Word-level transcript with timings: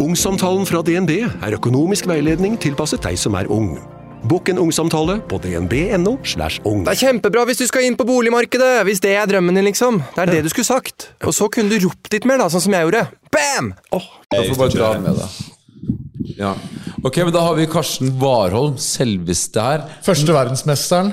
Ungsamtalen 0.00 0.62
fra 0.64 0.80
DNB 0.80 1.10
er 1.28 1.54
økonomisk 1.58 2.06
veiledning 2.08 2.54
tilpasset 2.60 3.02
deg 3.04 3.18
som 3.20 3.34
er 3.36 3.50
ung. 3.52 3.74
Bokk 4.30 4.48
en 4.48 4.60
ungsamtale 4.62 5.18
på 5.28 5.36
dnb.no. 5.44 6.14
slash 6.24 6.62
ung. 6.64 6.86
Det 6.86 6.94
er 6.94 7.00
kjempebra 7.02 7.42
hvis 7.48 7.60
du 7.60 7.66
skal 7.68 7.84
inn 7.84 7.98
på 8.00 8.06
boligmarkedet! 8.08 8.80
Hvis 8.88 9.02
det 9.04 9.12
er 9.20 9.28
drømmen 9.28 9.60
din, 9.60 9.66
liksom. 9.68 10.00
Det 10.14 10.24
er 10.24 10.32
det 10.32 10.40
du 10.46 10.48
skulle 10.52 10.68
sagt. 10.68 11.10
Og 11.20 11.36
så 11.36 11.50
kunne 11.52 11.68
du 11.68 11.84
ropt 11.84 12.08
litt 12.16 12.24
mer, 12.28 12.40
da, 12.40 12.48
sånn 12.52 12.64
som 12.64 12.76
jeg 12.76 12.88
gjorde. 12.88 13.02
Bam! 13.28 13.74
Da 13.92 14.40
får 14.40 14.48
du 14.54 14.62
bare 14.62 14.76
dra 14.78 14.90
med 15.04 15.20
det. 15.20 15.28
Ja. 16.40 16.54
Ok, 17.04 17.20
men 17.20 17.36
da 17.36 17.44
har 17.44 17.60
vi 17.60 17.68
Karsten 17.68 18.14
Warholm, 18.20 18.80
selveste 18.80 19.68
her. 19.68 19.84
Første 20.06 20.32
verdensmesteren 20.36 21.12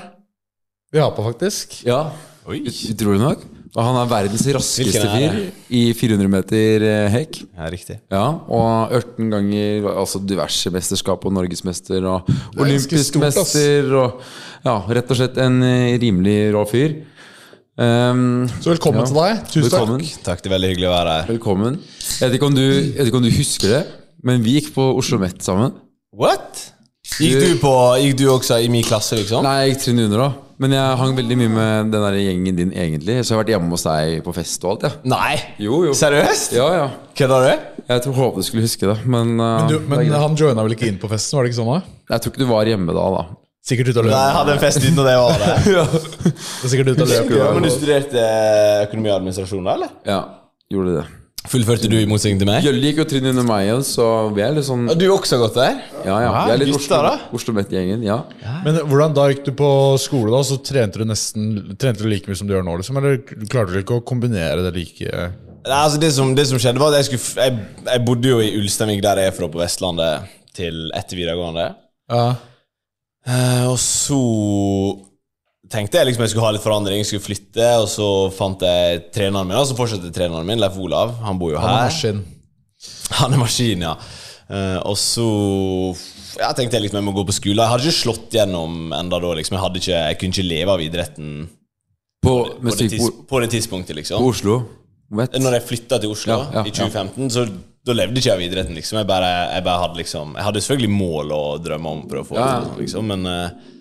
vi 0.95 1.03
har 1.03 1.11
på, 1.11 1.27
faktisk. 1.27 1.81
Ja, 1.83 2.05
utrolig 2.47 3.19
nok. 3.19 3.43
Og 3.77 3.85
han 3.85 3.97
er 4.01 4.07
verdens 4.09 4.41
raskeste 4.55 5.01
er 5.05 5.11
fyr 5.13 5.35
i 5.77 5.81
400 5.93 6.29
meter 6.33 6.85
eh, 6.87 7.09
hekk. 7.13 7.35
Ja, 7.53 7.67
riktig. 7.69 7.97
Ja, 8.09 8.23
og 8.49 8.95
18 8.97 9.27
ganger 9.29 9.85
altså 9.93 10.21
diverse 10.25 10.71
mesterskap 10.73 11.27
og 11.29 11.35
norgesmester 11.37 12.07
og 12.09 12.31
olympisk 12.57 13.11
stort, 13.11 13.21
mester 13.27 13.91
og 13.99 14.23
ja, 14.65 14.79
rett 14.97 15.13
og 15.13 15.19
slett 15.19 15.37
en 15.43 15.59
eh, 15.67 15.93
rimelig 16.01 16.39
rå 16.57 16.63
fyr. 16.71 16.95
Um, 17.77 18.47
Så 18.57 18.71
velkommen 18.73 19.03
Ja. 19.03 19.05
til 19.05 19.19
deg. 19.19 19.43
Tusen 19.53 19.67
velkommen. 19.69 20.01
takk. 20.01 20.23
Takk, 20.25 20.41
det 20.41 20.49
er 20.49 20.55
veldig 20.55 20.71
hyggelig 20.73 20.89
å 20.89 20.95
være 20.95 21.13
her. 21.13 21.29
Velkommen. 21.35 21.77
Jeg 22.17 22.23
vet, 22.31 22.39
ikke 22.39 22.49
om 22.49 22.57
du, 22.57 22.65
jeg 22.65 22.97
vet 22.97 23.11
ikke 23.11 23.21
om 23.21 23.27
du 23.27 23.35
husker 23.37 23.75
det, 23.75 23.83
men 24.25 24.41
vi 24.41 24.57
gikk 24.57 24.71
på 24.73 24.87
Oslo 24.97 25.21
Met 25.21 25.45
sammen. 25.45 25.77
What? 26.17 26.63
Gikk 27.21 27.37
du, 27.45 27.53
på, 27.61 27.75
gikk 28.01 28.17
du 28.17 28.25
også 28.33 28.57
i 28.65 28.73
min 28.73 28.81
klasse, 28.83 29.21
liksom? 29.21 29.45
Nei, 29.45 29.67
jeg 29.67 29.75
gikk 29.75 29.83
trinn 29.85 30.01
under 30.07 30.25
da. 30.25 30.31
Men 30.57 30.73
jeg 30.73 30.97
hang 30.97 31.11
veldig 31.17 31.35
mye 31.37 31.51
med 31.53 31.91
den 31.93 32.01
der 32.01 32.15
gjengen 32.17 32.55
din 32.57 32.71
egentlig. 32.73 33.19
Så 33.21 33.31
jeg 33.31 33.37
har 33.37 33.43
vært 33.43 33.51
hjemme 33.53 33.69
hos 33.75 33.83
deg 33.85 34.23
på 34.25 34.33
fest 34.33 34.63
og 34.65 34.71
alt, 34.71 34.85
ja. 34.87 34.91
Nei! 35.13 35.35
Jo, 35.61 35.83
jo. 35.85 35.91
Seriøst? 35.97 36.55
Ja, 36.57 36.65
ja. 36.73 36.87
Kødder 37.17 37.45
du? 37.45 37.67
Jeg 37.91 38.03
tror 38.03 38.17
håpet 38.17 38.41
du 38.41 38.47
skulle 38.47 38.65
huske 38.65 38.89
det, 38.89 38.95
men, 39.05 39.35
uh, 39.37 39.61
Men, 39.61 39.69
du, 39.69 39.77
men 39.91 40.15
han 40.17 40.37
joina 40.39 40.65
vel 40.65 40.73
ikke 40.73 40.89
inn 40.89 40.97
på 41.01 41.09
festen? 41.11 41.37
var 41.37 41.45
det 41.45 41.53
ikke 41.53 41.59
sånn 41.59 41.69
da? 41.75 41.77
Jeg 42.09 42.23
tror 42.23 42.33
ikke 42.33 42.41
du 42.41 42.49
var 42.49 42.71
hjemme 42.71 42.97
da, 42.97 43.05
da. 43.13 43.23
Sikkert 43.67 43.91
ute 43.91 44.01
og 44.01 44.09
Nei, 44.09 44.17
jeg 44.17 44.35
hadde 44.39 44.53
en 44.55 44.63
fest 44.63 44.81
uten 44.81 44.99
det 45.03 45.15
var. 45.19 45.41
Det 45.43 45.71
ja. 45.77 45.85
Sikkert 46.71 46.91
ute 46.93 47.05
og 47.05 47.13
løp. 47.13 47.31
Men 47.37 47.67
du 47.67 47.71
studerte 47.73 48.27
økonomi 48.87 49.11
og 49.11 49.17
administrasjon, 49.19 49.65
da, 49.67 49.77
eller? 49.77 49.95
Ja, 50.07 50.19
gjorde 50.73 50.97
det. 51.01 51.07
Fullførte 51.47 51.89
du 51.91 51.95
i 51.95 52.05
motsetning 52.09 52.41
til 52.41 52.49
meg? 52.49 52.65
Jølle 52.65 52.89
gikk 52.89 53.01
jo 53.01 53.05
trinn 53.07 53.29
under 53.31 53.45
meg 53.47 53.65
igjen, 53.67 53.83
så 53.87 54.05
vi 54.35 54.43
er 54.43 54.55
litt 54.55 54.67
sånn 54.67 54.87
Har 54.89 54.99
du 54.99 55.05
også 55.13 55.39
gått 55.39 55.57
der? 55.59 55.79
Ja, 56.03 56.17
ja. 56.25 56.31
Vi 56.35 56.53
er 56.53 56.61
litt 56.61 56.71
gutta, 56.73 56.99
Oslo, 56.99 57.01
da. 57.07 57.31
Oslo 57.39 57.55
Met-gjengen, 57.55 58.03
ja. 58.05 58.19
Men 58.65 58.81
hvordan 58.83 59.15
da 59.15 59.27
gikk 59.31 59.45
du 59.47 59.53
på 59.57 59.69
skole, 60.03 60.31
da? 60.33 60.41
Så 60.47 60.59
trente 60.65 60.99
du 60.99 61.07
nesten 61.07 61.75
Trente 61.79 62.03
du 62.03 62.09
like 62.11 62.27
mye 62.27 62.39
som 62.39 62.49
du 62.49 62.55
gjør 62.55 62.67
nå, 62.67 62.77
liksom? 62.81 62.99
Eller 62.99 63.21
klarte 63.47 63.71
du 63.73 63.79
ikke 63.81 64.01
å 64.01 64.05
kombinere 64.07 64.65
det 64.65 64.73
like 64.75 65.11
Nei, 65.67 65.79
altså 65.83 65.99
det 65.99 66.13
som, 66.15 66.29
det 66.35 66.45
som 66.47 66.59
skjedde, 66.61 66.79
var 66.79 66.93
at 66.95 67.01
jeg, 67.01 67.09
skulle, 67.09 67.47
jeg, 67.47 67.87
jeg 67.89 68.03
bodde 68.07 68.29
jo 68.29 68.37
i 68.39 68.53
Ulsteinvik, 68.55 69.01
der 69.03 69.19
jeg 69.19 69.31
er 69.31 69.35
fra, 69.35 69.49
på 69.51 69.59
Vestlandet, 69.59 70.29
til 70.55 70.85
etter 70.95 71.19
videregående. 71.19 71.65
Ja. 72.07 72.27
Uh, 73.27 73.65
og 73.73 73.75
så 73.83 74.19
tenkte 75.71 75.99
jeg 75.99 76.09
liksom 76.09 76.25
jeg 76.25 76.33
skulle 76.33 76.47
ha 76.47 76.53
litt 76.55 76.63
forandring, 76.63 77.03
skulle 77.07 77.25
flytte, 77.25 77.67
og 77.81 77.87
så 77.91 78.07
fant 78.35 78.63
jeg 78.65 79.03
treneren 79.15 79.49
min, 79.49 79.57
og 79.59 79.67
så 79.69 79.77
fortsatte 79.77 80.11
treneren 80.15 80.47
min, 80.47 80.61
Leif 80.61 80.77
Olav. 80.81 81.17
Han 81.25 81.39
bor 81.41 81.53
jo 81.53 81.61
her. 81.61 81.67
Han 81.67 81.81
er 81.81 81.91
maskin. 81.91 82.23
Han 83.19 83.33
er 83.33 83.41
maskin, 83.41 83.85
ja. 83.87 83.95
Eh, 84.47 84.79
og 84.87 84.95
så 84.99 85.27
ja, 86.37 86.51
tenkte 86.55 86.77
jeg 86.77 86.85
liksom 86.85 87.01
jeg 87.01 87.07
må 87.07 87.13
gå 87.15 87.25
på 87.27 87.35
skole. 87.35 87.59
Jeg 87.59 87.73
hadde 87.73 87.87
ikke 87.87 87.99
slått 87.99 88.35
gjennom 88.37 88.93
enda 88.95 89.19
da. 89.19 89.31
liksom 89.39 89.57
Jeg, 89.57 89.81
ikke, 89.81 89.93
jeg 89.95 90.19
kunne 90.21 90.35
ikke 90.35 90.47
leve 90.47 90.75
av 90.75 90.83
idretten 90.83 91.31
På, 92.23 92.33
på 92.55 92.73
det, 92.73 92.77
tids, 92.83 92.99
på, 93.01 93.25
på 93.27 93.41
det 93.43 93.49
tidspunktet, 93.55 93.95
på 93.95 94.01
liksom. 94.01 94.27
Oslo 94.27 94.59
Vet. 95.17 95.37
Når 95.39 95.55
jeg 95.55 95.63
flytta 95.69 95.99
til 96.03 96.11
Oslo 96.11 96.33
Ja, 96.35 96.45
ja, 96.59 96.63
i 96.67 96.71
2015, 96.75 97.29
så 97.31 97.45
da 97.87 97.93
levde 97.95 98.19
ikke 98.19 98.27
jeg 98.27 98.35
av 98.35 98.43
idretten. 98.43 98.75
liksom 98.75 98.99
Jeg 98.99 99.07
bare, 99.07 99.29
jeg 99.53 99.63
bare 99.63 99.83
hadde 99.85 100.01
liksom 100.01 100.33
Jeg 100.35 100.47
hadde 100.49 100.63
selvfølgelig 100.65 100.91
mål 100.91 101.31
og 101.35 101.61
drømmer 101.63 101.95
om 101.95 102.01
å 102.03 102.09
prøve 102.11 102.25
å 102.25 102.29
få 102.31 102.39
det 102.39 102.81
liksom, 102.83 103.13
men 103.13 103.29
eh, 103.31 103.73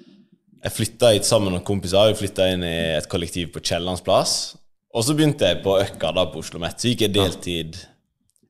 jeg 0.66 0.74
flytta 0.74 1.12
hit 1.14 1.26
sammen 1.28 1.54
med 1.54 1.62
kompiser. 1.66 2.10
Vi 2.10 2.18
flytta 2.24 2.48
inn 2.50 2.64
i 2.66 2.76
et 2.96 3.06
kollektiv 3.10 3.52
på 3.54 3.62
Kiellands 3.62 4.02
plass. 4.02 4.56
Og 4.96 5.04
så 5.06 5.14
begynte 5.14 5.46
jeg 5.46 5.60
på 5.62 5.76
Økka 5.78 6.10
da 6.16 6.24
på 6.32 6.40
Oslo 6.42 6.58
Met. 6.62 6.80
Så 6.80 6.90
gikk 6.90 7.04
jeg 7.06 7.14
deltid. 7.14 7.78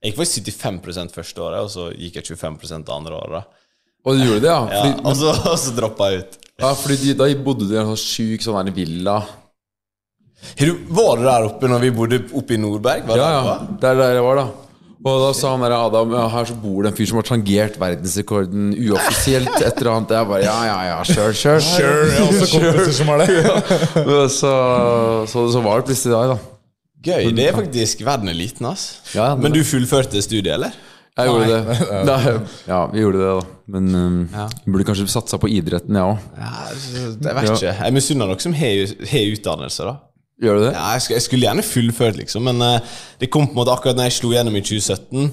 Jeg 0.01 0.13
gikk 0.13 0.21
faktisk 0.23 0.49
75% 0.55 1.13
første 1.17 1.43
året, 1.43 1.67
og 1.67 1.73
så 1.73 1.89
gikk 1.93 2.21
jeg 2.21 2.39
25 2.39 2.85
det 2.87 2.95
andre 2.95 3.19
året. 3.19 3.49
Og 4.07 4.15
du 4.15 4.23
gjorde 4.23 4.45
det, 4.45 4.53
ja? 4.53 4.61
Ja, 4.71 4.93
og 5.03 5.17
så, 5.19 5.33
og 5.53 5.59
så 5.61 5.75
droppa 5.77 6.13
jeg 6.13 6.23
ut. 6.23 6.39
ja, 6.63 6.71
fordi 6.79 7.17
da 7.19 7.27
bodde 7.43 7.67
du 7.67 7.75
i 7.75 7.81
en 7.83 7.91
sånn 7.91 8.05
sjuk 8.05 8.45
sånn 8.47 8.61
der 8.71 8.77
villa. 8.77 9.17
Var 10.57 11.19
du 11.19 11.25
der 11.27 11.49
oppe 11.49 11.69
når 11.69 11.83
vi 11.83 11.91
bodde 11.97 12.21
oppe 12.39 12.55
i 12.55 12.61
Nordberg? 12.61 13.05
Var 13.09 13.19
Ja, 13.21 13.27
det 13.27 13.51
ja. 13.51 13.57
Der, 13.83 13.91
er 13.91 14.01
der 14.05 14.21
jeg 14.21 14.25
var, 14.29 14.41
da. 14.41 14.66
Og 15.05 15.21
da 15.21 15.29
sa 15.37 15.51
han 15.53 15.63
der 15.63 15.75
Adam 15.77 16.15
ja, 16.17 16.25
her 16.33 16.47
så 16.49 16.55
bor 16.57 16.83
det 16.83 16.91
en 16.93 16.97
fyr 16.97 17.09
som 17.11 17.19
har 17.21 17.27
tangert 17.29 17.77
verdensrekorden 17.81 18.71
uoffisielt. 18.81 19.53
Et 19.61 19.81
eller 19.83 19.93
annet. 19.93 20.15
Jeg 20.17 20.29
bare 20.31 20.43
ja, 20.47 20.57
ja, 20.67 20.77
ja, 20.89 20.97
sure, 21.05 21.35
sure. 21.37 21.61
Sure, 21.61 22.09
jeg 22.09 22.17
har 22.17 22.33
også 22.33 22.49
kompiser 22.55 22.97
som 22.97 23.13
har 23.13 23.23
det. 23.23 23.37
Så, 24.37 24.53
så, 25.31 25.45
så 25.53 25.61
var 25.65 25.83
det 25.83 25.91
plutselig 25.91 26.15
deg, 26.17 26.33
da. 26.33 26.39
Gøy. 27.07 27.29
Det 27.37 27.45
er 27.47 27.55
faktisk 27.55 28.03
Verden 28.07 28.33
er 28.33 28.37
liten, 28.39 28.67
ass. 28.67 28.87
Ja, 29.15 29.35
det- 29.35 29.43
Men 29.45 29.53
du 29.55 29.61
fullførte 29.65 30.23
studiet, 30.25 30.55
eller? 30.57 30.73
Jeg 31.17 31.31
gjorde 31.31 31.47
det. 31.49 31.77
Nei, 32.11 32.33
ja, 32.69 32.81
vi 32.93 33.01
gjorde 33.05 33.21
det, 33.23 33.29
da. 33.39 33.45
Men 33.77 33.95
um, 33.95 34.19
ja. 34.35 34.49
burde 34.67 34.85
kanskje 34.85 35.07
satsa 35.09 35.39
på 35.41 35.49
idretten, 35.49 35.97
jeg 35.97 36.05
òg. 36.05 36.27
Ja, 36.37 36.51
jeg 36.73 37.37
vet 37.39 37.49
ikke. 37.55 37.73
Jeg 37.79 37.95
misunner 37.97 38.33
dere 38.33 38.45
som 38.45 38.57
har 38.59 38.93
har 39.13 39.31
utdannelse, 39.37 39.87
da. 39.89 39.95
Gjør 40.43 40.59
du 40.59 40.63
det? 40.67 40.73
Ja, 40.75 40.91
jeg, 40.93 41.03
skulle, 41.03 41.17
jeg 41.17 41.25
skulle 41.25 41.47
gjerne 41.47 41.65
fullført, 41.65 42.17
liksom, 42.21 42.45
men 42.49 42.61
uh, 42.61 42.99
det 43.21 43.31
kom 43.33 43.47
på 43.47 43.55
en 43.55 43.61
måte 43.63 43.73
akkurat 43.73 43.97
når 43.97 44.11
jeg 44.11 44.19
slo 44.19 44.33
gjennom 44.35 44.59
i 44.59 44.65
2017. 44.65 45.31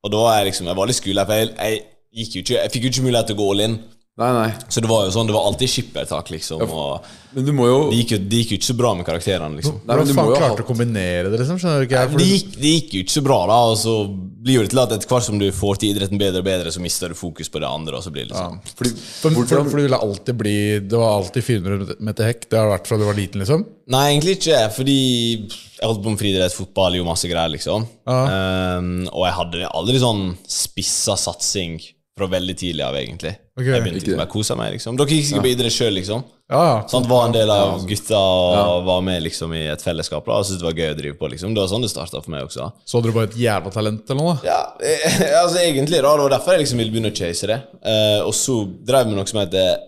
Og 0.00 0.12
da 0.12 0.20
jeg 0.34 0.50
liksom 0.50 0.66
Jeg 0.66 0.76
var 0.76 0.88
litt 0.90 1.00
for 1.00 1.32
jeg, 1.38 1.48
jeg, 1.56 1.80
gikk 2.12 2.34
jo 2.34 2.42
ikke, 2.44 2.58
jeg 2.58 2.72
fikk 2.74 2.84
jo 2.84 2.90
ikke 2.92 3.06
mulighet 3.06 3.30
til 3.30 3.36
å 3.36 3.40
gå 3.40 3.48
all 3.52 3.64
in. 3.66 3.76
Nei, 4.20 4.30
nei. 4.36 4.48
Så 4.68 4.82
det 4.84 4.88
var 4.90 5.06
jo 5.06 5.12
sånn, 5.14 5.28
det 5.30 5.32
var 5.32 5.46
alltid 5.48 5.70
skippertak, 5.72 6.28
liksom. 6.34 6.60
Og 6.66 7.06
Men 7.32 7.46
du 7.46 7.52
må 7.56 7.68
jo 7.70 7.76
det 7.88 8.02
gikk, 8.02 8.10
jo, 8.12 8.18
det 8.28 8.40
gikk 8.42 8.50
jo 8.52 8.56
ikke 8.58 8.68
så 8.68 8.74
bra 8.76 8.90
med 8.98 9.06
karakterene, 9.08 9.56
liksom. 9.56 9.78
Nei, 9.80 9.86
men 9.86 10.00
Hvordan 10.00 10.10
du 10.10 10.12
må 10.12 10.20
faen 10.20 10.28
jo 10.28 10.34
ha 10.34 10.40
klarte 10.42 10.60
du 10.60 10.64
å 10.64 10.68
kombinere 10.68 11.30
det, 11.30 11.38
liksom? 11.40 11.60
Skjønner 11.62 11.80
du 11.80 11.86
ikke? 11.86 12.02
jeg? 12.02 12.18
Det 12.20 12.26
gikk, 12.28 12.50
det 12.60 12.72
gikk 12.74 12.96
jo 12.96 13.04
ikke 13.06 13.14
så 13.14 13.22
bra, 13.24 13.38
da, 13.48 13.60
og 13.70 13.78
så 13.80 13.94
blir 14.40 14.58
jo 14.58 14.64
det 14.64 14.72
til 14.72 14.80
at 14.82 14.92
etter 14.96 15.08
hvert 15.12 15.26
som 15.28 15.38
du 15.40 15.46
får 15.56 15.80
til 15.80 15.94
idretten 15.94 16.20
bedre 16.20 16.42
og 16.42 16.48
bedre, 16.50 16.72
så 16.74 16.82
mister 16.84 17.12
du 17.12 17.16
fokus 17.16 17.48
på 17.52 17.62
det 17.62 17.70
andre, 17.70 17.96
og 17.96 18.04
så 18.04 18.12
blir 18.12 18.26
det 18.26 18.34
liksom 18.34 18.58
fordi, 18.80 18.92
For, 19.20 19.36
for, 19.36 19.70
for 19.70 19.80
du 19.80 19.84
ville 19.84 20.00
alltid 20.00 20.38
bli 20.40 20.56
Det 20.84 21.00
var 21.00 21.18
alltid 21.18 21.44
400 21.44 21.98
meter 22.08 22.28
hekk? 22.28 22.46
Det 22.48 22.58
har 22.58 22.68
det 22.68 22.74
vært 22.74 22.90
fra 22.90 22.98
du 23.00 23.06
var 23.08 23.18
liten, 23.18 23.44
liksom? 23.44 23.64
Nei, 23.92 24.02
egentlig 24.10 24.36
ikke, 24.38 24.58
fordi 24.76 24.98
jeg 25.00 25.86
holdt 25.86 26.02
på 26.04 26.12
med 26.12 26.20
friidrett, 26.20 26.56
fotball, 26.56 26.98
jo 27.00 27.06
masse 27.08 27.28
greier, 27.30 27.52
liksom. 27.52 27.86
Um, 28.04 28.92
og 29.08 29.24
jeg 29.24 29.36
hadde 29.38 29.72
aldri 29.80 30.02
sånn 30.02 30.26
spissa 30.44 31.16
satsing 31.20 31.80
fra 32.20 32.28
veldig 32.30 32.54
tidlig 32.60 32.84
av, 32.86 32.96
egentlig. 33.00 33.32
Okay. 33.58 33.72
Jeg 33.72 33.82
begynte 33.84 33.98
liksom, 34.00 34.20
jeg 34.22 34.30
kosa 34.32 34.56
meg, 34.60 34.74
liksom. 34.76 34.98
Dere 35.00 35.16
gikk 35.16 35.26
sikkert 35.30 35.46
på 35.46 35.50
idrett 35.54 35.74
sjøl, 35.74 35.94
liksom. 35.98 36.22
Ja, 36.50 36.60
ja. 36.66 36.76
Sånn, 36.90 37.04
var 37.10 37.26
en 37.28 37.34
del 37.36 37.50
av 37.54 37.84
gutta 37.86 38.18
og 38.20 38.84
var 38.88 39.02
med 39.06 39.22
liksom 39.22 39.52
i 39.54 39.64
et 39.70 39.82
fellesskap 39.84 40.26
da, 40.26 40.38
og 40.40 40.46
syntes 40.48 40.62
det 40.62 40.66
var 40.66 40.78
gøy 40.80 40.88
å 40.92 40.96
drive 40.98 41.18
på. 41.20 41.28
liksom 41.30 41.54
Det 41.54 41.62
var 41.62 41.68
sånn 41.70 41.84
det 41.86 41.90
starta 41.92 42.22
for 42.24 42.32
meg 42.34 42.46
også. 42.48 42.70
Så 42.84 42.98
hadde 42.98 43.10
du 43.12 43.16
bare 43.16 43.28
et 43.30 43.36
jævla 43.38 43.70
talent, 43.74 44.02
eller 44.10 44.22
noe? 44.24 44.36
Ja, 44.46 44.60
jeg, 44.82 45.12
altså 45.42 45.60
egentlig 45.62 46.00
da, 46.02 46.14
Det 46.16 46.24
var 46.26 46.34
derfor 46.36 46.56
jeg 46.56 46.64
liksom 46.64 46.82
ville 46.82 46.94
begynne 46.96 47.12
å 47.14 47.18
chase 47.20 47.50
det. 47.52 47.60
Uh, 47.84 48.20
og 48.26 48.34
så 48.34 48.58
drev 48.90 49.10
vi 49.12 49.18
noe 49.18 49.26
som 49.30 49.42
heter 49.42 49.78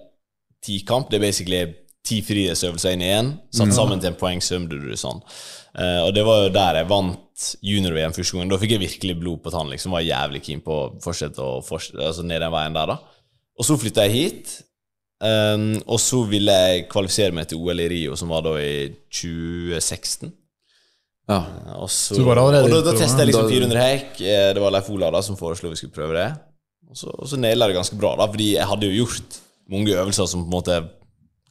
tikamp. 0.62 1.10
Det 1.10 1.18
er 1.18 1.26
basically 1.26 1.62
ti 2.06 2.20
frihetsøvelser 2.26 2.94
inn 2.96 3.02
i 3.06 3.10
én, 3.14 3.32
satt 3.54 3.74
sammen 3.74 4.00
til 4.02 4.12
en 4.12 4.18
poengsum. 4.18 4.68
du- 4.70 4.78
du- 4.78 4.94
Sånn. 4.98 5.22
Uh, 5.74 6.06
og 6.06 6.14
det 6.14 6.24
var 6.26 6.42
jo 6.46 6.54
der 6.54 6.74
jeg 6.82 6.88
vant 6.90 7.18
junior-VM 7.64 8.14
første 8.16 8.38
gang. 8.38 8.50
Da 8.52 8.58
fikk 8.60 8.74
jeg 8.76 8.82
virkelig 8.82 9.16
blod 9.20 9.40
på 9.44 9.52
tann. 9.54 9.70
liksom 9.72 9.94
Var 9.94 10.04
jævlig 10.06 10.42
keen 10.46 10.60
på 10.64 10.76
å 10.76 10.90
fortsette 11.02 11.42
å 11.42 11.62
fortsette, 11.64 12.02
altså 12.10 12.24
ned 12.26 12.42
den 12.44 12.52
veien 12.54 12.76
der. 12.76 12.92
da 12.92 12.98
Og 13.58 13.66
så 13.68 13.78
flytta 13.80 14.06
jeg 14.08 14.16
hit. 14.16 14.52
Um, 15.22 15.76
og 15.86 16.00
så 16.02 16.24
ville 16.26 16.50
jeg 16.50 16.86
kvalifisere 16.90 17.34
meg 17.36 17.46
til 17.50 17.60
OL 17.62 17.78
i 17.84 17.88
Rio, 17.92 18.16
som 18.18 18.32
var 18.34 18.42
da 18.42 18.56
i 18.58 18.88
2016. 19.14 20.32
ja. 21.30 21.76
Og 21.78 21.90
så, 21.90 22.16
Så 22.16 22.24
og 22.26 22.52
da, 22.52 22.80
da 22.82 22.94
testet 22.98 23.22
jeg 23.22 23.30
liksom 23.30 23.50
400 23.50 23.84
hekk. 23.86 24.20
Eh, 24.20 24.48
Det 24.56 24.62
var 24.64 24.74
Leif 24.74 24.90
Olav 24.90 25.12
da 25.14 25.22
som 25.22 25.38
foreslo 25.38 25.70
vi 25.70 25.78
skulle 25.78 25.94
prøve 25.94 26.16
det. 26.18 26.30
Og 26.90 26.98
så, 26.98 27.12
og 27.14 27.28
så 27.30 27.38
naila 27.40 27.68
det 27.70 27.78
ganske 27.78 27.96
bra, 27.96 28.16
da 28.18 28.26
fordi 28.28 28.50
jeg 28.56 28.68
hadde 28.68 28.88
jo 28.90 29.04
gjort 29.04 29.38
mange 29.72 29.94
øvelser 29.94 30.26
som 30.28 30.42
på 30.42 30.50
en 30.50 30.56
måte 30.56 30.80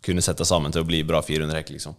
kunne 0.06 0.22
sette 0.22 0.46
sammen 0.46 0.74
til 0.74 0.84
å 0.84 0.90
bli 0.90 1.00
bra 1.08 1.22
400 1.26 1.62
hekk. 1.62 1.72
liksom 1.78 1.96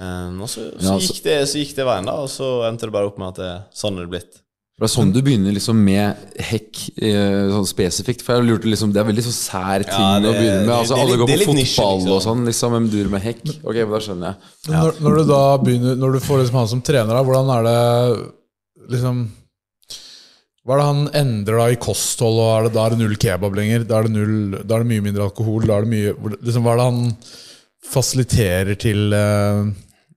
Eh, 0.00 0.40
Og 0.40 0.48
så, 0.48 0.70
så, 0.72 0.82
Ja, 0.82 0.92
altså- 0.96 1.12
gikk 1.14 1.22
det, 1.24 1.40
så 1.48 1.58
gikk 1.60 1.74
det 1.76 1.84
veien, 1.86 2.06
da, 2.06 2.12
og 2.22 2.28
så 2.28 2.62
endte 2.68 2.86
det 2.88 2.92
bare 2.92 3.06
opp 3.06 3.18
med 3.18 3.28
at 3.28 3.34
det, 3.42 3.52
sånn 3.74 3.98
er 3.98 4.06
det 4.06 4.10
blitt. 4.10 4.38
Det 4.82 4.88
er 4.88 4.98
sånn 4.98 5.12
du 5.12 5.20
begynner 5.22 5.52
liksom 5.54 5.76
med 5.84 6.16
hekk 6.40 6.78
eh, 6.98 7.50
sånn 7.52 7.66
spesifikt. 7.68 8.22
For 8.24 8.34
jeg 8.40 8.48
lurte 8.48 8.64
liksom 8.66 8.90
Det 8.92 8.98
er 9.02 9.04
veldig 9.12 9.22
sånn 9.22 9.36
sær 9.36 9.84
ting 9.84 10.00
Ja, 10.00 10.18
det- 10.18 10.30
å 10.32 10.32
begynne 10.32 10.58
med. 10.64 10.66
det- 10.66 10.78
Altså 10.80 10.94
det 10.96 11.02
Alle 11.04 11.16
går 11.18 11.26
på 11.28 11.38
fotball 11.38 11.54
nisje, 11.54 11.84
liksom. 11.92 12.10
og 12.10 12.22
sånn, 12.22 12.44
liksom. 12.46 12.70
Hvem 12.72 12.90
dur 12.90 13.08
med 13.10 13.22
hekk? 13.22 13.44
Ok, 13.62 13.74
men 13.76 13.90
da 13.92 13.98
skjønner 14.00 14.26
jeg. 14.26 14.36
Ja. 14.72 14.80
Når, 14.82 14.92
når 15.04 15.16
du 15.18 15.24
da 15.28 15.58
begynner 15.58 15.96
Når 15.96 16.12
du 16.14 16.18
får 16.20 16.38
liksom 16.42 16.58
han 16.58 16.68
som 16.68 16.82
trener, 16.82 17.06
da, 17.14 17.22
hvordan 17.22 17.50
er 17.52 17.62
det 17.62 18.32
liksom 18.96 19.28
Hva 20.66 20.74
er 20.74 20.78
det 20.78 20.86
han 20.86 21.08
endrer 21.26 21.58
da 21.58 21.66
i 21.70 21.76
kosthold? 21.76 22.38
Og 22.38 22.50
er 22.58 22.62
det, 22.68 22.72
da 22.74 22.86
er 22.86 22.90
det 22.90 22.98
null 22.98 23.16
kebab 23.16 23.54
lenger? 23.54 23.84
Da 23.86 23.98
er 23.98 24.02
det, 24.04 24.12
null, 24.12 24.62
da 24.66 24.76
er 24.76 24.84
det 24.84 24.90
mye 24.92 25.02
mindre 25.02 25.24
alkohol? 25.30 25.66
Da 25.66 25.78
er 25.78 25.84
det 25.84 25.90
mye, 25.90 26.14
liksom, 26.42 26.62
hva 26.62 26.72
er 26.72 26.76
det 26.76 26.86
han 26.90 27.16
fasiliterer 27.86 28.76
til 28.80 29.12
uh, 29.14 29.66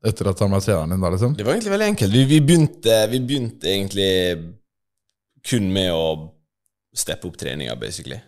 etter 0.06 0.30
at 0.30 0.44
han 0.44 0.54
ble 0.54 0.62
treneren 0.62 0.94
din? 0.94 1.02
da 1.02 1.12
liksom? 1.16 1.34
Det 1.38 1.48
var 1.48 1.56
egentlig 1.56 1.74
veldig 1.74 1.90
enkelt. 1.94 2.14
Vi, 2.14 2.24
vi, 2.30 2.40
begynte, 2.46 3.02
vi 3.12 3.22
begynte 3.26 3.72
egentlig 3.72 4.12
kun 5.46 5.68
med 5.74 5.92
å 5.94 6.06
steppe 6.96 7.30
opp 7.30 7.38
treninga, 7.38 7.76
basically. 7.80 8.20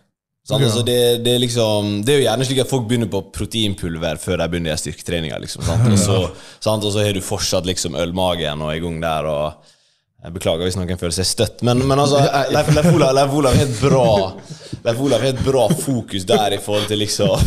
Sant? 0.48 0.64
Altså, 0.64 0.82
det, 0.86 1.20
det, 1.24 1.34
er 1.34 1.42
liksom, 1.42 1.98
det 2.06 2.12
er 2.12 2.22
jo 2.22 2.24
gjerne 2.24 2.44
slik 2.48 2.60
at 2.62 2.70
folk 2.70 2.86
begynner 2.88 3.10
på 3.12 3.20
proteinpulver 3.34 4.20
før 4.22 4.40
de 4.40 4.46
begynner 4.52 4.76
å 4.76 4.80
styrketreninga. 4.80 5.40
Liksom. 5.42 5.66
Og 5.92 6.86
så 6.88 7.02
har 7.02 7.12
du 7.12 7.24
fortsatt 7.24 7.68
liksom 7.68 7.98
ølmagen 8.00 8.62
og 8.64 8.72
er 8.72 8.78
i 8.78 8.84
gang 8.84 8.96
der. 9.02 9.28
og 9.28 9.74
jeg 10.18 10.34
Beklager 10.34 10.66
hvis 10.66 10.74
noen 10.74 10.98
føler 10.98 11.14
seg 11.14 11.26
støtt, 11.28 11.60
men, 11.66 11.78
men 11.86 12.00
altså, 12.02 12.18
Leif, 12.50 12.72
Leif, 12.74 12.88
Olav, 12.90 13.12
Leif 13.14 13.34
Olav 13.38 13.54
har 13.54 13.68
et 13.68 13.76
bra 13.78 14.06
Leif 14.84 15.02
Olav 15.04 15.22
har 15.22 15.28
et 15.30 15.42
bra 15.44 15.62
fokus 15.78 16.24
der 16.26 16.56
i 16.56 16.58
forhold 16.62 16.88
til 16.90 16.98
liksom 17.04 17.44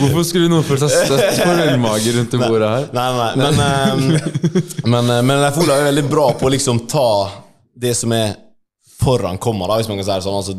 Hvorfor 0.00 0.24
skulle 0.26 0.48
noen 0.50 0.66
føle 0.66 0.88
seg 0.88 1.06
støtt 1.06 1.38
for 1.44 1.62
ølmage 1.68 2.16
rundt 2.16 2.34
det 2.34 2.40
bordet 2.42 2.72
her? 2.72 2.88
Nei, 2.96 3.06
nei, 3.14 3.30
men, 3.38 3.62
um, 3.62 4.90
men, 4.96 5.12
uh, 5.12 5.20
men 5.22 5.42
Leif 5.44 5.60
Olav 5.62 5.84
er 5.84 5.86
veldig 5.92 6.04
bra 6.10 6.26
på 6.40 6.48
å 6.48 6.52
liksom 6.56 6.82
ta 6.90 7.06
det 7.80 7.94
som 7.96 8.12
er 8.16 8.34
foran 9.00 9.38
komma, 9.40 9.68
da, 9.70 9.78
hvis 9.80 9.88
man 9.88 10.00
kan 10.00 10.08
si 10.08 10.12
det 10.12 10.24
sånn. 10.26 10.40
altså 10.42 10.56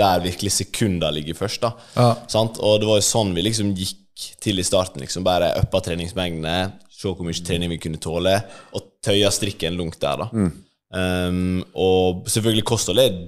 Der 0.00 0.24
virkelig 0.26 0.52
sekunder 0.52 1.14
ligger 1.14 1.38
først. 1.38 1.62
da 1.62 1.70
Ja. 1.96 2.08
Sant? 2.28 2.58
Og 2.58 2.80
det 2.82 2.88
var 2.90 2.98
jo 2.98 3.06
sånn 3.06 3.30
vi 3.36 3.44
liksom 3.46 3.70
gikk 3.78 4.26
til 4.42 4.58
i 4.60 4.66
starten. 4.66 5.00
liksom 5.00 5.24
Bare 5.24 5.54
uppa 5.62 5.80
treningsmengdene, 5.86 6.72
se 6.92 7.08
hvor 7.08 7.24
mye 7.24 7.46
trening 7.46 7.70
vi 7.72 7.78
kunne 7.80 8.02
tåle, 8.02 8.34
og 8.74 8.90
tøya 9.06 9.30
strikken 9.32 9.78
langt 9.78 10.00
der. 10.02 10.26
da 10.26 10.50
Um, 10.90 11.60
og 11.78 12.26
selvfølgelig 12.30 12.66
kosthold 12.66 12.98
er 12.98 13.18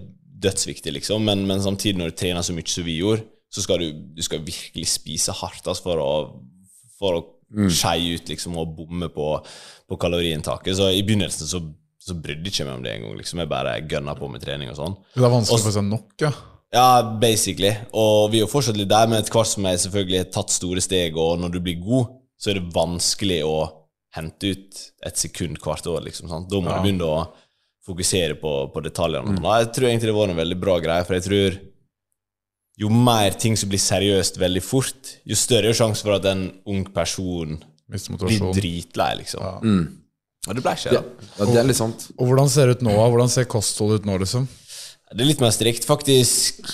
dødsviktig, 0.43 0.97
liksom, 0.99 1.23
men, 1.23 1.45
men 1.47 1.63
samtidig, 1.63 1.99
når 2.01 2.11
du 2.11 2.19
trener 2.19 2.43
så 2.43 2.55
mye 2.57 2.67
som 2.67 2.87
vi 2.87 2.99
gjorde, 2.99 3.23
så 3.53 3.63
skal 3.63 3.83
du, 3.83 4.01
du 4.17 4.23
skal 4.25 4.43
virkelig 4.43 4.89
spise 4.91 5.35
hardt 5.43 5.69
altså, 5.69 5.85
for 5.85 6.01
å, 6.03 6.13
for 6.99 7.19
å 7.19 7.23
skeie 7.71 8.17
ut 8.17 8.33
liksom, 8.33 8.57
og 8.59 8.73
bomme 8.79 9.11
på, 9.13 9.29
på 9.89 9.99
kaloriinntaket. 10.01 10.75
Så 10.79 10.89
i 10.91 11.03
begynnelsen 11.05 11.51
så, 11.51 11.61
så 12.01 12.17
brydde 12.17 12.49
jeg 12.49 12.57
ikke 12.57 12.67
meg 12.69 12.79
om 12.79 12.87
det 12.87 12.95
engang. 12.97 13.19
Liksom. 13.21 13.43
Jeg 13.43 13.51
bare 13.53 13.77
gønna 13.91 14.17
på 14.19 14.31
med 14.33 14.43
trening 14.43 14.73
og 14.73 14.79
sånn. 14.79 14.97
Det 15.13 15.27
er 15.27 15.35
vanskelig 15.35 15.61
å 15.61 15.67
få 15.67 15.75
seg 15.77 15.87
nok, 15.91 16.09
ja. 16.25 16.33
Ja, 16.73 16.87
basically. 17.21 17.75
Og 18.01 18.33
vi 18.33 18.41
er 18.41 18.47
jo 18.47 18.51
fortsatt 18.51 18.79
litt 18.81 18.89
der, 18.91 19.05
men 19.11 19.21
etter 19.21 19.37
hvert 19.37 19.51
som 19.51 19.69
jeg 19.69 19.85
selvfølgelig 19.85 20.23
har 20.23 20.33
tatt 20.33 20.55
store 20.55 20.83
steg, 20.83 21.21
og 21.21 21.37
når 21.43 21.53
du 21.53 21.61
blir 21.61 21.83
god, 21.85 22.17
så 22.41 22.51
er 22.51 22.59
det 22.59 22.73
vanskelig 22.73 23.43
å 23.45 23.57
hente 24.17 24.55
ut 24.57 24.81
et 25.05 25.21
sekund 25.21 25.61
hvert 25.61 25.87
år. 25.93 26.01
liksom, 26.09 26.33
sant? 26.33 26.49
Da 26.49 26.61
må 26.61 26.73
du 26.73 26.87
begynne 26.87 27.09
å 27.09 27.21
fokusere 27.87 28.37
på, 28.39 28.53
på 28.75 28.83
detaljene. 28.85 29.37
Mm. 29.37 29.47
Jeg 29.59 29.71
tror 29.75 29.89
egentlig 29.89 30.11
det 30.13 30.19
var 30.19 30.33
en 30.33 30.41
veldig 30.43 30.59
bra 30.63 30.79
greie, 30.83 31.07
for 31.07 31.19
jeg 31.19 31.27
tror 31.27 31.61
jo 32.83 32.89
mer 32.89 33.35
ting 33.39 33.57
som 33.59 33.71
blir 33.71 33.83
seriøst 33.83 34.39
veldig 34.41 34.63
fort, 34.65 35.17
jo 35.29 35.37
større 35.39 35.71
er 35.73 35.77
sjanse 35.77 36.07
for 36.07 36.17
at 36.17 36.29
en 36.31 36.47
ung 36.71 36.87
person 36.95 37.59
blir 37.93 38.47
dritlei, 38.57 39.11
liksom. 39.21 39.43
Og 40.49 40.57
det 40.59 40.63
ble 40.65 40.73
ikke 40.75 40.95
det. 40.95 41.03
Ja, 41.37 41.47
det 41.47 41.59
er 41.61 41.67
litt 41.69 41.79
sant. 41.79 42.09
Og 42.17 42.31
hvordan 42.31 42.49
ser 42.51 42.71
det 42.71 42.79
ut 42.79 42.87
nå? 42.87 42.95
Hvordan 42.99 43.31
ser 43.31 43.51
kostholdet 43.51 44.03
ut 44.03 44.09
nå, 44.09 44.17
liksom? 44.25 44.49
Det 45.13 45.21
er 45.21 45.29
litt 45.29 45.43
mer 45.45 45.53
strikt. 45.55 45.87
Faktisk, 45.87 46.65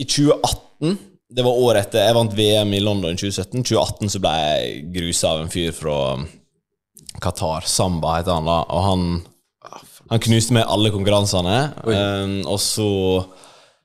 i 0.00 0.06
2018 0.08 0.96
Det 1.34 1.42
var 1.42 1.58
året 1.58 1.86
etter 1.86 2.04
jeg 2.04 2.14
vant 2.14 2.34
VM 2.36 2.72
i 2.76 2.80
London 2.82 3.14
i 3.14 3.18
2017. 3.18 3.62
2018 3.66 4.10
så 4.12 4.20
ble 4.22 4.32
jeg 4.38 4.82
grusa 4.94 5.30
av 5.34 5.40
en 5.42 5.50
fyr 5.50 5.72
fra 5.74 5.98
Qatar. 7.22 7.66
Samba 7.66 8.18
heter 8.18 8.36
han 8.36 8.46
da. 8.46 8.58
Og 8.70 8.84
han, 8.88 9.06
han 10.10 10.20
knuste 10.20 10.54
meg 10.54 10.66
i 10.66 10.70
alle 10.74 10.92
konkurransene. 10.92 11.58
Um, 11.86 12.38
og 12.50 12.60
så 12.62 12.88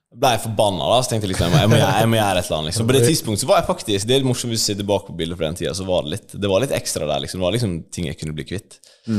ble 0.09 0.31
jeg 0.33 0.41
forbanna. 0.47 0.87
da 0.89 0.99
Så 1.03 1.11
tenkte 1.11 1.27
jeg 1.27 1.35
liksom 1.35 1.53
jeg 1.53 1.69
må, 1.69 1.77
jeg 1.79 2.09
må, 2.09 2.17
gjøre, 2.17 2.41
et 2.41 2.47
eller 2.47 2.57
annet. 2.57 2.71
Liksom. 2.71 2.89
På 2.89 2.95
det 2.95 3.03
tidspunktet 3.05 3.43
så 3.43 3.49
var 3.51 3.61
jeg 3.61 3.67
faktisk 3.69 4.09
Det 4.09 4.15
er 4.15 4.25
morsomt 4.27 4.53
hvis 4.53 4.63
du 4.63 4.71
ser 4.71 4.79
tilbake 4.79 5.07
på 5.11 5.17
bildet 5.19 5.39
fra 5.39 5.49
den 5.49 5.59
tida. 5.59 5.73
Så 5.77 5.85
var 5.87 6.05
det 6.05 6.15
litt 6.15 6.35
Det 6.35 6.51
var 6.51 6.63
litt 6.63 6.75
ekstra 6.75 7.07
der. 7.09 7.23
liksom 7.23 7.39
Det 7.39 7.45
var 7.45 7.55
liksom 7.55 7.75
ting 7.93 8.09
jeg 8.09 8.19
kunne 8.19 8.35
bli 8.37 8.47
kvitt. 8.49 8.79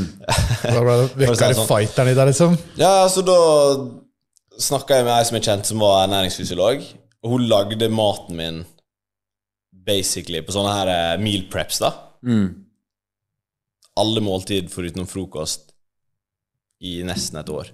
Da 0.67 0.83
ble 0.83 0.99
det 1.01 1.31
For 1.31 1.37
vekka 1.37 1.53
sånn. 1.63 1.71
fighteren 1.71 2.13
i 2.13 2.17
deg, 2.19 2.33
liksom? 2.33 2.59
Ja, 2.81 2.95
så 3.13 3.25
da 3.27 3.39
snakka 4.61 4.99
jeg 4.99 5.07
med 5.07 5.15
ei 5.15 5.29
som 5.31 5.39
er 5.39 5.47
kjent, 5.47 5.71
som 5.71 5.81
var 5.81 6.03
ernæringsfysiolog. 6.05 6.85
Og 7.25 7.35
hun 7.37 7.47
lagde 7.49 7.89
maten 7.93 8.37
min 8.37 8.61
basically 9.87 10.43
på 10.45 10.53
sånne 10.53 10.75
her 10.75 10.91
eh, 10.93 11.23
meal 11.23 11.47
preps, 11.53 11.81
da. 11.81 11.95
Alle 14.01 14.23
måltid 14.25 14.69
foruten 14.73 15.09
frokost 15.09 15.70
i 16.81 17.01
nesten 17.07 17.41
et 17.41 17.51
år. 17.53 17.71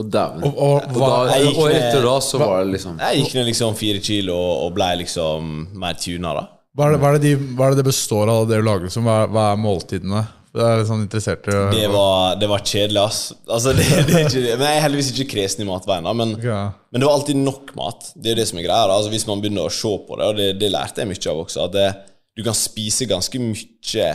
Og 0.00 0.06
dæven. 0.06 0.44
Og, 0.46 0.54
og, 0.54 0.74
Og, 0.86 0.98
da, 1.02 1.38
og 1.50 1.70
etter 1.74 2.04
da 2.06 2.16
så 2.22 2.38
var 2.40 2.60
det 2.62 2.76
liksom 2.76 3.00
Jeg 3.02 3.24
gikk 3.24 3.32
ned 3.36 3.48
liksom 3.50 3.74
fire 3.76 4.00
kilo 4.04 4.36
og, 4.38 4.52
og 4.66 4.74
blei 4.76 4.92
liksom 5.02 5.48
mer 5.82 5.98
tuna, 5.98 6.34
da. 6.38 6.44
hva, 6.78 6.86
er 6.86 6.94
det, 6.94 7.00
hva, 7.02 7.08
er 7.10 7.18
det 7.18 7.24
de, 7.26 7.32
hva 7.58 7.66
er 7.66 7.74
det 7.74 7.82
det 7.82 7.88
består 7.90 8.30
av, 8.30 8.44
det 8.48 8.60
du 8.62 8.66
lager? 8.68 8.86
Liksom? 8.86 9.08
Hva, 9.08 9.16
er- 9.24 9.32
hva 9.34 9.48
er 9.50 9.58
måltidene? 9.60 10.22
Det 10.50 10.62
er 10.66 10.80
litt 10.80 10.88
sånn 10.88 11.04
interessert 11.04 11.44
i 11.46 11.58
Det 11.76 11.88
var, 11.92 12.32
det 12.40 12.46
var 12.50 12.62
kjedelig, 12.66 13.02
ass. 13.04 13.18
Altså, 13.46 13.74
det, 13.76 13.84
det 14.08 14.16
er 14.18 14.24
ikke, 14.24 14.40
men 14.58 14.64
jeg 14.66 14.78
er 14.78 14.82
heldigvis 14.82 15.10
ikke 15.12 15.28
kresen 15.36 15.62
i 15.62 15.68
matveien, 15.68 16.08
da. 16.08 16.14
Men, 16.18 16.32
okay. 16.38 16.72
men 16.90 17.02
det 17.02 17.06
var 17.06 17.18
alltid 17.20 17.38
nok 17.38 17.70
mat. 17.78 18.08
Det 18.16 18.32
er 18.32 18.40
det 18.40 18.48
som 18.50 18.58
er 18.58 18.66
greia. 18.66 18.88
Altså, 18.90 19.12
hvis 19.12 19.26
man 19.28 19.42
begynner 19.44 19.68
å 19.68 19.74
se 19.74 19.92
på 20.08 20.18
det, 20.18 20.26
og 20.26 20.40
det, 20.40 20.48
det 20.58 20.72
lærte 20.74 21.04
jeg 21.04 21.10
mye 21.12 21.30
av 21.30 21.44
også, 21.44 21.68
at 21.68 21.76
det, 21.76 21.86
du 22.34 22.42
kan 22.46 22.58
spise 22.58 23.06
ganske 23.10 23.42
mye 23.44 24.08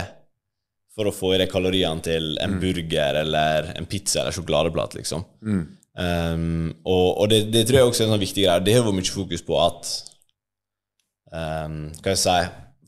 for 0.96 1.10
å 1.10 1.14
få 1.14 1.34
i 1.34 1.40
deg 1.42 1.50
kaloriene 1.52 2.04
til 2.04 2.36
en 2.42 2.56
burger 2.62 3.20
eller 3.20 3.72
en 3.76 3.88
pizza 3.88 4.22
eller 4.22 4.34
sjokoladeplate, 4.36 4.98
liksom. 5.02 5.24
Um, 5.96 6.74
og 6.84 7.22
og 7.22 7.30
det, 7.32 7.46
det 7.52 7.66
tror 7.66 7.78
jeg 7.78 7.88
også 7.90 8.02
er 8.02 8.06
en 8.08 8.14
sånn 8.16 8.24
viktig 8.24 8.44
greie. 8.44 8.64
Det 8.64 8.74
har 8.76 8.84
vært 8.84 8.98
mye 8.98 9.14
fokus 9.14 9.44
på 9.44 9.56
at 9.62 9.92
um, 11.32 11.78
Hva 12.02 12.12
jeg 12.12 12.20
si 12.20 12.38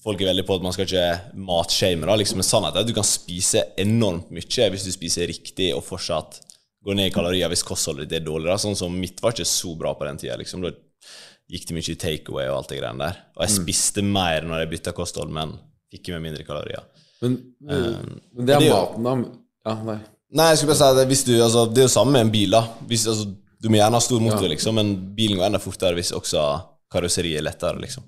Folk 0.05 0.20
er 0.22 0.28
veldig 0.31 0.44
på 0.46 0.55
at 0.55 0.62
man 0.62 0.72
skal 0.72 0.87
ikke 0.87 1.40
matshame, 1.49 2.06
liksom. 2.20 2.38
men 2.38 2.46
sannheten 2.46 2.78
er 2.78 2.84
at 2.84 2.88
du 2.88 2.94
kan 2.96 3.05
spise 3.05 3.64
enormt 3.82 4.28
mye 4.31 4.69
hvis 4.70 4.84
du 4.87 4.93
spiser 4.94 5.26
riktig 5.28 5.72
og 5.75 5.82
fortsatt 5.84 6.38
går 6.87 6.94
ned 6.94 7.10
i 7.10 7.12
kalorier 7.12 7.50
hvis 7.50 7.66
kostholdet 7.66 8.06
ditt 8.06 8.20
er 8.20 8.26
dårlig. 8.28 8.46
Da. 8.46 8.60
Sånn 8.62 8.78
som 8.78 8.94
mitt 8.94 9.19
var 9.20 9.34
ikke 9.34 9.49
så 9.50 9.75
bra 9.76 9.93
på 9.99 10.06
den 10.06 10.20
tida. 10.22 10.37
Liksom. 10.38 10.62
Da 10.64 10.70
gikk 11.50 11.66
det 11.69 11.76
mye 11.76 11.93
i 11.93 11.99
takeaway 11.99 12.46
og 12.49 12.60
alt 12.60 12.72
det 12.72 12.78
greiene 12.78 13.08
der. 13.08 13.20
Og 13.37 13.44
jeg 13.44 13.56
spiste 13.56 14.05
mer 14.06 14.46
når 14.46 14.62
jeg 14.62 14.72
bytta 14.76 14.94
kosthold, 14.96 15.34
men 15.34 15.56
ikke 15.94 16.14
med 16.14 16.28
mindre 16.28 16.46
kalorier. 16.46 16.87
Men, 17.23 17.35
men, 17.61 18.20
men 18.37 18.47
det 18.47 18.55
er 18.55 18.61
det 18.62 18.69
er 18.70 18.75
maten, 18.76 19.03
da. 19.09 19.15
Ja, 19.67 19.75
nei. 19.85 19.99
Nei, 20.38 20.47
jeg 20.53 20.59
skulle 20.61 20.75
bare 20.75 20.81
si 20.94 21.00
at 21.03 21.09
hvis 21.09 21.25
du, 21.25 21.32
altså, 21.43 21.62
Det 21.73 21.79
er 21.82 21.87
jo 21.88 21.93
samme 21.97 22.12
med 22.12 22.20
en 22.26 22.31
bil. 22.31 22.50
da 22.53 22.61
hvis, 22.87 23.06
altså, 23.09 23.25
Du 23.61 23.69
må 23.73 23.79
gjerne 23.81 23.97
ha 23.99 24.00
stor 24.05 24.20
motor, 24.20 24.44
Ja. 24.44 24.53
liksom, 24.53 24.75
men 24.79 24.93
bilen 25.17 25.38
går 25.41 25.47
enda 25.49 25.59
fortere 25.59 25.94
hvis 25.99 26.12
også 26.15 26.43
karosseriet 26.93 27.38
er 27.41 27.43
lettere. 27.49 27.81
liksom 27.81 28.05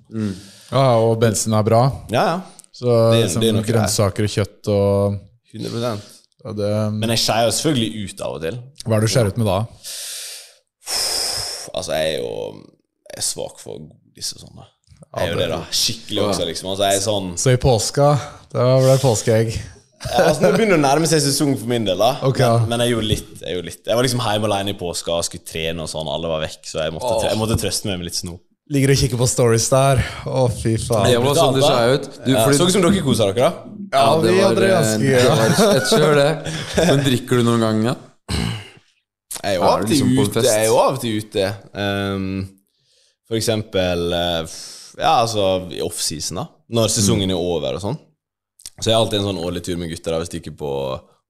ja, 0.71 0.95
og 0.97 1.19
bensin 1.19 1.53
er 1.53 1.63
bra. 1.63 1.81
Ja, 2.09 2.23
ja. 2.25 2.41
Så 2.71 2.87
er- 2.87 3.23
liksom, 3.25 3.41
det 3.41 3.49
er 3.55 3.73
grønnsaker 3.73 4.23
og 4.23 4.29
kjøtt 4.31 4.67
og 4.71 5.19
100 5.53 5.99
ja, 6.45 6.53
det, 6.53 6.69
Men 6.93 7.09
jeg 7.09 7.19
skeier 7.19 7.45
jo 7.45 7.51
selvfølgelig 7.51 8.05
ut 8.13 8.21
av 8.21 8.35
og 8.37 8.41
til. 8.41 8.55
Hva 8.85 8.95
er 8.95 8.99
det 9.01 9.09
du 9.09 9.13
skjer 9.13 9.27
ut 9.27 9.37
med 9.37 9.45
da? 9.45 9.57
Altså, 11.75 11.91
jeg 11.93 12.15
er 12.15 12.19
jo 12.21 12.31
Jeg 13.11 13.17
er 13.19 13.21
svak 13.27 13.59
for 13.59 13.77
godis 13.77 14.33
og 14.37 14.39
sånn. 14.45 14.55
da 14.55 14.67
Jeg 15.17 15.27
gjør 15.31 15.39
det, 15.41 15.47
da. 15.51 15.59
Skikkelig 15.75 16.21
også, 16.29 16.45
liksom. 16.47 16.69
Altså, 16.71 16.83
jeg 16.87 16.99
er 17.01 17.03
sånn 17.03 17.25
Så 17.41 17.51
i 17.51 17.59
påska, 17.59 18.09
da 18.53 18.67
ble 18.79 18.93
det 18.93 19.01
påskeegg. 19.03 19.49
ja, 19.57 20.21
altså, 20.29 20.41
Nå 20.45 20.51
begynner 20.55 20.77
det 20.77 20.79
å 20.79 20.83
nærme 20.85 21.09
seg 21.11 21.19
sesong 21.25 21.51
for 21.59 21.67
min 21.67 21.83
del, 21.87 21.99
da. 21.99 22.13
Okay. 22.29 22.47
Men, 22.63 22.69
men 22.71 22.85
jeg 22.85 22.93
gjorde 22.95 23.09
litt. 23.09 23.33
Jeg, 23.41 23.57
gjorde 23.57 23.67
litt. 23.73 23.81
jeg 23.89 23.97
var 23.99 24.07
liksom 24.07 24.23
hjemme 24.23 24.47
alene 24.51 24.71
i 24.71 24.77
påska 24.79 25.17
og 25.17 25.25
skulle 25.27 25.43
trene, 25.51 25.83
og 25.83 25.91
sånn. 25.91 26.07
Alle 26.13 26.31
var 26.31 26.41
vekk, 26.45 26.61
så 26.69 26.85
jeg 26.85 26.95
måtte, 26.95 27.17
jeg 27.27 27.37
måtte 27.41 27.59
trøste 27.59 27.89
meg 27.91 27.99
med 27.99 28.07
litt 28.07 28.17
snop. 28.21 28.39
Ligger 28.71 28.93
og 28.93 28.99
kikker 29.01 29.19
på 29.19 29.27
stories 29.27 29.65
der. 29.73 29.99
Å, 30.31 30.45
fy 30.47 30.77
faen. 30.79 31.09
Det 31.11 31.17
var 31.19 31.35
sånn 31.35 31.57
det 31.57 31.63
så 31.65 31.75
ut. 31.91 32.05
Du, 32.23 32.31
Ja, 32.31 32.45
så 32.55 32.67
ut 32.69 32.71
som 32.71 32.85
dere 32.85 33.03
kosa 33.03 33.27
dere, 33.33 33.49
da. 33.51 33.77
Ja, 33.91 34.05
vi 34.23 34.37
hadde 34.39 34.61
det 34.63 34.69
ganske 34.71 35.09
gøy. 35.11 35.17
Det 35.19 35.31
var 35.35 35.75
et 35.75 35.89
kjør, 35.91 36.13
det. 36.21 36.53
Men 36.87 37.03
drikker 37.03 37.41
du 37.41 37.47
noen 37.49 37.65
gang? 37.67 37.81
da? 37.89 37.95
Jeg 39.41 39.49
er 39.49 39.57
jo 39.57 39.65
av 39.67 39.81
og 39.81 39.87
til 39.89 39.97
liksom 39.97 40.13
ute. 40.23 40.43
Jeg 40.45 40.61
er 40.61 40.69
jo 40.69 40.77
av 40.79 40.95
og 40.95 41.01
til 41.03 41.17
ute. 41.19 41.49
Um, 41.75 42.29
for 43.27 43.39
eksempel 43.41 44.07
f- 44.47 44.80
Ja, 45.01 45.15
altså 45.25 45.45
i 45.73 45.81
offseason, 45.81 46.37
da. 46.43 46.47
Når 46.71 46.91
sesongen 46.93 47.33
er 47.33 47.39
over 47.41 47.75
og 47.79 47.81
sånn. 47.83 47.97
Så 48.81 48.87
jeg 48.89 48.95
har 48.95 49.01
alltid 49.03 49.19
en 49.19 49.27
sånn 49.31 49.41
årlig 49.43 49.63
tur 49.65 49.77
med 49.81 49.89
gutta. 49.91 50.11
da 50.13 50.19
Vi 50.21 50.29
stikker 50.29 50.53
på 50.57 50.69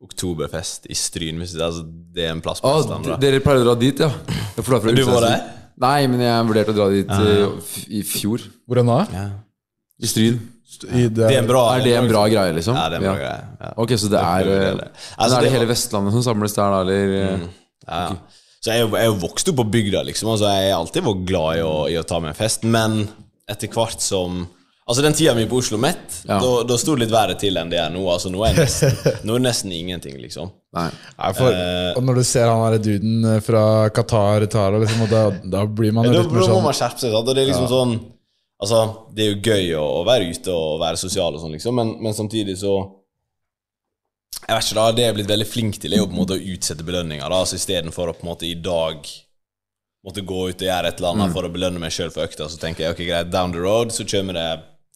oktoberfest 0.01 0.87
i 0.91 0.95
Stryn. 0.97 1.39
Hvis 1.41 1.53
det, 1.55 1.63
altså, 1.65 1.83
det 2.15 2.25
er 2.27 2.31
en 2.35 2.41
plass 2.43 2.61
på 2.63 2.69
Å, 2.69 2.79
Østlandet. 2.81 3.19
dere 3.21 3.41
pleier 3.43 3.63
å 3.63 3.67
dra 3.71 3.75
dit, 3.79 3.99
ja? 4.01 4.09
Jeg 4.57 4.95
Du 4.95 5.03
var 5.07 5.25
der? 5.27 5.43
Nei, 5.81 5.99
men 6.11 6.21
jeg 6.21 6.47
vurderte 6.49 6.73
å 6.73 6.77
dra 6.77 6.87
dit 6.93 7.09
ja, 7.09 7.47
f- 7.57 7.85
i 7.89 8.01
fjor. 8.05 8.43
Hvor 8.67 8.77
er 8.77 8.83
den 8.83 8.91
da? 8.91 8.97
Ja. 9.15 9.27
I 10.01 10.09
Stryn. 10.09 10.41
I 10.87 11.01
det, 11.09 11.15
Det 11.19 11.25
er 11.35 11.41
en 11.41 11.47
bra 11.49 11.61
Er 11.75 11.81
det 11.83 11.93
en 11.99 12.07
bra 12.07 12.21
greie, 12.31 12.53
liksom? 12.55 12.77
Ja, 12.79 12.85
det 12.89 12.99
er 12.99 13.01
en 13.01 13.07
bra 13.09 13.15
greie. 13.19 13.47
Ja. 13.61 13.71
Ok, 13.83 13.91
så 13.99 14.09
det 14.09 14.19
er 14.21 14.45
prøver 14.45 14.61
eh, 14.61 14.77
det. 14.79 14.85
Men 14.87 15.17
Altså, 15.25 15.37
Er 15.37 15.41
det 15.45 15.51
hele 15.51 15.67
Vestlandet 15.69 16.13
som 16.15 16.23
samles 16.29 16.55
der, 16.55 16.71
da, 16.71 16.79
eller? 16.85 17.17
Mm. 17.41 17.49
Ja. 17.87 18.03
Så 18.61 18.69
jeg 18.71 18.77
er 18.77 18.85
jo- 18.85 18.95
jeg 18.95 19.01
er 19.03 19.09
jo 19.09 19.17
vokst 19.27 19.49
opp 19.51 19.57
på 19.59 19.65
bygda, 19.73 20.03
liksom. 20.07 20.29
Altså, 20.31 20.47
jeg 20.53 20.71
har 20.71 20.79
alltid 20.79 21.03
vært 21.03 21.25
glad 21.27 21.57
i 21.57 21.61
å, 21.65 21.73
i 21.91 21.97
å 21.99 22.05
ta 22.07 22.19
meg 22.23 22.29
en 22.31 22.39
fest. 22.39 22.63
Men 22.63 23.09
etter 23.49 23.67
hvert 23.71 24.01
som 24.01 24.47
Altså 24.91 25.03
Den 25.05 25.13
tida 25.15 25.31
mi 25.37 25.45
på 25.47 25.59
Oslo 25.61 25.77
Met, 25.79 26.17
Ja. 26.27 26.39
da, 26.41 26.63
da 26.67 26.75
sto 26.75 26.95
det 26.97 27.05
litt 27.05 27.11
verre 27.13 27.35
til 27.39 27.55
enn 27.55 27.69
det 27.71 27.77
er 27.79 27.91
nå. 27.93 28.01
Altså 28.11 28.31
Nå 28.33 28.41
er 28.43 28.55
det 28.57 28.65
nesten, 28.65 28.95
nå 29.29 29.35
er 29.37 29.43
nesten 29.45 29.71
ingenting, 29.71 30.17
liksom. 30.19 30.49
Nei. 30.75 30.87
Nei, 31.19 31.29
for, 31.37 31.53
Eh. 31.53 31.91
og 31.95 32.03
når 32.03 32.15
du 32.19 32.23
ser 32.27 32.49
han 32.49 32.59
derre 32.65 32.81
duden 32.83 33.23
eh, 33.29 33.39
fra 33.45 33.61
Qatar, 33.93 34.43
Tara, 34.51 34.79
liksom, 34.81 35.05
og 35.05 35.09
da, 35.13 35.21
da 35.53 35.61
blir 35.69 35.93
man 35.95 36.09
jo 36.09 36.11
Da, 36.17 36.23
litt 36.25 36.33
mer 36.33 36.41
da 36.41 36.47
må 36.49 36.57
sånn 36.57 36.65
man 36.65 36.75
skjerpe 36.75 36.99
seg. 37.05 37.13
Sant? 37.13 37.29
Det 37.29 37.37
er 37.45 37.49
liksom 37.53 37.69
sånn 37.71 37.93
Altså, 38.61 38.81
det 39.15 39.23
er 39.23 39.29
jo 39.31 39.39
gøy 39.53 39.71
å, 39.79 39.85
å 40.01 40.03
være 40.05 40.27
ute 40.33 40.51
og 40.53 40.81
være 40.83 40.99
sosial 40.99 41.33
og 41.37 41.41
sånn, 41.45 41.55
liksom, 41.55 41.77
men, 41.77 41.93
men 42.03 42.13
samtidig 42.17 42.57
så 42.59 42.73
Jeg 44.41 44.55
vet 44.57 44.65
ikke, 44.65 44.75
da. 44.81 44.91
Det 44.97 45.03
jeg 45.05 45.11
er 45.13 45.17
blitt 45.21 45.31
veldig 45.31 45.47
flink 45.49 45.79
til, 45.81 45.93
er 45.95 46.01
jo 46.03 46.07
på 46.09 46.15
en 46.17 46.21
måte 46.25 46.35
å 46.35 46.43
utsette 46.55 46.83
belønninger. 46.85 47.23
da, 47.29 47.39
altså 47.45 47.55
Istedenfor 47.61 48.11
å 48.11 48.17
på 48.17 48.25
en 48.25 48.31
måte 48.33 48.49
i 48.49 48.55
dag 48.57 49.05
måtte 50.05 50.23
gå 50.25 50.41
ut 50.49 50.61
og 50.63 50.67
gjøre 50.67 50.89
et 50.89 50.99
eller 50.99 51.13
annet 51.13 51.35
for 51.35 51.45
å 51.45 51.53
belønne 51.53 51.81
meg 51.81 51.93
sjøl 51.93 52.11
for 52.13 52.25
økta. 52.25 52.49
Så 52.49 52.59
tenker 52.61 52.87
jeg 52.87 52.95
ok, 52.95 53.03
greit, 53.05 53.31
down 53.33 53.53
the 53.53 53.61
road 53.61 53.93
så 53.93 54.05
kommer 54.09 54.37
det 54.37 54.49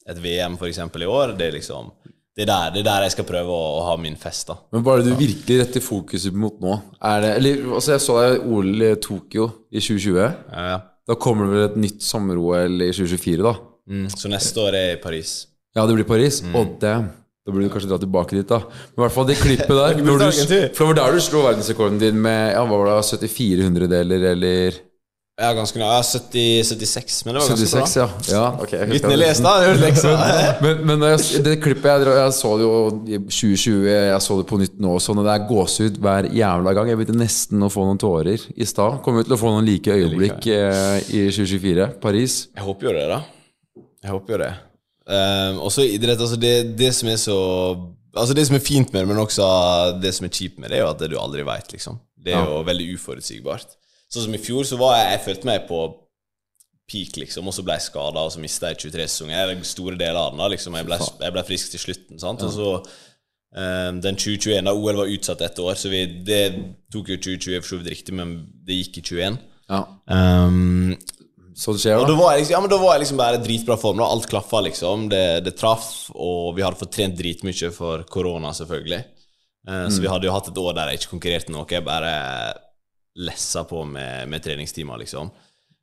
et 0.09 0.21
VM 0.21 0.57
eksempel 0.67 1.05
i 1.05 1.09
år. 1.09 1.35
Det 1.37 1.49
er 1.49 1.57
liksom 1.59 1.93
det 2.35 2.43
er 2.43 2.49
der, 2.49 2.71
det 2.75 2.81
er 2.81 2.87
der 2.89 3.03
jeg 3.05 3.13
skal 3.13 3.27
prøve 3.29 3.53
å, 3.55 3.67
å 3.77 3.83
ha 3.87 3.93
min 3.95 4.17
fest. 4.19 4.49
da 4.49 4.57
Men 4.75 4.83
hva 4.83 4.97
er 4.97 5.03
det 5.03 5.13
du 5.13 5.21
virkelig 5.21 5.59
retter 5.61 5.83
fokuset 5.83 6.35
mot 6.35 6.57
nå? 6.59 6.73
Er 6.99 7.21
det, 7.23 7.29
eller, 7.39 7.61
altså 7.77 7.93
Jeg 7.93 8.03
så 8.03 8.17
deg 8.19 8.33
i 8.35 8.41
OL 8.51 8.83
i 8.83 8.89
Tokyo 8.99 9.45
i 9.71 9.79
2020. 9.79 10.17
Ja, 10.19 10.65
ja. 10.73 10.81
Da 11.05 11.15
kommer 11.21 11.47
det 11.47 11.53
vel 11.53 11.67
et 11.69 11.77
nytt 11.79 12.03
sommer-OL 12.03 12.81
i 12.81 12.89
2024, 12.89 13.45
da? 13.45 13.53
Mm, 13.87 14.09
så 14.09 14.31
neste 14.33 14.63
år 14.65 14.75
er 14.75 14.89
i 14.95 14.99
Paris. 14.99 15.35
Ja, 15.77 15.85
det 15.85 15.95
blir 15.95 16.07
Paris? 16.09 16.41
Mm. 16.43 16.57
Å, 16.57 16.65
damn. 16.81 17.07
Da 17.45 17.53
burde 17.53 17.69
du 17.69 17.71
kanskje 17.75 17.91
dra 17.91 17.99
tilbake 18.01 18.35
dit, 18.35 18.49
da. 18.49 18.57
Men 18.65 18.97
i 18.97 19.03
hvert 19.05 19.15
fall 19.15 19.27
det 19.29 19.37
klippet 19.37 19.69
der 19.69 19.99
det 20.01 20.81
var 20.81 20.97
der 20.97 21.15
du 21.15 21.21
slo 21.21 21.45
verdensrekorden 21.45 22.01
din 22.01 22.17
med 22.19 22.55
Ja, 22.55 22.65
hva 22.65 22.81
var 22.81 22.89
det, 22.89 23.29
74 23.29 23.67
hundredeler, 23.69 24.27
eller 24.33 24.79
Ja, 25.35 25.49
ganske 25.51 25.75
nøye. 25.75 25.95
70, 25.99 26.63
76, 26.69 27.15
men 27.25 27.35
det 27.35 27.41
var 27.41 27.49
ganske 27.51 27.67
76, 27.67 27.95
bra. 27.97 28.03
ja. 28.31 28.35
ja 28.37 28.43
Okay, 28.63 28.77
jeg 28.79 28.87
husker 28.87 29.01
Gutten 29.01 29.11
er 29.11 29.19
lest, 29.19 29.43
da. 29.43 29.55
Det. 29.59 30.51
Men, 30.63 30.85
men 30.87 31.03
jeg, 31.09 31.41
det 31.43 31.55
klippet 31.63 31.89
jeg, 32.05 32.13
jeg 32.15 32.35
så 32.37 32.51
det 32.55 32.63
jo 32.63 32.77
i 33.03 33.19
2020, 33.19 33.89
jeg 33.91 34.21
så 34.23 34.37
det 34.39 34.45
på 34.47 34.59
nytt 34.61 34.77
nå 34.79 34.93
også, 34.95 35.15
når 35.17 35.27
det 35.27 35.33
er 35.33 35.43
gåsehud 35.49 35.99
hver 36.05 36.29
jævla 36.39 36.73
gang. 36.77 36.91
Jeg 36.91 37.01
begynte 37.01 37.17
nesten 37.19 37.67
å 37.67 37.69
få 37.73 37.83
noen 37.83 37.99
tårer 37.99 38.47
i 38.55 38.69
stad. 38.69 39.01
Kommer 39.03 39.25
vi 39.25 39.27
til 39.27 39.35
å 39.35 39.41
få 39.43 39.51
noen 39.51 39.67
like 39.67 39.97
øyeblikk 39.99 40.47
eh, 40.55 41.11
i 41.11 41.25
2024? 41.27 41.89
Paris? 42.07 42.37
Jeg 42.55 42.67
håper 42.69 42.89
jo 42.89 42.95
det, 42.95 43.05
da. 43.11 43.19
Jeg 44.07 44.15
håper 44.15 44.37
jo 44.37 44.41
det. 44.45 44.51
Um, 45.05 45.59
og 45.67 45.69
så 45.75 45.83
idrett, 45.83 46.21
altså 46.23 46.39
det, 46.39 46.55
det 46.79 46.93
som 46.97 47.11
er 47.11 47.19
så 47.21 47.35
Altså 48.15 48.33
Det 48.33 48.45
som 48.47 48.55
er 48.55 48.61
fint 48.63 48.93
med 48.93 49.03
det, 49.03 49.07
men 49.11 49.19
også 49.19 49.45
det 49.99 50.13
som 50.15 50.23
er 50.25 50.31
kjipt 50.31 50.55
med 50.63 50.71
det, 50.71 50.77
er 50.79 50.85
jo 50.85 50.93
at 50.93 51.01
du 51.11 51.17
aldri 51.19 51.43
veit, 51.43 51.67
liksom. 51.75 51.99
Det 52.15 52.31
er 52.31 52.47
jo 52.47 52.61
veldig 52.63 52.93
uforutsigbart. 52.95 53.75
Sånn 54.13 54.27
som 54.27 54.35
i 54.37 54.41
fjor, 54.41 54.63
så 54.67 54.77
var 54.79 54.97
jeg 54.99 55.11
Jeg 55.15 55.23
følte 55.25 55.49
meg 55.49 55.63
på 55.69 55.79
peak, 56.85 57.15
liksom, 57.17 57.47
og 57.49 57.53
så 57.55 57.63
ble 57.65 57.73
jeg 57.79 57.87
skada, 57.87 58.21
og 58.21 58.29
så 58.35 58.39
mista 58.43 58.69
jeg 58.69 58.83
23-sesongen. 58.85 59.33
Eller 59.39 59.63
store 59.65 59.97
deler 59.97 60.19
av 60.21 60.31
den, 60.35 60.41
da, 60.43 60.47
liksom. 60.53 60.75
Jeg 60.77 60.85
ble, 60.85 60.99
jeg 61.01 61.33
ble 61.33 61.43
frisk 61.47 61.71
til 61.73 61.81
slutten, 61.81 62.19
sant. 62.21 62.43
Og 62.45 62.51
så 62.53 62.67
um, 63.57 63.97
den 64.05 64.19
2021, 64.21 64.61
da 64.67 64.73
OL 64.77 64.99
var 65.01 65.09
utsatt 65.15 65.41
ett 65.47 65.59
år, 65.63 65.73
så 65.81 65.89
vi, 65.89 66.03
det 66.27 66.43
tok 66.93 67.09
jo 67.09 67.17
2020 67.17 67.57
for 67.63 67.71
så 67.71 67.79
vidt 67.81 67.89
riktig, 67.95 68.13
men 68.19 68.35
det 68.67 68.77
gikk 68.83 68.99
i 69.01 69.05
21. 69.09 69.39
Ja. 69.73 69.79
Um, 70.13 70.93
Så 71.57 71.73
det 71.73 71.81
skjer, 71.87 71.97
da 72.03 72.11
da? 72.11 72.19
var 72.19 72.35
jeg 72.35 72.43
liksom, 72.43 72.53
ja, 72.53 72.61
men 72.61 72.69
da 72.75 72.77
var 72.83 72.93
jeg 72.93 73.03
liksom 73.05 73.19
bare 73.23 73.39
i 73.39 73.43
dritbra 73.47 73.77
form. 73.81 73.97
Da. 74.03 74.11
Alt 74.11 74.29
klaffa, 74.29 74.61
liksom. 74.67 75.07
Det, 75.09 75.23
det 75.47 75.55
traff, 75.57 75.89
og 76.13 76.53
vi 76.57 76.65
hadde 76.67 76.77
fått 76.83 76.93
trent 76.99 77.17
dritmye 77.17 77.71
for 77.73 78.05
korona, 78.11 78.53
selvfølgelig. 78.53 79.01
Eh, 79.71 79.87
Så 79.89 80.03
vi 80.05 80.11
hadde 80.11 80.29
jo 80.29 80.35
hatt 80.35 80.51
et 80.51 80.61
år 80.61 80.77
der 80.77 80.91
jeg 80.93 81.01
ikke 81.01 81.15
konkurrerte 81.15 81.55
noe. 81.55 81.65
Jeg 81.71 81.81
bare 81.87 82.13
lessa 83.15 83.63
på 83.63 83.83
med, 83.87 84.29
med 84.29 84.43
treningstimer, 84.43 84.97
liksom. 85.01 85.31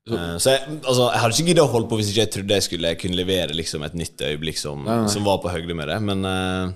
Så, 0.08 0.18
Så 0.38 0.50
jeg, 0.50 0.78
altså, 0.82 1.04
jeg 1.12 1.20
hadde 1.22 1.36
ikke 1.36 1.48
giddet 1.52 1.62
å 1.62 1.70
holde 1.70 1.88
på 1.90 1.98
hvis 2.00 2.08
ikke 2.10 2.24
jeg 2.24 2.32
trodde 2.34 2.56
jeg 2.58 2.66
skulle 2.66 2.94
kunne 2.98 3.18
levere 3.20 3.54
liksom, 3.54 3.84
et 3.86 3.94
nytt 3.94 4.24
øyeblikk 4.26 4.58
som, 4.58 4.88
som 5.08 5.28
var 5.28 5.38
på 5.44 5.52
høyde 5.52 5.76
med 5.78 5.92
det. 5.92 5.98
Men, 6.02 6.24
eh, 6.26 6.72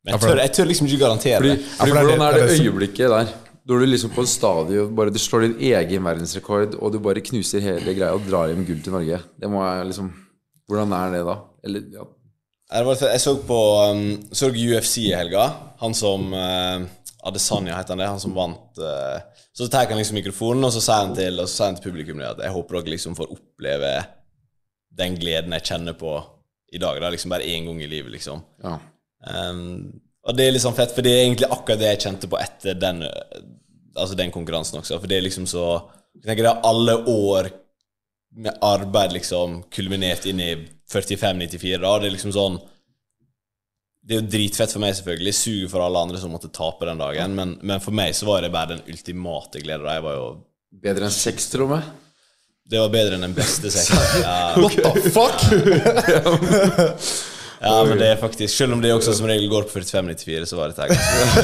men 0.00 0.14
jeg, 0.14 0.22
tør, 0.24 0.40
jeg 0.40 0.54
tør 0.56 0.70
liksom 0.70 0.88
ikke 0.88 1.02
garantere 1.02 1.42
Fordi, 1.42 1.56
det. 1.58 1.66
fordi 1.76 1.96
Hvordan 1.98 2.24
er 2.24 2.38
det 2.38 2.46
øyeblikket 2.56 3.12
der? 3.12 3.34
Når 3.68 3.82
du 3.82 3.86
liksom 3.86 4.14
på 4.14 4.22
en 4.24 4.30
stadion 4.30 4.94
bare 4.96 5.12
Du 5.12 5.18
slår 5.20 5.44
din 5.44 5.58
egen 5.74 6.06
verdensrekord, 6.08 6.78
og 6.80 6.94
du 6.94 6.98
bare 7.04 7.22
knuser 7.22 7.60
hele 7.62 7.92
greia 7.94 8.16
og 8.16 8.24
drar 8.24 8.48
hjem 8.48 8.64
gull 8.64 8.80
til 8.82 8.96
Norge. 8.96 9.20
Det 9.36 9.50
må 9.52 9.60
jeg 9.66 9.90
liksom 9.92 10.08
Hvordan 10.70 10.94
er 10.96 11.12
det 11.18 11.20
da? 11.26 11.36
Eller, 11.66 11.84
ja. 11.92 12.06
Jeg 12.70 13.20
så 13.20 13.34
på 13.42 13.60
um, 13.90 14.02
så 14.32 14.48
UFC 14.54 15.02
i 15.02 15.14
helga. 15.18 15.48
Han 15.82 15.96
som 15.98 16.28
uh, 16.30 16.86
Adesanya 17.28 17.76
heter 17.76 17.94
han 17.94 18.02
det. 18.02 18.10
Han 18.10 18.22
som 18.22 18.34
vant. 18.36 18.78
Uh, 18.78 19.20
så 19.52 19.68
tar 19.68 19.90
han 19.90 20.00
liksom 20.00 20.18
mikrofonen, 20.20 20.64
og 20.64 20.74
så 20.74 20.82
sier 20.84 21.04
han 21.04 21.16
til, 21.16 21.40
og 21.40 21.48
så 21.48 21.56
sier 21.56 21.72
han 21.72 21.80
til 21.80 21.90
publikum 21.90 22.22
at 22.24 22.42
jeg 22.44 22.54
håper 22.54 22.80
dere 22.80 22.94
liksom 22.94 23.16
får 23.18 23.34
oppleve 23.34 23.94
den 25.00 25.16
gleden 25.20 25.54
jeg 25.56 25.68
kjenner 25.70 25.96
på 25.98 26.14
i 26.72 26.80
dag. 26.82 27.00
Da, 27.02 27.10
liksom 27.12 27.34
bare 27.34 27.48
én 27.48 27.68
gang 27.68 27.82
i 27.82 27.90
livet, 27.90 28.14
liksom. 28.16 28.44
ja. 28.64 28.78
Um, 29.20 30.00
og 30.28 30.36
det 30.36 30.46
er 30.46 30.52
liksom 30.52 30.74
fett, 30.76 30.92
for 30.92 31.04
det 31.04 31.12
er 31.14 31.22
egentlig 31.24 31.48
akkurat 31.48 31.80
det 31.80 31.88
jeg 31.94 32.02
kjente 32.04 32.28
på 32.28 32.38
etter 32.40 32.76
den, 32.76 33.00
altså 33.96 34.16
den 34.18 34.32
konkurransen 34.32 34.80
også. 34.80 34.98
For 35.00 35.08
det 35.10 35.16
er 35.16 35.24
liksom 35.24 35.48
så 35.48 35.64
Jeg 36.10 36.26
tenker 36.26 36.44
det 36.44 36.50
er 36.50 36.66
alle 36.66 36.94
år 37.08 37.48
med 38.44 38.56
arbeid 38.66 39.12
liksom 39.14 39.60
kulminert 39.72 40.24
inn 40.26 40.40
i 40.42 40.50
45-94. 40.90 41.78
Da. 41.78 41.92
Det 42.02 42.08
er 42.08 42.14
liksom 42.16 42.32
sånn 42.34 42.58
Det 44.10 44.16
er 44.16 44.24
jo 44.24 44.30
dritfett 44.32 44.72
for 44.74 44.82
meg, 44.82 44.96
selvfølgelig. 44.98 45.32
Suger 45.38 45.68
for 45.70 45.84
alle 45.84 46.00
andre 46.02 46.18
som 46.18 46.32
måtte 46.34 46.48
tape 46.50 46.82
den 46.88 46.98
dagen. 46.98 47.30
Men, 47.38 47.52
men 47.62 47.78
for 47.78 47.94
meg 47.94 48.10
så 48.18 48.26
var 48.26 48.42
det 48.42 48.50
bare 48.50 48.72
den 48.72 48.80
ultimate 48.90 49.62
glede. 49.62 49.86
Jeg 49.86 50.02
var 50.02 50.16
jo 50.16 50.42
Bedre 50.82 51.06
enn 51.06 51.14
og? 51.62 51.78
Det 52.70 52.78
var 52.78 52.88
bedre 52.90 53.14
enn 53.16 53.22
den 53.28 53.34
beste 53.36 53.70
sexen. 53.70 53.98
Ja. 54.24 54.54
What 54.58 54.72
the 54.82 55.10
fuck?! 55.14 55.40
ja, 57.62 57.84
men 57.86 57.98
det 58.02 58.08
er 58.08 58.16
faktisk 58.18 58.54
Selv 58.54 58.72
om 58.74 58.80
det 58.82 58.92
også 58.94 59.12
som 59.14 59.26
regel 59.30 59.48
går 59.50 59.62
på 59.70 59.78
45-94, 59.78 60.44
så 60.50 60.56
var 60.58 60.68
dette 60.74 60.86
ganske 60.90 61.40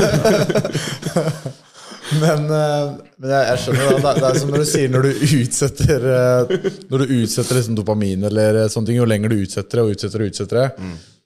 Men, 2.18 2.50
eh, 2.50 2.90
men 3.18 3.30
jeg, 3.30 3.46
jeg 3.50 3.58
skjønner 3.62 3.82
det. 3.90 3.96
Det 4.06 4.12
er, 4.28 4.34
som 4.42 4.50
når 4.50 4.58
du 4.62 4.66
sier 4.74 4.88
når 4.90 5.02
du 5.06 5.10
utsetter 5.40 6.00
eh, 6.18 6.42
Når 6.90 6.98
du 7.02 7.06
utsetter 7.20 7.54
liksom 7.60 7.76
dopamin 7.78 8.20
eller 8.26 8.50
sånne 8.70 8.86
ting, 8.90 8.98
jo 8.98 9.06
lenger 9.06 9.28
du 9.30 9.36
utsetter 9.44 9.74
det 9.78 9.82
og 9.86 9.90
utsetter 9.94 10.18
det, 10.22 10.26
utsetter 10.34 10.56
det 10.64 10.70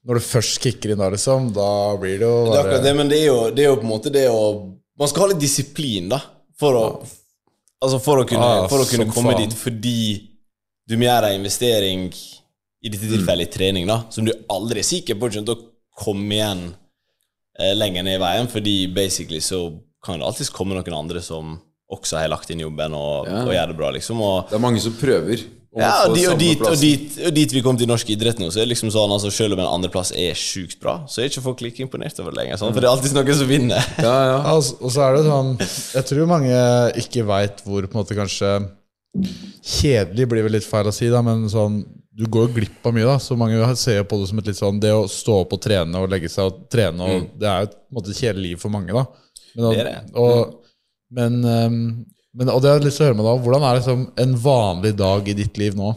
Når 0.08 0.16
du 0.16 0.24
først 0.24 0.60
kicker 0.64 0.94
inn 0.94 1.00
da, 1.02 1.10
liksom, 1.12 1.50
da 1.52 1.96
blir 2.00 2.18
det 2.22 2.24
jo 2.28 2.36
Det 2.48 2.54
er 2.56 2.62
akkurat 2.64 2.84
det, 2.86 2.92
men 2.96 3.08
det 3.12 3.18
er, 3.20 3.26
jo, 3.26 3.38
det 3.52 3.64
er 3.64 3.68
jo 3.68 3.76
på 3.82 3.84
en 3.84 3.92
måte 3.92 4.12
det 4.14 4.26
å 4.32 4.44
Man 5.00 5.08
skal 5.10 5.26
ha 5.26 5.28
litt 5.34 5.42
disiplin, 5.42 6.08
da, 6.12 6.20
for 6.60 6.78
å 6.78 6.84
Altså 7.80 7.96
for 8.04 8.20
å 8.20 8.26
kunne, 8.28 8.44
ah, 8.44 8.66
for 8.68 8.82
å 8.82 8.88
kunne 8.88 9.06
komme 9.08 9.32
faen. 9.32 9.46
dit 9.48 9.54
fordi 9.56 10.00
du 10.90 10.98
må 11.00 11.06
gjøre 11.06 11.30
en 11.30 11.38
investering, 11.40 12.10
i 12.82 12.90
dette 12.92 13.08
tilfellet 13.08 13.48
i 13.48 13.52
trening, 13.54 13.86
da, 13.88 14.02
som 14.12 14.26
du 14.26 14.32
aldri 14.52 14.82
er 14.82 14.88
sikker 14.88 15.16
på 15.16 15.30
kommer 15.30 15.46
til 15.48 15.54
å 15.54 15.62
komme 16.02 16.34
igjen 16.36 16.60
eh, 17.56 17.72
lenger 17.76 18.04
ned 18.04 18.18
i 18.18 18.20
veien, 18.20 18.50
fordi 18.52 18.74
basically 18.92 19.40
så 19.40 19.62
kan 20.04 20.20
det 20.20 20.26
alltids 20.28 20.52
komme 20.52 20.76
noen 20.76 20.96
andre 20.98 21.22
som 21.24 21.56
også 21.90 22.20
har 22.20 22.28
lagt 22.32 22.52
inn 22.52 22.60
jobben 22.60 22.92
og, 22.96 23.28
Ja. 23.28 23.40
og 23.46 23.52
gjør 23.54 23.72
det 23.72 23.76
bra, 23.80 23.90
liksom. 23.96 24.20
Og, 24.20 24.50
Det 24.50 24.56
er 24.58 24.66
mange 24.66 24.80
som 24.84 24.92
prøver. 25.00 25.46
Ja, 25.78 25.90
og, 26.08 26.16
de, 26.16 26.24
og, 26.26 26.38
dit, 26.40 26.62
og, 26.66 26.74
dit, 26.80 27.18
og 27.28 27.34
dit 27.36 27.52
vi 27.54 27.60
kom 27.62 27.76
til 27.78 27.86
norsk 27.86 28.08
idrett 28.10 28.40
nå, 28.42 28.48
så 28.50 28.58
er 28.58 28.66
det 28.66 28.72
liksom 28.72 28.90
sånn 28.90 29.12
altså 29.14 29.30
Selv 29.30 29.54
om 29.54 29.60
en 29.62 29.68
andreplass 29.70 30.10
er 30.18 30.34
sjukt 30.34 30.80
bra, 30.82 30.96
så 31.06 31.22
er 31.22 31.30
ikke 31.30 31.44
folk 31.44 31.62
like 31.62 31.84
imponert 31.84 32.18
over 32.18 32.34
det 32.34 32.40
lenger. 32.40 32.58
Sånn, 32.58 32.72
for 32.74 32.82
det 32.82 32.88
er 32.88 32.96
alltid 32.96 33.14
noen 33.14 33.38
som 33.38 33.50
vinner. 33.50 33.86
Ja, 34.08 34.16
ja. 34.26 34.34
Ja, 34.40 34.56
og 34.56 34.64
så- 34.66 34.76
og 34.80 34.90
så 34.90 35.04
er 35.06 35.16
det 35.16 35.24
sånn 35.28 35.52
Jeg 35.94 36.04
tror 36.10 36.26
mange 36.26 36.58
ikke 37.04 37.26
veit 37.28 37.62
hvor 37.62 37.86
på 37.86 37.94
en 37.94 38.00
måte 38.02 38.18
kanskje 38.18 38.50
Kjedelig 39.66 40.26
blir 40.30 40.44
vel 40.46 40.54
litt 40.54 40.66
feil 40.66 40.86
å 40.86 40.92
si, 40.94 41.08
da, 41.10 41.22
men 41.22 41.48
sånn 41.50 41.80
du 42.20 42.26
går 42.30 42.50
glipp 42.54 42.86
av 42.86 42.94
mye. 42.94 43.06
da 43.06 43.16
Så 43.22 43.36
mange 43.38 43.58
ser 43.78 44.00
jo 44.00 44.04
på 44.10 44.18
det 44.20 44.28
som 44.30 44.38
et 44.42 44.50
litt 44.50 44.58
sånn 44.58 44.80
Det 44.82 44.90
å 44.92 45.06
stå 45.10 45.40
opp 45.44 45.54
og 45.56 45.62
trene 45.62 46.02
og 46.02 46.10
legge 46.12 46.28
seg 46.30 46.50
og 46.50 46.64
trene, 46.72 47.00
og, 47.06 47.28
det 47.38 47.48
er 47.48 47.64
jo 47.64 47.70
på 47.72 47.78
en 47.78 47.98
måte 48.00 48.10
et 48.12 48.20
kjedelig 48.22 48.48
liv 48.50 48.58
for 48.62 48.70
mange. 48.74 48.92
da 48.92 49.06
men, 49.54 49.70
Det 49.70 49.80
er 49.80 49.88
det. 49.90 49.98
Og, 50.14 50.54
men, 51.10 51.38
ehm, 51.44 51.80
men, 52.36 52.48
og 52.52 52.60
det 52.62 52.70
har 52.70 52.78
jeg 52.78 52.86
lyst 52.86 53.00
til 53.00 53.06
å 53.06 53.08
høre 53.10 53.18
med 53.18 53.26
deg 53.26 53.40
Hvordan 53.44 53.64
er 53.66 53.78
liksom 53.80 54.02
en 54.24 54.34
vanlig 54.44 54.92
dag 54.98 55.28
i 55.28 55.34
ditt 55.34 55.56
liv 55.58 55.74
nå? 55.78 55.90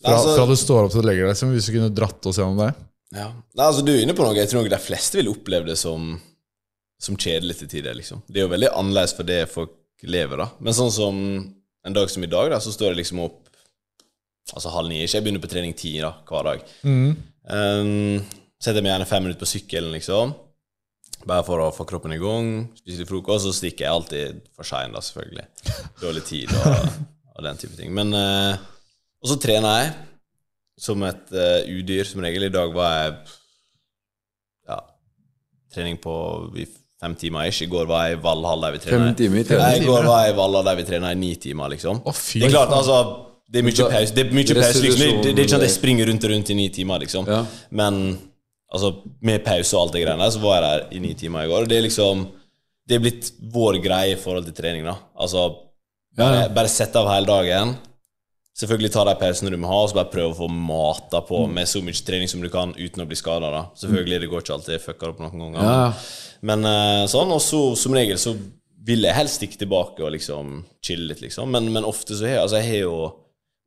Fra, 0.00 0.14
Altså- 0.14 0.36
fra 0.38 0.46
du 0.48 0.56
står 0.56 0.84
opp 0.86 0.92
til 0.94 1.02
du 1.02 1.08
legger 1.08 1.26
deg, 1.26 1.32
liksom, 1.34 1.52
hvis 1.52 1.66
du 1.68 1.72
kunne 1.76 1.94
dratt 1.94 2.26
oss 2.30 2.38
gjennom 2.40 2.60
det? 2.62 2.70
Ja. 3.16 3.28
Nei, 3.56 3.66
altså 3.66 3.84
Du 3.84 3.92
er 3.92 4.02
inne 4.02 4.14
på 4.16 4.24
noe. 4.24 4.34
Jeg 4.34 4.48
tror 4.50 4.62
nok 4.64 4.70
de 4.72 4.78
fleste 4.82 5.18
vil 5.20 5.28
oppleve 5.32 5.66
det 5.70 5.76
som, 5.78 6.20
som 7.00 7.16
kjedelig 7.16 7.58
til 7.60 7.68
tider. 7.68 7.94
liksom. 7.94 8.22
Det 8.28 8.40
er 8.40 8.46
jo 8.46 8.52
veldig 8.54 8.70
annerledes 8.72 9.14
for 9.16 9.28
det 9.28 9.40
folk 9.52 9.74
lever, 10.02 10.36
da. 10.42 10.48
Men 10.60 10.74
sånn 10.76 10.92
som 10.92 11.20
en 11.86 11.92
dag 11.96 12.10
som 12.10 12.24
i 12.24 12.30
dag, 12.30 12.50
da, 12.50 12.58
så 12.60 12.72
står 12.74 12.92
jeg 12.92 13.00
liksom 13.04 13.20
opp 13.24 13.42
altså 14.54 14.70
halv 14.74 14.88
ni. 14.90 15.02
Ikke 15.04 15.18
jeg 15.18 15.24
begynner 15.26 15.42
på 15.42 15.50
trening 15.50 15.74
ti 15.76 15.94
da, 16.02 16.12
hver 16.28 16.44
dag. 16.50 16.66
Um, 17.46 18.24
setter 18.62 18.82
meg 18.82 18.92
gjerne 18.92 19.08
fem 19.08 19.22
minutter 19.26 19.42
på 19.44 19.50
sykkelen, 19.52 19.92
liksom. 19.94 20.34
Bare 21.26 21.42
for 21.46 21.58
å 21.64 21.72
få 21.74 21.86
kroppen 21.88 22.14
i 22.14 22.20
gang. 22.22 22.50
Spise 22.78 23.02
litt 23.02 23.10
frokost, 23.10 23.48
og 23.48 23.54
så 23.54 23.58
stikker 23.58 23.86
jeg 23.86 23.92
alltid 23.92 24.42
for 24.54 24.68
sein, 24.68 24.94
da, 24.94 25.02
selvfølgelig. 25.02 25.46
Dårlig 26.02 26.22
tid 26.28 26.52
og, 26.54 26.90
og 27.34 27.46
den 27.48 27.58
type 27.58 27.74
ting. 27.78 27.90
Men 27.94 28.14
eh, 28.14 28.60
Og 29.24 29.32
så 29.32 29.38
trener 29.42 29.80
jeg 29.80 29.94
som 30.86 31.02
et 31.08 31.32
eh, 31.34 31.70
udyr, 31.72 32.04
som 32.06 32.22
regel. 32.22 32.46
I 32.46 32.52
dag 32.54 32.74
var 32.76 32.92
jeg 33.00 33.14
ja, 34.70 34.80
trening 35.74 35.98
på 36.02 36.14
fem 37.00 37.14
timer 37.18 37.50
ish. 37.50 37.64
I 37.64 37.70
går 37.72 37.88
var 37.90 38.06
jeg 38.06 38.18
i 38.18 38.22
Valhall 38.22 38.62
der 38.66 38.76
vi 38.76 38.82
trener. 38.84 39.08
Fem 39.10 39.18
timer 39.18 39.58
Nei. 39.64 39.72
I 39.80 39.86
går 39.88 40.06
var 40.06 40.26
jeg 40.26 40.34
i 40.34 40.38
Valhall 40.38 40.70
der 40.70 40.78
vi 40.78 40.86
trener 40.92 41.16
i 41.16 41.20
ni 41.20 41.32
timer, 41.40 41.72
liksom. 41.74 42.04
Å, 42.06 42.14
fy 42.14 42.44
det 42.44 42.50
er 42.52 42.54
klart, 42.54 42.72
altså 42.76 43.00
Det 43.46 43.60
er 43.60 43.66
mye 43.66 43.90
pause. 43.90 44.14
Det 44.14 44.24
er 44.24 44.32
mye 44.34 44.56
pause 44.60 44.84
liksom. 44.84 45.02
det, 45.02 45.10
det, 45.10 45.34
det 45.34 45.42
er 45.42 45.44
ikke 45.44 45.54
sånn 45.56 45.64
at 45.64 45.68
jeg 45.68 45.76
springer 45.76 46.10
rundt 46.10 46.24
og 46.26 46.32
rundt 46.36 46.54
i 46.54 46.58
ni 46.58 46.70
timer, 46.74 47.02
liksom. 47.02 47.28
Ja. 47.30 47.42
Men 47.82 48.00
altså, 48.72 48.92
med 49.22 49.44
pause 49.44 49.76
og 49.76 49.82
alt 49.86 49.92
det 49.96 50.04
greiene 50.06 50.30
så 50.32 50.40
var 50.42 50.56
jeg 50.58 50.64
der 50.66 50.96
i 50.96 51.02
ni 51.04 51.14
timer 51.14 51.44
i 51.46 51.50
går. 51.50 51.62
Og 51.66 51.68
det 51.70 51.78
er 51.78 51.86
liksom 51.88 52.26
Det 52.88 52.94
er 52.94 53.00
blitt 53.02 53.32
vår 53.50 53.80
greie 53.82 54.12
i 54.14 54.18
forhold 54.20 54.44
til 54.46 54.54
trening, 54.54 54.84
da. 54.86 54.92
Altså 55.18 55.48
bare, 56.16 56.44
bare 56.54 56.68
sette 56.70 56.94
av 57.00 57.08
hele 57.10 57.26
dagen. 57.26 57.72
Selvfølgelig 58.56 58.92
ta 58.94 59.02
de 59.04 59.14
pausene 59.20 59.50
du 59.50 59.56
må 59.58 59.66
ha, 59.68 59.80
og 59.82 59.90
så 59.90 59.96
bare 59.98 60.12
prøve 60.12 60.30
å 60.30 60.36
få 60.38 60.46
mata 60.48 61.18
på 61.20 61.42
Mm. 61.48 61.52
med 61.58 61.66
så 61.68 61.82
mye 61.82 62.04
trening 62.06 62.28
som 62.30 62.40
du 62.40 62.48
kan 62.48 62.70
uten 62.78 63.02
å 63.02 63.06
bli 63.10 63.16
skada. 63.18 63.50
Selvfølgelig, 63.76 64.20
det 64.22 64.30
går 64.30 64.40
ikke 64.44 64.54
alltid. 64.54 64.72
Jeg 64.78 64.84
fucker 64.86 65.08
opp 65.10 65.18
noen 65.18 65.52
ganger. 65.52 65.60
Ja, 65.66 65.74
ja. 65.88 65.92
Men 66.42 66.64
eh, 66.64 67.06
sånn, 67.10 67.32
og 67.34 67.40
så 67.42 67.76
som 67.76 67.92
regel 67.92 68.16
så 68.22 68.36
vil 68.86 69.02
jeg 69.02 69.14
helst 69.18 69.40
stikke 69.42 69.58
tilbake 69.58 70.00
og 70.06 70.12
liksom 70.14 70.64
chille 70.80 71.08
litt, 71.10 71.20
liksom. 71.26 71.50
Men, 71.50 71.66
men 71.74 71.84
ofte 71.84 72.14
så 72.14 72.22
har 72.24 72.36
jeg 72.36 72.42
Altså, 72.46 72.56
jeg 72.62 72.70
har 72.70 72.80
jo 72.86 73.12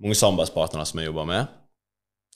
mange 0.02 0.16
samarbeidspartnere 0.16 0.86
som 0.88 1.00
jeg 1.04 1.12
jobber 1.12 1.26
med, 1.28 1.48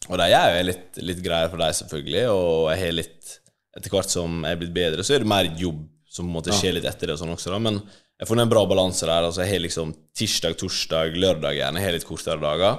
og 0.09 0.19
de 0.19 0.27
er 0.27 0.57
jo 0.57 0.67
litt, 0.67 1.01
litt 1.01 1.21
greier 1.23 1.51
for 1.51 1.61
deg, 1.63 1.75
selvfølgelig, 1.79 2.23
og 2.33 2.69
jeg 2.73 2.85
har 2.85 2.99
litt 3.01 3.39
Etter 3.73 3.89
hvert 3.89 4.11
som 4.11 4.43
jeg 4.45 4.53
er 4.53 4.57
blitt 4.61 4.73
bedre, 4.75 5.01
så 5.01 5.15
er 5.15 5.23
det 5.23 5.29
mer 5.31 5.47
jobb 5.57 5.79
som 6.05 6.27
på 6.27 6.29
en 6.29 6.35
måte 6.35 6.53
skjer 6.53 6.75
litt 6.75 6.85
etter 6.85 7.09
det 7.09 7.15
og 7.15 7.21
sånn 7.23 7.31
også, 7.33 7.49
da, 7.49 7.57
men 7.57 7.79
jeg 7.81 8.21
har 8.27 8.29
funnet 8.29 8.45
en 8.45 8.51
bra 8.51 8.61
balanse 8.69 9.07
der. 9.09 9.25
Altså, 9.25 9.41
jeg 9.41 9.49
har 9.49 9.63
liksom 9.63 9.93
tirsdag, 10.15 10.53
torsdag, 10.61 11.15
lørdag 11.17 11.57
gjerne. 11.57 11.81
Jeg 11.81 11.89
har 11.89 11.95
litt 11.97 12.05
kortere 12.05 12.37
dager. 12.39 12.77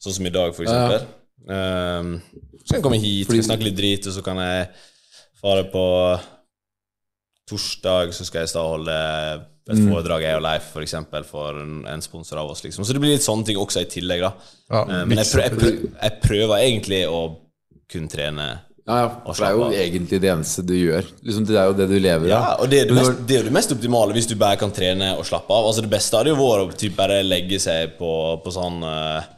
Sånn 0.00 0.16
som 0.16 0.26
i 0.26 0.32
dag, 0.32 0.54
for 0.56 0.64
eksempel. 0.64 1.04
Um, 1.44 2.14
så 2.62 2.70
kan 2.70 2.78
jeg 2.78 2.84
komme 2.86 3.00
hit, 3.02 3.28
Fordi... 3.28 3.42
snakke 3.44 3.68
litt 3.68 3.76
drit, 3.78 4.08
og 4.08 4.16
så 4.16 4.24
kan 4.24 4.40
jeg 4.40 4.64
fare 5.38 5.66
på 5.68 5.84
torsdag, 7.52 8.14
så 8.16 8.24
skal 8.24 8.42
jeg 8.42 8.48
i 8.48 8.52
stad 8.54 8.70
holde 8.72 8.96
et 9.64 9.80
foredrag, 9.80 10.26
jeg 10.26 10.36
og 10.36 10.44
Leif, 10.44 10.66
for 10.74 10.84
eksempel, 10.84 11.24
for 11.24 11.56
en, 11.62 11.78
en 11.88 12.04
sponsor 12.04 12.42
av 12.42 12.50
oss. 12.52 12.60
liksom. 12.66 12.84
Så 12.84 12.92
det 12.92 13.00
blir 13.00 13.14
litt 13.14 13.24
sånne 13.24 13.48
ting 13.48 13.60
også 13.60 13.80
i 13.80 13.88
tillegg, 13.88 14.26
da. 14.26 14.52
Ja, 14.68 14.82
uh, 14.84 15.00
men 15.08 15.22
jeg, 15.22 15.30
prø 15.32 15.46
jeg, 15.46 15.56
prø 15.56 15.72
jeg 16.02 16.20
prøver 16.24 16.60
egentlig 16.60 17.00
å 17.08 17.24
kun 17.94 18.06
trene 18.08 18.46
Ja, 18.84 18.96
ja, 18.98 19.08
for 19.24 19.40
det 19.40 19.48
er 19.48 19.56
jo 19.56 19.66
egentlig 19.86 20.20
det 20.20 20.28
eneste 20.28 20.64
du 20.66 20.74
gjør. 20.76 21.06
Liksom, 21.24 21.46
det 21.48 21.56
er 21.56 21.70
jo 21.70 21.76
det 21.78 21.86
du 21.88 21.94
lever 21.96 22.26
av. 22.28 22.32
Ja, 22.34 22.50
og 22.60 22.68
det 22.68 22.82
er, 22.82 22.90
det, 22.90 22.96
mest, 22.98 23.22
det 23.24 23.36
er 23.36 23.40
jo 23.40 23.48
det 23.48 23.54
mest 23.56 23.72
optimale 23.72 24.16
hvis 24.16 24.28
du 24.28 24.34
bare 24.40 24.60
kan 24.60 24.74
trene 24.76 25.14
og 25.16 25.24
slappe 25.24 25.56
av. 25.56 25.70
Altså 25.70 25.84
Det 25.86 25.92
beste 25.94 26.20
hadde 26.20 26.34
jo 26.34 26.40
vært 26.42 26.74
å 26.74 26.82
typ 26.82 26.98
bare 26.98 27.22
legge 27.24 27.60
seg 27.64 27.96
på, 27.96 28.10
på 28.44 28.52
sånn 28.52 28.84
eh, 28.84 29.30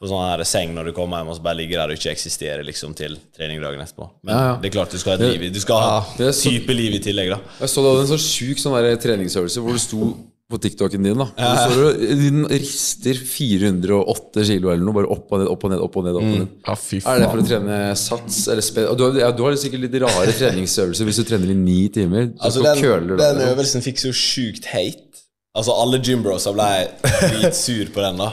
På 0.00 0.08
sånn 0.08 0.22
her 0.30 0.40
seng 0.48 0.70
når 0.72 0.86
du 0.88 0.92
kommer 0.96 1.20
hjem 1.20 1.28
og 1.28 1.36
så 1.36 1.42
bare 1.44 1.58
ligger 1.58 1.82
der 1.82 1.92
og 1.92 1.98
ikke 2.00 2.14
eksisterer 2.14 2.64
liksom 2.64 2.94
til 2.96 3.18
trening 3.36 3.60
dagen 3.60 3.82
etterpå. 3.84 4.06
Men 4.24 4.32
Ja, 4.34 4.40
ja. 4.48 4.56
det 4.62 4.70
er 4.70 4.74
klart 4.78 4.90
du 4.94 4.98
skal 4.98 5.12
ha 5.18 5.18
et 5.26 5.38
liv 5.40 5.52
Du 5.52 5.60
skal 5.60 5.76
ha 5.76 6.06
ja, 6.16 6.32
så- 6.32 6.48
type 6.48 6.72
liv 6.72 6.94
i 6.96 7.02
tillegg, 7.04 7.28
da. 7.34 7.40
Jeg 7.60 7.68
så 7.68 7.82
du 7.84 7.88
hadde 7.90 8.06
en 8.08 8.12
sånn 8.16 8.24
sjuk 8.24 8.58
sånn 8.62 8.78
treningsøvelse 9.04 9.60
hvor 9.60 9.76
du 9.76 9.78
sto 9.78 10.16
på 10.50 10.58
TikToken 10.58 11.04
din. 11.04 11.14
da 11.20 11.28
Og 11.28 11.58
så 11.58 11.66
står 11.70 12.00
du 12.00 12.48
rister 12.48 13.14
408 13.14 14.44
kilo 14.48 14.72
eller 14.72 14.82
noe, 14.82 14.96
bare 14.96 15.10
opp 15.12 15.30
og 15.30 15.38
ned, 15.42 15.48
opp 15.52 15.64
og 15.64 15.70
ned. 15.70 15.80
opp 15.84 15.96
og 15.96 16.04
ned, 16.04 16.16
opp 16.16 16.22
og 16.26 16.38
ned. 16.40 16.48
Ja, 16.66 16.74
fy 16.74 16.96
Er 17.04 17.20
det 17.20 17.28
for 17.30 17.42
å 17.42 17.46
trene 17.46 17.78
sats? 17.96 18.40
Eller 18.48 18.64
spe 18.66 18.86
du, 18.96 19.04
har, 19.04 19.20
ja, 19.20 19.30
du 19.30 19.42
har 19.44 19.52
sikkert 19.60 19.84
litt 19.84 19.94
rare 20.02 20.32
treningsøvelser 20.32 21.04
hvis 21.06 21.20
du 21.20 21.24
trener 21.28 21.52
i 21.52 21.54
ni 21.54 21.88
timer. 21.92 22.32
Altså 22.40 22.64
Den, 22.64 22.80
køler 22.82 23.20
den 23.20 23.44
øvelsen 23.52 23.84
fikk 23.84 24.00
så 24.02 24.10
sjukt 24.16 24.64
hate. 24.72 25.06
Altså 25.54 25.74
Alle 25.76 25.98
gymbrosa 26.00 26.52
ble 26.56 26.70
dritsur 27.04 27.92
på 27.94 28.00
den, 28.00 28.16
da. 28.24 28.32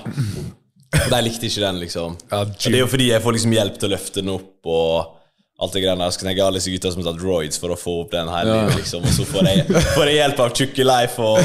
De 0.91 1.19
likte 1.23 1.49
ikke 1.49 1.63
den, 1.65 1.79
liksom. 1.81 2.15
Ja, 2.31 2.41
Og 2.45 2.53
det 2.63 2.73
er 2.73 2.83
jo 2.85 2.89
fordi 2.91 3.09
jeg 3.09 3.23
får 3.23 3.35
liksom 3.35 3.55
hjelp 3.57 3.79
til 3.79 3.89
å 3.89 3.93
løfte 3.95 4.21
den 4.23 4.33
opp 4.37 4.69
og 4.71 5.16
alt 5.57 5.73
det 5.73 5.81
greiene 5.81 6.03
der. 6.05 6.13
Så 6.13 6.21
tenker 6.21 6.37
jeg 6.37 6.45
alle 6.45 6.59
disse 6.59 6.73
gutta 6.73 6.91
som 6.93 7.01
har 7.01 7.07
tatt 7.09 7.23
roids 7.25 7.57
for 7.57 7.73
å 7.73 7.77
få 7.79 7.95
opp 8.03 8.11
den 8.13 8.29
her, 8.29 8.45
livet, 8.45 8.75
liksom. 8.77 9.05
Og 9.07 9.15
så 9.15 9.25
får 9.25 9.47
jeg, 9.49 9.65
får 9.95 10.11
jeg 10.11 10.17
hjelp 10.19 10.41
av 10.43 10.51
tjukke 10.59 10.85
Leif 10.85 11.15
og, 11.23 11.39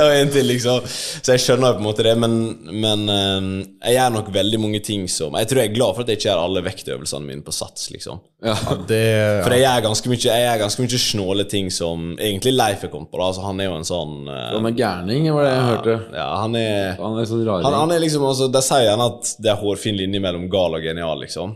og 0.00 0.12
en 0.14 0.32
til, 0.32 0.48
liksom. 0.48 0.86
Så 0.88 1.34
jeg 1.34 1.44
skjønner 1.44 1.74
jo 1.74 1.78
på 1.78 1.84
en 1.84 1.88
måte 1.90 2.06
det, 2.06 2.14
men, 2.24 2.38
men 2.72 3.04
eh, 3.12 3.50
jeg 3.90 3.98
gjør 3.98 4.14
nok 4.16 4.30
veldig 4.34 4.62
mange 4.62 4.80
ting 4.84 5.04
som 5.12 5.36
Jeg 5.36 5.50
tror 5.50 5.60
jeg 5.60 5.72
er 5.72 5.76
glad 5.76 5.92
for 5.96 6.04
at 6.04 6.12
jeg 6.12 6.20
ikke 6.22 6.30
gjør 6.30 6.44
alle 6.46 6.64
vektøvelsene 6.64 7.28
mine 7.28 7.44
på 7.44 7.52
sats, 7.52 7.90
liksom. 7.92 8.22
Ja. 8.44 8.54
Det, 8.88 9.04
For 9.40 9.54
jeg 9.56 9.62
gjør 9.62 9.84
ganske 9.86 10.10
mye 10.10 10.18
Jeg 10.20 10.42
gjør 10.42 10.58
ganske 10.60 10.84
mye 10.84 10.98
snåle 11.00 11.44
ting 11.48 11.70
som 11.72 12.10
egentlig 12.18 12.52
Leif 12.52 12.82
er 12.84 12.90
kommet 12.92 13.08
på. 13.08 13.16
da 13.16 13.28
Altså 13.30 13.44
Han 13.46 13.62
er 13.62 13.70
jo 13.70 13.76
en 13.78 13.86
sånn 13.88 14.28
uh, 14.28 14.50
Han 14.52 14.68
er 14.68 14.74
gærning, 14.76 15.28
var 15.32 15.46
det 15.46 15.52
jeg 15.54 15.62
hørte. 15.70 15.94
Ja, 16.12 16.26
han 16.42 16.58
er 16.60 16.98
Han 16.98 17.16
er 17.22 17.28
sånn 17.30 17.44
raring. 17.46 17.64
han, 17.64 17.76
han 17.80 17.94
er 17.94 18.02
liksom 18.04 18.26
altså, 18.28 18.50
Der 18.52 18.66
sier 18.66 18.90
han 18.90 19.04
at 19.06 19.30
det 19.40 19.52
er 19.52 19.56
hårfin 19.62 19.96
linje 19.96 20.20
mellom 20.20 20.44
gal 20.52 20.76
og 20.76 20.84
genial, 20.84 21.24
liksom. 21.24 21.54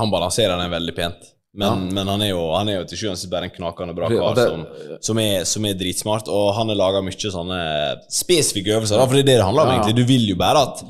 Han 0.00 0.14
balanserer 0.14 0.56
den 0.56 0.72
veldig 0.72 0.89
pent. 0.96 1.28
Men, 1.52 1.88
men 1.92 2.06
han 2.06 2.22
er 2.22 2.28
jo 2.30 2.42
Han 2.54 2.68
er 2.70 2.76
jo 2.78 2.84
til 2.86 2.98
sjuende 3.00 3.18
og 3.26 3.30
bare 3.32 3.48
en 3.48 3.50
knakende 3.56 3.94
bra 3.96 4.06
Ja, 4.08 4.20
kar 4.22 4.34
det- 4.38 4.44
som, 4.52 4.60
som, 5.02 5.18
er, 5.18 5.44
som 5.44 5.64
er 5.66 5.74
dritsmart. 5.74 6.28
Og 6.30 6.54
han 6.54 6.68
har 6.70 6.76
laga 6.78 7.00
mye 7.02 7.32
sånne 7.34 7.58
spesifikke 8.08 8.76
øvelser. 8.76 8.96
Da, 9.00 9.06
for 9.06 9.18
det 9.18 9.24
er 9.24 9.30
det 9.32 9.38
det 9.40 9.44
handler 9.48 9.62
om, 9.66 9.68
Ja. 9.72 9.80
egentlig. 9.80 9.96
Du 9.98 10.04
vil 10.06 10.28
jo 10.28 10.36
bare 10.36 10.62
at 10.62 10.84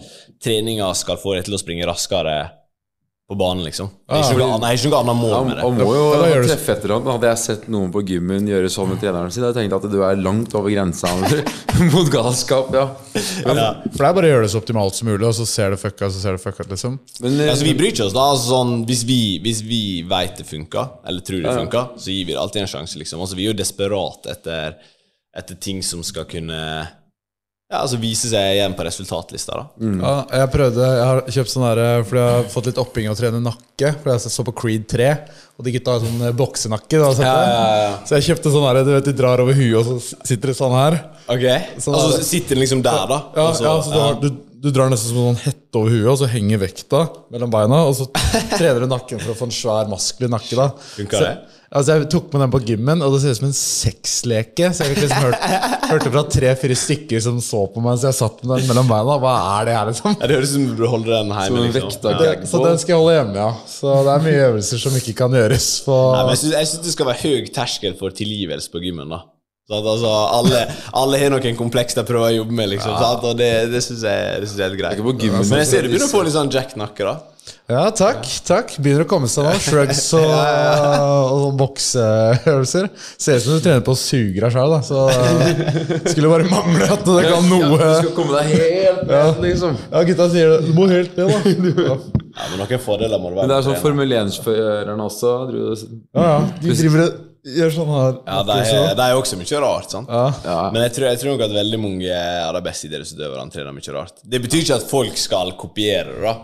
treninga 0.44 0.92
skal 0.94 1.16
få 1.16 1.34
deg 1.36 1.44
til 1.48 1.54
å 1.56 1.62
springe 1.62 1.86
raskere 1.88 2.50
på 3.30 3.36
banen, 3.38 3.62
liksom. 3.62 3.86
Det 4.10 4.16
er 4.18 4.24
ikke 4.26 4.40
noe 4.40 4.54
annet, 4.56 4.72
ikke 4.80 4.90
noe 4.90 5.00
annet 5.04 5.18
mål 5.20 5.44
med 5.46 5.52
det. 5.54 5.62
han 5.62 5.76
må 5.78 5.92
jo 5.94 6.06
Ja, 6.18 6.40
treffe 6.48 6.74
etter 6.74 6.94
ham. 6.96 7.04
Hadde 7.06 7.28
jeg 7.30 7.38
sett 7.44 7.68
noen 7.70 7.92
på 7.94 8.02
gymmen 8.08 8.48
gjøre 8.50 8.70
sånn 8.74 8.90
med 8.90 8.98
treneren 9.04 9.30
sin, 9.30 9.44
hadde 9.46 9.62
jeg 9.62 9.70
tenkt 9.70 9.76
at 9.78 9.92
du 9.92 10.00
er 10.02 10.18
langt 10.18 10.56
over 10.58 10.72
grensa 10.74 11.12
mot 11.92 12.10
galskap. 12.10 12.74
Ja. 12.74 12.88
Ja. 13.46 13.68
for 13.86 14.02
det 14.02 14.08
er 14.10 14.16
bare 14.18 14.26
å 14.26 14.32
gjøre 14.32 14.48
det 14.48 14.52
så 14.56 14.58
optimalt 14.64 14.98
som 14.98 15.12
mulig, 15.12 15.22
og 15.30 15.36
så 15.38 15.46
ser 15.46 15.70
det 15.76 15.78
fucka, 15.80 16.10
så 16.10 16.24
ser 16.24 16.34
det 16.36 16.42
fucka 16.42 16.66
liksom. 16.72 16.98
Men 17.22 17.38
eh, 17.38 17.52
Altså, 17.54 17.68
vi 17.70 17.76
bryr 17.78 17.92
ikke 17.94 18.08
oss 18.08 18.16
da 18.18 18.26
altså, 18.34 18.50
sånn, 18.50 18.74
Hvis 18.90 19.06
vi, 19.06 19.20
hvis 19.46 19.62
vi 19.66 19.82
vet 20.10 20.42
det 20.42 20.48
funker, 20.50 20.90
eller 21.06 21.22
tror 21.30 21.44
det 21.46 21.54
funker, 21.62 21.92
så 22.02 22.10
gir 22.10 22.26
vi 22.26 22.34
det 22.34 22.40
alltid 22.42 22.64
en 22.66 22.72
sjanse. 22.74 22.98
liksom 22.98 23.22
Altså, 23.22 23.38
Vi 23.38 23.46
er 23.46 23.54
jo 23.54 23.58
desperate 23.62 24.34
etter, 24.34 24.74
etter 25.38 25.58
ting 25.62 25.84
som 25.86 26.02
skal 26.06 26.26
kunne 26.26 26.58
Ja, 27.70 27.84
altså 27.84 28.00
vise 28.02 28.26
seg 28.26 28.56
igjen 28.56 28.72
på 28.74 28.82
resultatlista. 28.82 29.54
da 29.54 29.90
Ja, 30.02 30.14
jeg 30.40 30.50
prøvde, 30.50 30.86
jeg 30.98 31.04
har 31.06 31.20
kjøpt 31.36 31.52
sånn 31.52 31.66
der 31.68 32.02
Fordi 32.08 32.22
jeg 32.24 32.34
har 32.34 32.48
fått 32.50 32.66
litt 32.66 32.80
opping 32.82 33.06
av 33.06 33.14
å 33.14 33.20
trene 33.20 33.42
nakke. 33.44 33.92
Fordi 34.02 34.16
jeg 34.16 34.32
så 34.34 34.44
på 34.48 34.54
Creed 34.58 34.88
3, 34.90 35.06
og 35.60 35.64
de 35.68 35.74
gutta 35.76 35.94
har 35.94 36.02
sånn 36.02 36.24
eh, 36.26 36.34
boksenakke. 36.40 36.98
Da, 36.98 37.12
ja, 37.22 37.36
ja? 37.54 37.92
Så 38.08 38.18
jeg 38.18 38.26
kjøpte 38.32 38.50
sånn 38.56 38.66
der, 38.66 38.80
du 38.88 38.92
vet, 38.96 39.06
de 39.06 39.14
drar 39.22 39.38
over 39.44 39.54
huet, 39.54 39.78
og 39.78 39.86
så 39.86 40.18
sitter 40.26 40.50
det 40.50 40.56
sånn 40.58 40.74
her. 40.74 40.98
Ok 41.30 41.46
Sånn 41.78 41.94
Altså 41.94 42.18
det. 42.18 42.26
sitter 42.26 42.56
den 42.58 42.64
liksom 42.64 42.82
der, 42.82 43.06
da? 43.06 43.20
Ja, 43.38 43.46
så- 43.54 43.64
ja, 43.68 43.74
så 43.86 43.94
du, 43.94 43.98
har, 44.02 44.18
du, 44.20 44.28
du 44.66 44.70
drar 44.74 44.90
nesten 44.90 45.12
som 45.14 45.22
en 45.22 45.30
sånn 45.36 45.42
hette 45.46 45.78
over 45.78 45.94
huet, 45.94 46.10
og 46.10 46.18
så 46.24 46.28
henger 46.34 46.58
vekta 46.66 47.04
mellom 47.30 47.54
beina, 47.54 47.84
og 47.86 47.94
så 47.94 48.10
trener 48.58 48.82
du 48.82 48.90
nakken 48.90 49.22
for 49.22 49.30
å 49.32 49.38
få 49.38 49.46
en 49.46 49.54
svær 49.54 49.86
maskulin 49.94 50.34
nakke. 50.34 50.58
da 50.58 50.72
Funker 50.96 51.22
så, 51.22 51.22
det? 51.30 51.59
Altså 51.70 51.94
Jeg 51.94 52.06
tok 52.10 52.32
med 52.34 52.42
den 52.42 52.50
på 52.50 52.58
gymmen, 52.66 53.02
og 53.06 53.12
det 53.14 53.20
ser 53.22 53.34
ut 53.34 53.38
som 53.38 53.46
en 53.46 53.54
sexleke. 53.54 54.72
Så 54.74 54.88
jeg 54.88 54.96
liksom 54.96 55.22
hørte, 55.22 55.58
hørte 55.92 56.10
fra 56.10 56.22
tre-fire 56.34 56.76
stykker 56.78 57.22
som 57.22 57.38
så 57.44 57.60
på 57.70 57.82
meg 57.84 58.00
så 58.02 58.10
jeg 58.10 58.18
satt 58.18 58.40
med 58.42 58.56
den 58.58 58.72
mellom 58.72 58.90
beina. 58.90 59.18
Hva 59.22 59.34
er 59.52 59.68
det 59.68 59.76
her, 59.78 59.90
liksom? 59.92 60.16
Ja, 60.16 60.26
Det 60.26 60.38
høres 60.40 60.50
ut 60.50 60.56
som 60.56 60.64
du 60.66 60.72
burde 60.74 60.90
holde 60.96 61.12
den 61.14 61.30
hjemme. 61.30 61.66
Liksom. 61.68 61.92
vekta 61.92 62.14
ja. 62.16 62.32
Så 62.50 62.62
den 62.66 62.82
skal 62.82 62.96
jeg 62.96 63.02
holde 63.04 63.14
hjemme, 63.20 63.36
ja. 63.38 63.50
Så 63.70 63.94
det 64.08 64.16
er 64.16 64.26
mye 64.26 64.46
øvelser 64.48 64.82
som 64.82 64.98
ikke 64.98 65.16
kan 65.22 65.38
gjøres 65.38 65.68
på 65.86 65.98
Nei, 66.16 66.24
men 66.26 66.34
jeg 66.34 66.70
syns, 66.72 66.80
det 66.88 66.96
skal 66.96 67.12
være 67.12 67.22
høy 67.22 67.52
terskel 67.54 67.94
for 68.02 68.18
tilgivelse 68.18 68.74
på 68.74 68.82
gymmen. 68.88 69.14
da 69.14 69.22
så 69.70 69.78
at, 69.78 69.86
altså, 69.86 70.08
alle, 70.34 70.60
alle 70.98 71.18
har 71.20 71.30
noen 71.30 71.54
kompleks 71.54 71.94
de 71.94 72.02
prøver 72.02 72.32
å 72.32 72.36
jobbe 72.40 72.56
med, 72.58 72.72
liksom. 72.72 72.96
sant? 72.98 73.22
Og 73.28 73.36
det, 73.38 73.50
det 73.70 73.78
syns 73.86 74.02
jeg, 74.02 74.40
jeg 74.42 74.56
er 74.58 74.64
helt 74.66 74.80
greit. 74.80 74.96
ikke 74.98 75.06
på 75.06 75.12
gymmen, 75.22 75.46
Men 75.46 75.62
jeg 75.62 75.68
ser 75.70 75.86
du 75.86 75.92
begynner 75.92 76.08
å 76.08 76.10
få 76.10 76.24
litt 76.26 76.34
sånn 76.34 76.50
Jack-nakke, 76.50 77.06
da. 77.06 77.12
Ja, 77.70 77.84
takk. 77.94 78.24
takk 78.46 78.72
Begynner 78.82 79.04
å 79.04 79.08
komme 79.10 79.28
seg 79.30 79.46
nå. 79.46 79.52
Shrugs 79.62 80.02
og, 80.18 80.32
og 81.36 81.44
bokseøvelser. 81.60 82.88
Ser 83.20 83.38
ut 83.38 83.44
som 83.44 83.58
du 83.58 83.64
trener 83.64 83.84
på 83.86 83.94
å 83.94 84.00
suge 84.00 84.42
deg 84.42 84.52
sjøl, 84.54 84.74
da. 84.74 84.80
Så 84.86 85.06
skulle 86.12 86.32
bare 86.32 86.48
mangle 86.50 86.88
at 86.90 87.04
det 87.06 87.24
kan 87.28 87.46
Du 87.46 87.54
noe 87.56 87.78
skal 88.00 88.12
komme 88.16 88.40
deg 88.40 88.52
helt 88.56 89.02
ned, 89.10 89.40
liksom. 89.46 89.78
Ja, 89.92 90.02
gutta 90.10 90.28
sier 90.34 90.54
det. 90.56 90.60
Du 90.68 90.74
må 90.76 90.88
helt 90.90 91.16
ned, 91.18 91.30
da. 91.30 91.38
Ja, 91.90 91.96
Ja, 92.40 92.46
men 92.52 92.60
noen 92.62 92.80
fordeler 92.80 93.18
må 93.20 93.32
det 93.32 93.36
være. 93.40 93.42
Men 93.42 93.50
det 93.50 93.56
er 93.58 93.64
sånn. 93.66 93.80
Formel 93.82 94.12
1-førerne 94.20 95.02
også. 95.10 95.32
og- 95.42 95.82
ja. 96.14 96.28
De 96.62 96.76
driver 96.78 97.02
det 97.02 97.56
gjør 97.56 97.72
sånn 97.74 97.90
her. 97.90 98.14
Ja, 98.28 98.38
det 98.46 98.56
er, 98.68 98.94
det 98.98 99.04
er 99.08 99.16
også 99.18 99.36
mye 99.40 99.60
rart, 99.64 99.90
sant? 99.92 100.10
Ja. 100.12 100.58
Men 100.74 100.82
jeg 100.84 100.92
tror, 100.96 101.06
jeg 101.08 101.20
tror 101.22 101.34
nok 101.34 101.44
at 101.48 101.54
veldig 101.56 101.80
mange 101.80 102.16
av 102.46 102.54
de 102.58 102.62
beste 102.66 102.86
idrettsutøverne 102.90 103.52
trener 103.54 103.72
mye 103.76 103.94
rart. 103.96 104.20
Det 104.24 104.40
betyr 104.44 104.62
ikke 104.62 104.76
at 104.78 104.88
folk 104.90 105.16
skal 105.20 105.52
kopiere 105.60 106.14
det, 106.14 106.22
da. 106.26 106.34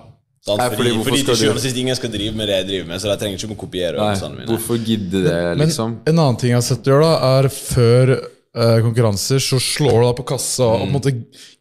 Nei, 0.47 0.69
Fordi, 0.71 0.77
fordi 0.77 1.05
fordi 1.05 1.19
skal 1.19 1.27
til 1.27 1.35
du- 1.35 1.41
sjuende 1.43 1.59
og 1.59 1.65
sist 1.65 1.77
ingen 1.83 1.97
skal 1.99 2.11
drive 2.13 2.35
med 2.39 2.47
det 2.47 2.57
jeg 2.61 2.67
driver 2.69 2.87
med, 2.93 3.01
så 3.03 3.09
jeg 3.11 3.19
trenger 3.19 3.41
ikke 3.41 3.57
å 3.57 3.59
kopiere 3.65 3.97
Nei, 3.99 4.29
mine. 4.37 4.47
hvorfor 4.47 4.79
gidde 4.79 5.23
det, 5.25 5.33
Men 5.59 5.59
liksom? 5.67 5.97
en 6.07 6.19
annen 6.23 6.37
ting 6.39 6.51
jeg 6.53 6.61
har 6.61 6.63
sett 6.69 6.85
du 6.87 6.91
gjør, 6.93 7.03
da, 7.03 7.39
er 7.41 7.49
før 7.51 8.13
eh, 8.57 8.79
konkurranser 8.87 9.43
så 9.43 9.59
slår 9.61 9.99
du 10.01 10.05
deg 10.07 10.17
på 10.21 10.27
kassa 10.31 10.65
og 10.71 10.79
på 10.81 10.87
en 10.87 10.93
måte 10.95 11.13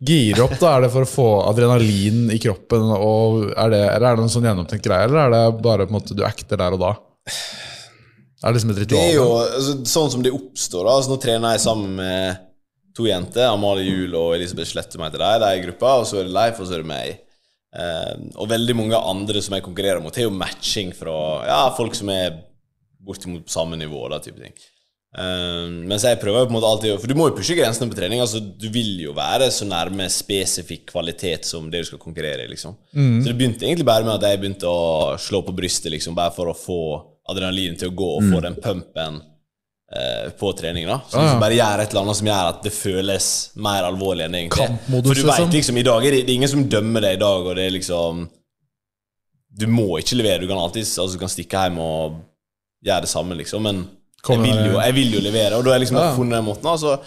girer 0.06 0.44
opp. 0.46 0.54
da 0.62 0.76
Er 0.78 0.82
det 0.86 0.92
for 0.94 1.02
å 1.02 1.10
få 1.10 1.26
adrenalin 1.50 2.30
i 2.32 2.38
kroppen? 2.40 2.86
Og 2.96 3.50
er 3.58 3.70
det, 3.74 3.82
eller 3.96 4.08
er 4.12 4.16
det 4.16 4.24
en 4.28 4.30
sånn 4.38 4.46
gjennomtenkt 4.48 4.86
greie, 4.86 5.10
eller 5.10 5.26
er 5.26 5.34
det 5.34 5.62
bare 5.66 5.88
på 5.88 5.92
en 5.92 5.98
måte 6.00 6.16
du 6.16 6.24
acter 6.24 6.56
der 6.62 6.78
og 6.78 6.80
da? 6.86 6.94
Er 8.46 8.54
det 8.54 8.62
liksom 8.62 8.72
et 8.76 8.88
Det 8.88 9.02
er 9.02 9.14
jo 9.18 9.28
altså, 9.42 9.80
sånn 9.90 10.12
som 10.12 10.22
det 10.22 10.32
oppstår. 10.32 10.86
da 10.86 10.92
altså, 11.00 11.10
Nå 11.10 11.20
trener 11.26 11.56
jeg 11.58 11.66
sammen 11.66 11.96
med 11.98 12.38
to 12.96 13.04
jenter, 13.10 13.50
Amalie 13.50 13.90
Juel 13.90 14.14
og 14.16 14.36
Elisabeth 14.38 14.70
Slette, 14.70 14.98
meg 15.02 15.12
til 15.12 15.20
deg, 15.20 15.40
De 15.42 15.46
er 15.50 15.58
i 15.60 15.66
gruppa, 15.66 15.98
og 16.00 16.06
så 16.06 16.20
er 16.22 16.30
det 16.30 16.36
Leif, 16.38 16.60
og 16.62 16.68
så 16.70 16.78
er 16.78 16.84
det 16.86 16.92
meg. 16.94 17.20
Eh, 17.76 18.14
og 18.40 18.48
veldig 18.52 18.76
mange 18.78 19.00
andre 19.00 19.42
som 19.44 19.58
jeg 19.58 19.66
konkurrerer 19.66 20.04
mot, 20.04 20.16
har 20.16 20.30
jo 20.30 20.36
matching 20.36 20.94
fra 20.96 21.18
ja, 21.48 21.60
folk 21.76 21.98
som 21.98 22.12
er 22.14 22.40
bortimot 23.06 23.46
på 23.46 23.54
samme 23.54 23.80
nivå. 23.80 24.06
Da, 24.12 24.22
type 24.24 24.40
ting. 24.40 24.56
Eh, 25.16 25.66
mens 25.90 26.06
jeg 26.08 26.20
prøver 26.22 26.44
jo 26.44 26.50
på 26.50 26.52
en 26.52 26.58
måte 26.58 26.70
alltid 26.70 26.98
For 27.00 27.08
du 27.08 27.16
må 27.16 27.30
jo 27.30 27.36
pushe 27.38 27.56
grensene 27.56 27.88
på 27.92 28.00
trening. 28.00 28.24
Altså, 28.24 28.42
du 28.42 28.68
vil 28.74 28.96
jo 29.06 29.16
være 29.16 29.50
så 29.54 29.68
nærme 29.68 30.08
spesifikk 30.12 30.90
kvalitet 30.94 31.48
som 31.48 31.70
det 31.72 31.84
du 31.84 31.92
skal 31.92 32.02
konkurrere 32.02 32.48
i. 32.48 32.52
liksom. 32.52 32.78
Så 33.24 33.30
det 33.30 33.38
begynte 33.38 33.68
egentlig 33.68 33.88
bare 33.88 34.08
med 34.08 34.18
at 34.18 34.30
jeg 34.30 34.42
begynte 34.44 34.72
å 34.72 35.16
slå 35.22 35.44
på 35.46 35.56
brystet, 35.56 35.92
liksom, 35.94 36.18
bare 36.18 36.36
for 36.36 36.52
å 36.52 36.58
få 36.58 36.82
adrenalin 37.32 37.78
til 37.80 37.90
å 37.90 37.98
gå 37.98 38.12
og 38.20 38.28
få 38.30 38.44
den 38.46 38.60
pumpen 38.62 39.24
på 40.40 40.50
trening. 40.58 40.88
da 40.90 41.00
Så 41.08 41.20
liksom 41.22 41.40
bare 41.40 41.56
gjør 41.56 41.80
et 41.84 41.92
eller 41.94 42.02
annet 42.02 42.18
som 42.18 42.28
gjør 42.28 42.48
at 42.50 42.64
det 42.66 42.72
føles 42.74 43.26
mer 43.56 43.84
alvorlig 43.86 44.26
enn 44.26 44.34
det 44.34 44.40
egentlig. 44.42 44.66
Kampmodus, 44.68 45.08
For 45.08 45.14
du 45.14 45.22
liksom. 45.28 45.46
vet 45.46 45.54
liksom, 45.60 45.78
i 45.78 45.84
dag 45.86 46.06
er 46.08 46.12
det, 46.16 46.22
det 46.26 46.34
er 46.34 46.40
ingen 46.40 46.50
som 46.56 46.64
dømmer 46.70 47.02
deg 47.06 47.14
i 47.20 47.22
dag, 47.22 47.46
og 47.46 47.56
det 47.56 47.66
er 47.68 47.76
liksom 47.78 48.24
Du 49.56 49.68
må 49.72 49.86
ikke 50.02 50.18
levere. 50.20 50.42
Du 50.42 50.48
kan 50.50 50.58
alltid 50.60 50.84
altså, 50.84 51.14
du 51.14 51.20
kan 51.22 51.30
stikke 51.32 51.62
hjem 51.68 51.78
og 51.80 52.18
gjøre 52.84 53.06
det 53.06 53.10
samme, 53.10 53.38
liksom. 53.40 53.62
Men 53.64 53.86
jeg 54.28 54.42
vil, 54.42 54.58
jo, 54.74 54.80
jeg 54.82 54.94
vil 54.98 55.14
jo 55.16 55.22
levere, 55.22 55.56
og 55.56 55.64
da 55.64 55.70
har 55.72 55.78
jeg 55.80 55.86
liksom 55.86 55.98
Ja. 56.02 56.16
funnet 56.18 56.36
den 56.40 56.46
måten. 56.50 56.66
Altså, 56.68 56.98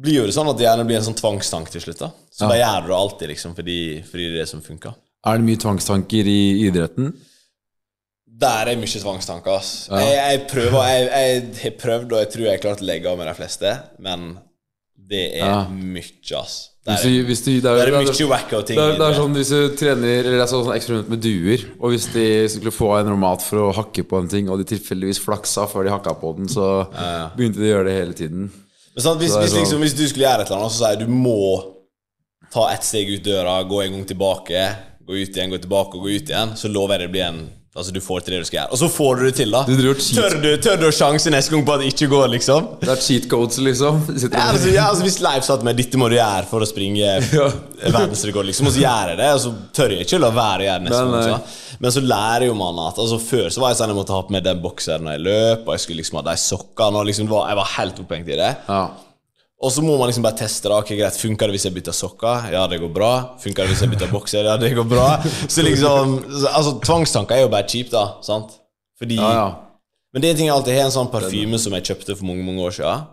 blir 0.00 0.14
jo 0.22 0.26
det 0.26 0.32
sånn 0.34 0.48
at 0.48 0.56
det 0.56 0.64
gjerne 0.64 0.86
blir 0.86 0.96
en 0.96 1.04
sånn 1.10 1.18
tvangstank 1.18 1.68
til 1.74 1.80
slutt. 1.82 1.98
da 1.98 2.10
Så 2.32 2.48
da 2.48 2.54
gjør 2.56 2.82
du 2.86 2.88
det 2.88 2.96
alltid, 2.96 3.28
liksom, 3.34 3.54
fordi, 3.58 3.78
fordi 4.08 4.28
det 4.30 4.32
er 4.38 4.38
det 4.44 4.48
som 4.48 4.62
funker. 4.62 4.94
Er 5.26 5.36
det 5.36 5.44
mye 5.44 5.60
tvangstanker 5.60 6.24
i 6.24 6.40
idretten? 6.70 7.12
Der 8.40 8.70
er 8.72 8.76
mye 8.80 9.00
tvangstanker. 9.02 9.56
ass 9.58 9.88
jeg, 9.90 10.12
jeg 10.16 10.46
prøver 10.48 10.86
Jeg, 10.88 11.08
jeg 11.10 11.42
har 11.62 11.74
prøvd, 11.82 12.12
og 12.12 12.18
jeg 12.22 12.30
tror 12.32 12.44
jeg 12.46 12.54
har 12.56 12.62
klart 12.64 12.80
å 12.84 12.88
legge 12.88 13.10
av 13.10 13.18
med 13.20 13.26
de 13.28 13.34
fleste, 13.36 13.72
men 14.00 14.38
det 15.10 15.24
er 15.40 15.46
Ja. 15.46 15.64
mye, 15.68 16.04
ass. 16.38 16.66
Det 16.80 16.94
Hvis 16.94 17.04
er, 17.04 17.10
du, 17.10 17.24
hvis 17.28 17.40
du, 17.44 17.50
det, 17.60 17.64
er, 17.68 17.76
det 17.76 17.92
er 17.92 18.04
mye 18.06 18.28
wacko 18.30 18.62
ting. 18.64 18.78
det, 18.78 18.84
er, 18.86 18.94
det 18.96 19.06
er 19.10 19.16
sånn 19.18 19.34
hvis 19.36 19.50
du 19.52 19.76
trener 19.76 20.20
Eller 20.22 20.38
det 20.38 20.44
er 20.46 20.48
sånn 20.48 20.70
eksperiment 20.72 21.10
med 21.12 21.20
duer, 21.20 21.64
og 21.78 21.90
hvis 21.92 22.06
de 22.14 22.24
skulle 22.48 22.72
få 22.72 22.88
en 23.00 23.10
romat 23.12 23.42
for 23.44 23.66
å 23.66 23.74
hakke 23.76 24.04
på 24.08 24.16
en 24.22 24.30
ting, 24.32 24.48
og 24.48 24.62
de 24.62 24.64
tilfeldigvis 24.70 25.20
flaksa 25.20 25.66
før 25.68 25.84
de 25.84 25.92
hakka 25.92 26.14
på 26.22 26.32
den, 26.38 26.48
så 26.48 26.86
begynte 27.36 27.60
de 27.60 27.68
å 27.68 27.72
gjøre 27.74 27.84
det 27.90 27.98
hele 27.98 28.16
tiden. 28.16 28.48
Men 28.94 29.04
sånn, 29.04 29.18
hvis, 29.20 29.30
Så 29.34 29.42
hvis, 29.42 29.52
sånn- 29.52 29.60
liksom, 29.66 29.80
hvis 29.84 29.98
du 30.00 30.08
skulle 30.08 30.24
gjøre 30.24 30.40
et 30.40 30.48
eller 30.50 30.62
annet, 30.64 30.72
så 30.72 30.86
sier 30.86 30.96
du 31.02 31.04
du 31.04 31.12
må 31.12 31.36
ta 32.50 32.64
ett 32.72 32.82
steg 32.88 33.12
ut 33.12 33.22
døra, 33.28 33.58
gå 33.68 33.82
en 33.84 33.92
gang 33.98 34.04
tilbake, 34.08 34.64
gå 35.06 35.20
ut 35.20 35.36
igjen, 35.36 35.50
gå 35.52 35.60
tilbake 35.60 35.94
og 36.00 36.06
gå 36.08 36.16
ut 36.16 36.32
igjen, 36.32 36.56
så 36.56 36.72
lover 36.72 36.96
jeg 36.96 37.08
det 37.08 37.12
blir 37.12 37.26
en 37.28 37.42
Altså, 37.70 37.92
du 37.94 38.00
får 38.02 38.24
til 38.26 38.34
det 38.34 38.40
du 38.42 38.46
skal 38.48 38.56
gjøre. 38.56 38.72
Og 38.74 38.78
så 38.80 38.86
får 38.90 39.18
du 39.20 39.20
det 39.28 39.32
til, 39.38 39.52
da. 39.54 39.60
Du. 39.62 39.90
Tør 39.94 40.32
du, 40.42 40.48
tør 40.58 40.78
du 40.80 40.88
å 40.88 40.90
sjanse 40.90 41.30
neste 41.30 41.52
gang 41.54 41.60
på 41.68 41.74
at 41.76 41.84
det 41.84 41.92
ikke 41.92 42.08
går, 42.10 42.24
liksom? 42.32 42.64
Det 42.80 42.88
er 42.90 43.02
cheat 43.04 43.28
codes, 43.30 43.60
liksom. 43.62 44.00
Ja, 44.10 44.48
altså, 44.48 44.72
ja, 44.74 44.88
altså 44.88 45.04
Hvis 45.06 45.20
Leif 45.22 45.46
satt 45.46 45.62
med 45.62 45.78
'dette 45.78 46.00
må 46.00 46.08
du 46.10 46.16
gjøre 46.16 46.48
for 46.50 46.66
å 46.66 46.66
springe 46.66 47.12
verdensrekord', 47.94 48.48
liksom, 48.50 48.66
og 48.66 48.74
så 48.74 48.82
gjør 48.82 49.12
jeg 49.12 49.20
det, 49.22 49.28
og 49.36 49.42
så 49.44 49.52
tør 49.78 49.94
jeg 49.94 50.08
ikke 50.08 50.18
la 50.18 50.32
være 50.34 50.64
å 50.64 50.66
gjøre 50.66 50.80
det 50.82 50.88
neste 50.88 51.04
Nei, 51.06 51.20
gang. 51.28 51.44
så. 51.46 51.76
Men 51.84 51.94
så 51.94 52.02
lærer 52.04 52.46
jo 52.48 52.56
man 52.58 52.80
at 52.88 52.98
altså 53.00 53.20
Før 53.22 53.46
så 53.54 53.62
var 53.62 53.70
jeg 53.70 53.78
sånn 53.78 53.94
jeg 53.94 53.98
måtte 54.00 54.16
ha 54.18 54.24
på 54.26 54.34
meg 54.34 54.44
den 54.44 54.64
bokseren 54.66 55.06
når 55.06 55.16
jeg 55.16 55.24
løp, 55.28 55.62
og 55.62 55.72
jeg 55.76 55.84
skulle 55.84 56.02
liksom 56.02 56.18
ha 56.18 56.24
de 56.26 56.36
sokkene, 56.42 56.98
og 57.04 57.06
liksom 57.06 57.30
jeg 57.30 57.60
var 57.62 57.72
helt 57.76 58.02
opphengt 58.02 58.34
i 58.34 58.40
det. 58.42 58.50
Ja. 58.66 58.82
Og 59.60 59.72
så 59.74 59.82
må 59.84 59.98
man 60.00 60.08
liksom 60.08 60.24
bare 60.24 60.38
teste 60.40 60.70
det. 60.70 60.76
Ok, 60.76 60.90
greit, 60.96 61.16
Funker 61.20 61.50
det 61.50 61.58
hvis 61.58 61.66
jeg 61.68 61.74
bytter 61.76 61.92
sokker? 61.96 62.46
Ja, 62.54 62.62
det 62.70 62.78
går 62.80 62.92
bra. 62.96 63.10
Funker 63.42 63.66
det 63.66 63.74
hvis 63.74 63.82
jeg 63.84 63.90
bytter 63.92 64.08
bokser? 64.12 64.46
Ja, 64.48 64.54
det 64.56 64.70
går 64.78 64.86
bra. 64.88 65.08
Så 65.52 65.60
liksom 65.66 66.14
Altså, 66.48 66.78
tvangstanker 66.80 67.36
er 67.36 67.42
jo 67.44 67.50
bare 67.52 67.68
kjipt, 67.68 67.92
da. 67.92 68.06
Sant? 68.24 68.54
Fordi 69.00 69.18
Ja, 69.20 69.32
ja. 69.36 69.48
Men 70.12 70.22
det 70.22 70.28
er 70.28 70.32
en 70.32 70.38
ting 70.40 70.48
jeg 70.48 70.56
alltid 70.56 70.74
har 70.74 70.88
en 70.88 70.94
sånn 70.96 71.10
parfyme 71.12 71.58
som 71.62 71.74
jeg 71.76 71.84
kjøpte 71.86 72.16
for 72.18 72.26
mange 72.26 72.42
mange 72.42 72.64
år 72.66 72.72
siden, 72.74 73.04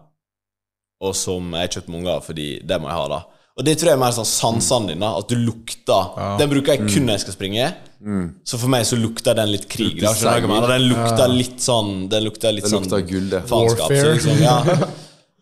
og 1.06 1.12
som 1.14 1.52
jeg 1.54 1.68
har 1.68 1.74
kjøpt 1.76 1.92
mange 1.94 2.10
av, 2.10 2.24
fordi 2.26 2.48
det 2.66 2.80
må 2.82 2.88
jeg 2.90 2.98
ha, 2.98 3.04
da. 3.12 3.20
Og 3.58 3.66
det 3.68 3.76
tror 3.78 3.92
jeg 3.92 3.98
er 3.98 4.02
mer 4.02 4.16
sånn 4.16 4.26
sansene 4.30 4.94
dine, 4.96 5.12
at 5.20 5.28
du 5.30 5.36
lukter 5.38 6.16
Den 6.40 6.50
bruker 6.50 6.74
jeg 6.74 6.88
kun 6.90 7.06
når 7.06 7.18
jeg 7.20 7.24
skal 7.28 7.36
springe. 7.38 7.68
Så 8.50 8.58
for 8.62 8.70
meg 8.74 8.86
så 8.90 8.98
lukter 8.98 9.38
den 9.38 9.52
litt 9.54 9.68
krig. 9.70 10.00
Da, 10.02 10.14
skjønner 10.14 10.42
du 10.42 10.48
hva 10.48 10.58
jeg 10.58 10.62
mener? 10.62 10.74
Den 10.74 10.88
lukter 10.90 11.28
litt 11.34 11.62
sånn 11.66 11.94
Den 12.10 12.24
lukter 12.26 12.54
litt 12.54 12.66
Det 12.66 12.72
sånn 12.74 12.86
lukter 12.88 13.06
gull, 13.12 13.30
det. 13.36 13.44
faenskap. 13.50 13.94
Så, 13.94 14.12
liksom, 14.16 14.42
ja. 14.42 14.58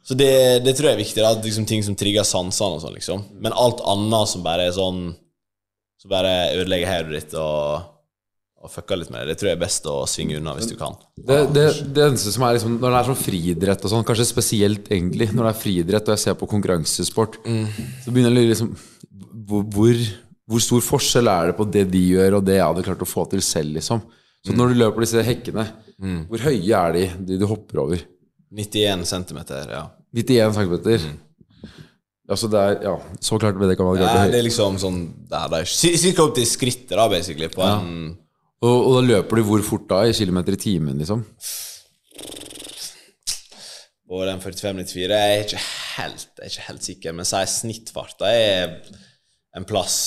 Så 0.06 0.13
det, 0.13 0.62
det 0.65 0.76
tror 0.78 0.91
jeg 0.91 1.00
er 1.00 1.02
viktig. 1.02 1.24
Da, 1.24 1.34
liksom, 1.41 1.65
ting 1.65 1.82
som 1.86 1.98
trigger 1.98 2.26
sansene 2.28 2.78
og 2.78 2.84
sånn, 2.84 2.96
liksom. 2.98 3.26
Men 3.41 3.56
alt 3.58 3.82
annet 3.89 4.30
som 4.30 4.46
bare 4.46 4.68
er 4.70 4.76
sånn 4.76 5.08
Som 6.02 6.12
bare 6.12 6.34
ødelegger 6.54 6.91
hodet 6.91 7.15
ditt 7.15 7.32
og, 7.41 7.88
og 8.62 8.70
fucker 8.70 9.00
litt 9.00 9.10
med 9.10 9.24
det, 9.24 9.34
det 9.34 9.39
tror 9.39 9.50
jeg 9.50 9.58
er 9.58 9.63
best 9.63 9.88
å 9.89 9.96
svinge 10.10 10.38
unna 10.38 10.54
hvis 10.58 10.70
du 10.70 10.76
kan. 10.78 10.94
Det, 11.18 11.39
det, 11.56 11.63
det 11.96 12.04
eneste 12.06 12.34
som 12.36 12.46
er 12.46 12.58
liksom 12.58 12.78
Når 12.78 12.91
det 12.91 13.00
er 13.00 13.10
sånn 13.10 13.22
friidrett 13.24 13.88
og 13.88 13.94
sånn, 13.94 14.06
kanskje 14.06 14.28
spesielt 14.30 14.91
egentlig 14.91 15.32
når 15.32 15.48
det 15.48 15.54
er 15.54 15.63
friidrett 15.63 16.12
og 16.12 16.13
jeg 16.13 16.24
ser 16.28 16.38
på 16.38 16.50
konkurransesport, 16.54 17.39
så 17.41 18.13
begynner 18.13 18.30
jeg 18.30 18.36
å 18.36 18.39
lure 18.39 18.54
liksom 18.54 18.76
hvor, 19.46 19.65
hvor, 20.50 20.62
stor 20.62 20.82
forskjell 20.86 21.30
er 21.30 21.50
det 21.50 21.58
på 21.58 21.68
det 21.70 21.84
de 21.94 22.02
gjør, 22.12 22.39
og 22.39 22.46
det 22.46 22.60
jeg 22.60 22.65
hadde 22.65 22.86
klart 22.86 23.04
å 23.06 23.10
få 23.10 23.26
til 23.30 23.41
selv, 23.46 23.76
liksom? 23.78 24.02
Så 24.46 24.54
når 24.54 24.72
du 24.72 24.80
løper 24.80 25.06
disse 25.06 25.22
hekkene, 25.26 25.65
hvor 26.30 26.41
høye 26.46 26.80
er 26.80 26.96
de, 26.96 27.06
de 27.30 27.38
du 27.41 27.46
hopper 27.50 27.82
over? 27.82 28.02
91 28.53 29.05
cm, 29.10 29.39
ja. 29.71 29.86
91 30.15 30.60
cm. 30.60 30.75
Altså 32.25 32.49
det 32.49 32.60
er 32.60 32.77
Ja, 32.81 32.93
så 33.21 33.38
klart 33.38 33.58
med 33.60 33.69
det 33.69 33.77
kan 33.77 33.86
man 33.86 33.99
ja. 34.01 34.25
Det 34.25 34.39
er 34.39 34.45
liksom 34.47 34.79
sånn 34.81 35.01
der, 35.29 35.49
der, 35.51 35.65
Cirka 35.69 36.25
opp 36.25 36.36
til 36.38 36.47
skrittet, 36.49 36.95
da, 36.97 37.08
basically, 37.12 37.49
på 37.53 37.65
en 37.65 38.15
og, 38.65 38.75
og 38.88 38.91
da 38.95 39.01
løper 39.05 39.38
du 39.38 39.45
hvor 39.45 39.62
fort 39.65 39.84
da? 39.89 39.99
I 40.08 40.15
kilometer 40.15 40.55
i 40.55 40.58
timen, 40.58 40.97
liksom? 40.97 41.21
Og 44.10 44.23
den 44.25 44.39
45-94. 44.41 44.95
Jeg 45.03 45.12
er 45.12 45.43
ikke 45.43 45.62
helt, 45.97 46.29
jeg 46.39 46.45
er 46.45 46.53
ikke 46.53 46.67
helt 46.69 46.88
sikker, 46.88 47.15
men 47.17 47.27
si 47.29 47.41
snittfarta 47.51 48.31
er 48.31 48.77
en 49.58 49.67
plass 49.67 49.97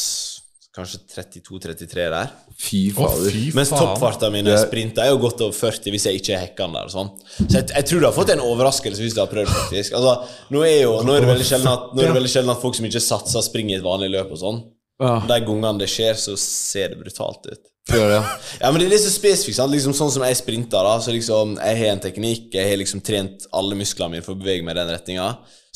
Kanskje 0.78 0.98
32-33 1.10 2.04
der. 2.14 2.28
Fy 2.54 2.80
fader. 2.94 3.34
Oh, 3.34 3.48
Mens 3.58 3.72
toppfarta 3.74 4.28
mi 4.30 4.44
når 4.46 4.54
jeg 4.54 4.66
sprinter, 4.68 5.02
er 5.08 5.10
jo 5.10 5.18
godt 5.24 5.40
over 5.42 5.56
40 5.58 5.90
hvis 5.94 6.06
jeg 6.06 6.20
ikke 6.20 6.36
er 6.36 6.42
hekkende 6.44 6.84
der. 6.84 6.92
sånn. 6.94 7.10
Så 7.40 7.50
jeg, 7.56 7.66
jeg 7.74 7.88
tror 7.90 8.04
du 8.04 8.06
har 8.06 8.14
fått 8.14 8.30
en 8.36 8.44
overraskelse 8.46 9.02
hvis 9.02 9.16
du 9.16 9.22
har 9.24 9.30
prøvd, 9.32 9.50
faktisk. 9.50 9.96
Altså, 9.98 10.44
nå 10.54 10.62
er 10.68 10.76
jo, 10.84 10.92
nå 11.02 11.16
er 11.16 11.26
det 11.26 11.32
veldig 11.32 11.48
sjelden 11.50 11.72
at, 11.72 11.88
nå 11.94 12.04
er 12.04 12.12
det 12.12 12.18
veldig 12.20 12.30
sjelden 12.36 12.54
at 12.54 12.62
folk 12.62 12.78
som 12.78 12.86
ikke 12.86 13.02
satser, 13.02 13.42
springer 13.48 13.74
i 13.74 13.78
et 13.80 13.86
vanlig 13.88 14.12
løp 14.14 14.30
og 14.36 14.42
sånn. 14.44 14.60
Ja, 15.02 15.16
De 15.30 15.40
gangene 15.46 15.78
det 15.82 15.90
skjer, 15.90 16.14
så 16.18 16.38
ser 16.42 16.94
det 16.94 17.02
brutalt 17.02 17.50
ut. 17.50 17.64
Gjør 17.94 18.10
det. 18.12 18.20
Ja, 18.58 18.70
men 18.70 18.80
det 18.80 18.88
er 18.88 18.92
litt 18.94 19.04
så 19.04 19.12
spesifikt. 19.12 19.56
sant? 19.58 19.72
Liksom 19.72 19.94
Sånn 19.96 20.10
som 20.14 20.24
jeg 20.26 20.38
sprinter, 20.40 20.84
da. 20.84 20.96
Så 21.02 21.14
liksom, 21.14 21.56
jeg 21.62 21.78
har 21.80 21.94
en 21.94 22.02
teknikk, 22.02 22.50
jeg 22.54 22.70
har 22.70 22.80
liksom 22.80 23.02
trent 23.04 23.46
alle 23.56 23.78
musklene 23.78 24.16
mine 24.16 24.26
for 24.26 24.36
å 24.36 24.40
bevege 24.40 24.66
meg 24.66 24.76
i 24.76 24.80
den 24.80 24.92
retninga. 24.94 25.28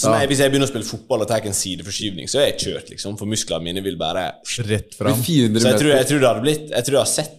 Jeg, 0.02 0.28
hvis 0.30 0.40
jeg 0.42 0.50
begynner 0.50 0.66
å 0.66 0.72
spille 0.72 0.88
fotball 0.88 1.22
og 1.22 1.30
tar 1.30 1.44
en 1.46 1.54
sideforskyvning, 1.54 2.28
så 2.30 2.40
er 2.42 2.50
jeg 2.50 2.58
kjørt, 2.64 2.92
liksom. 2.94 3.16
For 3.20 3.30
musklene 3.30 3.68
mine 3.68 3.84
vil 3.84 3.98
bare 4.00 4.28
Rett 4.66 4.96
fram. 4.98 5.18
Så 5.22 5.36
jeg 5.38 5.80
tror, 5.80 5.92
jeg 5.94 6.08
tror 6.10 6.22
det 6.22 6.28
hadde 6.30 6.44
blitt 6.44 6.72
Jeg 6.72 6.86
tror 6.86 6.96
det 6.96 7.02
hadde 7.02 7.12
sett 7.12 7.36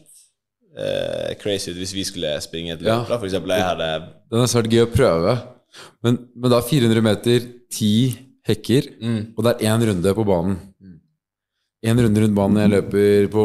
uh, 0.78 1.32
crazy 1.42 1.74
ut 1.74 1.80
hvis 1.82 1.96
vi 1.98 2.06
skulle 2.08 2.36
springe 2.46 2.78
et 2.78 2.84
løp. 2.84 3.10
Ja. 3.10 3.18
For 3.18 3.28
eksempel, 3.28 3.56
jeg 3.58 3.68
hadde 3.68 3.90
Den 4.32 4.46
er 4.46 4.52
svært 4.52 4.72
gøy 4.72 4.86
å 4.86 4.92
prøve. 4.94 5.40
Men, 6.06 6.22
men 6.38 6.54
da 6.54 6.62
400 6.64 7.04
meter, 7.04 7.50
10 7.74 8.22
hekker, 8.48 8.92
og 9.34 9.46
det 9.46 9.54
er 9.56 9.72
én 9.72 9.84
runde 9.90 10.14
på 10.14 10.26
banen. 10.28 10.60
Én 11.84 12.00
runde 12.00 12.22
rundt 12.24 12.38
banen 12.38 12.62
jeg 12.62 12.72
løper 12.78 13.28
på 13.34 13.44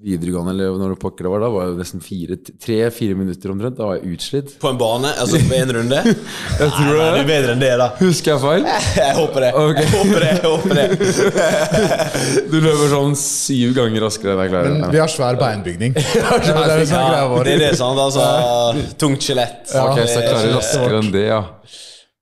videregående, 0.00 0.52
eller 0.54 0.76
når 0.80 0.94
det 0.94 0.98
pokker 1.02 1.26
det 1.26 1.30
var, 1.32 1.42
da 1.44 1.48
var 1.52 1.66
det 1.70 1.80
nesten 1.82 2.00
fire, 2.00 2.36
tre-fire 2.64 3.16
minutter 3.18 3.52
omtrent. 3.52 3.76
Da 3.76 3.88
var 3.90 3.98
jeg 3.98 4.14
utslitt. 4.16 4.54
på 4.62 4.70
en 4.72 4.78
bane, 4.80 5.10
altså 5.20 5.40
på 5.44 5.56
én 5.58 5.72
runde. 5.76 5.98
Jeg 6.60 6.70
tror 6.76 6.90
Nei, 6.96 7.08
det 7.16 7.20
er 7.20 7.28
bedre 7.28 7.54
enn 7.56 7.60
det, 7.62 7.70
da. 7.80 7.88
Husker 8.00 8.32
jeg 8.32 8.40
feil? 8.42 8.66
Jeg 9.00 9.16
håper 9.18 9.44
det. 9.46 9.50
Okay. 9.60 9.84
Jeg 9.84 9.92
håper 9.96 10.24
det. 10.24 10.30
Jeg 10.30 10.44
håper 10.50 10.80
det. 10.80 10.86
Du 12.52 12.56
løper 12.60 12.86
sånn 12.92 13.16
syv 13.20 13.74
ganger 13.76 14.04
raskere 14.06 14.34
enn 14.34 14.40
jeg 14.44 14.52
klarer. 14.54 14.76
Men 14.80 14.94
vi 14.94 15.00
har 15.02 15.10
svær 15.12 15.38
beinbygning. 15.40 15.94
Det 15.96 16.04
er 16.20 16.40
det 16.40 16.46
som 16.50 16.60
er 16.60 16.84
greia 16.86 17.18
Ja, 17.20 17.26
vår. 17.30 17.44
det 17.46 17.52
er 17.56 17.62
det, 17.66 17.72
sant? 17.80 18.00
Altså, 18.06 18.94
tungt 19.00 19.24
skjelett. 19.26 19.60
Ok, 19.70 20.00
så 20.04 20.16
jeg 20.20 20.30
klarer 20.30 20.46
Det 20.46 20.50
er- 20.50 20.56
raskere 20.58 21.02
enn 21.02 21.12
det, 21.14 21.26
ja. 21.28 21.42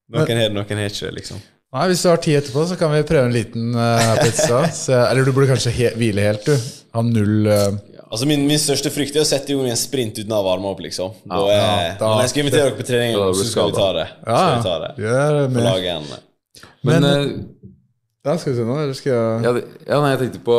Noen 0.08 0.24
har 0.24 0.42
det, 0.42 0.50
noen 0.56 0.82
har 0.82 0.90
ikke 0.90 1.06
det, 1.06 1.14
liksom. 1.20 1.40
Nei, 1.68 1.82
Hvis 1.90 2.00
du 2.02 2.08
har 2.08 2.20
tid 2.24 2.38
etterpå, 2.38 2.62
så 2.70 2.76
kan 2.80 2.92
vi 2.94 3.02
prøve 3.04 3.26
en 3.28 3.34
liten 3.34 3.74
uh, 3.76 4.14
pizza. 4.22 4.62
Så, 4.72 4.94
eller 5.04 5.26
du 5.26 5.32
burde 5.36 5.50
kanskje 5.50 5.72
he 5.76 5.90
hvile 6.00 6.24
helt, 6.24 6.46
du. 6.48 6.70
Ha 6.98 7.02
null 7.06 7.46
uh... 7.46 7.78
Altså 8.08 8.24
min, 8.26 8.46
min 8.48 8.58
største 8.60 8.90
frykt 8.90 9.16
er 9.18 9.22
å 9.22 9.28
sette 9.28 9.52
i 9.52 9.56
gang 9.58 9.68
en 9.68 9.76
sprint 9.78 10.16
uten 10.18 10.32
å 10.32 10.38
ha 10.40 10.44
varma 10.46 10.70
opp, 10.72 10.78
liksom. 10.80 11.12
Da 11.28 11.40
er, 11.44 11.58
ja, 11.58 11.72
da- 12.00 12.08
når 12.14 12.22
jeg 12.24 12.30
skal 12.32 12.42
invitere 12.44 12.64
dere 12.70 12.78
på 12.78 12.86
trening, 12.88 13.18
Da 13.20 13.26
så 13.36 13.44
skal 13.50 13.68
vi 13.68 13.76
ta 13.76 13.88
det. 13.98 14.06
Ja, 14.24 14.38
Skal 14.38 14.54
vi 14.56 14.64
ta 14.64 14.76
det. 14.84 14.90
gjør 15.04 15.36
det 15.38 15.42
med. 15.52 15.66
lage 15.68 15.94
en 15.94 16.06
Men, 16.08 17.02
Men- 17.02 17.04
uh, 17.04 17.74
Ja, 18.28 18.32
skal 18.36 18.52
vi 18.52 18.58
se 18.58 18.64
nå, 18.66 18.74
eller 18.82 18.96
skal 18.98 19.12
jeg 19.12 19.44
ja, 19.44 19.52
det- 19.56 19.66
ja, 19.88 19.98
nei, 20.02 20.08
jeg 20.14 20.18
tenkte 20.24 20.40
på 20.44 20.56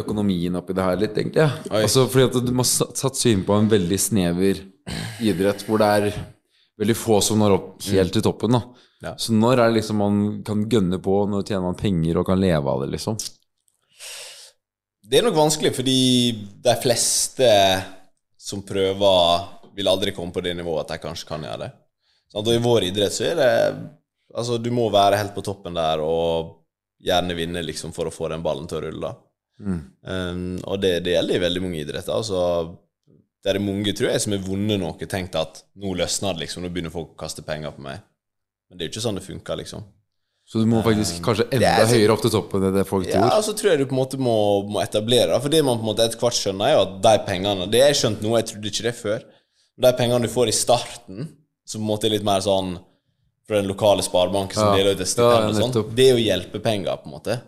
økonomien 0.00 0.56
oppi 0.58 0.74
det 0.74 0.84
her 0.86 0.96
litt, 1.00 1.18
egentlig. 1.18 1.42
Ja. 1.44 1.50
Altså, 1.70 2.06
fordi 2.10 2.24
at 2.30 2.46
du 2.46 2.52
må 2.56 2.64
sa- 2.66 2.88
satse 2.94 3.30
inn 3.30 3.44
på 3.46 3.56
en 3.58 3.68
veldig 3.70 3.98
snever 4.00 4.62
idrett, 5.22 5.64
hvor 5.68 5.78
det 5.82 5.90
er 5.98 6.16
veldig 6.80 6.96
få 6.98 7.20
som 7.22 7.38
når 7.42 7.54
opp 7.58 7.82
helt 7.90 8.12
til 8.16 8.22
toppen. 8.22 8.52
da 8.52 8.62
Ja. 9.04 9.14
Så 9.20 9.32
når 9.36 9.58
er 9.60 9.68
det 9.72 9.82
liksom 9.82 9.96
man 10.00 10.42
kan 10.46 10.64
gønne 10.68 10.98
på, 11.02 11.28
når 11.28 11.44
tjener 11.44 11.62
man 11.62 11.74
penger 11.76 12.18
og 12.18 12.26
kan 12.26 12.40
leve 12.40 12.66
av 12.66 12.80
det, 12.80 12.90
liksom? 12.94 13.18
Det 15.04 15.18
er 15.18 15.26
nok 15.26 15.36
vanskelig, 15.36 15.74
fordi 15.76 15.98
de 16.64 16.74
fleste 16.80 17.48
som 18.40 18.62
prøver, 18.64 19.50
vil 19.74 19.90
aldri 19.90 20.12
komme 20.14 20.32
på 20.32 20.42
det 20.44 20.54
nivået 20.56 20.84
at 20.84 20.94
de 20.94 21.02
kanskje 21.02 21.28
kan 21.28 21.44
gjøre 21.44 21.64
det. 21.64 21.70
Og 22.38 22.50
i 22.50 22.62
vår 22.62 22.88
idrett 22.90 23.14
så 23.14 23.30
er 23.32 23.38
det 23.40 23.52
Altså, 24.34 24.56
du 24.58 24.66
må 24.74 24.88
være 24.90 25.18
helt 25.20 25.30
på 25.36 25.44
toppen 25.46 25.76
der 25.76 26.00
og 26.02 26.64
gjerne 27.04 27.36
vinne 27.38 27.60
liksom 27.62 27.92
for 27.94 28.08
å 28.08 28.14
få 28.14 28.32
den 28.32 28.42
ballen 28.42 28.64
til 28.66 28.80
å 28.80 28.86
rulle. 28.88 29.10
Mm. 29.62 29.82
Um, 30.02 30.56
og 30.66 30.80
det, 30.82 30.96
det 31.06 31.14
gjelder 31.14 31.36
i 31.36 31.42
veldig 31.44 31.62
mange 31.62 31.82
idretter. 31.84 32.10
Altså, 32.16 32.40
det 33.44 33.52
er 33.52 33.60
mange, 33.62 33.92
tror 33.94 34.10
jeg, 34.10 34.24
som 34.24 34.34
har 34.34 34.42
vunnet 34.42 34.80
noe, 34.80 35.06
tenkt 35.06 35.38
at 35.38 35.62
nå 35.78 35.92
løsner 36.00 36.34
det, 36.34 36.46
liksom, 36.46 36.64
nå 36.64 36.72
begynner 36.74 36.90
folk 36.90 37.12
å 37.12 37.20
kaste 37.20 37.44
penger 37.46 37.76
på 37.76 37.84
meg. 37.84 38.02
Men 38.66 38.80
det 38.80 38.82
er 38.82 38.90
jo 38.90 38.94
ikke 38.96 39.04
sånn 39.04 39.20
det 39.20 39.26
funker, 39.28 39.60
liksom. 39.60 39.86
Så 40.46 40.60
du 40.60 40.66
må 40.68 40.82
faktisk 40.84 41.22
kanskje 41.24 41.46
enda 41.56 41.70
er 41.82 41.86
høyere 41.88 42.12
opp 42.12 42.20
til 42.20 42.30
toppen 42.34 42.66
enn 42.68 42.74
det 42.76 42.82
folk 42.86 43.06
Ja, 43.08 43.22
tror? 43.30 43.42
så 43.46 43.54
tror 43.56 43.70
jeg 43.72 43.78
du 43.80 43.86
på 43.88 43.94
en 43.96 44.00
måte 44.02 44.18
må, 44.20 44.34
må 44.68 44.82
etablere 44.82 45.30
det. 45.32 45.38
For 45.40 45.48
det 45.54 45.62
man 45.64 45.78
på 45.80 45.86
en 45.86 45.90
måte 45.94 46.04
etter 46.04 46.20
hvert 46.20 46.36
skjønner, 46.36 46.66
er 46.68 46.74
jo 46.76 46.82
at 46.84 46.98
de 47.06 47.14
pengene 47.26 47.68
Det 47.72 47.80
jeg 47.80 47.96
skjønt 48.00 48.20
nå, 48.22 48.34
jeg 48.36 48.46
trodde 48.50 48.68
ikke 48.72 48.84
det 48.88 48.94
før. 48.98 49.24
De 49.86 49.92
pengene 49.96 50.22
du 50.28 50.28
får 50.28 50.52
i 50.52 50.56
starten, 50.58 51.28
som 51.64 51.80
på 51.80 51.84
en 51.86 51.88
måte 51.88 52.06
er 52.10 52.14
litt 52.18 52.26
mer 52.28 52.44
sånn 52.44 52.74
fra 53.48 53.56
den 53.60 53.68
lokale 53.72 54.04
sparebanken 54.04 54.54
som 54.60 54.68
Ja. 54.72 54.76
deler 54.76 54.92
ut 54.94 55.00
et 55.00 55.08
Ja, 55.08 55.12
stipend 55.14 55.48
og 55.48 55.72
sånn, 55.72 55.94
det 55.96 56.04
er 56.10 56.16
jo 56.18 56.24
hjelpepenger, 56.28 56.96
på 57.02 57.08
en 57.08 57.16
måte. 57.16 57.40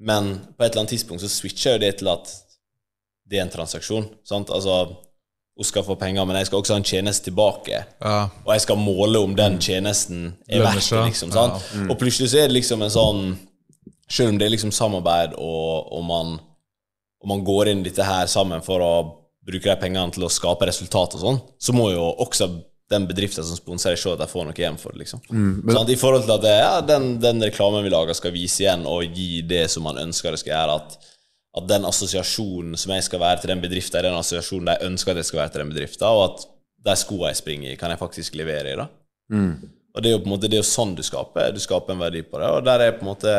Men 0.00 0.32
på 0.56 0.64
et 0.64 0.72
eller 0.72 0.80
annet 0.84 0.90
tidspunkt 0.96 1.20
så 1.22 1.28
switcher 1.28 1.76
jo 1.76 1.78
det 1.84 1.98
til 1.98 2.08
at 2.08 2.24
det 3.28 3.38
er 3.38 3.42
en 3.42 3.50
transaksjon. 3.52 4.08
Sant? 4.24 4.48
Altså, 4.50 4.96
hun 5.56 5.64
skal 5.64 5.84
få 5.86 5.94
penger, 5.96 6.24
men 6.26 6.36
jeg 6.40 6.48
skal 6.48 6.58
også 6.58 6.74
ha 6.74 6.80
en 6.80 6.86
tjeneste 6.86 7.28
tilbake. 7.28 7.84
Ja. 8.02 8.16
Og 8.42 8.52
jeg 8.56 8.64
skal 8.64 8.80
måle 8.80 9.20
om 9.22 9.36
den 9.38 9.60
tjenesten 9.62 10.32
er 10.48 10.64
verdt 10.64 10.88
det, 10.90 11.02
Liksom, 11.12 11.30
ja. 11.34 11.44
mm. 11.78 11.92
Og 11.92 11.98
plutselig 12.00 12.32
så 12.32 12.42
er 12.42 12.48
det 12.48 12.58
liksom 12.58 12.82
en 12.82 12.94
sånn 12.94 13.20
Selv 14.10 14.34
om 14.34 14.38
det 14.38 14.44
er 14.44 14.52
liksom 14.52 14.72
samarbeid, 14.74 15.32
og, 15.40 15.86
og, 15.96 16.02
man, 16.04 16.34
og 17.22 17.28
man 17.30 17.40
går 17.46 17.70
inn 17.70 17.80
i 17.80 17.86
dette 17.88 18.04
her 18.04 18.26
sammen 18.28 18.60
for 18.62 18.82
å 18.84 18.90
bruke 19.44 19.64
de 19.64 19.76
pengene 19.80 20.12
til 20.12 20.26
å 20.26 20.30
skape 20.30 20.68
resultat 20.68 21.16
og 21.16 21.22
sånn, 21.22 21.38
så 21.56 21.72
må 21.72 21.86
jo 21.94 22.10
også 22.20 22.50
den 22.92 23.06
bedriften 23.08 23.46
som 23.48 23.56
sponser, 23.56 23.96
se 23.96 24.12
at 24.12 24.20
de 24.20 24.28
får 24.28 24.44
noe 24.44 24.60
igjen 24.60 24.76
for 24.80 24.92
det. 24.92 25.06
liksom. 25.06 25.22
sånn, 25.72 25.90
I 25.90 25.96
forhold 25.98 26.26
til 26.26 26.34
at 26.36 26.44
det, 26.44 26.52
ja, 26.60 26.74
den, 26.84 27.14
den 27.22 27.40
reklamen 27.48 27.84
vi 27.86 27.94
lager, 27.94 28.16
skal 28.16 28.34
vise 28.36 28.66
igjen 28.66 28.84
og 28.88 29.16
gi 29.16 29.40
det 29.48 29.64
som 29.72 29.88
man 29.88 30.02
ønsker 30.04 30.36
det 30.36 30.42
skal 30.44 30.52
gjøre. 30.52 30.76
at 30.82 31.13
at 31.54 31.68
den 31.70 31.86
assosiasjonen 31.86 32.74
som 32.80 32.92
jeg 32.96 33.04
skal 33.06 33.22
være 33.22 33.40
til 33.42 33.52
den 33.52 33.62
bedriften, 33.62 33.98
er 33.98 34.08
den 34.08 34.18
assosiasjonen 34.18 34.72
de 34.72 34.88
ønsker 34.88 35.12
at 35.12 35.22
jeg 35.22 35.28
skal 35.30 35.40
være 35.44 35.54
til 35.54 35.62
den 35.62 35.70
bedriften, 35.74 36.06
og 36.08 36.24
at 36.24 36.44
de 36.84 36.96
skoene 37.00 37.30
jeg 37.30 37.40
springer 37.40 37.72
i, 37.72 37.76
kan 37.80 37.92
jeg 37.94 38.00
faktisk 38.00 38.34
levere 38.40 38.72
i. 38.72 38.76
da. 38.80 38.88
Og 39.94 40.02
det 40.02 40.10
er 40.10 40.16
jo 40.16 40.22
på 40.24 40.28
en 40.28 40.34
måte 40.34 40.50
det 40.50 40.58
er 40.58 40.64
jo 40.64 40.66
sånn 40.66 40.96
du 40.98 41.04
skaper. 41.06 41.52
Du 41.54 41.60
skaper 41.62 41.94
en 41.94 42.02
verdi 42.02 42.24
på 42.26 42.40
det. 42.42 42.48
Og 42.50 42.64
der 42.66 42.82
er 42.82 42.90
jeg 42.90 42.96
på 42.98 43.06
en 43.06 43.12
måte 43.12 43.34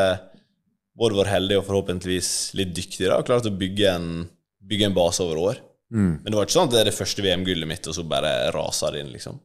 både 0.96 1.18
vært 1.20 1.34
heldig 1.34 1.58
og 1.60 1.66
forhåpentligvis 1.68 2.30
litt 2.56 2.72
dyktig 2.78 3.10
da, 3.10 3.18
og 3.20 3.28
klart 3.28 3.50
å 3.50 3.52
bygge 3.52 3.90
en, 3.92 4.08
bygge 4.64 4.88
en 4.88 4.96
base 4.96 5.20
over 5.26 5.42
år. 5.52 5.60
Men 6.24 6.32
det 6.32 6.38
var 6.40 6.48
ikke 6.48 6.56
sånn 6.56 6.70
at 6.70 6.74
det 6.74 6.80
er 6.82 6.88
det 6.90 6.96
første 6.96 7.26
VM-gullet 7.26 7.68
mitt, 7.70 7.88
og 7.92 7.98
så 7.98 8.06
bare 8.08 8.32
raser 8.56 8.96
det 8.96 9.04
inn, 9.04 9.12
liksom. 9.14 9.36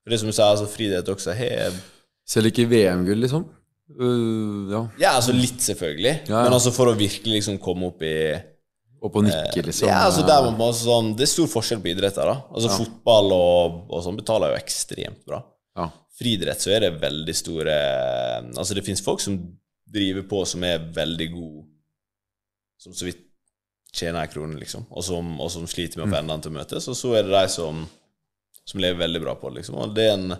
For 0.00 0.14
det 0.14 0.20
som 0.22 0.30
du 0.30 0.32
sier, 0.32 0.46
altså 0.46 0.70
friidrett 0.70 1.10
også 1.12 1.34
har 1.36 1.74
Selv 2.30 2.46
ikke 2.52 2.68
VM-gull, 2.70 3.18
liksom? 3.26 3.44
Øh, 3.98 4.70
ja. 4.70 4.80
Ja, 5.02 5.10
altså 5.18 5.34
litt, 5.34 5.58
selvfølgelig. 5.64 6.14
Ja, 6.28 6.36
ja. 6.36 6.44
Men 6.46 6.56
altså 6.56 6.72
for 6.74 6.92
å 6.92 6.96
virkelig 6.98 7.40
liksom 7.40 7.58
komme 7.62 7.90
opp 7.90 8.04
i 8.06 8.16
Opp 9.00 9.14
og 9.16 9.24
nikke, 9.24 9.62
liksom. 9.64 9.88
Ja, 9.88 10.02
altså 10.10 10.26
der 10.28 10.42
man 10.44 10.58
bare 10.58 10.74
sånn, 10.76 11.14
Det 11.16 11.24
er 11.24 11.30
stor 11.30 11.46
forskjell 11.48 11.80
på 11.80 11.88
idretter. 11.88 12.28
da 12.28 12.34
Altså 12.52 12.68
Fotball 12.82 13.32
og, 13.32 13.78
og 13.88 14.02
sånn 14.04 14.18
betaler 14.18 14.52
jo 14.52 14.58
ekstremt 14.60 15.22
bra. 15.24 15.38
Ja. 15.78 15.86
Friidrett 16.20 16.60
så 16.60 16.74
er 16.74 16.84
det 16.84 16.90
veldig 17.00 17.34
store 17.38 17.76
Altså 18.50 18.76
det 18.76 18.84
fins 18.84 19.00
folk 19.00 19.22
som 19.24 19.38
driver 19.90 20.26
på 20.28 20.42
som 20.46 20.62
er 20.68 20.84
veldig 20.94 21.28
gode, 21.32 21.64
som 22.78 22.92
så 22.94 23.08
vidt 23.08 23.24
tjener 23.96 24.22
ei 24.22 24.30
krone, 24.30 24.54
liksom, 24.60 24.84
og 24.86 25.02
som, 25.02 25.32
og 25.42 25.48
som 25.50 25.64
sliter 25.66 25.98
med 25.98 26.06
å 26.06 26.12
få 26.12 26.20
endene 26.20 26.44
til 26.44 26.52
å 26.52 26.58
møtes. 26.60 26.86
Og 26.92 26.94
så 26.94 27.16
er 27.18 27.26
det 27.26 27.34
de 27.34 27.48
som, 27.50 27.80
som 28.68 28.82
lever 28.84 29.00
veldig 29.00 29.22
bra 29.24 29.34
på 29.40 29.50
det, 29.50 29.62
liksom. 29.62 29.80
Og 29.82 29.96
det 29.96 30.04
er 30.06 30.14
en 30.14 30.36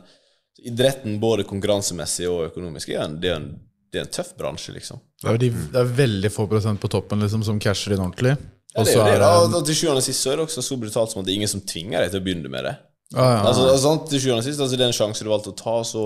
Idretten, 0.58 1.18
både 1.22 1.46
konkurransemessig 1.48 2.26
og 2.28 2.48
økonomisk, 2.50 2.90
er 2.92 3.04
en, 3.06 3.18
det, 3.22 3.30
er 3.32 3.38
en, 3.40 3.50
det 3.92 4.00
er 4.00 4.06
en 4.06 4.12
tøff 4.12 4.34
bransje, 4.38 4.74
liksom. 4.76 5.00
Det, 5.22 5.28
er 5.30 5.38
de, 5.40 5.50
det 5.72 5.80
er 5.80 5.92
veldig 6.00 6.30
få 6.34 6.46
prosent 6.50 6.80
på 6.82 6.90
toppen 6.92 7.22
liksom, 7.24 7.44
som 7.46 7.60
casher 7.62 7.94
inn 7.94 8.02
ordentlig. 8.02 8.34
Ja, 8.74 8.84
det 8.84 8.92
er 8.92 8.98
jo 8.98 9.06
det, 9.08 9.20
da. 9.22 9.30
Og 9.46 9.64
til 9.66 9.78
sjuende 9.78 10.02
og 10.02 10.06
sist 10.06 10.22
så 10.22 10.32
er 10.32 10.38
det 10.38 10.46
også 10.46 10.62
så 10.62 10.76
brutalt 10.78 11.12
som 11.12 11.22
at 11.22 11.26
det 11.26 11.32
er 11.32 11.40
ingen 11.40 11.50
som 11.50 11.62
tvinger 11.66 12.04
deg 12.04 12.12
til 12.12 12.20
å 12.20 12.26
begynne 12.26 12.52
med 12.52 12.68
det. 12.68 12.74
ja, 13.16 13.24
ja. 13.24 13.40
Altså, 13.48 13.64
altså, 13.72 13.94
til 14.10 14.22
sjuende 14.22 14.44
og 14.44 14.46
sist, 14.46 14.60
altså, 14.60 14.78
det 14.78 14.86
er 14.86 14.92
en 14.92 14.98
sjanse 15.00 15.26
du 15.26 15.32
valgte 15.32 15.54
å 15.54 15.58
ta, 15.58 15.76
så 15.86 16.04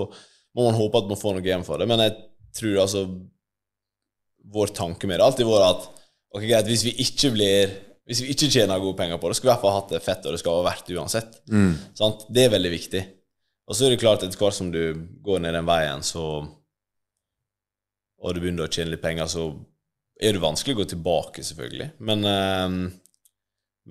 må 0.55 0.69
man 0.69 0.79
håpe 0.79 1.01
at 1.03 1.11
man 1.11 1.19
får 1.19 1.35
noe 1.35 1.45
igjen 1.45 1.65
for 1.67 1.81
det. 1.81 1.89
Men 1.91 2.05
jeg 2.05 2.15
tror 2.55 2.83
altså 2.85 3.07
Vår 4.55 4.69
tanke 4.77 5.07
med 5.09 5.17
det 5.17 5.23
har 5.23 5.31
alltid 5.31 5.47
vært 5.49 5.71
at 5.73 5.85
ok, 6.37 6.43
greit, 6.45 6.67
hvis 6.69 6.83
vi 6.85 6.91
ikke 7.01 7.31
blir 7.33 7.71
Hvis 8.05 8.19
vi 8.21 8.27
ikke 8.35 8.49
tjener 8.53 8.77
gode 8.79 8.93
penger 8.99 9.17
på 9.17 9.31
det, 9.31 9.37
skal 9.39 9.47
vi 9.47 9.49
i 9.49 9.53
hvert 9.55 9.63
fall 9.63 9.73
ha 9.73 9.79
hatt 9.79 9.93
det 9.95 10.01
fett, 10.05 10.25
og 10.29 10.35
det 10.35 10.41
skal 10.43 10.59
være 10.59 10.67
verdt 10.67 10.85
det 10.85 10.97
uansett. 11.01 11.39
Sant? 11.97 12.27
Det 12.29 12.43
er 12.45 12.51
veldig 12.53 12.71
viktig. 12.75 13.01
Og 13.65 13.77
så 13.77 13.85
er 13.85 13.95
det 13.95 14.01
klart, 14.01 14.23
etter 14.23 14.37
hvert 14.39 14.57
som 14.57 14.69
du 14.73 14.81
går 15.25 15.41
ned 15.41 15.55
den 15.57 15.67
veien, 15.67 16.03
så 16.05 16.45
og 18.25 18.33
du 18.33 18.41
begynner 18.41 18.65
å 18.65 18.71
tjene 18.71 18.93
litt 18.93 19.03
penger, 19.03 19.27
så 19.29 19.49
er 20.15 20.35
det 20.35 20.41
vanskelig 20.41 20.75
å 20.75 20.79
gå 20.79 20.85
tilbake, 20.95 21.43
selvfølgelig. 21.45 21.89
Men, 22.07 22.23
eh, 22.25 22.75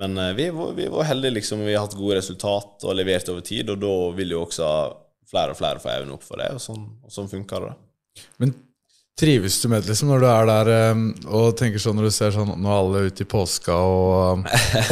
men 0.00 0.18
eh, 0.18 0.32
vi, 0.38 0.48
vi 0.78 0.88
var 0.90 1.10
heldige, 1.10 1.37
liksom. 1.38 1.62
Vi 1.66 1.74
har 1.76 1.84
hatt 1.84 1.96
gode 1.98 2.18
resultat 2.18 2.87
og 2.87 2.96
levert 2.96 3.28
over 3.30 3.44
tid, 3.46 3.70
og 3.70 3.82
da 3.82 3.94
vil 4.16 4.34
jo 4.34 4.44
også 4.46 4.68
flere 5.30 5.54
og 5.54 5.60
flere 5.60 5.82
få 5.82 5.92
øynene 5.92 6.16
opp 6.16 6.24
for 6.26 6.40
det, 6.40 6.50
og 6.56 6.62
sånn, 6.62 6.87
sånn 7.12 7.30
funker 7.30 7.68
det. 7.68 7.74
Men 8.42 8.54
trives 9.20 9.62
du 9.62 9.68
med 9.70 9.87
liksom, 9.87 10.11
når 10.11 10.24
du 10.24 10.27
er 10.27 10.48
der 10.48 10.70
eh, 10.74 11.03
og 11.31 11.53
tenker 11.59 11.83
sånn 11.83 11.94
når 11.98 12.09
du 12.09 12.14
ser 12.16 12.33
sånn 12.35 12.50
Nå 12.59 12.70
er 12.70 12.81
alle 12.81 13.03
ute 13.07 13.22
i 13.22 13.29
påska 13.31 13.77
og, 13.79 14.46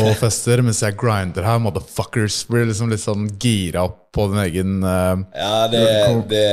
og 0.04 0.10
fester, 0.20 0.62
mens 0.62 0.82
jeg 0.84 0.94
grinder 0.98 1.46
her, 1.46 1.58
motherfuckers. 1.62 2.42
Blir 2.50 2.68
liksom 2.70 2.92
litt 2.92 3.02
sånn 3.02 3.26
gira 3.42 3.86
opp 3.88 3.98
på 4.14 4.28
din 4.30 4.42
egen 4.44 4.76
uh, 4.84 5.16
Ja, 5.34 5.66
det, 5.72 5.82
det, 6.30 6.44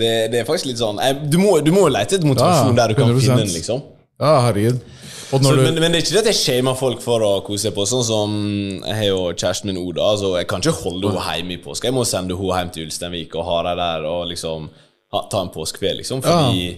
det, 0.00 0.12
det 0.34 0.42
er 0.42 0.48
faktisk 0.48 0.72
litt 0.72 0.82
sånn 0.82 0.98
eh, 1.00 1.14
Du 1.30 1.38
må, 1.40 1.58
jo 1.62 1.86
lete 1.88 2.18
etter 2.18 2.28
motivasjon 2.28 2.74
Ja, 2.74 2.80
der 2.82 2.92
du 2.92 3.00
kan 3.00 3.12
100%. 3.12 3.24
finne 3.24 3.44
den, 3.44 3.54
liksom. 3.56 3.84
Ja, 4.18 4.32
herregud. 4.48 4.82
Så, 5.28 5.38
når 5.44 5.60
men, 5.60 5.76
du 5.76 5.82
men 5.84 5.92
det 5.92 6.00
er 6.00 6.04
ikke 6.06 6.14
det 6.16 6.20
at 6.24 6.30
jeg 6.32 6.38
shamer 6.40 6.76
folk 6.78 7.02
for 7.04 7.22
å 7.22 7.32
kose 7.46 7.68
seg 7.68 7.74
på. 7.76 7.84
Sånn 7.86 8.04
som 8.06 8.36
Jeg 8.80 8.96
har 8.96 9.08
jo 9.10 9.20
kjæresten 9.30 9.70
min 9.70 9.80
Oda. 9.80 10.10
Altså 10.14 10.32
jeg 10.40 10.48
kan 10.50 10.64
ikke 10.64 10.76
holde 10.80 11.12
henne 11.12 11.36
hjemme 11.36 11.56
i 11.56 11.60
påska. 11.62 11.90
Jeg 11.90 11.96
må 11.96 12.04
sende 12.08 12.36
henne 12.36 12.60
hjem 12.60 12.72
til 12.74 12.88
Ulsteinvik 12.88 13.36
og 13.36 13.46
ha 13.46 13.58
henne 13.60 13.74
der 13.78 14.06
og 14.08 14.24
liksom 14.32 14.70
ha, 15.14 15.24
ta 15.30 15.42
en 15.44 15.52
påskekveld, 15.52 16.02
liksom. 16.02 16.24
Fordi, 16.24 16.72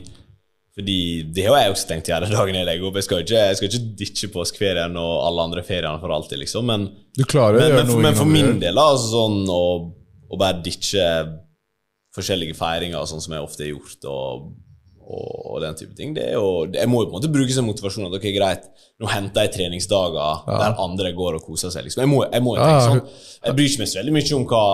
fordi 0.81 1.01
det 1.37 1.45
har 1.47 1.61
jeg 1.61 1.75
også 1.75 1.91
tenkt 1.91 2.09
å 2.09 2.15
gjøre 2.15 2.31
dagen 2.33 2.57
jeg 2.57 2.69
legger 2.69 2.89
opp. 2.89 2.97
Jeg 3.01 3.07
skal 3.07 3.23
ikke, 3.25 3.45
jeg 3.51 3.59
skal 3.59 3.69
ikke 3.69 3.83
ditche 4.01 4.31
påskeferien 4.33 4.97
og 5.01 5.13
alle 5.27 5.47
andre 5.51 5.65
feriene 5.67 6.01
for 6.01 6.15
alltid, 6.17 6.41
liksom. 6.41 6.67
Men, 6.71 6.89
men, 7.21 7.77
men, 7.77 7.93
men 8.07 8.19
for 8.19 8.31
min 8.31 8.57
del, 8.63 8.81
da, 8.81 8.89
altså 8.95 9.13
sånn 9.13 9.45
å, 9.53 9.63
å 10.31 10.41
bare 10.41 10.63
ditche 10.65 11.05
forskjellige 12.17 12.57
feiringer, 12.59 13.07
sånn 13.07 13.23
som 13.23 13.37
jeg 13.37 13.45
ofte 13.45 13.65
har 13.67 13.73
gjort, 13.75 14.07
og, 14.11 14.49
og, 15.11 15.59
den 15.63 15.77
type 15.79 15.95
ting, 15.99 16.15
det 16.15 16.23
er 16.31 16.37
jo 16.39 16.65
Jeg 16.71 16.87
må 16.87 17.03
jo 17.03 17.09
på 17.09 17.13
en 17.13 17.19
måte 17.19 17.31
bruke 17.35 17.55
som 17.55 17.67
motivasjon 17.67 18.09
at 18.09 18.17
ok, 18.17 18.27
greit, 18.35 18.69
nå 19.03 19.11
henter 19.11 19.47
jeg 19.47 19.55
treningsdager 19.59 20.47
der 20.49 20.79
andre 20.81 21.13
går 21.17 21.41
og 21.41 21.45
koser 21.45 21.73
seg. 21.75 21.85
liksom 21.87 22.05
Jeg 22.07 22.11
må, 22.13 22.23
jeg 22.25 22.47
må 22.47 22.55
jo 22.57 22.63
tenke 22.63 22.79
ja. 22.79 22.87
sånn. 22.87 23.03
Jeg 23.45 23.59
bryr 23.59 23.69
ikke 23.69 23.83
meg 23.83 23.91
så 23.93 24.01
veldig 24.01 24.17
mye 24.17 24.39
om 24.39 24.47
hva 24.55 24.65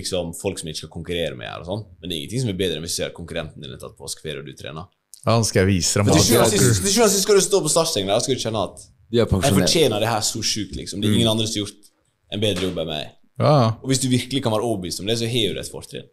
liksom, 0.00 0.34
folk 0.40 0.60
som 0.62 0.72
ikke 0.72 0.84
skal 0.84 0.94
konkurrere 0.96 1.38
med, 1.38 1.46
gjør, 1.46 1.62
og 1.64 1.70
sånn 1.70 1.86
men 1.92 2.08
det 2.08 2.16
er 2.16 2.18
ingenting 2.18 2.44
som 2.44 2.52
er 2.54 2.58
bedre 2.64 2.80
enn 2.80 2.88
hvis 2.88 2.96
du 2.96 3.02
ser 3.02 3.14
konkurrenten 3.16 3.64
din 3.64 3.76
har 3.76 3.82
tatt 3.84 3.96
påskeferie 4.00 4.42
og 4.42 4.50
du 4.50 4.56
trener. 4.58 4.90
Ja, 5.26 5.36
nå 5.38 5.44
skal 5.46 5.62
jeg 5.62 5.68
vise 5.76 6.00
dem. 6.00 6.08
Til 6.10 6.24
sjuende 6.26 6.46
og 6.46 7.10
sist- 7.12 7.22
skal 7.22 7.38
du 7.38 7.44
stå 7.44 7.60
på 7.62 7.70
startstrengen 7.70 8.10
der 8.10 8.18
og 8.18 8.42
kjenne 8.42 8.62
at 8.66 8.80
De 9.12 9.20
er 9.20 9.26
jeg 9.26 9.54
fortjener 9.54 10.00
det 10.00 10.08
her 10.08 10.20
så 10.24 10.40
sjukt, 10.42 10.74
liksom. 10.74 11.00
Det 11.00 11.10
er 11.10 11.14
ingen 11.14 11.28
andre 11.28 11.46
som 11.46 11.60
har 11.60 11.66
gjort 11.66 11.90
en 12.32 12.40
bedre 12.40 12.62
jobb 12.66 12.78
enn 12.82 12.88
meg. 12.88 13.06
Ja, 13.38 13.54
Og 13.82 13.86
hvis 13.90 14.00
du 14.00 14.08
virkelig 14.08 14.42
kan 14.42 14.52
være 14.52 14.64
overbevist 14.66 15.00
om 15.00 15.06
det, 15.06 15.18
så 15.18 15.28
har 15.28 15.54
du 15.54 15.60
et 15.60 15.70
fortrinn. 15.70 16.08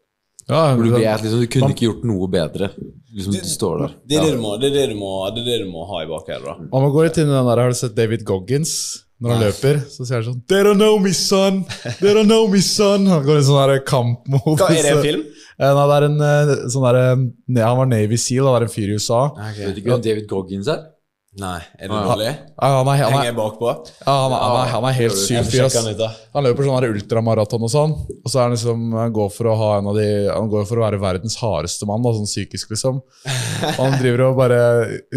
ja. 0.49 0.75
Du 0.75 0.83
vet 0.91 1.21
liksom, 1.23 1.39
du 1.41 1.47
kunne 1.47 1.71
ikke 1.73 1.87
gjort 1.87 2.03
noe 2.05 2.27
bedre. 2.27 2.69
Liksom, 3.13 3.33
du 3.33 3.49
står 3.49 3.79
der. 3.79 3.93
Det 4.05 4.17
er 4.17 4.25
det 4.25 4.33
du 4.35 4.41
må, 4.41 4.59
det 4.59 4.69
er 4.71 4.75
det 4.77 4.89
du 4.93 4.95
må, 4.99 5.11
det 5.35 5.41
er 5.41 5.45
det 5.45 5.65
du 5.65 5.71
må 5.71 5.85
ha 5.89 6.03
i 6.03 6.07
bakhodet. 6.09 6.69
Man 6.71 6.81
må 6.85 6.91
gå 6.93 7.03
litt 7.05 7.17
inn 7.17 7.29
i 7.29 7.33
den 7.33 7.45
der, 7.49 7.57
Har 7.63 7.69
du 7.69 7.75
sett 7.75 7.95
David 7.95 8.23
Goggins? 8.25 9.05
Når 9.19 9.33
han 9.35 9.41
løper, 9.43 9.81
så 9.91 10.05
sier 10.07 10.21
han 10.21 10.27
sånn 10.29 10.43
They 10.47 10.63
don't 10.63 10.79
know 10.79 10.97
me, 10.97 11.11
son! 11.11 11.65
They 11.99 12.13
don't 12.15 12.29
know 12.29 12.47
me, 12.47 12.61
son! 12.63 13.05
Han 13.11 13.25
går 13.25 13.41
i 13.41 13.43
sånn 13.43 13.73
kamp 13.85 14.29
mot 14.31 14.55
Hva, 14.61 14.69
er 14.71 14.85
det 14.85 14.93
en 14.93 15.01
film? 15.03 15.23
Eh, 15.59 15.73
Nei, 15.75 15.87
det 15.91 15.97
er 15.97 16.05
en 16.07 16.21
eh, 16.23 16.53
sånn 16.71 16.85
derre 16.87 17.07
ne- 17.19 17.65
Han 17.67 17.81
var 17.81 17.89
Navy 17.91 18.15
Seal, 18.17 18.47
det 18.47 18.61
er 18.61 18.69
en 18.69 18.71
fyr 18.71 18.87
i 18.93 18.95
USA. 18.95 19.25
Vet 19.57 19.75
du 19.75 19.81
ikke 19.81 19.91
hvem 19.91 20.05
David 20.05 20.29
Goggins 20.31 20.71
er? 20.71 20.87
Nei, 21.39 21.59
er 21.77 21.91
det 21.91 21.97
dårlig? 22.07 22.29
Ja, 22.57 22.69
han, 22.79 22.87
er, 22.89 23.01
han, 23.05 23.25
er, 23.27 23.35
bakpå? 23.37 23.67
ja, 23.69 24.13
han, 24.23 24.31
er, 24.33 24.39
han, 24.41 24.55
er, 24.57 24.71
han 24.73 24.87
er 24.89 24.95
helt 24.97 25.19
syk 25.19 25.45
fyr. 25.45 25.67
han. 25.69 26.15
Han 26.33 26.47
løper 26.47 26.65
sånn 26.65 26.87
ultramaraton 26.87 27.67
og 27.67 27.71
sånn. 27.71 27.93
Og 28.17 28.31
så 28.31 28.39
er 28.39 28.47
han 28.47 28.55
liksom 28.55 28.87
Han 28.97 29.13
går 29.13 29.29
for 29.35 29.51
å 29.51 29.53
ha 29.59 29.69
en 29.77 29.91
av 29.91 29.99
de 29.99 30.07
Han 30.25 30.49
går 30.49 30.65
for 30.65 30.81
å 30.81 30.85
være 30.87 30.99
verdens 31.03 31.37
hardeste 31.39 31.85
mann, 31.87 32.01
da, 32.03 32.15
sånn 32.17 32.27
psykisk, 32.27 32.73
liksom. 32.73 32.99
Og 33.03 33.79
han 33.83 33.99
driver 34.01 34.25
og 34.31 34.41
bare 34.41 34.59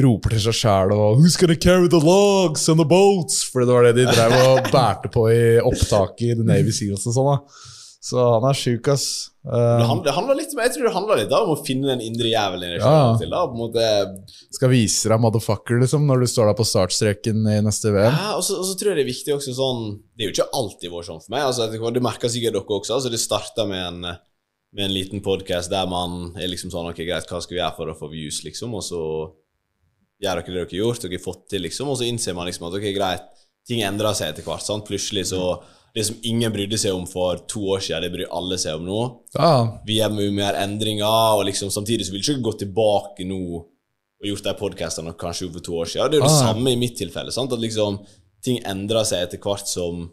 roper 0.05 0.37
til 0.37 0.45
seg 0.51 0.59
sjæl 0.61 0.95
og 0.99 1.17
'Who's 1.17 1.41
gonna 1.41 1.57
carry 1.57 1.89
the 1.89 2.03
logs 2.05 2.69
and 2.69 2.83
the 2.83 2.89
boats?' 2.89 3.47
Fordi 3.49 3.71
det 3.71 3.79
var 3.79 3.89
det 3.89 3.97
de 3.97 4.09
drev 4.13 4.39
og 4.45 4.73
bærte 4.75 5.09
på 5.09 5.27
i 5.33 5.43
opptaket 5.65 6.29
i 6.29 6.35
The 6.37 6.45
Navy 6.45 6.77
Seals 6.77 7.09
og 7.09 7.17
sånn. 7.17 7.33
da 7.33 7.72
Så 8.03 8.19
han 8.19 8.45
er 8.49 8.57
sjuk, 8.59 8.89
ass. 8.91 9.05
Det 9.43 9.51
Uh, 9.53 9.83
handler, 9.87 10.05
det 10.07 10.13
handler 10.15 10.37
litt, 10.39 10.53
jeg 10.55 10.71
tror 10.75 10.85
det 10.87 10.93
handler 10.95 11.19
litt 11.19 11.31
da, 11.31 11.39
om 11.43 11.53
å 11.57 11.65
finne 11.67 11.89
den 11.93 12.03
indre 12.05 12.29
jævelen 12.31 12.77
Ja. 12.79 13.17
til, 13.19 13.31
da, 13.31 13.41
på 13.47 13.55
en 13.57 13.63
måte. 13.63 13.87
skal 14.55 14.71
vise 14.71 15.11
deg 15.11 15.19
motherfucker, 15.23 15.81
liksom, 15.83 16.05
når 16.07 16.23
du 16.23 16.27
står 16.31 16.51
der 16.51 16.59
på 16.59 16.67
startstreken 16.67 17.47
i 17.51 17.57
neste 17.63 17.91
VM. 17.95 18.15
Ja, 18.15 18.35
og 18.39 18.45
så, 18.47 18.59
og 18.59 18.67
så 18.67 18.77
tror 18.79 18.93
jeg 18.93 19.01
det 19.01 19.05
er 19.07 19.11
viktig 19.13 19.35
også 19.35 19.55
sånn 19.59 19.83
Det 20.15 20.23
er 20.23 20.31
jo 20.31 20.35
ikke 20.37 20.51
alltid 20.61 20.95
vært 20.95 21.09
sånn 21.11 21.23
for 21.25 21.35
meg. 21.35 21.43
altså 21.49 21.67
Det 21.71 22.03
merker 22.07 22.31
sikkert 22.31 22.55
dere 22.59 22.79
også. 22.79 22.95
altså 22.99 23.11
Det 23.11 23.23
starta 23.23 23.67
med 23.67 23.83
en 23.87 24.17
med 24.73 24.87
en 24.87 24.95
liten 24.95 25.21
podkast 25.21 25.69
der 25.69 25.85
man 25.87 26.33
er 26.41 26.49
liksom 26.49 26.71
sånn 26.73 26.89
Ok, 26.89 27.03
greit, 27.05 27.27
hva 27.29 27.43
skal 27.43 27.55
vi 27.55 27.61
gjøre 27.61 27.77
for 27.77 27.91
å 27.93 27.99
få 27.99 28.09
views, 28.11 28.43
liksom? 28.47 28.73
Og 28.79 28.83
så 28.87 29.03
gjør 30.23 30.39
dere 30.39 30.47
det 30.47 30.55
dere 30.55 30.65
har 30.71 30.79
gjort, 30.79 31.03
dere 31.03 31.19
har 31.19 31.25
fått 31.27 31.49
til, 31.51 31.63
liksom. 31.67 31.91
Og 31.93 31.99
så 32.01 32.07
innser 32.09 32.35
man 32.39 32.47
liksom 32.49 32.69
at 32.71 32.79
ok, 32.79 32.87
greit, 32.97 33.27
ting 33.69 33.83
endrer 33.83 34.15
seg 34.17 34.33
etter 34.33 34.47
hvert. 34.47 34.63
sant? 34.65 34.87
Plutselig 34.89 35.27
så 35.35 35.43
Det 35.95 36.07
som 36.07 36.17
ingen 36.25 36.53
brydde 36.55 36.79
seg 36.81 36.95
om 36.97 37.03
for 37.07 37.37
to 37.51 37.61
år 37.75 37.83
siden, 37.85 38.03
det 38.07 38.13
bryr 38.15 38.31
alle 38.33 38.57
seg 38.59 38.79
om 38.79 38.87
nå. 38.89 39.01
Ja, 39.37 39.79
Vi 39.87 39.99
gjør 39.99 40.15
mye 40.17 40.33
mer 40.33 40.55
endringer, 40.63 41.37
og 41.37 41.45
liksom 41.45 41.69
samtidig 41.71 42.07
så 42.09 42.13
vil 42.15 42.23
ikke 42.25 42.43
gå 42.47 42.53
tilbake 42.63 43.27
nå 43.29 43.41
og 44.23 44.29
gjort 44.31 44.45
de 44.47 44.55
podkastene 44.55 45.13
kanskje 45.19 45.51
for 45.53 45.61
to 45.67 45.73
år 45.83 45.91
siden. 45.91 46.11
Det 46.11 46.17
er 46.17 46.23
jo 46.23 46.29
det 46.29 46.33
Ah, 46.33 46.53
samme 46.53 46.71
i 46.73 46.77
mitt 46.81 46.97
tilfelle. 46.97 47.33
sant? 47.35 47.53
At 47.53 47.59
liksom 47.61 47.99
ting 48.43 48.61
endrer 48.65 49.05
seg 49.05 49.27
etter 49.27 49.39
hvert 49.43 49.67
som 49.69 50.07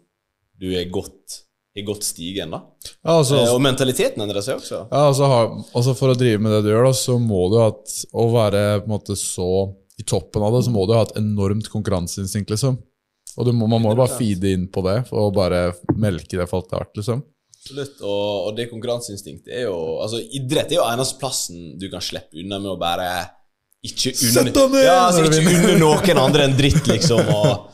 du 0.59 0.67
er 0.75 0.89
godt, 0.91 1.43
er 1.77 1.85
godt 1.87 2.03
stigen. 2.03 2.49
da. 2.51 2.59
ja 3.05 3.15
altså, 3.21 3.35
Eh, 3.37 3.53
Og 3.53 3.61
mentaliteten 3.61 4.19
endrer 4.21 4.41
seg 4.43 4.57
også. 4.59 4.87
Ja, 4.91 5.07
altså, 5.07 5.63
altså 5.73 5.95
For 5.95 6.09
å 6.11 6.17
drive 6.17 6.39
med 6.41 6.51
det 6.51 6.63
du 6.65 6.69
gjør, 6.73 6.85
da, 6.89 6.91
så 6.91 7.15
må 7.21 7.49
du 7.53 7.57
ha 7.61 7.69
å 7.71 8.25
være 8.33 8.81
på 8.81 8.89
en 8.89 8.89
måte 8.97 9.15
så 9.15 9.75
i 9.99 10.03
toppen 10.03 10.41
av 10.43 10.53
det, 10.57 10.65
så 10.65 10.71
må 10.71 10.85
du 10.87 10.93
ha 10.93 11.03
et 11.03 11.15
enormt 11.17 11.69
konkurranseinstinkt, 11.69 12.49
liksom. 12.49 12.77
Og 13.39 13.47
du 13.47 13.54
må, 13.56 13.69
man 13.71 13.82
må 13.82 13.93
jo 13.93 13.99
bare 14.02 14.17
feede 14.19 14.52
inn 14.52 14.67
på 14.71 14.84
det 14.84 14.97
og 15.15 15.34
bare 15.36 15.69
melke 15.95 16.36
det 16.36 16.47
for 16.49 16.60
alt 16.60 16.69
det 16.69 16.75
er 16.75 16.84
verdt, 16.84 16.97
liksom. 16.99 17.21
Absolutt. 17.60 17.99
Og, 18.04 18.47
og 18.49 18.56
det 18.58 18.69
konkurranseinstinktet 18.71 19.52
er 19.52 19.65
jo 19.67 19.75
Altså, 19.99 20.21
idrett 20.36 20.71
er 20.71 20.80
jo 20.80 20.88
eneste 20.88 21.19
plassen 21.19 21.73
du 21.80 21.89
kan 21.91 22.04
slippe 22.04 22.39
unna 22.39 22.60
med 22.62 22.71
å 22.71 22.80
bare 22.80 23.10
ikke 23.86 24.12
unne, 24.12 24.32
Sett 24.34 24.52
deg 24.56 24.73
ned 24.73 24.84
ja, 24.84 24.97
altså, 25.06 25.23
ikke 25.28 25.56
unne 25.56 25.75
noen 25.80 26.19
andre 26.23 26.47
enn 26.47 26.58
dritt, 26.58 26.82
liksom, 26.93 27.32
og, 27.32 27.69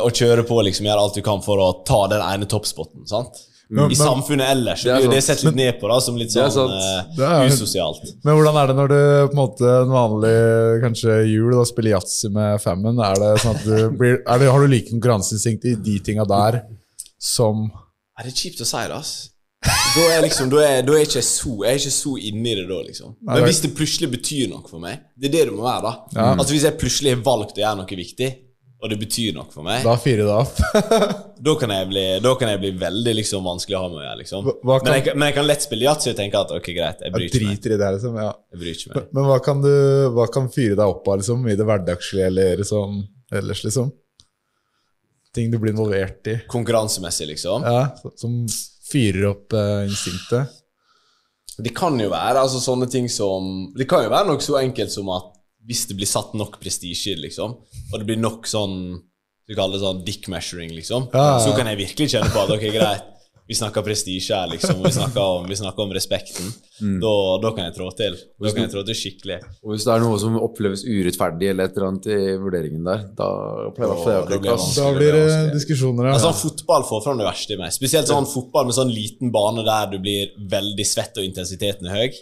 og 0.00 0.10
kjøre 0.10 0.46
på, 0.46 0.58
liksom, 0.66 0.88
gjøre 0.90 1.06
alt 1.06 1.18
du 1.18 1.22
kan 1.26 1.42
for 1.44 1.62
å 1.62 1.70
ta 1.86 2.00
den 2.10 2.24
ene 2.24 2.50
toppspotten. 2.50 3.06
sant? 3.10 3.38
Men- 3.70 3.90
I 3.90 3.94
samfunnet 3.94 4.48
ellers 4.50 4.80
så 4.82 4.88
Det 4.88 5.04
er 5.04 5.10
det 5.14 5.22
sant. 5.22 5.38
sett 5.38 5.44
litt 5.46 5.54
ned 5.54 5.80
på 5.80 5.88
da, 5.88 6.00
som 6.02 6.16
litt 6.18 6.34
er 6.34 6.48
sånn 6.50 6.72
er- 6.74 7.46
usosialt. 7.48 8.02
Men 8.24 8.34
hvordan 8.34 8.56
er 8.58 8.66
det 8.66 8.76
når 8.76 8.88
du 8.88 9.28
på 9.30 9.36
en 9.36 9.40
måte 9.40 9.74
en 9.82 9.92
vanlig 9.94 10.82
kanskje 10.82 11.18
jul 11.30 11.52
da, 11.54 11.64
spiller 11.64 11.94
yatzy 11.94 12.28
med 12.34 12.60
femmen? 12.60 12.98
Er 12.98 13.14
det 13.14 13.30
sånn 13.44 13.54
at 13.54 13.64
du 13.64 13.90
blir, 14.00 14.18
er 14.26 14.38
det, 14.42 14.50
har 14.50 14.60
du 14.60 14.66
like 14.66 14.90
konkurranseinstinkt 14.90 15.64
i 15.70 15.74
de 15.76 15.98
tinga 16.00 16.26
der 16.26 16.62
som 17.18 17.70
Er 18.18 18.24
det 18.26 18.32
er 18.34 18.40
kjipt 18.42 18.60
å 18.60 18.66
si 18.66 18.76
det, 18.88 18.96
ass. 18.96 19.12
Da 19.62 20.00
er, 20.16 20.22
liksom, 20.24 20.48
da 20.50 20.56
er, 20.64 20.82
da 20.82 20.92
er 20.96 21.02
ikke 21.04 21.18
jeg 21.20 21.26
så 21.28 21.50
Jeg 21.66 21.68
er 21.74 21.78
ikke 21.82 21.92
så 21.92 22.12
inni 22.18 22.54
det 22.56 22.66
da, 22.68 22.78
liksom. 22.86 23.14
Men 23.22 23.42
hvis 23.44 23.60
det 23.60 23.74
plutselig 23.76 24.08
betyr 24.10 24.48
noe 24.48 24.62
for 24.66 24.80
meg, 24.80 25.00
det 25.20 25.28
er 25.28 25.32
det 25.36 25.42
det 25.50 25.54
må 25.56 25.62
være, 25.66 25.82
da. 25.82 25.92
Ja. 26.16 26.28
Altså 26.34 26.54
Hvis 26.56 26.64
jeg 26.64 26.78
plutselig 26.80 27.14
har 27.14 27.22
valgt 27.26 27.58
å 27.58 27.60
gjøre 27.60 27.76
noe 27.82 27.98
viktig, 28.00 28.30
og 28.80 28.88
det 28.88 28.96
betyr 29.00 29.34
noe 29.36 29.44
for 29.52 29.64
meg, 29.66 29.82
Da 29.84 29.92
fyrer 30.00 30.24
det 30.24 30.36
opp. 30.40 30.60
da 31.46 31.54
kan 31.60 31.72
bli, 31.90 32.04
da 32.24 32.32
kan 32.40 32.48
jeg 32.52 32.60
bli 32.62 32.70
veldig 32.80 33.12
liksom 33.18 33.44
vanskelig 33.44 33.76
å 33.76 33.82
ha 33.82 33.88
med 33.92 33.98
å 34.00 34.04
gjøre. 34.06 34.18
liksom 34.22 34.46
Hva- 34.48 34.78
kan- 34.80 34.86
men, 34.88 34.96
jeg, 35.02 35.16
men 35.20 35.28
jeg 35.28 35.36
kan 35.36 35.48
lett 35.50 35.66
spille 35.66 35.84
yatzy 35.88 36.12
og 36.14 36.16
tenke 36.16 36.40
at 36.40 36.54
ok, 36.56 36.70
greit, 36.76 37.02
jeg 37.04 37.12
bryr 37.12 37.26
ikke 37.28 37.42
meg. 37.44 37.58
i 37.66 37.78
det, 37.82 37.90
liksom. 37.96 38.16
Ja. 38.16 38.30
Jeg 38.54 38.62
bryr 38.62 38.78
ikke 38.78 38.92
meg. 38.94 39.08
Men 39.18 39.28
hva 39.28 39.38
kan, 39.44 39.60
du, 39.64 39.72
hva 40.16 40.26
kan 40.32 40.48
fyre 40.54 40.78
deg 40.80 40.94
opp 40.94 41.10
av 41.12 41.20
liksom, 41.20 41.44
i 41.52 41.56
det 41.60 41.66
hverdagslige 41.68 42.30
eller 42.32 42.62
liksom, 42.64 43.02
ellers, 43.42 43.64
liksom? 43.68 43.92
Ting 45.36 45.50
du 45.52 45.58
blir 45.62 45.74
involvert 45.76 46.26
i. 46.32 46.38
Konkurransemessig, 46.50 47.28
liksom. 47.34 47.62
Ja, 47.68 47.84
som 48.18 48.40
fyrer 48.90 49.28
opp 49.34 49.52
eh, 49.54 49.84
instinktet. 49.86 50.56
Det 51.60 51.74
kan 51.76 51.98
jo 52.00 52.08
være 52.10 52.40
altså 52.40 52.56
sånne 52.62 52.86
ting 52.88 53.04
som 53.12 53.68
Det 53.76 53.84
kan 53.90 54.06
jo 54.06 54.08
være 54.08 54.30
noe 54.30 54.40
så 54.40 54.56
enkelt 54.62 54.88
som 54.94 55.10
at 55.12 55.26
hvis 55.68 55.86
det 55.90 55.96
blir 55.98 56.08
satt 56.08 56.32
nok 56.38 56.58
prestisje 56.62 57.12
i 57.12 57.18
det, 57.18 57.28
liksom, 57.28 57.56
og 57.92 57.96
det 57.98 58.06
blir 58.08 58.20
nok 58.20 58.48
sånn 58.48 58.76
Du 59.50 59.56
kaller 59.58 59.76
det 59.76 59.82
sånn 59.82 60.04
dick 60.06 60.28
measuring, 60.30 60.70
liksom, 60.76 61.08
Ja, 61.12 61.24
ja, 61.34 61.38
så 61.42 61.54
kan 61.56 61.66
jeg 61.66 61.80
virkelig 61.80 62.12
kjenne 62.12 62.30
på 62.30 62.44
at 62.44 62.52
ok, 62.54 62.66
greit, 62.70 63.08
vi 63.50 63.56
snakker 63.58 63.82
prestisje 63.82 64.30
her, 64.36 64.46
liksom, 64.52 64.78
vi 64.84 64.92
snakker 64.94 65.20
om, 65.20 65.46
vi 65.50 65.56
snakker 65.58 65.82
om 65.82 65.90
respekten. 65.96 66.52
Mm. 66.80 67.00
Da, 67.02 67.14
da 67.42 67.50
kan 67.56 67.64
jeg 67.66 67.74
trå 67.74 67.88
til. 67.98 68.14
Da 68.38 68.52
kan 68.54 68.62
jeg 68.62 68.70
trå 68.70 68.82
til 68.86 68.94
skikkelig. 68.96 69.38
Og 69.66 69.72
hvis 69.74 69.86
det 69.88 69.90
er 69.96 70.04
noe 70.04 70.20
som 70.22 70.36
oppleves 70.38 70.84
urettferdig 70.86 71.48
eller 71.50 71.66
et 71.66 71.74
eller 71.74 71.88
annet 71.88 72.06
i 72.14 72.18
vurderingen 72.38 72.84
der, 72.86 73.02
da 73.18 73.26
pleier 73.74 73.90
det 73.90 73.96
å 73.96 74.04
Da- 74.06 74.14
da 74.14 74.20
bli 74.22 74.30
blir 74.30 74.38
det 74.38 74.46
klass. 74.46 74.68
Da 74.78 74.92
blir 74.94 75.16
det 75.18 75.24
diskusjoner, 75.56 76.06
ja. 76.06 76.12
Altså, 76.14 76.30
fotball 76.44 76.86
får 76.92 77.02
fram 77.08 77.18
det 77.18 77.26
verste 77.26 77.56
i 77.56 77.58
meg. 77.58 77.74
Spesielt 77.74 78.06
sånn 78.12 78.28
fotball 78.30 78.68
med 78.70 78.76
sånn 78.78 78.92
liten 78.94 79.32
bane 79.34 79.64
der 79.66 79.90
du 79.90 79.98
blir 79.98 80.30
veldig 80.54 80.86
svett 80.86 81.18
og 81.18 81.26
intensiteten 81.26 81.90
er 81.90 81.98
høy. 81.98 82.20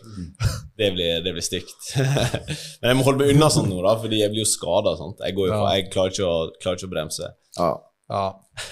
Det 0.81 0.89
blir, 0.97 1.21
det 1.27 1.35
blir 1.37 1.45
stygt. 1.45 1.93
Men 2.81 2.89
jeg 2.95 2.97
må 2.97 3.05
holde 3.11 3.21
meg 3.27 3.35
unna 3.37 3.51
sånn 3.53 3.69
nå, 3.69 3.83
da, 3.85 3.99
fordi 4.01 4.23
jeg 4.25 4.33
blir 4.33 4.47
jo 4.47 4.49
skada. 4.49 4.97
Jeg, 5.27 5.37
går 5.37 5.53
jo 5.53 5.53
Ja. 5.53 5.69
jeg 5.77 5.91
klarer 5.93 6.17
ikke, 6.17 6.25
å, 6.33 6.49
klarer 6.63 6.81
ikke 6.81 6.89
å 6.89 6.95
bremse. 6.97 7.31
Ja. 7.59 7.71
Ja. 8.09 8.25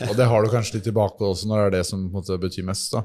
Og 0.08 0.14
det 0.18 0.26
har 0.30 0.44
du 0.44 0.52
kanskje 0.52 0.78
litt 0.78 0.86
tilbake 0.88 1.24
også, 1.24 1.48
når 1.50 1.60
det 1.60 1.66
er 1.66 1.74
det 1.78 1.86
som 1.90 2.06
på 2.06 2.10
en 2.10 2.20
måte, 2.20 2.38
betyr 2.40 2.66
mest. 2.66 2.92
da. 2.94 3.04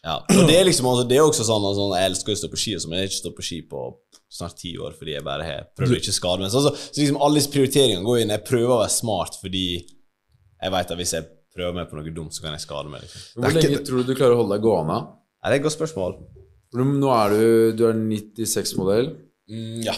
Ja. 0.00 0.14
Og 0.32 0.46
det 0.48 0.56
er 0.56 0.64
liksom 0.64 0.88
altså, 0.88 1.04
det 1.08 1.18
er 1.18 1.26
også 1.26 1.44
sånn, 1.44 1.64
altså, 1.68 1.90
Jeg 1.98 2.08
elsker 2.08 2.32
å 2.32 2.40
stå 2.40 2.48
på 2.52 2.60
ski, 2.60 2.76
og 2.76 2.80
så, 2.80 2.88
men 2.88 2.96
jeg 2.96 3.04
har 3.04 3.10
ikke 3.10 3.20
stått 3.20 3.36
på 3.36 3.44
ski 3.44 3.58
på 3.68 3.82
snart 4.30 4.56
ti 4.60 4.70
år 4.80 4.94
fordi 4.96 5.16
jeg 5.16 5.26
bare 5.26 5.46
har 5.48 5.66
prøvd 5.76 5.96
å 5.96 5.98
ikke 5.98 6.14
skade 6.16 6.44
meg. 6.44 6.52
Så, 6.52 6.62
altså, 6.62 6.88
så 6.88 7.02
liksom 7.02 7.20
alle 7.20 7.40
disse 7.40 7.52
prioriteringene 7.52 8.06
går 8.06 8.22
inn. 8.22 8.32
Jeg 8.36 8.46
prøver 8.48 8.72
å 8.76 8.80
være 8.80 8.94
smart 8.94 9.36
fordi 9.42 9.64
jeg 9.80 10.74
vet 10.76 10.94
at 10.94 11.00
hvis 11.00 11.14
jeg 11.18 11.28
prøver 11.56 11.76
meg 11.76 11.90
på 11.90 11.98
noe 11.98 12.14
dumt, 12.14 12.34
så 12.36 12.44
kan 12.44 12.54
jeg 12.56 12.64
skade 12.64 12.92
meg. 12.92 13.04
liksom. 13.04 13.26
Hvor 13.42 13.56
lenge 13.58 13.82
tror 13.86 14.00
du 14.00 14.12
du 14.12 14.14
klarer 14.16 14.36
å 14.36 14.40
holde 14.42 14.56
deg 14.56 14.64
gående? 14.64 15.00
Er 15.40 15.52
det 15.52 15.60
et 15.60 15.66
godt 15.66 15.76
spørsmål? 15.76 16.16
Nå 16.78 17.10
er 17.16 17.34
du, 17.34 17.44
du 17.74 17.84
er 17.88 17.98
96-modell. 17.98 19.12
Mm, 19.50 19.80
ja. 19.84 19.96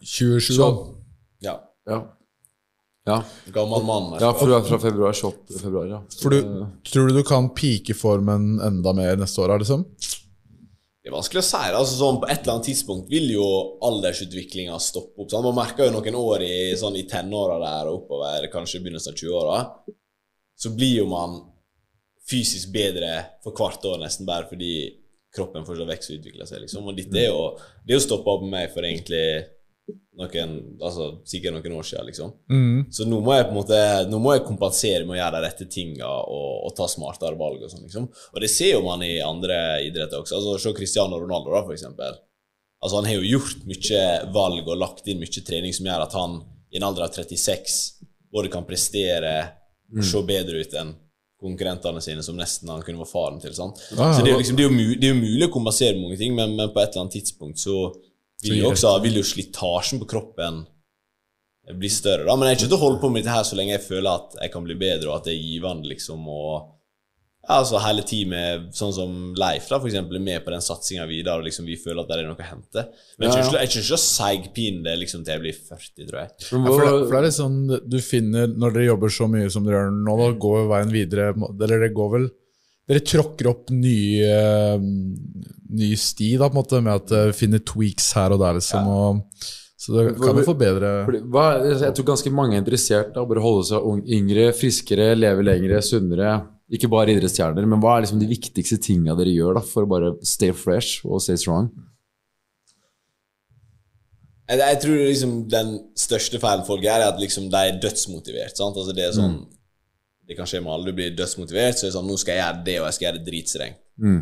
27, 0.00 0.54
da. 0.60 0.70
ja. 1.48 1.56
Ja. 1.90 2.00
Ja. 3.08 3.22
Gammel 3.54 3.84
mann. 3.88 4.12
ja, 4.20 4.30
for 4.36 4.46
du 4.50 4.54
er 4.54 4.64
fra 4.66 4.78
februar. 4.78 5.14
28. 5.16 5.58
februar, 5.62 5.86
ja. 5.88 6.00
For 6.20 6.34
du, 6.34 6.66
tror 6.86 7.08
du 7.08 7.16
du 7.16 7.22
kan 7.26 7.48
pike 7.56 7.96
formen 7.96 8.58
enda 8.62 8.92
mer 8.96 9.16
neste 9.20 9.40
år, 9.40 9.56
liksom? 9.62 9.86
Det 11.00 11.08
er 11.08 11.16
vanskelig 11.16 11.40
å 11.40 11.46
si. 11.48 11.60
Altså, 11.72 11.94
sånn, 11.96 12.18
på 12.20 12.28
et 12.28 12.42
eller 12.42 12.58
annet 12.58 12.68
tidspunkt 12.68 13.08
vil 13.10 13.30
jo 13.32 13.46
aldersutviklinga 13.88 14.76
stoppe 14.84 15.22
opp. 15.22 15.30
Sant? 15.32 15.46
Man 15.48 15.56
merker 15.56 15.88
jo 15.88 15.94
noen 15.96 16.18
år 16.20 16.44
i, 16.44 16.56
sånn, 16.76 16.98
i 17.00 17.06
tenåra 17.08 17.56
der 17.62 17.88
og 17.88 18.02
oppover, 18.02 18.50
kanskje 18.52 18.82
begynnelsen 18.84 19.14
av 19.14 19.22
20-åra, 19.22 19.60
så 20.60 20.74
blir 20.76 20.98
jo 21.00 21.06
man 21.08 21.38
fysisk 22.30 22.68
bedre 22.74 23.14
for 23.42 23.56
hvert 23.56 23.86
år, 23.88 24.02
nesten 24.04 24.28
bare 24.28 24.46
fordi 24.50 24.74
kroppen 25.34 25.64
fortsatt 25.66 25.88
vokser 25.88 26.14
og 26.14 26.20
utvikler 26.20 26.50
seg. 26.50 26.66
liksom. 26.66 26.84
Og 26.84 26.98
dette 26.98 27.16
er 27.16 27.30
jo, 27.30 27.46
det 27.86 27.94
er 27.94 27.98
jo 27.98 28.04
stoppa 28.04 28.36
opp 28.36 28.44
med 28.44 28.52
meg 28.58 28.74
for 28.74 28.84
egentlig 28.86 29.24
noen, 30.20 30.54
altså 30.82 31.06
sikkert 31.28 31.54
noen 31.56 31.76
år 31.78 31.86
siden, 31.88 32.06
liksom. 32.10 32.32
Så 32.92 33.06
nå 33.08 33.20
må 33.24 33.34
jeg 33.36 33.46
på 33.48 33.52
en 33.54 33.58
måte 33.60 33.78
Nå 34.10 34.18
må 34.20 34.34
jeg 34.34 34.44
kompensere 34.44 35.04
med 35.06 35.16
å 35.16 35.20
gjøre 35.20 35.36
de 35.38 35.44
rette 35.46 35.66
tinga 35.72 36.08
og, 36.08 36.50
og 36.68 36.74
ta 36.76 36.88
smartere 36.90 37.38
valg. 37.40 37.62
Og 37.64 37.72
sånn 37.72 37.86
liksom 37.86 38.08
Og 38.10 38.40
det 38.44 38.50
ser 38.52 38.74
jo 38.74 38.82
man 38.84 39.04
i 39.06 39.14
andre 39.24 39.60
idretter 39.86 40.20
også. 40.20 40.40
Altså 40.40 40.58
Se 40.60 40.74
Cristiano 40.76 41.20
Ronaldo, 41.20 41.52
da, 41.54 41.62
for 41.64 41.76
eksempel. 41.76 42.18
Altså 42.80 43.00
Han 43.00 43.08
har 43.10 43.18
jo 43.20 43.28
gjort 43.38 43.64
mye 43.68 44.02
valg 44.34 44.68
og 44.68 44.80
lagt 44.80 45.08
inn 45.08 45.20
mye 45.20 45.44
trening 45.46 45.76
som 45.76 45.88
gjør 45.88 46.06
at 46.06 46.16
han 46.18 46.40
i 46.70 46.78
en 46.78 46.86
alder 46.86 47.08
av 47.08 47.14
36 47.16 47.78
både 48.30 48.50
kan 48.52 48.66
prestere 48.68 49.32
og 49.90 50.04
se 50.06 50.20
bedre 50.22 50.60
ut 50.62 50.74
enn 50.78 50.92
konkurrentene 51.40 52.02
sine, 52.04 52.22
som 52.22 52.36
nesten 52.36 52.68
han 52.70 52.82
kunne 52.84 53.00
vært 53.00 53.10
faren 53.14 53.40
til. 53.40 53.54
sant? 53.56 53.80
Ah, 53.96 54.12
Så 54.12 54.22
det 54.22 54.28
er, 54.30 54.34
jo 54.36 54.42
liksom, 54.42 54.58
det, 54.58 54.64
er 54.66 54.68
jo 54.68 54.76
mu 54.76 54.92
det 54.92 55.08
er 55.08 55.14
jo 55.14 55.20
mulig 55.22 55.46
å 55.48 55.52
kompensere 55.54 55.96
med 55.96 56.04
mange 56.04 56.18
ting, 56.20 56.34
men, 56.36 56.52
men 56.58 56.72
på 56.74 56.82
et 56.82 56.92
eller 56.92 57.06
annet 57.06 57.16
tidspunkt 57.16 57.62
så 57.62 57.76
vil 58.44 58.62
jo 58.62 58.72
også 58.72 58.96
vil 59.04 59.20
jo 59.20 59.24
slitasjen 59.26 60.00
på 60.02 60.08
kroppen 60.10 60.64
bli 61.76 61.90
større. 61.92 62.26
da, 62.26 62.36
Men 62.36 62.48
jeg 62.48 62.56
er 62.56 62.58
ikke 62.58 62.72
til 62.72 62.78
å 62.78 62.84
holde 62.84 63.00
på 63.02 63.12
med 63.12 63.22
dette 63.22 63.36
her 63.36 63.46
så 63.46 63.56
lenge 63.58 63.76
jeg 63.76 63.86
føler 63.86 64.10
at 64.10 64.36
jeg 64.40 64.52
kan 64.54 64.66
bli 64.66 64.76
bedre, 64.80 65.10
og 65.10 65.20
at 65.20 65.28
det 65.28 65.36
er 65.36 65.42
givende, 65.44 65.90
liksom. 65.92 66.28
og 66.28 66.76
ja, 67.40 67.56
altså 67.56 67.80
Hele 67.80 68.02
teamet, 68.04 68.66
sånn 68.76 68.92
som 68.92 69.12
Leif, 69.38 69.64
da, 69.70 69.78
for 69.78 69.88
eksempel, 69.88 70.18
er 70.18 70.24
med 70.26 70.42
på 70.44 70.52
den 70.52 70.64
satsinga 70.64 71.06
videre, 71.08 71.38
og 71.40 71.46
liksom 71.46 71.68
vi 71.68 71.78
føler 71.80 72.02
at 72.02 72.10
det 72.10 72.18
er 72.18 72.28
noe 72.28 72.36
å 72.36 72.48
hente. 72.50 72.84
Men 73.16 73.30
jeg 73.30 73.46
kommer 73.46 73.64
ikke 73.64 73.80
til 73.80 73.96
å 73.96 74.00
seigpine 74.02 74.84
det 74.84 74.96
liksom 75.00 75.24
til 75.24 75.34
jeg 75.34 75.44
blir 75.46 75.56
40, 75.56 76.10
tror 76.10 76.20
jeg. 76.20 76.34
Ja, 76.36 76.60
for, 76.66 76.84
det, 76.84 76.92
for 76.98 77.14
det 77.14 77.20
er 77.20 77.26
litt 77.26 77.38
sånn 77.38 77.58
du 77.94 77.98
finner 78.04 78.52
Når 78.52 78.76
dere 78.76 78.90
jobber 78.90 79.14
så 79.16 79.30
mye 79.32 79.48
som 79.52 79.64
dere 79.64 79.80
gjør 79.80 79.96
nå, 79.96 80.18
da 80.20 80.28
går 80.44 80.68
veien 80.70 80.92
videre 80.94 81.32
Eller 81.32 81.84
det 81.86 81.90
går 81.96 82.12
vel 82.14 82.28
Dere 82.90 83.04
tråkker 83.06 83.46
opp 83.46 83.68
ny, 83.70 84.18
eh, 84.26 84.80
ny 85.70 85.90
sti, 85.94 86.32
da, 86.40 86.48
på 86.50 86.56
en 86.56 86.58
måte, 86.58 86.80
med 86.82 86.96
at 86.96 87.10
dere 87.12 87.34
finner 87.36 87.62
tweaks 87.62 88.08
her 88.18 88.34
og 88.34 88.40
der, 88.42 88.56
liksom. 88.58 88.88
Og, 88.90 89.50
så 89.80 89.94
det 89.94 90.02
kan 90.18 90.36
jo 90.36 90.42
forbedre 90.44 90.88
hva, 91.32 91.44
jeg 91.64 91.94
tror 91.96 92.08
ganske 92.10 92.32
mange 92.36 92.58
er 92.58 92.60
interessert 92.60 93.14
i 93.14 93.20
å 93.22 93.28
bare 93.30 93.40
holde 93.40 93.62
seg 93.70 93.86
ung, 93.88 94.02
yngre, 94.12 94.50
friskere, 94.52 95.14
leve 95.16 95.46
lengre, 95.46 95.78
sunnere. 95.86 96.34
Ikke 96.70 96.90
bare 96.90 97.14
idrettsstjerner, 97.14 97.64
men 97.66 97.80
hva 97.82 97.94
er 97.96 98.04
liksom 98.04 98.20
de 98.20 98.28
viktigste 98.30 98.76
tinga 98.82 99.14
dere 99.18 99.32
gjør 99.32 99.56
da, 99.56 99.62
for 99.66 99.86
å 99.86 99.90
bare 99.90 100.10
stay 100.26 100.52
fresh 100.52 101.06
og 101.06 101.22
stay 101.24 101.38
strong? 101.40 101.70
Jeg, 104.50 104.58
jeg 104.58 104.82
tror 104.82 104.98
liksom 104.98 105.34
den 105.50 105.72
største 105.98 106.42
feilen 106.42 106.66
folk 106.66 106.82
gjør, 106.84 107.06
er 107.06 107.14
at 107.14 107.22
liksom 107.22 107.48
de 107.54 107.64
er 107.70 107.80
dødsmotivert. 107.82 108.58
sant? 108.58 108.74
Altså 108.74 108.94
Det 108.98 109.06
er 109.06 109.14
sånn 109.14 109.38
Det 110.30 110.36
kan 110.38 110.46
skje 110.46 110.60
med 110.62 110.70
alle. 110.70 110.92
Du 110.92 110.94
blir 110.94 111.14
dødsmotivert, 111.18 111.74
så 111.74 111.86
er 111.86 111.88
det 111.88 111.96
sånn 111.96 112.06
Nå 112.06 112.16
skal 112.20 112.36
jeg 112.36 112.44
gjøre 112.44 112.64
det, 112.68 112.74
og 112.78 112.84
jeg 112.86 112.96
skal 112.96 113.06
gjøre 113.08 113.18
det 113.18 113.26
dritstrengt. 113.26 113.80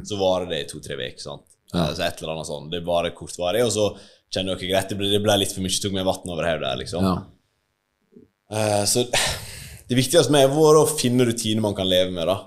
Så 0.08 0.16
varer 0.16 0.46
det 0.48 0.60
i 0.62 0.68
to-tre 0.70 0.96
uker. 0.96 1.20
sant? 1.20 1.44
Altså 1.76 2.06
et 2.06 2.22
eller 2.22 2.32
annet 2.32 2.48
sånn. 2.48 2.70
Det 2.72 2.80
varer 2.86 3.12
kortvarig, 3.16 3.64
og 3.66 3.74
så 3.74 3.90
kjenner 4.32 4.56
dere 4.56 4.70
greit, 4.70 4.88
det 4.88 4.96
ble, 4.96 5.10
det 5.12 5.20
ble 5.24 5.36
litt 5.36 5.52
for 5.52 5.64
mye, 5.64 5.80
tok 5.84 5.92
meg 5.92 6.06
vann 6.08 6.32
over 6.32 6.48
hodet 6.48 6.70
liksom. 6.80 7.04
Ja. 7.04 7.18
Uh, 8.48 8.84
så 8.88 9.04
det 9.90 9.98
viktigste 9.98 10.32
med 10.32 10.48
er 10.48 10.80
å 10.80 10.86
finne 10.88 11.28
rutiner 11.28 11.64
man 11.64 11.76
kan 11.76 11.88
leve 11.88 12.08
med. 12.14 12.24
da 12.24 12.38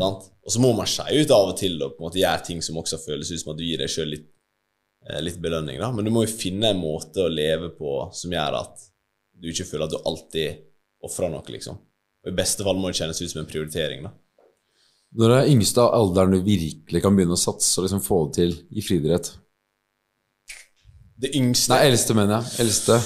sant? 0.00 0.30
Og 0.44 0.54
så 0.54 0.62
må 0.64 0.72
man 0.76 0.88
skeie 0.88 1.20
ut 1.20 1.32
av 1.36 1.52
og 1.52 1.58
til 1.60 1.76
og 1.76 1.94
på 1.96 2.02
en 2.02 2.08
måte 2.08 2.20
gjøre 2.20 2.46
ting 2.46 2.64
som 2.64 2.80
også 2.80 3.00
føles 3.04 3.30
ut 3.30 3.42
som 3.42 3.52
at 3.52 3.60
du 3.60 3.66
gir 3.66 3.80
deg 3.80 3.92
sjøl 3.92 4.10
litt, 4.14 4.26
eh, 5.08 5.20
litt 5.20 5.38
belønning. 5.40 5.78
da 5.78 5.92
Men 5.92 6.04
du 6.04 6.10
må 6.10 6.24
jo 6.24 6.32
finne 6.32 6.72
en 6.72 6.80
måte 6.80 7.26
å 7.26 7.32
leve 7.32 7.70
på 7.76 8.08
som 8.16 8.32
gjør 8.32 8.60
at 8.62 8.88
du 9.36 9.52
ikke 9.52 9.68
føler 9.68 9.84
at 9.84 9.92
du 9.92 10.00
alltid 10.08 10.64
ofrer 11.04 11.30
noe. 11.32 11.44
liksom 11.48 11.78
Og 12.24 12.32
I 12.32 12.36
beste 12.36 12.64
fall 12.66 12.76
må 12.76 12.90
det 12.90 12.98
kjennes 13.00 13.20
ut 13.22 13.30
som 13.32 13.40
en 13.42 13.48
prioritering. 13.50 14.02
da 14.04 14.10
Når 15.16 15.30
er 15.40 15.48
yngste 15.50 15.80
alderen 15.82 16.30
du 16.36 16.42
virkelig 16.42 17.02
kan 17.02 17.16
begynne 17.16 17.34
å 17.34 17.40
satse 17.40 17.78
og 17.78 17.86
liksom 17.86 18.02
få 18.04 18.18
det 18.28 18.34
til 18.34 18.52
i 18.78 18.80
friidrett? 18.84 19.32
Det 21.20 21.32
yngste 21.36 21.74
Nei, 21.74 21.86
eldste, 21.90 22.14
mener 22.16 22.40
jeg. 22.40 22.66
Eldste. 22.66 22.98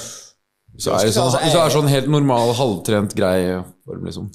Så 0.77 0.91
er 0.91 1.05
det 1.07 1.13
sånn, 1.15 1.31
jeg- 1.31 1.51
så 1.51 1.59
er 1.59 1.65
det 1.69 1.73
sånn 1.75 1.87
helt 1.89 2.07
normal, 2.11 2.53
halvtrent, 2.53 3.15
grei 3.15 3.63
form, 3.85 4.05
liksom. 4.05 4.29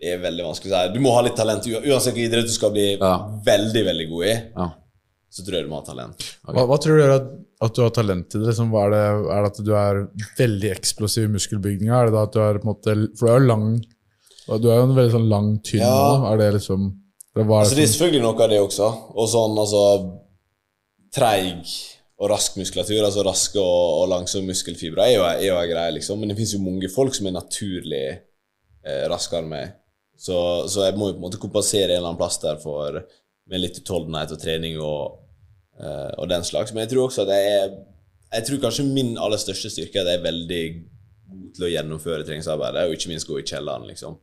Det 0.00 0.08
er 0.12 0.18
veldig 0.18 0.44
vanskelig 0.44 0.72
å 0.72 0.86
si. 0.86 0.92
Du 0.94 1.00
må 1.00 1.12
ha 1.14 1.22
litt 1.22 1.36
talent. 1.36 1.64
Uansett 1.64 2.12
hvilken 2.14 2.30
idrett 2.30 2.46
du 2.46 2.52
skal 2.52 2.70
bli 2.70 2.98
Ja. 2.98 3.18
veldig 3.44 3.84
veldig 3.84 4.08
god 4.10 4.24
i, 4.26 4.52
Ja. 4.56 4.70
så 5.30 5.42
tror 5.44 5.52
jeg 5.52 5.64
du 5.64 5.70
må 5.70 5.76
ha 5.76 5.82
talent. 5.94 6.36
hva, 6.44 6.66
hva 6.66 6.78
tror 6.78 6.96
du 6.96 7.02
gjør 7.02 7.14
at, 7.16 7.45
at 7.64 7.72
du 7.76 7.80
har 7.82 7.92
talent 7.96 8.28
til 8.28 8.42
det? 8.42 8.50
Liksom, 8.50 8.72
er, 8.76 8.90
det? 8.92 9.02
er 9.32 9.44
det 9.44 9.50
at 9.52 9.60
du 9.64 9.72
er 9.78 10.00
veldig 10.36 10.70
eksplosiv 10.74 11.24
i 11.24 11.32
muskelbygninga? 11.38 11.96
Er 11.96 12.10
det 12.10 12.16
da 12.16 12.24
at 12.26 12.34
du 12.34 12.40
er 12.44 12.60
på 12.60 12.66
en 12.66 12.72
måte 12.74 12.96
For 13.16 13.26
du 13.26 13.32
er 13.32 13.40
jo 13.40 13.46
lang 13.48 13.66
Du 14.60 14.68
er 14.68 14.80
jo 14.80 14.86
en 14.90 14.96
veldig 14.98 15.14
sånn 15.14 15.28
lang, 15.32 15.48
tynn 15.64 15.80
Ja. 15.80 15.94
nå. 15.94 16.26
Er 16.32 16.42
det 16.42 16.50
liksom 16.58 16.90
det 17.36 17.44
Altså, 17.44 17.76
det 17.76 17.84
er 17.84 17.90
selvfølgelig 17.92 18.22
noe 18.24 18.44
av 18.44 18.48
det 18.48 18.60
også. 18.64 18.86
Og 19.12 19.26
sånn, 19.28 19.58
altså 19.60 19.82
Treig 21.16 21.72
og 22.16 22.30
rask 22.32 22.54
muskulatur, 22.56 23.02
altså 23.04 23.24
raske 23.26 23.60
og, 23.60 24.00
og 24.00 24.06
langsomme 24.08 24.48
muskelfibre, 24.48 25.04
er 25.04 25.18
jo, 25.18 25.24
er 25.28 25.42
jo 25.50 25.58
en 25.60 25.68
greie, 25.68 25.92
liksom. 25.98 26.20
Men 26.20 26.32
det 26.32 26.38
fins 26.38 26.54
jo 26.54 26.62
mange 26.64 26.88
folk 26.92 27.12
som 27.16 27.28
er 27.28 27.34
naturlig 27.36 28.04
eh, 28.08 29.04
raskere 29.12 29.42
enn 29.44 29.50
meg. 29.50 29.74
Så, 30.16 30.36
så 30.72 30.86
jeg 30.86 30.96
må 30.96 31.10
jo 31.10 31.16
på 31.18 31.20
en 31.20 31.26
måte 31.26 31.40
kompensere 31.42 31.90
en 31.90 31.98
eller 31.98 32.08
annen 32.14 32.20
plass 32.20 32.40
der 32.40 32.56
for 32.62 33.02
med 33.52 33.62
litt 33.62 33.82
utholdenhet 33.82 34.32
og 34.32 34.40
trening 34.40 34.78
og, 34.80 35.18
og 35.78 36.28
den 36.30 36.44
slags. 36.44 36.72
Men 36.72 36.84
jeg 36.84 36.94
tror 36.94 37.08
også 37.08 37.26
at 37.26 37.34
jeg 37.34 37.56
er 37.60 37.76
Jeg 38.32 38.46
tror 38.46 38.58
kanskje 38.58 38.84
min 38.84 39.18
aller 39.22 39.38
største 39.38 39.70
styrke 39.70 40.00
er 40.00 40.02
at 40.02 40.08
jeg 40.10 40.18
er 40.18 40.24
veldig 40.24 40.62
god 41.30 41.50
til 41.54 41.64
å 41.66 41.68
gjennomføre 41.70 42.24
treningsarbeidet, 42.26 42.82
og 42.88 42.94
ikke 42.96 43.10
minst 43.12 43.28
gå 43.28 43.38
i 43.38 43.44
kjelleren, 43.46 43.86
liksom. 43.86 44.16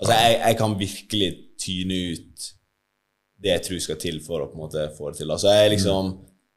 Altså, 0.00 0.16
jeg, 0.18 0.40
jeg 0.40 0.56
kan 0.58 0.74
virkelig 0.80 1.28
tyne 1.62 1.98
ut 2.12 2.48
det 3.42 3.52
jeg 3.52 3.64
tror 3.66 3.82
skal 3.84 4.00
til 4.00 4.18
for 4.24 4.42
å 4.42 4.48
på 4.50 4.58
en 4.58 4.64
måte 4.64 4.88
få 4.96 5.12
det 5.12 5.20
til. 5.20 5.30
Altså, 5.32 5.52
jeg, 5.52 5.76
liksom, 5.76 6.10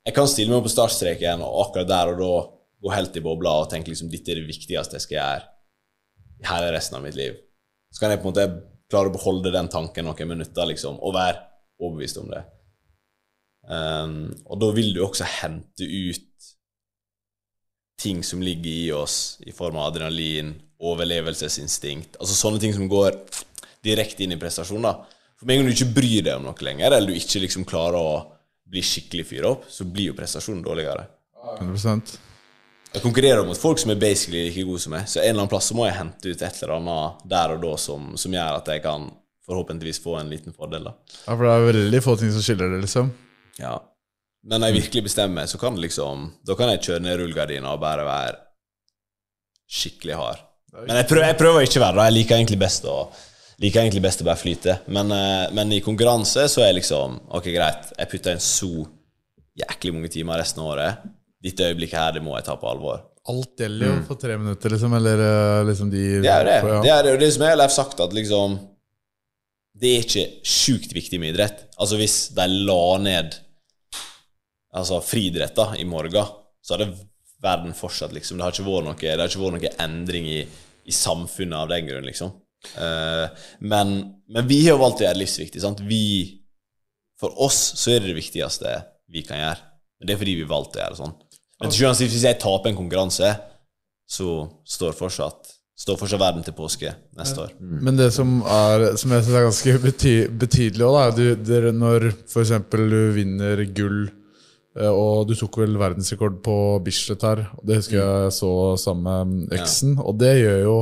jeg 0.07 0.15
kan 0.15 0.31
stille 0.31 0.51
meg 0.51 0.61
opp 0.61 0.67
på 0.69 0.73
startstreken 0.73 1.45
og 1.45 1.61
akkurat 1.65 1.91
der 1.91 2.13
og 2.13 2.19
da 2.23 2.33
gå 2.79 2.93
helt 2.95 3.19
i 3.19 3.23
bobla 3.23 3.55
og 3.61 3.71
tenke 3.71 3.91
liksom 3.91 4.11
dette 4.11 4.31
er 4.31 4.39
det 4.39 4.47
viktigste 4.47 4.95
jeg 4.95 5.03
skal 5.03 5.17
gjøre 5.17 5.47
Her 6.47 6.65
er 6.65 6.75
resten 6.75 6.95
av 6.95 7.03
mitt 7.03 7.17
liv. 7.19 7.35
Så 7.91 7.99
kan 7.99 8.13
jeg 8.13 8.21
på 8.21 8.29
en 8.29 8.33
måte 8.33 8.47
klare 8.89 9.11
å 9.11 9.13
beholde 9.13 9.51
den 9.53 9.67
tanken 9.71 10.07
noen 10.07 10.31
minutter 10.31 10.69
liksom, 10.69 11.01
og 11.03 11.15
være 11.17 11.41
overbevist 11.79 12.21
om 12.21 12.29
det. 12.31 12.45
Um, 13.69 14.31
og 14.49 14.57
da 14.63 14.71
vil 14.73 14.95
du 14.95 15.03
også 15.05 15.27
hente 15.29 15.85
ut 15.85 16.25
ting 17.99 18.23
som 18.23 18.41
ligger 18.41 18.71
i 18.71 18.91
oss 18.95 19.37
i 19.45 19.53
form 19.53 19.77
av 19.77 19.91
adrenalin, 19.91 20.55
overlevelsesinstinkt, 20.79 22.15
altså 22.17 22.37
sånne 22.37 22.61
ting 22.63 22.73
som 22.73 22.87
går 22.89 23.17
direkte 23.83 24.23
inn 24.23 24.33
i 24.33 24.39
prestasjon. 24.39 24.85
da. 24.87 24.95
For 25.39 25.47
med 25.47 25.57
en 25.57 25.61
gang 25.61 25.69
du 25.69 25.75
ikke 25.75 25.95
bryr 25.99 26.23
deg 26.23 26.39
om 26.39 26.47
noe 26.47 26.65
lenger, 26.65 26.95
eller 26.95 27.11
du 27.11 27.19
ikke 27.19 27.43
liksom 27.43 27.67
klarer 27.67 27.99
å 27.99 28.15
bli 28.69 28.81
skikkelig 28.85 29.27
fyra 29.27 29.53
opp, 29.53 29.67
så 29.71 29.85
blir 29.85 30.11
jo 30.11 30.17
prestasjonen 30.17 30.63
dårligere. 30.63 31.05
100% 31.59 32.17
Jeg 32.93 33.03
konkurrerer 33.03 33.45
mot 33.45 33.57
folk 33.57 33.79
som 33.79 33.91
er 33.93 34.01
basically 34.01 34.47
like 34.47 34.65
gode 34.65 34.81
som 34.83 34.95
meg, 34.95 35.07
så 35.07 35.19
en 35.19 35.29
eller 35.29 35.43
annen 35.43 35.51
plass 35.51 35.71
må 35.77 35.85
jeg 35.85 35.97
hente 35.99 36.31
ut 36.31 36.41
et 36.41 36.61
eller 36.63 36.75
annet 36.79 37.23
der 37.35 37.55
og 37.55 37.63
da 37.63 37.73
som, 37.77 38.11
som 38.17 38.33
gjør 38.33 38.59
at 38.59 38.71
jeg 38.73 38.83
kan 38.85 39.09
forhåpentligvis 39.49 40.01
få 40.03 40.17
en 40.19 40.31
liten 40.31 40.55
fordel. 40.55 40.89
da. 40.89 40.95
Ja, 41.25 41.33
for 41.35 41.45
det 41.45 41.53
er 41.53 41.67
veldig 41.69 42.01
få 42.05 42.15
ting 42.19 42.31
som 42.33 42.45
skiller 42.45 42.71
det, 42.73 42.81
liksom. 42.85 43.11
Ja. 43.57 43.77
Men 44.43 44.61
når 44.61 44.71
jeg 44.71 44.81
virkelig 44.83 45.07
bestemmer 45.09 45.41
meg, 45.41 45.49
så 45.51 45.59
kan 45.59 45.75
liksom 45.75 46.29
Da 46.47 46.55
kan 46.55 46.69
jeg 46.71 46.83
kjøre 46.85 47.03
ned 47.03 47.17
rullegardina 47.19 47.73
og 47.73 47.81
bare 47.81 48.05
være 48.07 48.37
skikkelig 49.69 50.15
hard. 50.15 50.45
Men 50.85 50.95
jeg 51.01 51.09
prøver, 51.09 51.25
jeg 51.27 51.37
prøver 51.37 51.65
ikke 51.65 51.81
å 51.81 51.83
være 51.83 51.97
det. 51.97 52.05
Jeg 52.07 52.17
liker 52.19 52.39
egentlig 52.39 52.61
best 52.61 52.87
å 52.89 52.95
liker 53.59 53.83
egentlig 53.83 54.03
best 54.05 54.23
å 54.23 54.27
bare 54.27 54.39
flyte. 54.39 54.77
Men, 54.87 55.11
eh, 55.11 55.51
men 55.55 55.75
i 55.75 55.81
konkurranse 55.83 56.47
så 56.51 56.63
er 56.65 56.77
liksom 56.77 57.19
Ok, 57.35 57.51
greit, 57.53 57.91
jeg 57.97 58.09
putter 58.11 58.35
inn 58.35 58.43
så 58.43 58.87
jæklig 59.59 59.93
mange 59.93 60.11
timer 60.13 60.39
resten 60.39 60.63
av 60.63 60.73
året. 60.73 61.07
Dette 61.43 61.67
øyeblikket 61.67 61.99
her, 61.99 62.13
det 62.15 62.23
må 62.23 62.35
jeg 62.37 62.47
ta 62.47 62.55
på 62.59 62.69
alvor. 62.69 63.03
Alt 63.29 63.61
gjelder 63.61 63.91
jo 63.91 63.95
for 64.07 64.19
tre 64.19 64.37
minutter, 64.39 64.71
liksom. 64.73 64.95
Eller 64.95 65.21
eh, 65.25 65.65
liksom 65.67 65.91
de 65.91 66.03
Det 66.23 66.31
er 66.31 66.39
jo 66.39 66.49
det. 66.49 66.59
Ja. 66.59 66.81
Det 66.81 66.91
er 66.95 67.03
det, 67.03 67.15
det 67.19 67.31
som 67.35 67.45
jeg 67.45 67.59
har 67.59 67.73
sagt, 67.73 67.99
at 67.99 68.15
liksom 68.15 68.59
Det 69.79 69.91
er 69.91 70.05
ikke 70.05 70.25
sjukt 70.43 70.93
viktig 70.95 71.19
med 71.21 71.33
idrett. 71.33 71.67
Altså 71.79 71.99
Hvis 71.99 72.17
de 72.35 72.47
la 72.67 72.81
ned 73.03 73.37
Altså 74.69 74.99
friidrett 75.01 75.57
i 75.81 75.85
morgen, 75.89 76.27
så 76.61 76.75
hadde 76.75 76.91
verden 77.41 77.71
fortsatt, 77.73 78.11
liksom. 78.13 78.37
Det 78.37 78.45
har 78.45 78.53
ikke 78.53 78.67
vært 78.67 78.85
noe, 78.85 78.93
ikke 79.25 79.41
vært 79.41 79.55
noe 79.55 79.71
endring 79.81 80.27
i, 80.29 80.43
i 80.85 80.93
samfunnet 80.93 81.57
av 81.57 81.71
den 81.71 81.87
grunn, 81.87 82.05
liksom. 82.05 82.35
Uh, 82.75 83.25
men, 83.65 83.95
men 84.29 84.45
vi 84.45 84.59
har 84.67 84.77
valgt 84.77 85.01
å 85.01 85.07
gjøre 85.07 85.17
det 85.17 85.23
livsviktig. 85.23 85.63
Sant? 85.63 85.81
Vi, 85.89 86.03
for 87.17 87.33
oss 87.41 87.57
så 87.79 87.95
er 87.95 88.03
det 88.03 88.11
det 88.11 88.19
viktigste 88.19 88.75
vi 89.09 89.23
kan 89.25 89.41
gjøre. 89.41 89.65
Men 89.99 90.09
det 90.09 90.15
er 90.15 90.21
fordi 90.21 90.37
vi 90.39 90.49
valgte 90.53 90.77
å 90.77 90.83
gjøre 90.83 90.95
det 90.95 91.01
sånn. 91.01 91.15
Men 91.59 91.71
til 91.71 91.81
sjuende 91.81 92.05
og 92.05 92.13
hvis 92.13 92.27
jeg 92.29 92.39
taper 92.45 92.71
en 92.71 92.79
konkurranse, 92.79 93.31
så 94.09 94.35
står 94.77 94.95
fortsatt, 94.97 95.55
står 95.79 95.97
fortsatt 95.99 96.21
verden 96.21 96.43
til 96.43 96.55
påske 96.57 96.91
neste 97.17 97.45
år. 97.45 97.55
Men 97.59 97.97
det 97.99 98.09
som, 98.15 98.39
er, 98.43 98.89
som 98.99 99.13
jeg 99.15 99.25
synes 99.25 99.35
er 99.39 99.45
ganske 99.47 99.75
bety 99.85 100.13
betydelig 100.41 100.85
også, 100.85 101.23
er 101.23 101.67
at 101.69 101.75
når 101.77 102.09
for 102.29 102.43
eksempel 102.43 102.87
du 102.91 103.01
vinner 103.15 103.63
gull, 103.75 104.01
eh, 104.75 104.91
og 104.91 105.29
du 105.29 105.35
tok 105.39 105.61
vel 105.61 105.79
verdensrekord 105.79 106.41
på 106.45 106.55
Bislett 106.85 107.23
her, 107.23 107.45
og 107.55 107.65
det 107.67 107.79
husker 107.79 107.99
jeg 108.01 108.33
så 108.35 108.53
sammen 108.81 109.35
med 109.45 109.59
eksen, 109.59 109.95
og 110.03 110.19
det 110.19 110.35
gjør 110.41 110.63
jo 110.67 110.79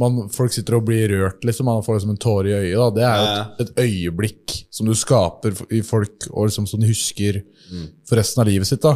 man, 0.00 0.30
Folk 0.32 0.54
sitter 0.54 0.78
og 0.78 0.86
blir 0.86 1.10
rørt, 1.12 1.42
liksom. 1.44 1.66
Man 1.68 1.82
får 1.84 1.98
liksom 1.98 2.12
en 2.14 2.20
tåre 2.22 2.48
i 2.48 2.54
øyet. 2.54 2.78
Da. 2.78 2.86
Det 2.94 3.02
er 3.04 3.18
jo 3.18 3.24
et, 3.34 3.58
et 3.66 3.80
øyeblikk 3.82 4.54
som 4.72 4.88
du 4.88 4.94
skaper 4.96 5.58
i 5.76 5.82
folk, 5.84 6.24
og 6.30 6.46
liksom 6.48 6.64
som 6.70 6.80
de 6.80 6.88
husker 6.88 7.42
for 8.08 8.16
resten 8.16 8.40
av 8.40 8.48
livet 8.48 8.70
sitt. 8.70 8.80
da 8.86 8.94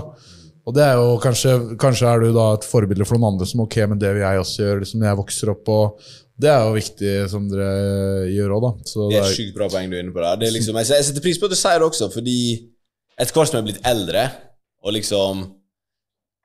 og 0.64 0.72
det 0.76 0.84
er 0.84 0.94
jo 0.96 1.16
kanskje, 1.20 1.54
kanskje 1.80 2.08
er 2.08 2.22
du 2.22 2.30
da 2.32 2.44
et 2.56 2.64
forbilde 2.64 3.04
for 3.04 3.20
noen 3.20 3.34
andre 3.34 3.48
som 3.48 3.60
ok, 3.66 3.82
men 3.90 4.00
det 4.00 4.14
vil 4.16 4.24
jeg 4.24 4.40
også 4.40 4.62
gjøre 4.62 4.80
liksom 4.80 5.02
når 5.02 5.10
jeg 5.10 5.18
vokser 5.18 5.50
opp. 5.52 5.68
og 5.68 6.06
Det 6.40 6.48
er 6.50 6.62
jo 6.64 6.76
viktig 6.78 7.10
som 7.32 7.50
dere 7.50 7.66
gjør 8.32 8.54
òg, 8.56 8.64
da. 8.64 8.70
Så 8.88 9.08
Det 9.12 9.18
er 9.18 9.26
et 9.28 9.36
sykt 9.36 9.58
bra 9.58 9.68
poeng 9.68 9.92
du 9.92 9.98
er 9.98 10.06
inne 10.06 10.14
på 10.14 10.24
der. 10.24 10.38
Det 10.40 10.48
er 10.48 10.56
liksom, 10.56 10.78
jeg 10.80 11.08
setter 11.10 11.24
pris 11.26 11.40
på 11.40 11.50
at 11.50 11.52
du 11.52 11.58
sier 11.60 11.82
det 11.82 11.88
også, 11.90 12.08
fordi 12.14 12.38
etter 13.14 13.36
hvert 13.36 13.50
som 13.50 13.58
jeg 13.58 13.62
er 13.62 13.68
blitt 13.68 13.90
eldre, 13.92 14.24
og 14.84 14.96
liksom 14.96 15.44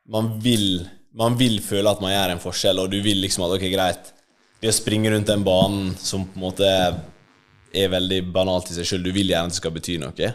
man 0.10 0.34
vil, 0.44 0.68
man 1.16 1.38
vil 1.40 1.60
føle 1.64 1.90
at 1.90 2.04
man 2.04 2.12
gjør 2.12 2.36
en 2.36 2.44
forskjell, 2.44 2.84
og 2.84 2.92
du 2.92 3.00
vil 3.06 3.24
liksom 3.24 3.46
at 3.48 3.56
ok, 3.56 3.68
greit 3.72 4.16
Det 4.60 4.68
å 4.68 4.76
springe 4.76 5.08
rundt 5.14 5.30
den 5.30 5.46
banen 5.48 5.94
som 5.96 6.26
på 6.28 6.36
en 6.36 6.44
måte 6.44 6.68
er 6.68 7.92
veldig 7.94 8.26
banalt 8.36 8.68
i 8.74 8.76
seg 8.76 8.90
sjøl, 8.90 9.06
du 9.06 9.14
vil 9.16 9.30
gjerne 9.32 9.48
at 9.48 9.54
det 9.54 9.60
skal 9.62 9.72
bety 9.72 9.96
noe. 10.02 10.32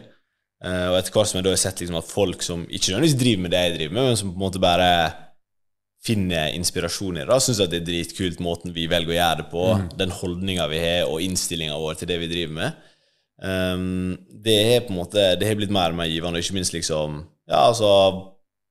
Eh, 0.65 0.87
og 0.89 0.97
etter 0.97 1.13
hvert 1.13 1.29
som 1.29 1.39
jeg 1.39 1.45
da 1.45 1.53
har 1.53 1.61
sett 1.61 1.83
liksom 1.83 1.99
at 2.01 2.09
folk 2.09 2.45
som 2.45 2.65
ikke 2.65 2.95
nødvendigvis 2.95 3.21
driver 3.21 3.45
med 3.45 3.53
det 3.53 3.63
jeg 3.63 3.77
driver 3.77 3.97
med, 3.97 4.09
men 4.09 4.19
som 4.21 4.33
på 4.33 4.39
en 4.39 4.45
måte 4.47 4.63
bare 4.63 4.91
finner 6.05 6.53
inspirasjon 6.57 7.19
i 7.19 7.23
det, 7.23 7.29
da 7.31 7.39
syns 7.41 7.61
jeg 7.61 7.69
at 7.69 7.73
det 7.73 7.81
er 7.81 7.89
dritkult 7.89 8.43
måten 8.45 8.75
vi 8.77 8.85
velger 8.89 9.13
å 9.13 9.17
gjøre 9.19 9.41
det 9.41 9.47
på, 9.53 9.65
den 10.01 10.13
holdninga 10.13 10.67
vi 10.73 10.81
har, 10.83 11.09
og 11.09 11.25
innstillinga 11.25 11.77
vår 11.81 12.01
til 12.01 12.11
det 12.11 12.19
vi 12.21 12.31
driver 12.33 12.59
med. 12.61 12.83
Um, 13.45 14.15
det 14.45 14.57
har 14.69 14.85
på 14.87 14.93
en 14.93 15.01
måte 15.01 15.23
Det 15.35 15.49
har 15.49 15.57
blitt 15.59 15.73
mer 15.75 15.91
og 15.91 15.99
mer 15.99 16.07
givende, 16.07 16.39
og 16.39 16.45
ikke 16.45 16.55
minst 16.55 16.71
liksom 16.71 17.17
Ja, 17.51 17.65
altså 17.65 17.89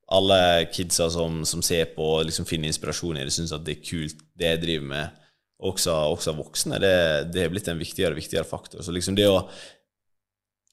Alle 0.08 0.38
kidsa 0.72 1.10
som, 1.12 1.42
som 1.44 1.60
ser 1.60 1.90
på 1.92 2.06
og 2.14 2.24
liksom 2.30 2.46
finner 2.48 2.70
inspirasjon 2.72 3.18
i 3.20 3.26
det, 3.26 3.34
syns 3.36 3.52
at 3.52 3.66
det 3.66 3.76
er 3.76 3.84
kult, 3.84 4.24
det 4.40 4.48
jeg 4.48 4.62
driver 4.62 4.88
med. 4.88 5.20
Også, 5.64 5.92
også 5.92 6.34
voksne. 6.36 6.80
Det, 6.80 6.94
det 7.32 7.44
har 7.44 7.52
blitt 7.52 7.68
en 7.72 7.80
viktigere 7.80 8.16
og 8.16 8.18
viktigere 8.22 8.48
faktor. 8.48 8.82
Så 8.84 8.92
liksom 8.92 9.16
det 9.16 9.28
å 9.28 9.44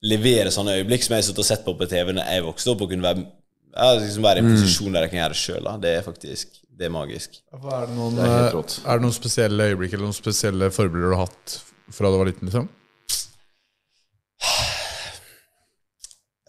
levere 0.01 0.51
sånne 0.53 0.79
øyeblikk 0.79 1.05
som 1.05 1.15
jeg 1.15 1.27
har 1.27 1.39
og 1.43 1.47
sett 1.47 1.63
på 1.65 1.75
på 1.77 1.87
TV 1.89 2.15
når 2.15 2.29
jeg 2.33 2.45
vokste 2.47 2.73
opp, 2.73 2.83
og 2.85 2.91
kunne 2.91 3.05
være, 3.05 3.25
ja, 3.75 3.91
liksom 3.99 4.25
være 4.25 4.41
i 4.41 4.45
en 4.45 4.51
posisjon 4.55 4.95
der 4.95 5.05
jeg 5.05 5.13
kan 5.13 5.21
gjøre 5.21 5.35
det 5.35 5.41
sjøl, 5.41 5.71
det 5.83 5.95
er 5.97 6.05
faktisk 6.05 6.59
det 6.81 6.87
er 6.87 6.93
magisk. 6.93 7.35
er, 7.53 7.83
det 7.85 7.95
noen, 7.95 8.15
Det 8.17 8.25
er 8.25 8.47
eh, 8.49 8.77
er 8.89 8.97
det 8.97 9.05
noen 9.05 9.13
spesielle 9.13 9.67
øyeblikk 9.69 9.93
eller 9.93 10.07
noen 10.07 10.17
spesielle 10.17 10.71
forbilder 10.73 11.11
du 11.11 11.15
har 11.19 11.27
hatt 11.27 11.57
fra 11.93 12.09
du 12.09 12.17
var 12.17 12.31
liten? 12.31 12.49
liksom? 12.49 12.69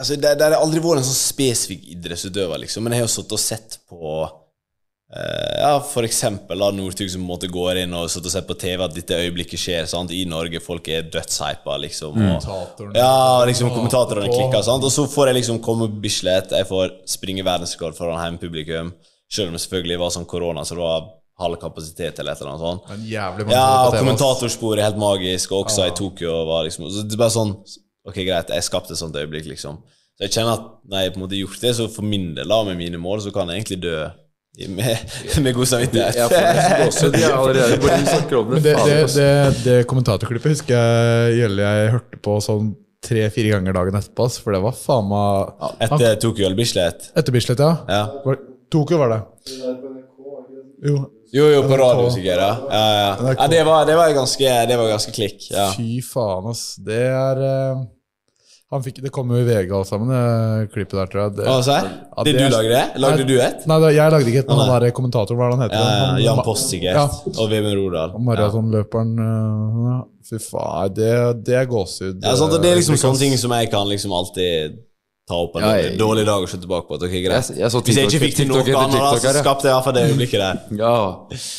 Altså, 0.02 0.16
det, 0.18 0.30
det 0.34 0.46
har 0.48 0.56
aldri 0.56 0.80
vært 0.82 0.98
en 0.98 1.04
sånn 1.06 1.14
spesifikk 1.14 1.84
idrettsutøver, 1.92 2.58
liksom, 2.64 2.82
men 2.82 2.96
jeg 2.96 3.02
har 3.02 3.06
jo 3.06 3.10
sittet 3.12 3.34
og 3.36 3.38
sett 3.38 3.76
på 3.86 4.14
Ja, 5.12 5.74
for 5.84 6.06
eksempel 6.08 6.62
da, 6.62 6.70
Northug 6.72 7.10
som 7.12 7.24
måtte 7.28 7.48
gå 7.52 7.66
inn 7.82 7.92
og 7.92 8.06
sitte 8.08 8.30
og 8.30 8.32
sett 8.32 8.46
på 8.48 8.56
TV 8.56 8.80
at 8.86 8.94
dette 8.96 9.18
øyeblikket 9.20 9.60
skjer 9.60 9.88
sant? 9.90 10.10
i 10.16 10.22
Norge. 10.28 10.60
Folk 10.64 10.88
er 10.88 11.04
dødshypa, 11.12 11.74
liksom. 11.84 12.16
Og, 12.16 12.38
Kommentatorene. 12.46 12.94
ja, 12.96 13.44
liksom 13.48 13.72
kommentatorene 13.74 14.30
klikker, 14.32 14.62
sant? 14.64 14.86
og 14.88 14.94
så 14.94 15.04
får 15.12 15.28
jeg 15.30 15.42
liksom 15.42 15.60
komme 15.64 15.90
Bislett, 16.02 16.54
jeg 16.56 16.68
får 16.70 16.94
springe 17.12 17.44
verdensrekord 17.44 17.98
foran 17.98 18.22
hjemmepublikum, 18.24 18.94
selv 19.32 19.52
om 19.52 19.58
det 19.58 19.62
selvfølgelig 19.66 20.00
var 20.00 20.14
sånn 20.16 20.28
korona, 20.32 20.64
så 20.64 20.78
det 20.78 20.84
var 20.86 21.10
halv 21.42 21.58
kapasitet 21.60 22.18
eller 22.20 22.32
et 22.32 22.40
eller 22.40 22.54
annet 22.54 22.64
sånt. 22.64 22.90
En 22.94 23.04
jævlig 23.08 23.46
mange 23.46 23.56
Ja, 23.58 23.68
og 23.88 23.98
kommentatorsporet 23.98 24.80
er 24.80 24.88
helt 24.90 25.00
magisk, 25.00 25.52
og 25.52 25.66
også 25.66 25.88
i 25.90 25.94
Tokyo 25.96 26.38
var 26.48 26.64
liksom 26.68 26.88
så 26.88 27.04
Det 27.04 27.16
er 27.16 27.22
bare 27.24 27.34
sånn 27.34 27.54
Ok, 28.08 28.16
greit, 28.26 28.48
jeg 28.50 28.64
skapte 28.66 28.96
et 28.96 28.98
sånt 28.98 29.14
øyeblikk, 29.16 29.46
liksom. 29.52 29.76
Så 30.16 30.24
jeg 30.26 30.32
kjenner 30.34 30.56
at 30.56 30.64
når 30.90 31.04
jeg 31.04 31.12
på 31.12 31.20
en 31.20 31.24
måte 31.24 31.38
gjort 31.38 31.60
det, 31.62 31.70
så 31.78 31.84
for 31.92 32.02
min 32.02 32.32
del, 32.34 32.48
da, 32.50 32.58
med 32.66 32.76
mine 32.80 32.98
mål, 32.98 33.20
så 33.22 33.30
kan 33.34 33.48
jeg 33.52 33.60
egentlig 33.62 33.78
dø 33.84 33.96
med, 34.68 34.98
med 35.40 35.54
god 35.54 35.68
samvittighet. 35.68 36.16
Ja, 36.16 36.26
for 36.28 37.08
det, 37.12 37.24
allerede 37.24 37.78
bare 37.80 38.38
om 38.38 38.50
det. 38.54 38.60
Det, 38.62 38.74
det, 38.84 38.98
det, 39.14 39.64
det 39.64 39.76
kommentatorklippet 39.88 40.52
husker 40.52 40.76
jeg 40.76 41.38
Gjelle 41.38 41.70
jeg 41.70 41.92
hørte 41.94 42.20
på 42.26 42.36
sånn 42.44 42.74
tre-fire 43.02 43.56
ganger 43.56 43.74
dagen 43.74 43.96
etterpå, 43.98 44.28
for 44.44 44.54
det 44.54 44.60
var 44.62 44.76
faen 44.76 45.08
meg 45.10 45.64
Etter 45.88 46.20
Tokyo 46.22 46.46
eller 46.46 46.58
Bislett. 46.58 47.08
Etter 47.18 47.34
Bislett, 47.34 47.62
ja. 47.64 47.72
Ja. 47.88 48.04
Var, 48.26 48.38
Tokyo 48.72 49.00
var 49.00 49.16
det. 49.16 49.20
Jo, 50.82 51.00
Jo, 51.32 51.46
jo, 51.48 51.62
på 51.64 51.76
radio 51.80 52.10
sikkert, 52.12 52.44
ja. 52.44 52.52
Ja, 52.68 52.84
ja. 52.92 53.34
Ja 53.38 53.48
det, 53.48 53.64
var, 53.64 53.86
det, 53.88 53.96
var 53.96 54.12
ganske, 54.12 54.52
det 54.68 54.76
var 54.76 54.92
ganske 54.92 55.16
klikk. 55.16 55.48
Ja. 55.48 55.70
fy 55.72 56.02
faen, 56.04 56.50
ass. 56.52 56.76
Det 56.84 57.02
er 57.08 57.40
Han 57.40 57.86
fikk, 58.80 59.02
det 59.04 59.10
kom 59.12 59.28
jo 59.28 59.36
i 59.36 59.44
VG 59.44 59.72
alt 59.76 59.86
sammen, 59.90 60.08
det 60.08 60.70
klippet 60.72 60.96
der, 60.96 61.06
tror 61.12 61.20
jeg. 61.26 61.32
Det, 61.36 61.44
jeg? 61.66 61.90
Det 62.24 62.32
det 62.32 62.38
du 62.38 62.54
lagde 62.54 62.70
det? 62.72 62.84
Lagde 63.04 63.18
Nei, 63.20 63.26
du 63.28 63.34
et? 63.44 63.66
Nei, 63.68 63.78
jeg 63.92 64.14
lagde 64.14 64.30
ikke 64.32 64.38
et, 64.40 64.48
men 64.48 64.62
han 64.62 64.80
der 64.80 64.94
kommentatoren, 64.96 65.36
hva 65.36 65.44
er 65.44 65.50
det 65.52 65.58
han 65.58 65.64
heter? 65.66 65.76
Ja, 65.76 65.90
ja, 65.98 66.06
Han- 66.06 66.22
Jan 66.24 66.40
Post, 66.46 66.70
sikkert. 66.72 66.96
Ja. 66.96 67.04
Og 67.42 67.50
Vemund 67.52 67.76
Rodal. 67.82 68.14
Og 68.16 68.22
maratonløperen 68.30 69.12
øh, 69.18 69.82
ja. 69.90 69.98
Fy 70.30 70.38
faen, 70.40 70.94
det, 70.96 71.10
det 71.44 71.54
er 71.60 71.68
gåsehud. 71.68 72.22
Ja, 72.24 72.32
sant, 72.40 72.56
det 72.62 72.70
er 72.72 72.80
liksom 72.80 72.96
sånne 72.96 73.18
ting 73.20 73.36
som 73.36 73.52
jeg 73.58 73.68
kan 73.70 73.84
liksom 73.90 74.12
alltid 74.16 74.78
ta 75.28 75.34
opp 75.44 75.56
en 75.60 75.62
jeg- 75.68 75.98
dårlig 76.00 76.24
dag 76.26 76.42
og 76.42 76.48
se 76.48 76.56
tilbake 76.62 76.88
på. 76.88 76.96
Okay, 76.96 77.22
greit. 77.26 77.50
Jeg- 77.50 77.58
jeg 77.60 77.70
så 77.70 77.80
Hvis 77.84 77.96
jeg 77.96 78.06
ikke 78.08 78.24
fikk 78.26 78.36
til 78.36 78.48
noe 78.48 78.62
annet, 78.62 79.20
så 79.22 79.34
skapte 79.36 79.68
jeg 79.68 79.72
i 79.72 79.76
hvert 79.76 79.84
fall 79.84 79.94
det 79.94 80.06
øyeblikket 80.10 80.40
der. 80.40 80.56
Ja. 80.78 80.94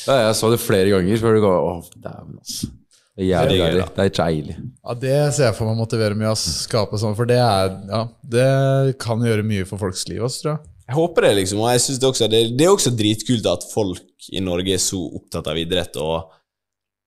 ja, 0.08 0.16
jeg 0.28 0.36
så 0.36 0.50
det 0.52 0.60
flere 0.60 0.90
ganger 0.90 1.18
før 1.22 1.34
det 1.38 1.44
går 1.46 1.60
Åh, 1.70 1.84
dæven, 2.04 2.40
altså. 2.42 2.68
Det 3.14 3.26
er 3.26 3.30
jævlig 3.30 3.50
Det 3.50 3.54
er 3.54 3.62
gøy, 3.62 3.72
deilig. 3.74 3.82
da. 3.84 3.94
Det 3.96 4.04
er 4.04 4.14
deilig. 4.26 4.56
Ja, 4.84 4.94
Det 5.04 5.18
ser 5.36 5.44
jeg 5.46 5.56
for 5.56 5.70
meg 5.70 5.78
motiverer 5.78 6.16
mye. 6.18 6.32
Ass. 6.34 6.46
Skape 6.66 6.98
sånn, 6.98 7.16
for 7.16 7.30
det 7.30 7.38
er 7.38 7.74
Ja, 7.92 8.08
det 8.26 8.98
kan 9.00 9.22
gjøre 9.22 9.46
mye 9.46 9.66
for 9.70 9.78
folks 9.78 10.08
liv, 10.10 10.24
ass, 10.26 10.40
tror 10.42 10.56
jeg. 10.58 10.70
Jeg 10.90 10.96
håper 10.98 11.22
det, 11.28 11.36
liksom. 11.38 11.60
Og 11.64 11.70
jeg 11.72 11.82
synes 11.86 12.00
det, 12.00 12.08
også, 12.10 12.28
det, 12.30 12.42
det 12.58 12.66
er 12.66 12.74
også 12.74 12.92
dritkult 12.98 13.46
at 13.48 13.68
folk 13.72 14.02
i 14.34 14.42
Norge 14.44 14.74
er 14.74 14.82
så 14.82 15.00
opptatt 15.16 15.48
av 15.48 15.58
idrett 15.62 15.96
og 16.02 16.26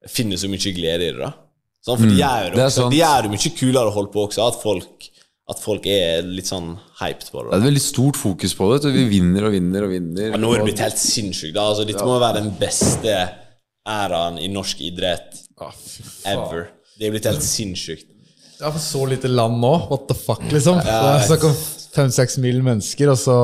finner 0.09 0.39
så 0.41 0.49
mye 0.49 0.73
glede 0.77 1.11
i 1.11 1.13
det. 1.13 1.19
da 1.21 1.33
sånn, 1.85 1.99
For 2.01 2.07
de 2.07 2.17
gjør 2.23 2.47
det 2.51 2.55
det 2.57 2.63
er 2.63 2.71
også. 2.71 2.87
sant. 2.87 2.95
De 2.95 3.03
det 3.27 3.33
mye 3.35 3.53
kulere 3.59 3.91
å 3.91 3.95
holde 3.99 4.13
på 4.15 4.25
også. 4.29 4.47
At 4.47 4.61
folk, 4.63 5.09
at 5.51 5.61
folk 5.63 5.87
er 5.91 6.23
litt 6.23 6.49
sånn 6.49 6.71
hyped 7.03 7.29
på 7.33 7.43
det. 7.43 7.51
Det 7.51 7.59
er 7.59 7.65
et 7.65 7.69
veldig 7.69 7.85
stort 7.85 8.17
fokus 8.21 8.55
på 8.59 8.71
det. 8.73 8.95
Vi 8.95 9.05
vinner 9.11 9.49
og 9.51 9.53
vinner 9.59 9.87
og 9.89 9.93
vinner. 9.93 10.31
Ja, 10.33 10.41
nå 10.41 10.55
er 10.55 10.63
det 10.63 10.71
blitt 10.71 10.85
helt 10.87 11.03
sinnssykt. 11.03 11.55
da 11.59 11.67
altså, 11.73 11.85
Dette 11.87 12.07
må 12.07 12.17
være 12.23 12.41
den 12.47 12.55
beste 12.59 13.19
æraen 13.87 14.39
i 14.43 14.49
norsk 14.51 14.81
idrett 14.89 15.43
ever. 16.27 16.69
Det 16.97 17.09
er 17.09 17.15
blitt 17.15 17.29
helt 17.29 17.45
sinnssykt. 17.45 18.09
Ja, 18.61 18.71
for 18.73 18.81
så 18.81 19.03
lite 19.09 19.29
land 19.29 19.59
nå. 19.61 19.73
What 19.91 20.07
the 20.09 20.17
fuck, 20.17 20.45
liksom. 20.53 20.79
Ja, 20.85 21.19
snakk 21.27 21.45
om 21.45 21.57
fem-seks 21.97 22.39
mill. 22.41 22.63
mennesker, 22.65 23.11
og 23.13 23.19
så 23.21 23.35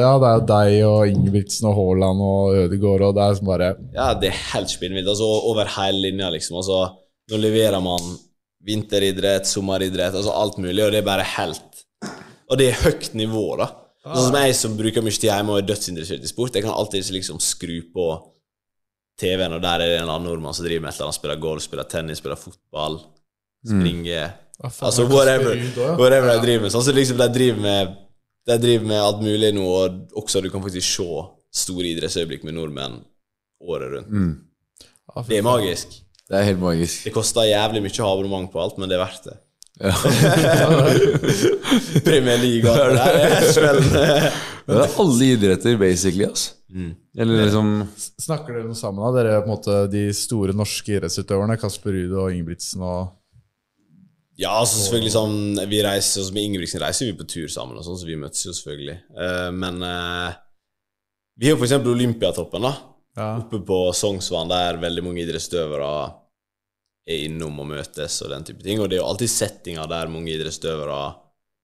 Ja, 0.00 0.12
det 0.20 0.28
er 0.28 0.36
jo 0.38 0.46
deg 0.50 0.76
og 0.88 1.08
Ingebrigtsen 1.12 1.68
og 1.70 1.76
Haaland 1.76 2.22
og 2.24 2.56
Ødegaard, 2.64 3.04
og 3.08 3.14
det 3.16 3.24
er 3.24 3.38
som 3.38 3.48
bare 3.48 3.70
Ja, 3.94 4.12
det 4.14 4.30
er 4.30 4.40
helt 4.52 4.72
spinnvilt. 4.72 5.08
Altså, 5.08 5.24
over 5.24 5.68
hele 5.76 6.02
linja, 6.08 6.30
liksom. 6.32 6.60
Altså, 6.60 6.82
nå 7.32 7.40
leverer 7.40 7.80
man 7.84 8.16
vinteridrett, 8.68 9.48
sommeridrett, 9.48 10.14
altså 10.14 10.32
alt 10.36 10.58
mulig, 10.60 10.82
og 10.84 10.92
det 10.92 11.00
er 11.02 11.06
bare 11.06 11.24
helt 11.36 11.84
Og 12.50 12.56
det 12.60 12.70
er 12.70 12.82
høyt 12.84 13.12
nivå, 13.16 13.44
da. 13.60 13.70
Sånn 14.08 14.30
som 14.30 14.36
jeg 14.40 14.54
som 14.56 14.76
bruker 14.76 15.04
mye 15.04 15.12
tid 15.16 15.28
hjemme 15.28 15.52
og 15.52 15.58
er 15.60 15.66
dødsinteressert 15.68 16.24
i 16.24 16.30
sport, 16.30 16.54
jeg 16.56 16.64
kan 16.64 16.72
alltid 16.72 17.10
liksom 17.12 17.40
skru 17.44 17.82
på 17.92 18.06
TV-en, 19.18 19.56
og 19.56 19.62
der 19.62 19.82
er 19.82 19.92
det 19.92 20.00
en 20.00 20.10
annen 20.10 20.28
nordmann 20.28 20.54
som 20.56 20.66
driver 20.66 20.84
med 20.84 20.92
et 20.92 20.98
eller 20.98 21.08
annet, 21.08 21.18
spiller 21.18 21.40
golf, 21.42 21.64
spiller 21.66 21.88
tennis, 21.90 22.20
spiller 22.22 22.38
fotball, 22.38 23.00
springer 23.66 24.28
mm. 24.30 24.44
Altså 24.58 25.04
er 25.04 25.10
whatever, 25.12 25.60
whatever 26.00 26.32
de 26.32 26.42
driver 26.42 26.64
med. 26.64 26.72
Sånn 26.74 26.82
som 26.82 26.96
liksom 26.96 27.18
de 27.20 27.28
driver 27.30 27.60
med 27.62 27.92
De 28.48 28.56
driver 28.58 28.88
med 28.90 28.98
alt 28.98 29.20
mulig 29.22 29.50
nå, 29.54 29.62
og 29.62 30.16
også 30.18 30.40
du 30.42 30.48
kan 30.50 30.62
faktisk 30.64 30.88
se 30.88 31.08
store 31.62 31.90
idrettsøyeblikk 31.92 32.46
med 32.48 32.56
nordmenn 32.56 32.96
året 33.60 33.92
rundt. 33.92 34.08
Mm. 34.08 34.32
Det 35.28 35.36
er 35.38 35.44
magisk. 35.44 35.98
Det 36.28 36.38
er 36.38 36.46
helt 36.46 36.62
magisk. 36.62 37.04
Det 37.04 37.12
koster 37.12 37.44
jævlig 37.48 37.82
mye 37.84 38.00
å 38.00 38.06
ha 38.06 38.14
abonnement 38.16 38.48
på 38.52 38.62
alt, 38.62 38.80
men 38.80 38.88
det 38.88 38.96
er 38.96 39.02
verdt 39.02 39.28
det. 39.28 39.36
Ja. 39.78 39.94
Premier 42.06 42.38
League 42.42 42.66
og 42.66 42.74
det 42.76 42.98
der 42.98 43.14
er. 43.22 43.30
Det 44.68 44.76
er 44.76 44.96
alle 45.00 45.24
idretter, 45.32 45.78
basically. 45.80 46.26
Altså. 46.26 46.50
Eller 47.16 47.46
liksom 47.46 47.68
Snakker 48.20 48.52
dere 48.58 48.68
noe 48.68 48.76
sammen, 48.76 49.00
da? 49.00 49.12
Dere 49.16 49.30
er 49.36 49.44
på 49.44 49.48
en 49.48 49.54
måte 49.54 49.74
de 49.92 50.02
store 50.16 50.52
norske 50.56 50.92
idrettsutøverne? 50.98 51.56
Kasper 51.60 51.90
Ruud 51.96 52.12
og 52.18 52.32
Ingebrigtsen 52.34 52.80
og 52.84 53.00
Ja, 54.38 54.50
altså 54.58 54.76
selvfølgelig 54.82 55.14
sånn 55.14 55.36
Vi 55.70 55.78
reiser, 55.86 56.20
altså 56.20 56.32
Med 56.36 56.44
Ingebrigtsen 56.50 56.84
reiser 56.84 57.04
vi 57.08 57.16
på 57.16 57.28
tur 57.30 57.48
sammen, 57.52 57.78
og 57.78 57.84
sånn, 57.86 58.00
så 58.02 58.06
vi 58.10 58.20
møtes 58.20 58.44
jo 58.44 58.52
selvfølgelig. 58.52 58.98
Uh, 59.16 59.50
men 59.56 59.74
uh, 59.80 60.30
vi 61.38 61.48
har 61.48 61.56
jo 61.56 61.64
eksempel 61.64 61.94
Olympiatoppen, 61.94 62.62
da. 62.68 62.74
Ja. 63.18 63.28
Oppe 63.40 63.58
på 63.66 63.78
Sognsvann, 63.96 64.50
der 64.50 64.78
veldig 64.82 65.02
mange 65.06 65.22
idrettsutøvere 65.24 65.90
er 67.08 67.24
innom 67.24 67.62
og 67.62 67.70
møtes 67.70 68.20
og 68.24 68.32
den 68.34 68.44
type 68.44 68.64
ting. 68.64 68.82
Og 68.82 68.90
det 68.90 68.98
er 68.98 69.02
jo 69.02 69.08
alltid 69.08 69.32
settinger 69.32 69.88
der 69.90 70.12
mange 70.12 70.34
idrettsutøvere 70.34 71.00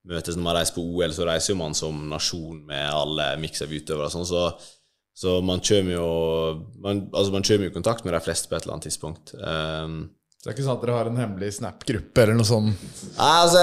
møtes. 0.08 0.38
Når 0.38 0.46
man 0.46 0.58
reiser 0.58 0.76
på 0.76 0.84
OL, 0.84 1.12
så 1.16 1.28
reiser 1.28 1.54
jo 1.54 1.60
man 1.60 1.76
som 1.76 2.00
nasjon 2.10 2.64
med 2.68 2.88
alle 2.88 3.28
miks 3.42 3.64
av 3.64 3.72
utøvere 3.72 4.08
og 4.08 4.14
sånn, 4.14 4.28
så, 4.28 4.48
så 5.14 5.38
man 5.44 5.62
kommer 5.64 5.96
jo 5.96 6.10
man, 6.82 7.06
Altså, 7.12 7.30
man 7.32 7.46
kommer 7.46 7.68
jo 7.68 7.72
i 7.72 7.78
kontakt 7.78 8.04
med 8.06 8.16
de 8.16 8.22
fleste 8.24 8.50
på 8.50 8.56
et 8.56 8.64
eller 8.64 8.78
annet 8.78 8.88
tidspunkt. 8.90 9.34
Um, 9.36 9.98
Så 10.38 10.48
det 10.48 10.50
er 10.50 10.56
ikke 10.56 10.66
sånn 10.66 10.76
at 10.76 10.82
dere 10.84 10.98
har 10.98 11.12
en 11.12 11.22
hemmelig 11.22 11.52
Snap-gruppe 11.58 12.24
eller 12.24 12.36
noe 12.40 12.48
sånt? 12.48 12.90
Nei, 13.14 13.30
altså 13.44 13.62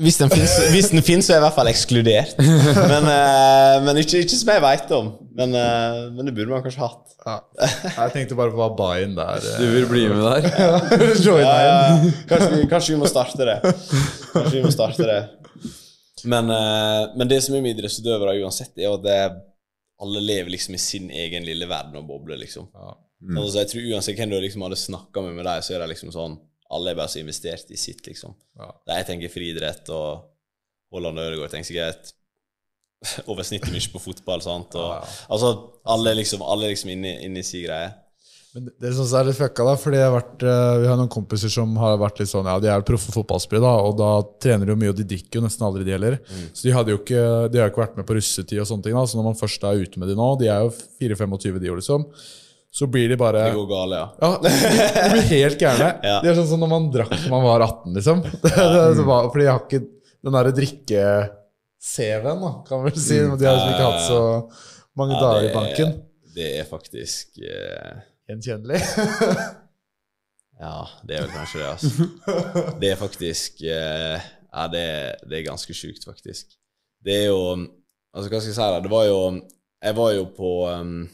Hvis 0.00 0.20
den 0.22 0.32
finnes 0.32 1.26
så 1.26 1.34
er 1.34 1.38
jeg 1.38 1.42
i 1.42 1.46
hvert 1.48 1.58
fall 1.58 1.72
ekskludert. 1.72 2.40
Men, 2.92 3.08
uh, 3.08 3.80
men 3.84 4.00
ikke, 4.04 4.24
ikke 4.24 4.38
som 4.38 4.54
jeg 4.54 4.64
veit 4.64 4.96
om. 4.96 5.12
Men, 5.34 5.54
eh, 5.54 6.12
men 6.12 6.26
det 6.26 6.34
burde 6.36 6.52
man 6.52 6.64
kanskje 6.64 6.82
hatt. 6.82 7.14
Ja. 7.24 7.36
Jeg 7.96 8.12
tenkte 8.12 8.36
bare 8.36 8.52
på 8.52 8.58
hva 8.60 8.68
buy-in 8.76 9.14
der 9.16 9.44
Du 9.62 9.68
vil 9.76 9.86
bli 9.88 10.02
med 10.10 10.20
der? 10.20 10.48
Ja, 10.50 11.38
ja, 11.40 11.54
ja. 11.66 12.10
Kanskje, 12.28 12.50
vi, 12.56 12.66
kanskje 12.68 12.94
vi 12.94 12.98
må 13.00 13.08
starte 13.08 13.46
det. 13.48 13.56
Kanskje 14.32 14.58
vi 14.58 14.64
må 14.66 14.72
starte 14.74 15.08
det. 15.08 15.20
Men, 16.28 16.52
eh, 16.52 17.14
men 17.16 17.30
det 17.30 17.40
som 17.46 17.56
er 17.56 17.64
med 17.64 17.78
idrettsutøvere 17.78 18.36
uansett, 18.42 18.74
er 18.76 18.90
jo 18.90 18.98
at 18.98 19.06
det, 19.06 19.18
alle 20.02 20.22
lever 20.22 20.52
liksom 20.52 20.76
i 20.76 20.82
sin 20.82 21.10
egen 21.24 21.46
lille 21.46 21.68
verden 21.70 22.00
og 22.02 22.08
bobler, 22.10 22.40
liksom. 22.40 22.68
Altså, 23.22 23.62
jeg 23.62 23.70
tror 23.70 23.90
uansett 23.94 24.18
hvem 24.18 24.32
du 24.32 24.40
liksom 24.42 24.64
hadde 24.66 24.80
snakka 24.80 25.22
med 25.24 25.36
med 25.38 25.46
deg, 25.46 25.62
så 25.62 25.76
er 25.76 25.84
det 25.84 25.92
liksom 25.92 26.10
sånn 26.10 26.40
Alle 26.72 26.90
er 26.90 26.96
bare 26.98 27.12
så 27.12 27.20
investert 27.20 27.68
i 27.70 27.78
sitt, 27.78 28.00
liksom. 28.08 28.32
Ja. 28.58 28.70
Jeg 28.96 29.06
tenker 29.06 29.30
friidrett, 29.30 29.90
og 29.92 30.24
Holland 30.92 31.20
Ødegaard 31.20 31.52
tenker 31.52 31.68
sikkert 31.68 32.12
over 33.30 33.46
snittet 33.46 33.72
mye 33.74 33.90
på 33.92 34.00
fotball, 34.02 34.44
sant. 34.44 34.76
Og, 34.78 34.88
Ja, 34.92 35.00
ja. 35.02 35.18
Altså, 35.32 35.52
alle 35.96 36.12
er 36.12 36.22
liksom, 36.22 36.44
alle 36.46 36.70
liksom 36.72 36.94
inne, 36.94 37.18
inne 37.26 37.42
i 37.42 37.46
si 37.46 37.64
greie. 37.66 37.90
Men 38.52 38.66
det 38.68 38.72
det 38.84 38.90
synes 38.92 39.12
jeg 39.14 39.16
er 39.16 39.28
litt 39.30 39.38
fucka, 39.38 39.64
da, 39.64 39.72
fordi 39.80 39.96
jeg 39.96 40.04
har 40.10 40.12
vært, 40.12 40.42
eh, 40.44 40.74
vi 40.82 40.88
har 40.90 40.98
noen 41.00 41.08
kompiser 41.12 41.48
som 41.48 41.70
har 41.80 41.94
vært 41.96 42.18
litt 42.20 42.28
sånn 42.28 42.44
Ja, 42.44 42.58
de 42.60 42.68
er 42.68 42.82
proffe 42.84 43.14
fotballspillere, 43.14 43.64
da, 43.64 43.86
og 43.88 43.94
da 43.96 44.10
trener 44.44 44.68
de 44.68 44.74
jo 44.74 44.80
mye, 44.82 44.90
og 44.92 44.98
de 44.98 45.06
drikker 45.08 45.40
jo 45.40 45.44
nesten 45.46 45.64
aldri, 45.64 45.86
de 45.88 45.94
heller. 45.96 46.18
Så 46.52 46.66
de 46.66 46.74
hadde 46.76 46.92
jo 46.92 46.98
ikke 47.00 47.22
De 47.48 47.62
har 47.62 47.70
jo 47.70 47.72
ikke 47.72 47.84
vært 47.86 47.96
med 47.96 48.08
på 48.10 48.18
russetid 48.18 48.60
og 48.60 48.68
sånne 48.68 48.84
ting. 48.84 48.92
da 48.98 49.06
Så 49.08 49.16
når 49.16 49.30
man 49.30 49.38
først 49.40 49.64
er 49.64 49.80
ute 49.80 50.02
med 50.02 50.12
de 50.12 50.18
nå, 50.20 50.28
de 50.42 50.50
er 50.52 50.66
jo 50.66 50.74
4-25, 51.00 51.58
de 51.64 51.70
jo, 51.70 51.78
liksom, 51.80 52.04
så 52.72 52.86
blir 52.92 53.08
de 53.08 53.16
bare 53.20 53.46
Det 53.48 53.56
går 53.56 53.70
gale, 53.72 54.02
ja. 54.02 54.06
Ja, 54.20 54.30
de, 54.44 54.52
de 54.52 55.08
blir 55.16 55.26
helt 55.32 55.64
gærne. 55.64 55.88
Ja. 56.12 56.20
De 56.20 56.28
er 56.28 56.36
sånn 56.42 56.50
som 56.52 56.60
når 56.60 56.70
man 56.76 56.92
drakk 56.92 57.16
da 57.16 57.32
man 57.32 57.48
var 57.48 57.64
18, 57.70 57.96
liksom. 57.96 58.20
Det, 58.44 58.52
det, 58.52 58.84
det 59.00 59.08
var, 59.08 59.32
fordi 59.32 59.48
jeg 59.48 59.52
har 59.56 59.64
ikke 59.64 59.82
den 60.22 60.36
derre 60.36 60.52
drikke-CV-en, 60.60 61.41
da, 61.82 62.52
kan 62.68 62.84
vel 62.84 62.94
si. 62.96 63.18
De 63.18 63.46
har 63.46 63.56
liksom 63.56 63.72
ikke 63.74 63.88
hatt 63.88 64.06
så 64.06 64.20
mange 64.98 65.16
Ja, 65.16 65.24
dager 65.24 65.48
i 65.48 65.54
banken. 65.54 65.96
Det 66.34 66.48
er 66.60 66.68
faktisk 66.68 67.38
eh, 67.42 68.00
Gjenkjennelig. 68.30 68.80
Ja, 70.62 70.84
det 71.02 71.16
er 71.16 71.24
vel 71.24 71.32
kanskje 71.34 71.58
det, 71.58 71.68
altså. 71.72 72.04
Det 72.80 72.90
er 72.92 72.98
faktisk 73.00 73.64
eh, 73.66 74.28
Ja, 74.52 74.68
det, 74.70 74.84
det 75.26 75.38
er 75.40 75.48
ganske 75.48 75.74
sjukt, 75.74 76.04
faktisk. 76.06 76.54
Det 77.02 77.16
er 77.24 77.26
jo 77.32 77.40
Altså, 78.12 78.28
hva 78.28 78.38
skal 78.38 78.50
jeg 78.52 78.54
si 78.54 78.60
da? 78.60 78.80
Det 78.84 78.92
var 78.92 79.06
jo 79.08 79.18
Jeg 79.82 79.96
var 79.96 80.10
jo 80.12 80.26
på 80.36 80.50
um, 80.68 81.08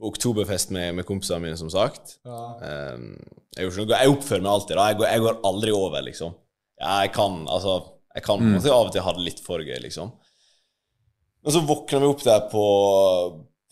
oktoberfest 0.00 0.70
med, 0.70 0.92
med 0.94 1.04
kompisene 1.04 1.42
mine, 1.42 1.56
som 1.58 1.70
sagt. 1.72 2.20
Um, 2.24 3.16
jeg, 3.56 3.72
jeg 3.74 4.12
oppfører 4.12 4.44
meg 4.44 4.52
alltid, 4.52 4.76
da. 4.78 4.84
Jeg 4.92 4.98
går, 5.00 5.08
jeg 5.10 5.24
går 5.24 5.40
aldri 5.50 5.72
over, 5.74 6.04
liksom. 6.06 6.36
Ja, 6.80 7.00
jeg 7.02 7.10
kan 7.16 7.42
altså 7.50 7.74
Jeg 8.14 8.26
kan 8.26 8.42
mm. 8.42 8.58
av 8.58 8.88
og 8.88 8.92
til 8.94 9.04
ha 9.06 9.14
det 9.14 9.24
litt 9.26 9.40
for 9.44 9.62
gøy, 9.62 9.78
liksom. 9.84 10.10
Men 11.40 11.54
så 11.54 11.62
våkner 11.64 12.02
vi 12.02 12.10
opp 12.10 12.24
der 12.26 12.42
på, 12.50 12.64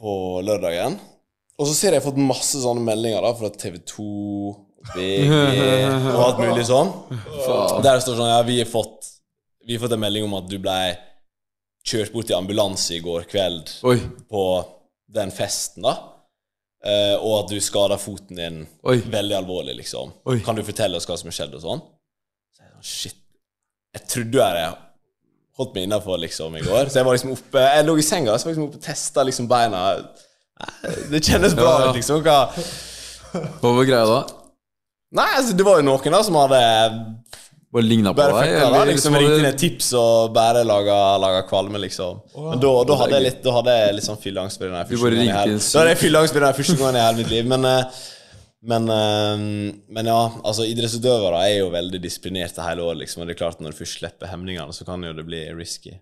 på 0.01 0.13
lørdagen, 0.47 0.97
og 1.59 1.67
så 1.67 1.75
ser 1.75 1.91
jeg 1.91 1.99
jeg 1.99 2.05
har 2.05 2.11
fått 2.13 2.23
masse 2.23 2.61
sånne 2.63 2.85
meldinger 2.87 3.25
da 3.25 3.33
fra 3.35 3.51
TV 3.51 3.81
2, 3.91 4.09
VG 4.95 5.33
og 6.15 6.21
alt 6.23 6.41
mulig 6.41 6.65
sånn. 6.69 6.93
Der 7.83 7.99
står 7.99 8.15
sånn 8.15 8.31
Ja, 8.31 8.39
vi 8.47 8.61
har 8.61 8.69
fått 8.71 9.09
Vi 9.67 9.75
har 9.75 9.83
fått 9.83 9.97
en 9.97 10.01
melding 10.01 10.29
om 10.29 10.37
at 10.39 10.47
du 10.49 10.55
blei 10.63 10.95
kjørt 11.89 12.15
bort 12.15 12.31
i 12.31 12.37
ambulanse 12.37 12.95
i 12.97 13.03
går 13.03 13.27
kveld 13.31 13.71
Oi. 13.89 13.97
på 14.31 14.45
den 15.19 15.33
festen, 15.33 15.87
da. 15.87 15.95
Eh, 16.85 17.15
og 17.17 17.33
at 17.41 17.53
du 17.53 17.59
skada 17.65 17.97
foten 18.01 18.39
din 18.39 18.59
Oi. 18.87 18.99
veldig 19.09 19.37
alvorlig, 19.39 19.79
liksom. 19.81 20.13
Oi. 20.29 20.39
Kan 20.45 20.59
du 20.59 20.63
fortelle 20.67 21.01
oss 21.01 21.09
hva 21.09 21.17
som 21.19 21.31
har 21.31 21.37
skjedd, 21.39 21.57
og 21.57 21.65
sånn? 21.65 21.83
Så 22.55 22.65
jeg 22.65 22.75
sånn, 22.75 22.89
Shit. 22.93 23.23
Jeg 23.99 24.07
trodde 24.15 24.39
jeg 24.39 24.47
hadde 24.47 24.77
holdt 25.59 25.75
meg 25.75 25.89
innafor, 25.89 26.19
liksom, 26.23 26.57
i 26.57 26.65
går. 26.65 26.89
Så 26.89 27.01
jeg 27.01 27.09
var 27.09 27.17
liksom 27.19 27.35
oppe 27.35 27.63
Jeg 27.67 27.87
lå 27.89 27.99
i 27.99 28.07
senga 28.07 28.37
så 28.39 28.47
var 28.47 28.53
jeg 28.53 28.59
liksom 28.59 28.69
oppe 28.69 28.79
og 28.81 28.89
testa 28.89 29.25
liksom 29.27 29.49
beina. 29.51 29.85
Det 31.11 31.23
kjennes 31.23 31.55
bra 31.59 31.73
Ja, 31.73 31.81
ja. 31.85 31.89
ut, 31.91 31.99
liksom. 31.99 32.23
Hva 32.23 32.39
Hva 33.63 33.73
var 33.77 33.87
greia 33.89 34.05
da? 34.09 34.21
Nei, 35.19 35.29
altså, 35.39 35.55
det 35.57 35.65
var 35.67 35.81
jo 35.81 35.87
noen 35.89 36.15
da 36.15 36.21
som 36.27 36.37
hadde 36.39 36.61
Bare 37.69 37.85
ligna 37.85 38.15
på 38.17 38.25
deg? 38.33 38.55
eller 38.63 38.89
Liksom 38.89 39.17
ringte 39.19 39.41
inn 39.43 39.49
et 39.51 39.59
tips 39.61 39.91
og 39.99 40.31
bare 40.37 40.63
laga, 40.65 40.97
laga 41.21 41.43
kvalme, 41.49 41.81
liksom. 41.83 42.23
Men 42.37 42.63
da, 42.63 42.71
da, 42.89 42.97
hadde 43.03 43.19
jeg 43.19 43.27
litt, 43.27 43.43
da 43.45 43.57
hadde 43.59 43.75
jeg 43.77 43.97
litt 43.99 44.07
sånn 44.07 44.21
fylleangst 44.23 44.63
for 44.63 44.71
den 44.71 44.79
første 44.89 45.11
gangen 45.11 45.27
i 45.27 45.35
hele 45.35 45.59
Da 45.59 45.83
hadde 45.83 45.93
jeg 45.93 46.01
fylleangst 46.05 46.37
for 46.39 46.47
den 46.47 46.57
første 46.61 46.79
gangen 46.81 47.01
i 47.01 47.05
hele 47.05 47.21
mitt 47.21 47.35
liv. 47.35 47.51
Men, 47.53 47.69
eh, 47.69 48.07
Men, 48.67 48.89
eh, 48.91 49.39
men 49.95 50.07
ja, 50.11 50.19
altså 50.43 50.65
idrettsutøvere 50.67 51.45
er 51.47 51.59
jo 51.61 51.71
veldig 51.71 52.01
disiplinerte 52.03 52.65
hele 52.67 52.83
året, 52.83 53.05
liksom. 53.05 53.23
Og 53.23 53.29
det 53.31 53.37
er 53.37 53.43
klart 53.45 53.61
når 53.63 53.71
du 53.77 53.79
først 53.85 54.01
slipper 54.01 54.27
hemningene, 54.33 54.75
så 54.75 54.85
kan 54.89 55.03
jo 55.07 55.13
det 55.15 55.27
bli 55.29 55.45
risky. 55.55 55.95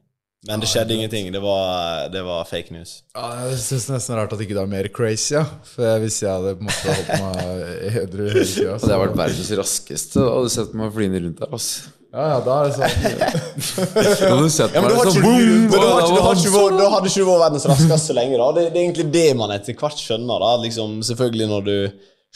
Men 0.47 0.61
det 0.63 0.69
skjedde 0.71 0.95
ingenting. 0.95 1.33
Det 1.35 1.41
var, 1.43 2.07
det 2.13 2.21
var 2.23 2.45
fake 2.47 2.71
news. 2.71 3.01
Ja, 3.17 3.49
jeg 3.49 3.57
syns 3.59 3.89
nesten 3.91 4.13
det 4.15 4.17
er 4.17 4.21
rart 4.23 4.35
at 4.37 4.43
ikke 4.45 4.55
det 4.55 4.63
er 4.63 4.71
mer 4.71 4.89
crazy. 4.95 5.35
Ja. 5.35 5.43
For 5.67 5.99
hvis 6.05 6.21
jeg 6.23 6.31
hadde 6.31 6.53
på 6.61 6.63
en 6.63 6.69
måte 6.71 6.95
holdt 6.95 7.11
meg 7.25 7.97
edru 8.05 8.25
hele 8.31 8.45
tida 8.47 8.77
det 8.85 8.93
har 8.95 9.03
vært 9.03 9.17
verdens 9.19 9.51
raskeste. 9.59 10.21
Da 10.23 10.29
hadde 10.37 10.47
du 10.47 10.55
sett 10.55 10.77
meg 10.79 10.93
flyne 10.95 11.23
rundt 11.25 11.43
der. 11.43 11.51
Altså. 11.59 11.91
Ja, 12.17 12.27
ja, 12.31 12.37
da 12.47 12.55
er 12.57 12.69
det 12.71 12.77
sånn 12.77 12.87
hadde 14.31 14.45
du 14.47 14.51
Ja, 14.57 14.81
men 14.81 14.95
meg 14.95 15.19
boom, 15.21 15.41
du- 15.43 15.67
ikke 15.67 15.81
vært- 15.83 16.79
da 16.79 16.91
hadde 16.95 17.11
ikke 17.11 17.25
du 17.25 17.27
vært 17.27 17.43
verdens 17.43 17.67
raskeste 17.73 17.99
så 18.07 18.17
lenge. 18.17 18.39
da 18.41 18.47
Det, 18.57 18.69
det 18.73 18.79
er 18.81 18.85
egentlig 18.87 19.09
det 19.19 19.27
man 19.37 19.51
etter 19.57 19.75
hvert 19.77 19.99
skjønner. 20.01 20.39
da 20.47 20.53
liksom, 20.63 21.01
Selvfølgelig 21.11 21.49
når 21.51 21.67
du 21.67 21.77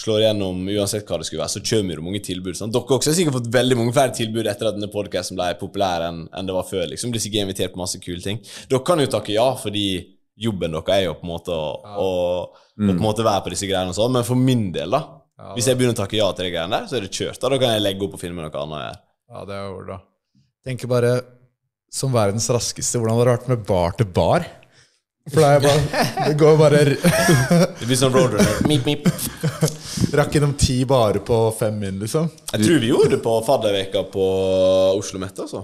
slår 0.01 0.22
igjennom 0.22 0.62
uansett 0.72 1.09
hva 1.09 1.18
det 1.20 1.26
skulle 1.28 1.42
være, 1.42 1.53
så 1.53 1.62
kommer 1.66 1.98
det 1.98 2.05
mange 2.07 2.22
tilbud. 2.24 2.57
Sant? 2.57 2.72
Dere 2.72 2.96
også 2.96 3.12
har 3.12 3.18
sikkert 3.18 3.36
fått 3.36 3.51
veldig 3.53 3.76
mange 3.80 3.94
flere 3.96 4.14
tilbud 4.16 4.48
etter 4.48 4.70
at 4.70 4.78
denne 4.78 4.88
podcasten 4.92 5.38
ble 5.38 5.51
populær 5.61 6.07
enn 6.07 6.22
en 6.36 6.48
det 6.48 6.57
var 6.57 6.68
før. 6.68 6.86
liksom, 6.92 7.12
Blir 7.12 7.22
sikkert 7.22 7.48
invitert 7.48 7.74
på 7.74 7.82
masse 7.82 8.01
kule 8.03 8.22
ting. 8.24 8.40
Dere 8.70 8.82
kan 8.86 9.03
jo 9.03 9.11
takke 9.12 9.34
ja, 9.34 9.48
fordi 9.61 9.86
jobben 10.40 10.72
deres 10.72 10.94
er 10.94 11.03
jo 11.05 11.16
på 11.18 11.26
en 11.26 11.32
måte 11.34 11.53
å, 11.53 11.72
å, 11.84 12.11
mm. 12.80 12.86
på 12.86 12.94
en 12.94 13.03
måte 13.05 13.26
være 13.26 13.44
på 13.44 13.53
disse 13.53 13.68
greiene 13.68 13.92
og 13.92 13.98
sånn, 13.98 14.14
men 14.16 14.24
for 14.26 14.40
min 14.40 14.70
del, 14.72 14.96
da 14.96 15.03
Hvis 15.57 15.68
jeg 15.68 15.76
begynner 15.76 15.96
å 15.96 16.01
takke 16.03 16.18
ja 16.18 16.30
til 16.36 16.48
de 16.48 16.55
greiene 16.55 16.78
der, 16.78 16.88
så 16.88 16.96
er 16.96 17.05
det 17.05 17.12
kjørt. 17.16 17.40
da 17.40 17.53
Da 17.53 17.59
kan 17.61 17.74
jeg 17.74 17.84
legge 17.84 18.07
opp 18.07 18.16
og 18.16 18.22
finne 18.22 18.36
meg 18.36 18.48
noe 18.48 18.64
annet 18.64 18.86
Her. 18.86 19.03
Ja, 19.30 19.44
det 19.48 19.55
er 19.57 19.68
jo 19.68 19.84
da. 19.88 20.01
Tenker 20.66 20.90
bare 20.90 21.12
som 21.90 22.12
verdens 22.14 22.48
raskeste, 22.53 23.01
hvordan 23.01 23.16
hadde 23.16 23.28
det 23.28 23.36
vært 23.36 23.48
med 23.51 23.62
bar 23.68 23.96
til 23.98 24.09
bar? 24.16 24.44
For 25.28 25.42
det 25.42 25.48
er 25.50 25.60
bare 25.64 26.04
Det 26.30 26.36
går 26.40 26.56
bare 26.58 26.78
Det 27.80 27.86
blir 27.86 27.98
sånn 27.98 28.14
roadrunner. 28.14 28.62
Mip, 28.70 28.86
mip. 28.88 29.04
Rakk 30.16 30.38
innom 30.40 30.54
ti 30.58 30.78
barer 30.88 31.20
på 31.24 31.42
fem 31.58 31.76
min, 31.78 32.00
liksom. 32.00 32.30
Jeg 32.54 32.64
tror 32.64 32.80
vi 32.82 32.88
gjorde 32.90 33.12
det 33.16 33.20
på 33.24 33.36
fadderveka 33.46 34.06
på 34.10 34.24
Oslo 34.96 35.20
Mette, 35.22 35.44
altså. 35.44 35.62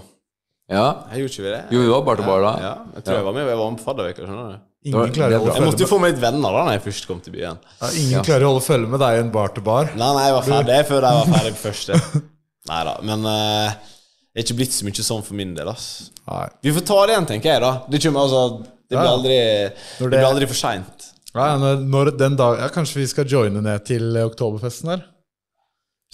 Ja. 0.71 0.87
Jeg 1.13 1.25
gjorde 1.25 1.33
ikke 1.33 1.45
vi 1.47 1.51
det? 1.55 1.65
Jo, 1.73 1.83
vi 1.83 1.91
var 1.95 2.05
bar 2.07 2.21
til 2.21 2.27
bar 2.29 2.45
da. 2.45 2.53
Ja, 2.63 2.73
jeg 2.99 3.07
tror 3.07 3.21
jeg 3.21 3.27
var 3.27 3.37
med. 3.37 3.47
Jeg 3.47 3.59
var 3.61 3.71
med 3.71 3.81
på 3.81 3.87
fadderveka. 3.87 4.27
skjønner 4.27 4.55
du? 4.55 4.63
Ingen 4.87 5.13
klarer, 5.17 5.35
å 5.35 5.43
holde 5.43 5.57
Jeg 5.57 5.67
måtte 5.67 5.83
jo 5.83 5.91
få 5.91 5.99
meg 5.99 6.13
litt 6.13 6.23
venner 6.23 6.55
da 6.55 6.63
når 6.67 6.77
jeg 6.77 6.83
først 6.85 7.09
kom 7.11 7.19
til 7.23 7.35
byen. 7.35 7.59
Ja, 7.81 7.91
ingen 8.03 8.27
klarer 8.27 8.47
å 8.47 8.53
holde 8.53 8.63
følge 8.67 8.91
med 8.93 9.03
deg 9.03 9.19
i 9.19 9.23
en 9.25 9.33
bar 9.35 9.51
til 9.55 9.65
bar. 9.67 9.91
Nei, 9.99 10.11
nei, 10.15 10.25
jeg 10.29 10.37
var 10.37 10.47
ferdig 10.47 10.79
før 10.91 11.07
jeg 11.09 11.21
var 11.21 11.33
ferdig 11.33 11.53
på 11.57 11.63
første. 11.65 11.99
Nei 12.71 12.81
da. 12.87 12.95
Men 13.07 13.27
uh, 13.27 13.97
det 14.31 14.43
er 14.43 14.47
ikke 14.47 14.59
blitt 14.61 14.75
så 14.75 14.87
mye 14.87 15.07
sånn 15.09 15.27
for 15.27 15.39
min 15.39 15.55
del. 15.57 15.71
ass. 15.71 15.89
Nei. 16.27 16.47
Vi 16.67 16.75
får 16.77 16.87
ta 16.87 17.01
det 17.03 17.15
igjen, 17.17 17.29
tenker 17.33 17.53
jeg. 17.53 17.63
da 17.63 17.73
Det, 17.91 18.03
kommer, 18.05 18.27
altså, 18.27 18.76
det 18.91 18.97
blir 18.97 19.11
aldri 19.11 19.37
Det 19.37 19.73
det- 19.99 20.09
blir 20.15 20.27
aldri 20.31 20.47
for 20.51 20.55
seint. 20.59 21.13
Ja, 21.37 22.69
Kanskje 22.73 23.03
vi 23.03 23.07
skal 23.11 23.27
joine 23.29 23.61
ned 23.63 23.85
til 23.85 24.17
oktoberfesten 24.25 24.89
der? 24.95 25.05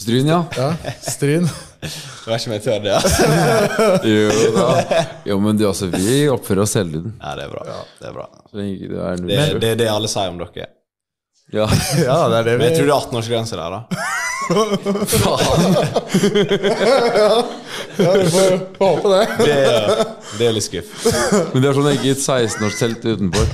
Stryn, 0.00 0.26
ja. 0.26 0.40
Ja, 0.56 0.72
Stryn. 1.04 1.44
Vær 2.26 2.38
så 2.40 2.50
jeg 2.54 2.62
tør 2.64 2.80
det. 2.82 2.94
Ja. 2.94 3.00
Jo 4.08 4.52
da. 4.56 5.04
Jo, 5.28 5.36
men 5.42 5.58
du, 5.60 5.66
altså, 5.68 5.90
vi 5.92 6.22
oppfører 6.32 6.62
oss 6.64 6.74
hele 6.78 6.94
tiden. 6.94 7.12
Ja, 7.20 7.34
det 7.38 7.44
er 7.44 7.52
bra. 7.52 7.62
Det 8.00 8.08
er 8.08 8.14
bra 8.16 8.28
det 8.52 8.64
er 8.98 9.22
Det, 9.26 9.60
det 9.60 9.70
er 9.74 9.78
det 9.82 9.88
alle 9.92 10.08
sier 10.10 10.32
om 10.32 10.40
dere. 10.40 10.66
Ja. 11.52 11.68
Ja, 12.08 12.18
det 12.32 12.38
er 12.40 12.44
det 12.48 12.58
Men 12.58 12.66
jeg 12.70 12.78
tror 12.78 12.88
det 12.88 12.94
er 12.94 12.98
18-årsgrense 12.98 13.58
der, 13.60 13.76
da. 13.76 14.02
ja, 17.22 17.44
Vi 17.96 18.30
får 18.30 18.58
håpe 18.78 19.08
det. 19.08 19.28
Det 19.38 19.54
det 20.38 20.46
er 20.48 20.52
litt 20.56 20.64
skuff. 20.64 20.86
Men 21.52 21.62
det 21.62 21.68
er 21.68 21.74
sånn 21.76 21.92
ikke 21.92 22.10
et 22.14 22.22
16-årstelt 22.22 23.02
utenfor. 23.04 23.46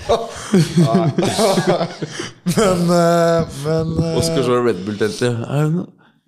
Men, 2.55 2.79
eh, 2.95 3.41
men 3.65 3.87
eh, 3.99 4.17
Og 4.17 4.23
skal 4.27 4.43
Red 4.65 4.79
Bull-teltet. 4.87 5.35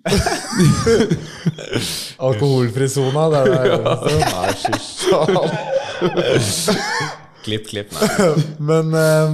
Alkoholfri 2.27 2.87
sona, 2.89 3.23
det 3.31 3.37
er 3.39 3.45
det 3.47 3.55
eneste. 3.77 4.71
Nei. 5.37 5.49
Klipp, 7.45 7.65
klipp. 7.69 7.89
Nei. 7.93 8.07
Men 8.69 8.85
eh, 8.97 9.27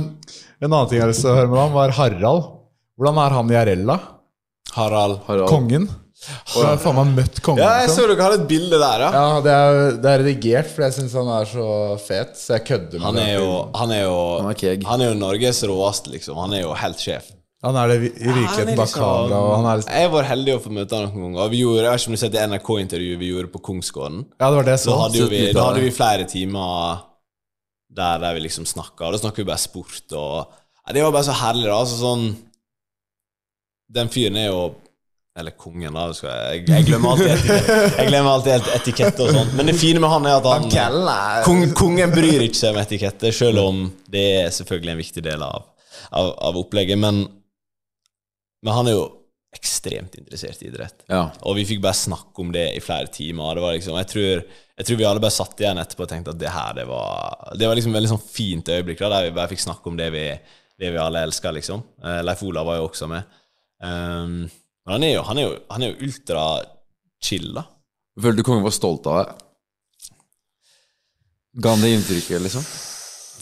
en 0.63 0.71
annen 0.71 0.87
ting 0.89 0.97
jeg 0.99 1.05
har 1.05 1.11
lyst 1.13 1.23
til 1.23 1.31
å 1.31 1.37
høre 1.37 1.49
med 1.51 1.57
deg 1.57 1.65
om, 1.65 1.73
var 1.77 1.89
Harald. 1.97 2.43
Hvordan 2.97 3.17
er 3.23 3.31
han 3.37 3.51
i 3.53 3.55
RL, 3.61 3.83
da? 3.87 3.97
Harald. 4.77 5.23
Harald. 5.27 5.49
Kongen? 5.51 5.87
Du 6.17 6.59
har 6.63 6.79
faen 6.81 6.95
meg 6.97 7.11
møtt 7.19 7.39
kongen. 7.45 7.61
Ja, 7.61 7.75
jeg 7.83 7.87
liksom. 7.91 8.03
så 8.03 8.07
dere 8.09 8.25
hadde 8.25 8.37
et 8.41 8.47
bilde 8.49 8.77
der, 8.81 9.03
ja. 9.05 9.09
Ja, 9.13 9.41
det 9.45 9.53
er, 9.53 9.79
det 10.01 10.11
er 10.11 10.21
redigert, 10.23 10.69
for 10.73 10.85
jeg 10.87 10.95
syns 10.95 11.13
han 11.19 11.29
er 11.35 11.49
så 11.51 11.67
fet, 12.01 12.33
så 12.39 12.55
jeg 12.57 12.65
kødder 12.71 12.97
med 12.97 13.05
Han 13.05 13.19
er 13.21 13.27
det. 13.27 13.35
jo, 13.37 13.51
han 13.77 13.93
er 13.93 14.01
jo, 14.01 14.15
Han 14.41 14.49
er 14.51 14.87
han 14.89 15.03
er 15.05 15.11
jo 15.11 15.17
Norges 15.21 15.61
råeste, 15.69 16.13
liksom. 16.15 16.39
Han 16.41 16.55
er 16.57 16.63
jo 16.65 16.73
helt 16.81 17.03
sjef. 17.03 17.29
Han 17.65 17.77
er 17.77 17.89
det 17.89 17.97
i 18.09 18.25
Han 18.27 18.35
virkeligheten 18.37 18.75
bak 18.77 18.87
liksom- 18.87 19.01
kamera. 19.03 19.37
Og 19.41 19.55
han 19.55 19.65
er 19.65 19.77
liksom, 19.77 19.93
Jeg 20.01 20.11
var 20.11 20.23
heldig 20.23 20.53
å 20.55 20.59
få 20.61 20.73
møte 20.73 20.95
han 20.95 21.13
noen 21.13 21.33
ganger. 21.33 21.49
Vi 21.53 21.61
gjorde, 21.63 21.83
jeg 21.83 21.91
har 21.91 22.17
sett 22.17 22.31
det 22.31 22.43
NRK-intervjuet 22.49 23.19
vi 23.19 23.31
gjorde 23.31 23.51
på 23.53 23.61
Kongsgården. 23.61 24.25
ja, 24.39 24.49
det 24.49 24.55
var 24.57 24.63
det 24.63 24.79
Så 24.79 24.89
Da 24.91 24.97
hadde 25.03 25.29
vi, 25.29 25.53
da 25.53 25.63
hadde 25.69 25.81
vi 25.81 25.91
flere 25.91 26.25
timer 26.25 26.99
der, 27.89 28.19
der 28.19 28.33
vi 28.33 28.41
liksom 28.41 28.65
snakka, 28.65 29.05
og 29.05 29.13
da 29.13 29.17
snakka 29.17 29.37
vi 29.37 29.43
bare 29.43 29.57
sport 29.57 30.13
og 30.13 30.47
ja, 30.87 30.93
Det 30.93 31.03
var 31.03 31.11
bare 31.11 31.23
så 31.23 31.33
herlig, 31.33 31.65
da. 31.65 31.77
Altså 31.77 31.97
sånn 31.99 32.35
Den 33.87 34.11
fyren 34.11 34.37
er 34.39 34.49
jo 34.49 34.61
Eller 35.37 35.53
kongen, 35.53 35.93
da. 35.93 36.07
Jeg, 36.09 36.63
jeg, 36.65 36.85
glemmer 36.87 38.31
alltid 38.31 38.55
helt 38.55 38.69
etikette 38.73 39.21
og 39.21 39.35
sånn. 39.35 39.51
Men 39.53 39.69
det 39.69 39.75
fine 39.77 40.01
med 40.01 40.09
han 40.09 40.25
er 40.25 40.39
at 40.39 40.47
han 40.49 40.65
Kong, 41.45 41.61
Kongen 41.77 42.13
bryr 42.15 42.41
ikke 42.47 42.57
seg 42.57 42.73
om 42.73 42.79
etikette, 42.81 43.29
selv 43.37 43.61
om 43.61 43.83
det 44.09 44.23
er 44.39 44.55
selvfølgelig 44.55 44.95
en 44.95 45.03
viktig 45.03 45.23
del 45.27 45.45
av, 45.45 45.67
av, 46.09 46.31
av 46.49 46.57
opplegget. 46.57 46.97
Men, 46.97 47.21
men 48.65 48.77
han 48.79 48.89
er 48.89 48.97
jo 48.97 49.05
ekstremt 49.57 50.15
interessert 50.17 50.61
i 50.61 50.69
idrett. 50.71 51.05
Ja. 51.09 51.27
Og 51.47 51.57
vi 51.57 51.65
fikk 51.67 51.81
bare 51.83 51.97
snakke 51.97 52.43
om 52.43 52.51
det 52.53 52.65
i 52.75 52.83
flere 52.83 53.09
timer. 53.13 53.55
Det 53.57 53.63
var 53.63 53.75
liksom, 53.77 53.97
jeg, 54.01 54.09
tror, 54.11 54.43
jeg 54.77 54.89
tror 54.89 54.99
vi 54.99 55.07
alle 55.07 55.23
bare 55.23 55.37
satt 55.37 55.63
igjen 55.63 55.81
etterpå 55.81 56.05
og 56.05 56.11
tenkte 56.11 56.33
at 56.35 56.41
det 56.41 56.53
her 56.53 56.77
det 56.77 56.85
var 56.89 57.53
Det 57.57 57.69
var 57.69 57.79
liksom 57.79 57.95
veldig 57.95 58.11
sånn 58.11 58.23
fint 58.25 58.71
øyeblikk 58.73 59.01
da, 59.01 59.11
der 59.15 59.29
vi 59.29 59.35
bare 59.37 59.51
fikk 59.51 59.63
snakke 59.63 59.91
om 59.91 59.99
det 59.99 60.09
vi, 60.13 60.25
det 60.81 60.93
vi 60.93 61.01
alle 61.01 61.23
elsker, 61.27 61.55
liksom. 61.57 61.83
Eh, 62.03 62.21
Leif 62.25 62.43
Olav 62.47 62.67
var 62.69 62.81
jo 62.81 62.89
også 62.89 63.09
med. 63.11 63.36
Um, 63.83 64.47
men 64.87 64.95
han 64.95 65.03
er 65.03 65.13
jo, 65.17 65.23
han 65.27 65.39
er 65.39 65.47
jo, 65.47 65.55
han 65.73 65.83
er 65.83 65.93
jo 65.93 66.07
ultra 66.07 66.43
chill, 67.23 67.49
da. 67.57 67.65
Følte 68.17 68.41
du 68.41 68.47
kongen 68.47 68.65
var 68.65 68.73
stolt 68.73 69.07
av 69.09 69.19
deg? 69.19 69.41
Ga 71.61 71.73
han 71.73 71.81
det 71.81 71.95
inntrykket, 71.95 72.41
liksom? 72.45 72.63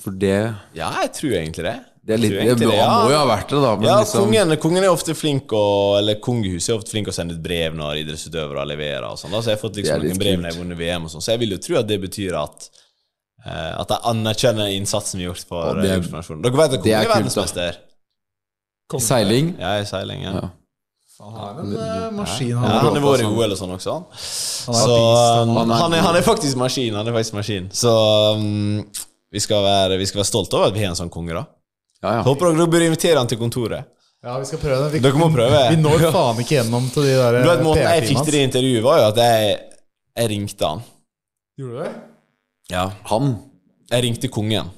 For 0.05 0.15
det 0.15 0.37
Ja, 0.77 0.89
jeg 1.03 1.11
tror 1.15 1.35
egentlig 1.35 1.65
det. 1.67 1.75
Det, 2.05 2.17
litt, 2.21 2.35
egentlig 2.37 2.67
det, 2.69 2.77
han 2.77 3.07
må 3.07 3.09
jo 3.09 3.17
ha 3.17 3.25
vært 3.25 3.49
det, 3.49 3.59
da. 3.63 3.69
Ja, 3.81 3.95
liksom, 4.03 4.27
kongen, 4.27 4.55
kongen 4.61 4.85
er 4.85 4.91
ofte 4.93 5.15
flink 5.17 5.53
å 5.57 5.63
Eller 5.97 6.19
kongehuset 6.21 6.69
er 6.69 6.77
ofte 6.77 6.93
flink 6.93 7.09
å 7.09 7.15
sende 7.15 7.33
et 7.33 7.41
brev 7.41 7.73
når 7.73 8.03
idrettsutøvere 8.03 8.65
leverer. 8.69 9.07
og 9.09 9.17
sånn 9.17 9.33
Så 9.33 9.49
jeg 9.49 9.57
har 9.57 9.63
fått 9.63 9.79
liksom 9.81 10.05
noen 10.05 10.21
brev 10.21 10.37
når 10.37 10.51
jeg 10.51 10.55
har 10.57 10.61
vunnet 10.61 10.81
VM, 10.83 11.07
og 11.07 11.13
sånn 11.15 11.25
så 11.25 11.33
jeg 11.33 11.41
vil 11.41 11.55
jo 11.55 11.61
tro 11.65 11.79
at 11.81 11.89
det 11.89 11.97
betyr 12.03 12.37
at 12.43 12.69
eh, 12.69 13.71
At 13.81 13.89
de 13.89 13.99
anerkjenner 14.11 14.75
innsatsen 14.75 15.17
vi 15.19 15.25
har 15.25 15.33
gjort 15.33 15.49
for, 15.49 15.81
nasjonen. 15.81 16.45
Dere 16.45 16.59
vet 16.61 16.77
at 16.77 16.85
kongen 16.85 16.93
er 16.93 17.09
er 17.09 17.13
verdensmester? 17.15 17.81
Seiling? 19.01 19.55
Ja, 19.59 19.79
i 19.81 19.85
seiling. 19.89 20.21
Ja. 20.23 20.35
Ja. 20.41 20.49
Han 21.25 21.35
er 21.39 21.59
en 21.61 21.73
eh, 21.79 22.11
maskin. 22.11 22.49
Ja, 22.49 22.59
Han 22.59 22.71
han 22.71 22.97
har 22.97 23.03
vært 23.05 23.23
i 23.23 23.27
OL 23.29 23.53
og 23.53 23.57
sånn 23.57 23.73
også. 23.77 23.93
Han. 23.95 24.05
Han 24.11 24.75
er 24.75 24.81
Så 24.83 24.95
um, 24.99 25.53
han 25.55 25.71
er 25.71 25.79
han, 25.79 25.93
er, 25.95 26.03
han 26.03 26.21
faktisk 26.27 26.59
maskin. 26.59 26.95
Han 26.97 27.07
er 27.07 27.15
faktisk 27.15 27.37
maskin 27.37 27.69
Så 27.71 27.93
um, 28.35 28.81
vi, 29.31 29.39
skal 29.39 29.63
være, 29.63 29.99
vi 30.01 30.07
skal 30.09 30.19
være 30.21 30.27
stolte 30.27 30.59
over 30.59 30.73
at 30.73 30.75
vi 30.75 30.83
har 30.83 30.91
en 30.91 30.99
sånn 30.99 31.13
konge, 31.13 31.37
da. 31.37 31.45
Ja, 32.03 32.17
ja. 32.17 32.23
Håper 32.27 32.51
dere 32.51 32.67
bør 32.69 32.85
invitere 32.89 33.21
han 33.21 33.31
til 33.31 33.39
kontoret. 33.39 33.87
Ja, 34.25 34.35
vi 34.41 34.49
skal 34.49 34.59
prøve 34.59 34.87
det. 34.87 34.91
Vi, 34.97 35.01
Dere 35.05 35.21
må 35.21 35.29
prøve. 35.29 35.59
Vi 35.69 35.77
når 35.79 36.07
faen 36.09 36.39
ikke 36.41 36.55
gjennom 36.57 36.87
til 36.93 37.05
de 37.05 37.13
der 37.13 37.35
Du 37.43 37.49
vet, 37.51 37.63
Måten 37.63 37.83
jeg 37.85 38.07
fikk 38.09 38.23
til 38.25 38.35
det 38.35 38.43
intervjuet, 38.49 38.83
var 38.85 38.99
jo 38.99 39.09
at 39.11 39.19
jeg, 39.21 39.57
jeg 40.17 40.31
ringte 40.31 40.71
han. 40.71 40.81
Gjorde 41.61 41.75
du 41.75 41.83
det? 41.83 41.91
Ja. 42.73 42.87
Han. 43.11 43.35
Jeg 43.93 44.05
ringte 44.07 44.31
kongen. 44.33 44.71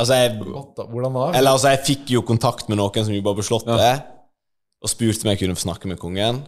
Altså, 0.00 0.16
jeg 0.16 0.38
Hvordan 0.40 1.18
da? 1.18 1.26
Eller 1.36 1.52
altså, 1.52 1.74
jeg 1.74 1.84
fikk 1.86 2.14
jo 2.16 2.24
kontakt 2.26 2.70
med 2.72 2.80
noen 2.80 3.06
som 3.06 3.14
jobba 3.14 3.36
på 3.36 3.44
Slottet, 3.46 4.08
og 4.80 4.88
spurte 4.88 5.26
om 5.26 5.32
jeg 5.34 5.42
kunne 5.42 5.58
få 5.58 5.66
snakke 5.66 5.90
med 5.90 6.00
kongen. 6.00 6.40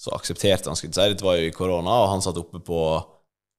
Så 0.00 0.14
aksepterte 0.14 0.70
han, 0.70 0.78
skulle 0.78 0.92
jeg 0.92 0.98
si. 0.98 1.14
Dette 1.14 1.26
var 1.26 1.38
jo 1.38 1.48
i 1.48 1.54
korona, 1.54 2.00
og 2.04 2.12
han 2.12 2.22
satt 2.24 2.38
oppe 2.38 2.60
på 2.64 2.80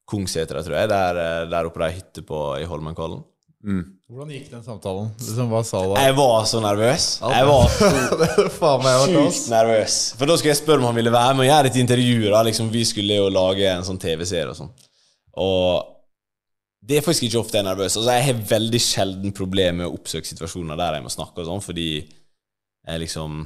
Kungsetra, 0.09 0.61
tror 0.61 0.77
jeg, 0.77 0.89
der, 0.91 1.17
eh, 1.17 1.47
der 1.49 1.67
oppe 1.67 1.81
der 1.81 1.95
hytte 1.95 2.21
på, 2.27 2.41
i 2.61 2.67
Holmenkollen. 2.69 3.23
Mm. 3.65 3.81
Hvordan 4.13 4.33
gikk 4.35 4.51
den 4.51 4.61
samtalen? 4.61 5.07
Liksom, 5.17 5.47
hva 5.49 5.63
sa 5.65 5.79
du? 5.81 5.95
Jeg 5.97 6.13
var 6.19 6.43
så 6.45 6.59
nervøs. 6.61 7.05
Jeg 7.25 7.47
var 7.49 7.71
så 7.73 9.07
sjukt 9.09 9.47
nervøs. 9.49 9.95
For 10.19 10.29
da 10.29 10.35
skulle 10.37 10.51
jeg 10.53 10.59
spørre 10.59 10.83
om 10.83 10.91
han 10.91 10.99
ville 10.99 11.13
være 11.15 11.33
med 11.33 11.47
og 11.47 11.49
gjøre 11.49 11.71
et 11.71 11.79
intervju. 11.81 12.19
da, 12.29 12.43
liksom 12.45 12.69
Vi 12.69 12.83
skulle 12.85 13.17
jo 13.17 13.31
lage 13.33 13.65
en 13.71 13.87
sånn 13.87 13.97
TV-serie 14.01 14.51
og 14.53 14.59
sånn. 14.59 14.69
Og 15.41 15.94
det 16.85 16.99
er 16.99 17.05
faktisk 17.05 17.27
ikke 17.27 17.41
ofte 17.41 17.57
jeg 17.57 17.65
er 17.65 17.69
nervøs. 17.71 17.95
Altså, 17.97 18.11
Jeg 18.13 18.25
har 18.27 18.47
veldig 18.49 18.81
sjelden 18.83 19.35
problemer 19.35 19.79
med 19.81 19.89
å 19.89 19.95
oppsøke 19.97 20.29
situasjoner 20.29 20.77
der 20.79 20.99
jeg 20.99 21.05
må 21.05 21.13
snakke 21.13 21.41
og 21.41 21.49
sånn, 21.49 21.63
fordi 21.65 21.89
jeg 22.05 23.01
liksom 23.01 23.45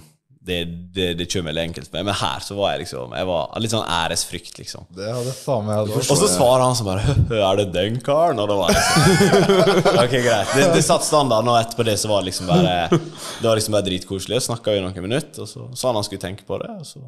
det, 0.49 0.63
det, 0.95 1.07
det 1.19 1.25
kommer 1.27 1.51
veldig 1.51 1.63
enkelt 1.67 1.91
med. 1.93 2.05
Men 2.07 2.15
her 2.15 2.39
så 2.43 2.55
var 2.55 2.71
jeg 2.71 2.85
liksom 2.85 3.11
Jeg 3.17 3.27
var 3.27 3.59
litt 3.59 3.73
sånn 3.73 3.89
æresfrykt, 3.91 4.55
liksom. 4.61 4.87
Det 4.95 5.09
hadde 5.11 5.33
faen 5.35 5.67
meg 5.67 5.91
jeg 5.91 5.99
Og 5.99 6.19
så 6.21 6.29
svarer 6.31 6.63
han 6.63 6.77
som 6.79 6.87
bare 6.87 7.15
Er 7.43 7.59
det 7.59 7.67
den 7.75 7.99
karen? 8.03 8.39
Og 8.39 8.47
da 8.49 8.57
var 8.57 8.71
jeg 8.73 8.85
sånn 8.87 9.99
Ok, 10.05 10.15
greit. 10.23 10.53
Det, 10.55 10.69
det 10.77 10.83
satt 10.87 11.05
standarden, 11.05 11.51
og 11.51 11.59
etterpå 11.59 11.85
det 11.87 11.97
så 11.99 12.11
var 12.11 12.23
det 12.23 12.31
liksom 12.31 12.49
bare 12.49 12.75
Det 12.95 13.45
var 13.49 13.59
liksom 13.59 13.75
bare 13.77 13.87
dritkoselig. 13.89 14.39
Og 14.39 14.47
snakka 14.47 14.75
vi 14.77 14.83
noen 14.85 15.05
minutter, 15.05 15.43
og 15.43 15.51
så 15.51 15.67
sa 15.75 15.91
han 15.91 15.99
han 15.99 16.07
skulle 16.07 16.23
tenke 16.23 16.47
på 16.47 16.59
det, 16.63 16.71
og 16.79 16.87
så 16.87 17.03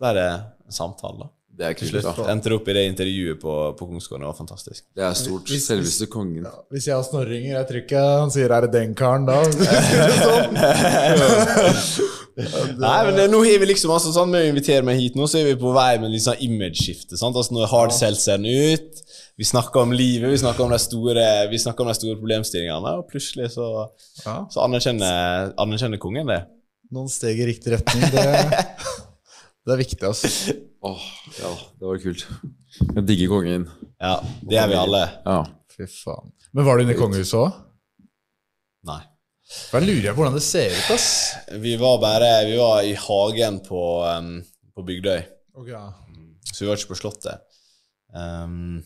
ble 0.00 0.14
det 0.14 0.28
en 0.30 0.74
samtale, 0.74 1.26
da. 1.26 1.33
Det 1.54 1.66
er 1.68 1.74
kult, 1.78 1.94
da. 2.02 2.12
endte 2.32 2.50
opp 2.56 2.66
i 2.68 2.74
det 2.74 2.82
intervjuet 2.90 3.38
på, 3.38 3.52
på 3.78 3.86
Kongsgården. 3.86 4.24
Det 4.24 4.30
var 4.32 4.38
fantastisk. 4.38 4.84
Det 4.96 5.04
er 5.06 5.14
stort. 5.14 5.46
Hvis- 5.52 5.68
Selveste 5.70 6.06
kongen. 6.10 6.46
Hvis 6.74 6.88
jeg 6.88 6.96
har 6.96 7.04
snorringer, 7.06 7.52
jeg 7.60 7.66
tror 7.68 7.80
ikke 7.84 8.02
han 8.24 8.30
sier 8.34 8.50
'er 8.50 8.60
det 8.66 8.72
den 8.72 8.94
karen', 8.98 9.26
da. 9.26 9.38
sånn. 9.44 10.54
Nei, 12.82 12.96
men 13.06 13.14
det, 13.14 13.28
nå 13.30 13.38
har 13.46 13.60
vi 13.62 13.66
liksom 13.70 13.92
altså, 13.94 14.10
sånn, 14.14 14.32
Med 14.34 14.42
å 14.42 14.50
invitere 14.50 14.82
meg 14.86 14.98
hit 14.98 15.14
nå, 15.18 15.28
så 15.30 15.38
er 15.38 15.52
vi 15.52 15.56
på 15.60 15.70
vei 15.74 15.92
med 16.02 16.10
liksom 16.14 16.40
imageskifte. 16.42 17.14
Altså, 17.14 17.54
når 17.54 17.70
Nå 17.70 17.84
er 17.84 17.94
ser 17.94 18.40
den 18.42 18.48
ut. 18.74 19.02
Vi 19.38 19.46
snakker 19.46 19.82
om 19.82 19.92
livet, 19.94 20.30
vi 20.30 20.38
snakker 20.38 20.64
om 20.66 20.70
de 20.74 20.78
store, 20.78 21.24
vi 21.50 21.58
snakker 21.58 21.82
om 21.82 21.90
de 21.90 21.94
store 21.98 22.18
problemstillingene, 22.20 22.92
og 23.00 23.08
plutselig 23.10 23.50
så, 23.56 23.88
Ja. 24.24 24.36
så 24.50 24.62
anerkjenner, 24.62 25.52
anerkjenner 25.58 25.98
kongen 25.98 26.26
det. 26.30 26.44
Noen 26.94 27.10
steg 27.10 27.40
i 27.42 27.48
riktig 27.48 27.74
retning. 27.74 28.04
Det, 28.14 28.26
det 29.64 29.74
er 29.74 29.80
viktig, 29.80 30.02
altså. 30.04 30.28
Åh, 30.88 31.04
ja, 31.38 31.50
det 31.80 31.88
var 31.88 32.00
kult. 32.02 32.26
Jeg 32.84 33.04
digger 33.08 33.32
kongen. 33.32 33.68
Ja, 34.02 34.18
det 34.44 34.58
er 34.60 34.68
vi 34.68 34.76
alle. 34.76 35.04
Ja. 35.24 35.38
Fy 35.72 35.86
faen. 35.88 36.32
Men 36.54 36.66
var 36.66 36.76
du 36.76 36.84
inne 36.84 36.94
i 36.94 36.98
kongehuset 36.98 37.38
òg? 37.40 37.54
Nei. 38.90 39.00
Da 39.72 39.80
lurer 39.80 40.08
jeg 40.08 40.14
på 40.14 40.20
hvordan 40.20 40.36
det 40.36 40.44
ser 40.44 40.72
ut, 40.72 40.90
ass. 40.94 41.08
Vi 41.62 41.74
var 41.80 41.98
bare 42.02 42.30
Vi 42.48 42.56
var 42.58 42.84
i 42.84 42.94
hagen 42.98 43.60
på, 43.64 43.82
um, 44.04 44.36
på 44.74 44.84
Bygdøy, 44.86 45.24
så 46.50 46.64
vi 46.64 46.68
var 46.68 46.80
ikke 46.80 46.92
på 46.92 47.00
Slottet. 47.00 47.60
Um, 48.14 48.82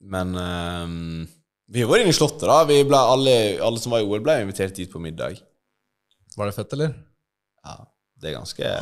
men 0.00 0.34
um, 0.36 1.26
vi 1.70 1.86
var 1.86 2.02
inne 2.02 2.14
i 2.14 2.16
Slottet, 2.16 2.46
da. 2.48 2.62
Vi 2.68 2.82
ble, 2.88 2.98
alle, 3.14 3.34
alle 3.62 3.82
som 3.82 3.94
var 3.94 4.02
i 4.02 4.08
OL, 4.08 4.22
ble 4.24 4.40
invitert 4.42 4.74
dit 4.78 4.90
på 4.90 5.02
middag. 5.02 5.38
Var 6.36 6.50
det 6.50 6.56
fett, 6.56 6.72
eller? 6.74 6.96
Ja, 7.62 7.76
det 8.20 8.30
er 8.30 8.40
ganske 8.40 8.72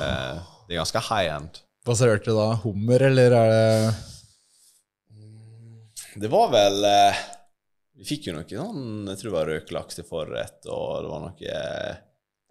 Det 0.69 0.77
er 0.77 0.83
ganske 0.83 1.01
high 1.09 1.33
end. 1.33 1.63
Du 1.89 2.33
da? 2.37 2.49
Hummer, 2.61 3.01
eller 3.09 3.33
er 3.33 3.51
det 3.53 3.95
Det 6.21 6.29
var 6.29 6.51
vel 6.53 6.85
eh, 6.85 7.21
Vi 7.97 8.05
fikk 8.05 8.27
jo 8.29 8.35
noe 8.37 8.45
sånn 8.45 9.09
Jeg 9.09 9.17
tror 9.17 9.31
det 9.31 9.37
var 9.39 9.49
røkelaks 9.49 9.97
til 9.97 10.05
forrett, 10.05 10.69
og 10.69 11.07
det 11.07 11.13
var 11.15 11.23
noe 11.25 11.55
eh, 11.55 11.95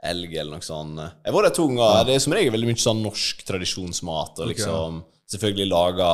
elg 0.10 0.34
eller 0.34 0.58
noe 0.58 0.66
sånt. 0.66 0.98
Jeg 1.26 1.34
var 1.36 1.46
der 1.46 1.54
to 1.58 1.68
ganger. 1.70 2.04
Det 2.08 2.16
er 2.16 2.24
som 2.24 2.34
regel 2.38 2.54
veldig 2.54 2.70
mye 2.70 2.82
sånn 2.82 3.00
norsk 3.06 3.46
tradisjonsmat, 3.46 4.42
og 4.42 4.50
liksom 4.52 5.00
selvfølgelig 5.30 5.70
laga 5.72 6.10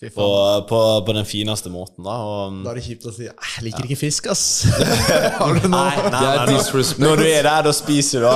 på, 0.00 0.26
på, 0.64 0.78
på 1.04 1.12
den 1.12 1.26
fineste 1.28 1.68
måten, 1.68 2.00
da. 2.06 2.14
Og, 2.24 2.54
Da 2.64 2.70
er 2.72 2.78
det 2.78 2.84
kjipt 2.86 3.02
å 3.04 3.10
si 3.12 3.26
«Ah, 3.28 3.50
'jeg 3.58 3.66
liker 3.66 3.84
ikke 3.84 3.98
fisk', 4.00 4.30
ass. 4.32 4.64
Har 5.36 5.52
du 5.58 5.66
noe? 5.68 5.76
Nei, 5.76 5.92
nei, 6.06 6.08
nei, 6.08 6.48
nei. 6.48 6.56
Når 7.04 7.20
du 7.20 7.24
er 7.28 7.44
der, 7.44 7.60
da 7.66 7.72
spiser 7.76 8.24
du. 8.24 8.32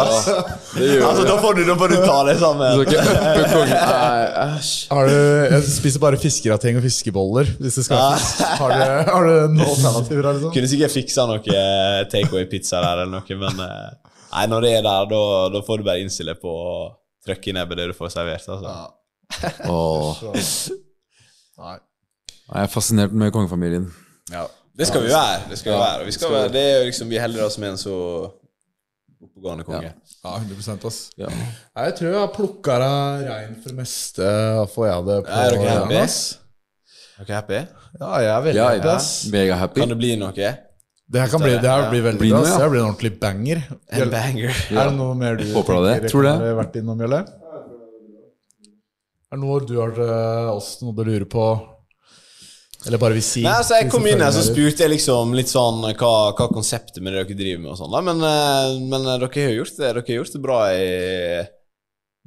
Det 0.77 1.01
altså 1.01 1.25
da, 1.25 1.39
får 1.41 1.57
du, 1.57 1.63
da 1.71 1.77
får 1.81 1.89
du 1.95 1.97
ta 2.05 2.19
det 2.29 2.35
sammen. 2.43 2.85
Har 4.93 5.09
du, 5.09 5.17
jeg 5.55 5.65
spiser 5.73 6.05
bare 6.05 6.21
fiskerating 6.21 6.77
og 6.83 6.85
fiskeboller. 6.85 7.49
Hvis 7.57 7.81
det 7.81 7.87
skal 7.89 7.97
ha. 8.03 8.13
Har 8.61 8.77
du, 8.77 8.85
har 9.09 9.25
du 9.31 9.57
noen 9.57 9.73
alternativer? 9.73 10.21
her, 10.29 10.37
Liksom? 10.37 10.53
Kunne 10.59 10.69
sikkert 10.77 10.93
fiksa 10.99 11.25
noe 11.33 11.41
eh, 11.65 12.05
takeaway-pizza 12.13 12.77
der 12.85 13.07
eller 13.07 13.15
noe, 13.17 13.41
men 13.41 13.57
eh, 13.65 13.89
Nei, 14.35 14.49
når 14.51 14.65
det 14.67 14.71
er 14.81 14.83
der, 14.83 15.05
da, 15.09 15.19
da 15.55 15.61
får 15.65 15.79
du 15.81 15.85
bare 15.87 16.03
innstille 16.03 16.35
på 16.37 16.51
å 16.51 16.71
trykke 17.25 17.53
i 17.53 17.55
nebbet 17.57 17.79
det 17.79 17.85
du 17.93 17.97
får 17.97 18.11
servert. 18.19 18.43
altså. 18.51 18.91
Åh. 19.71 20.25
Nei. 20.35 20.43
Nei, 21.59 21.77
Jeg 22.51 22.63
er 22.67 22.71
fascinert 22.73 23.13
med 23.15 23.33
kongefamilien. 23.35 23.87
Ja. 24.33 24.47
Det 24.75 24.89
skal 24.91 25.05
vi 25.05 25.11
være. 25.13 25.45
Det 25.51 25.59
skal 25.61 25.73
vi 25.73 25.79
være. 25.79 26.05
Vi, 26.09 26.13
skal 26.17 26.33
være. 26.35 26.49
Det 26.53 26.63
er 26.63 26.79
jo 26.81 26.87
liksom, 26.89 27.11
vi 27.13 27.19
heller 27.23 27.45
oss 27.47 27.59
med 27.63 27.71
en 27.75 27.79
så 27.79 27.95
oppegående 29.23 29.65
konge. 29.65 29.93
Ja, 30.25 30.33
100% 30.41 30.87
ass. 30.89 30.99
Ja. 31.21 31.29
Jeg 31.79 31.95
tror 31.99 32.09
jeg 32.11 32.19
har 32.19 32.33
plukka 32.35 32.79
deg 32.83 33.29
rein 33.31 33.55
for 33.63 33.71
det 33.71 33.79
meste. 33.79 34.27
Får 34.75 34.89
jeg 34.91 35.07
det 35.09 35.19
på 35.29 35.39
Er 35.39 35.55
dere 35.55 35.77
happy? 35.79 36.01
Er 37.15 37.29
dere 37.29 37.39
happy? 37.39 37.61
Ja, 38.01 38.11
jeg 38.25 38.33
er 38.35 38.45
veldig 38.49 38.59
Ja, 38.61 38.69
happy, 38.75 38.89
ass. 38.97 39.09
mega 39.31 39.61
happy. 39.63 39.81
Kan 39.85 39.95
det 39.95 40.01
bli 40.03 40.15
noe? 40.19 40.35
Det 40.35 41.21
her 41.21 41.29
kan 41.31 41.43
bli, 41.45 41.53
det 41.63 41.71
her 41.71 41.87
blir 41.93 42.03
veldig 42.09 42.31
bra. 42.33 42.43
Det 42.59 42.69
blir 42.73 42.81
en 42.83 42.89
ordentlig 42.91 43.13
banger. 43.23 43.63
En 43.93 44.11
banger. 44.11 44.51
Er 44.75 44.89
det 44.91 44.97
noe 44.99 45.15
mer 45.15 45.37
du 45.39 45.45
Håper 45.55 45.79
du 45.79 45.87
det? 45.87 45.95
tenker 46.01 46.15
Tror 46.17 46.27
det. 46.27 46.35
har 46.43 46.57
vært 46.65 46.79
innom, 46.81 47.03
Jelle? 47.05 47.23
Er 49.35 49.41
det 49.41 49.43
noe 49.49 49.63
du 49.67 49.73
har 49.81 49.91
til 49.97 50.11
oss 50.55 50.77
noe 50.85 50.95
du 50.95 51.01
lurer 51.09 51.25
på? 51.27 51.45
Eller 52.87 53.01
bare 53.03 53.17
vil 53.17 53.25
si? 53.25 53.41
Nei, 53.43 53.57
altså 53.59 53.81
Jeg 53.81 53.89
kom 53.91 54.05
inn 54.07 54.21
her, 54.23 54.31
så 54.31 54.45
spurte 54.47 54.85
jeg 54.85 54.93
liksom 54.93 55.33
litt 55.35 55.51
sånn 55.51 55.81
hva, 55.83 56.13
hva 56.37 56.47
konseptet 56.53 57.01
med 57.03 57.17
det 57.17 57.25
dere 57.25 57.39
driver 57.41 57.65
med 57.65 57.73
og 57.73 57.81
sånn. 57.81 57.97
Men, 58.07 58.23
eh, 58.29 58.77
men 58.93 59.09
eh, 59.09 59.19
dere 59.25 59.31
har 59.49 59.57
gjort 59.57 59.75
det 59.81 59.89
Dere 59.89 60.05
har 60.07 60.19
gjort 60.21 60.37
det 60.37 60.43
bra 60.45 60.61
i 60.71 60.87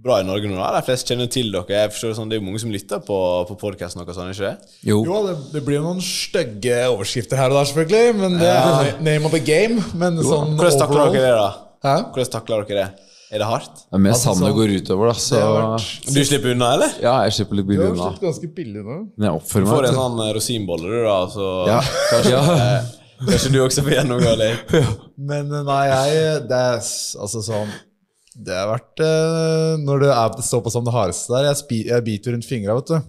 Bra 0.04 0.20
i 0.22 0.28
Norge 0.28 0.52
nå. 0.52 0.60
De 0.60 0.84
fleste 0.86 1.14
kjenner 1.14 1.32
til 1.32 1.48
dere. 1.56 1.64
Jeg 1.80 1.94
forstår 1.96 2.12
det 2.12 2.18
sånn, 2.20 2.30
Det 2.30 2.36
er 2.36 2.42
jo 2.44 2.48
mange 2.50 2.60
som 2.66 2.76
lytter 2.76 3.00
på, 3.08 3.16
på 3.50 3.56
podkasten 3.64 4.04
deres, 4.04 4.20
sånn, 4.20 4.36
ikke 4.36 4.52
det? 4.52 4.76
Jo. 4.92 5.00
Jo, 5.08 5.24
det, 5.30 5.38
det 5.56 5.64
blir 5.66 5.80
jo 5.80 5.88
noen 5.88 6.04
stygge 6.06 6.84
overskrifter 6.92 7.40
her 7.40 7.56
og 7.56 7.62
der, 7.62 7.72
selvfølgelig. 7.72 8.20
Men 8.20 8.36
det 8.44 8.52
er 8.52 8.92
name 9.08 9.26
of 9.26 9.34
the 9.34 9.42
game. 9.48 9.80
Men 9.98 10.20
sånn 10.20 10.58
Hvordan 10.60 10.84
takler 10.84 11.06
overall- 11.08 11.16
dere 11.16 11.32
det, 11.32 11.40
da? 11.40 11.50
Hæ? 11.88 11.96
Hvordan 12.12 12.34
takler 12.36 12.68
dere 12.68 12.84
det? 12.84 13.08
Er 13.32 13.42
det 13.42 13.48
hardt? 13.50 13.76
Det 13.84 13.98
er 13.98 14.00
mest 14.00 14.22
Altså, 14.24 14.28
han 14.32 14.38
det 14.40 14.48
sånn- 14.48 14.58
går 14.58 14.70
utover, 14.80 15.08
da. 15.12 15.16
Så 15.20 16.14
Du 16.14 16.20
slipper 16.24 16.52
unna, 16.56 16.70
eller? 16.78 16.92
ja, 17.04 17.16
jeg 17.26 17.34
slipper 17.38 17.56
litt 17.60 17.68
billig 17.68 17.84
unna. 17.84 17.96
Du 17.96 18.00
har 18.00 18.08
unna. 18.08 18.18
sluppet 18.18 18.28
ganske 18.30 18.54
billig 18.56 18.84
nå. 18.86 18.98
Men 19.18 19.26
jeg 19.28 19.42
oppfører 19.42 19.66
meg. 19.66 19.68
Du 19.68 19.76
får 19.76 19.88
en 19.90 19.98
sånn 20.00 20.22
eh, 20.28 20.34
rosinbolle, 20.38 20.88
du, 20.94 21.04
da. 21.04 21.18
Så 21.28 21.48
Ja. 21.68 21.82
kanskje, 22.12 22.32
Ja. 22.32 22.56
eh, 22.56 22.84
kanskje 23.28 23.52
du 23.52 23.60
også 23.66 23.84
får 23.84 23.94
gjennomgå 23.98 24.38
litt. 24.38 24.72
Men 25.18 25.52
eh, 25.52 25.64
nei, 25.64 25.84
jeg 25.92 26.48
Det 26.48 26.56
er 26.56 26.78
altså 26.80 27.42
sånn 27.44 27.68
Det 28.38 28.54
har 28.54 28.68
vært 28.70 29.00
eh, 29.02 29.78
Når 29.82 30.00
det 30.00 30.10
er, 30.14 30.30
står 30.46 30.62
på 30.64 30.72
som 30.72 30.86
det 30.86 30.94
hardeste 30.94 31.28
der 31.34 31.48
Jeg, 31.50 31.56
spi, 31.58 31.84
jeg 31.88 32.04
biter 32.06 32.32
rundt 32.36 32.46
fingra, 32.46 32.76
vet 32.80 32.86
du. 32.88 33.02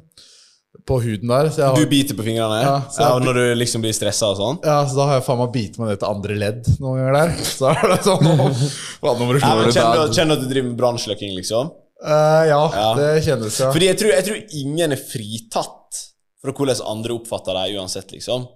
På 0.86 1.00
huden 1.02 1.28
der. 1.28 1.48
Så, 1.52 1.60
jeg 1.64 1.74
Du 1.84 1.90
biter 1.90 2.14
på 2.16 2.24
fingrene? 2.24 2.60
Ja, 2.62 2.76
Ja, 2.98 3.08
når 3.20 3.34
du 3.34 3.54
liksom 3.60 3.82
blir 3.84 3.92
stressa 3.92 4.30
og 4.30 4.36
sånn? 4.38 4.60
ja, 4.64 4.78
så 4.88 4.96
da 4.96 5.06
har 5.10 5.14
jeg 5.18 5.24
faen 5.26 5.38
meg 5.42 5.52
bitt 5.52 5.78
meg 5.78 5.88
ned 5.90 5.98
til 6.00 6.08
andre 6.08 6.34
ledd 6.38 6.70
noen 6.80 6.96
ganger 7.02 7.18
der. 7.18 7.34
Så 7.58 7.68
er 7.72 7.82
det 7.92 7.98
sånn 8.06 8.24
Faen, 8.24 9.18
må 9.20 9.32
du 9.34 9.38
Ja, 9.40 9.52
kjenner, 9.68 10.06
du- 10.06 10.14
kjenner 10.16 10.34
du 10.34 10.40
at 10.40 10.44
du 10.46 10.48
driver 10.54 10.68
med 10.70 10.78
brannslukking, 10.80 11.34
liksom? 11.36 11.72
Uh, 11.98 12.44
ja, 12.46 12.60
Ja. 12.78 12.94
det 12.94 13.24
kjennes, 13.26 13.58
ja. 13.60 13.72
Fordi 13.74 13.86
jeg 13.90 13.98
tror, 13.98 14.12
jeg 14.14 14.24
tror 14.28 14.60
ingen 14.62 14.92
er 14.94 15.00
fritatt 15.02 16.04
fra 16.40 16.52
hvordan 16.54 16.80
andre 16.86 17.16
oppfatter 17.18 17.56
deg 17.58 17.74
uansett, 17.76 18.12
liksom. 18.14 18.46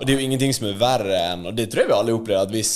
Og 0.00 0.06
det 0.06 0.14
er 0.14 0.18
jo 0.20 0.26
ingenting 0.26 0.52
som 0.56 0.66
er 0.68 0.74
verre 0.80 1.18
enn 1.32 1.46
Og 1.48 1.54
det 1.56 1.70
tror 1.72 1.84
jeg 1.84 1.88
vi 1.88 1.94
alle 1.96 2.12
opplever, 2.16 2.42
at 2.48 2.50
hvis 2.52 2.72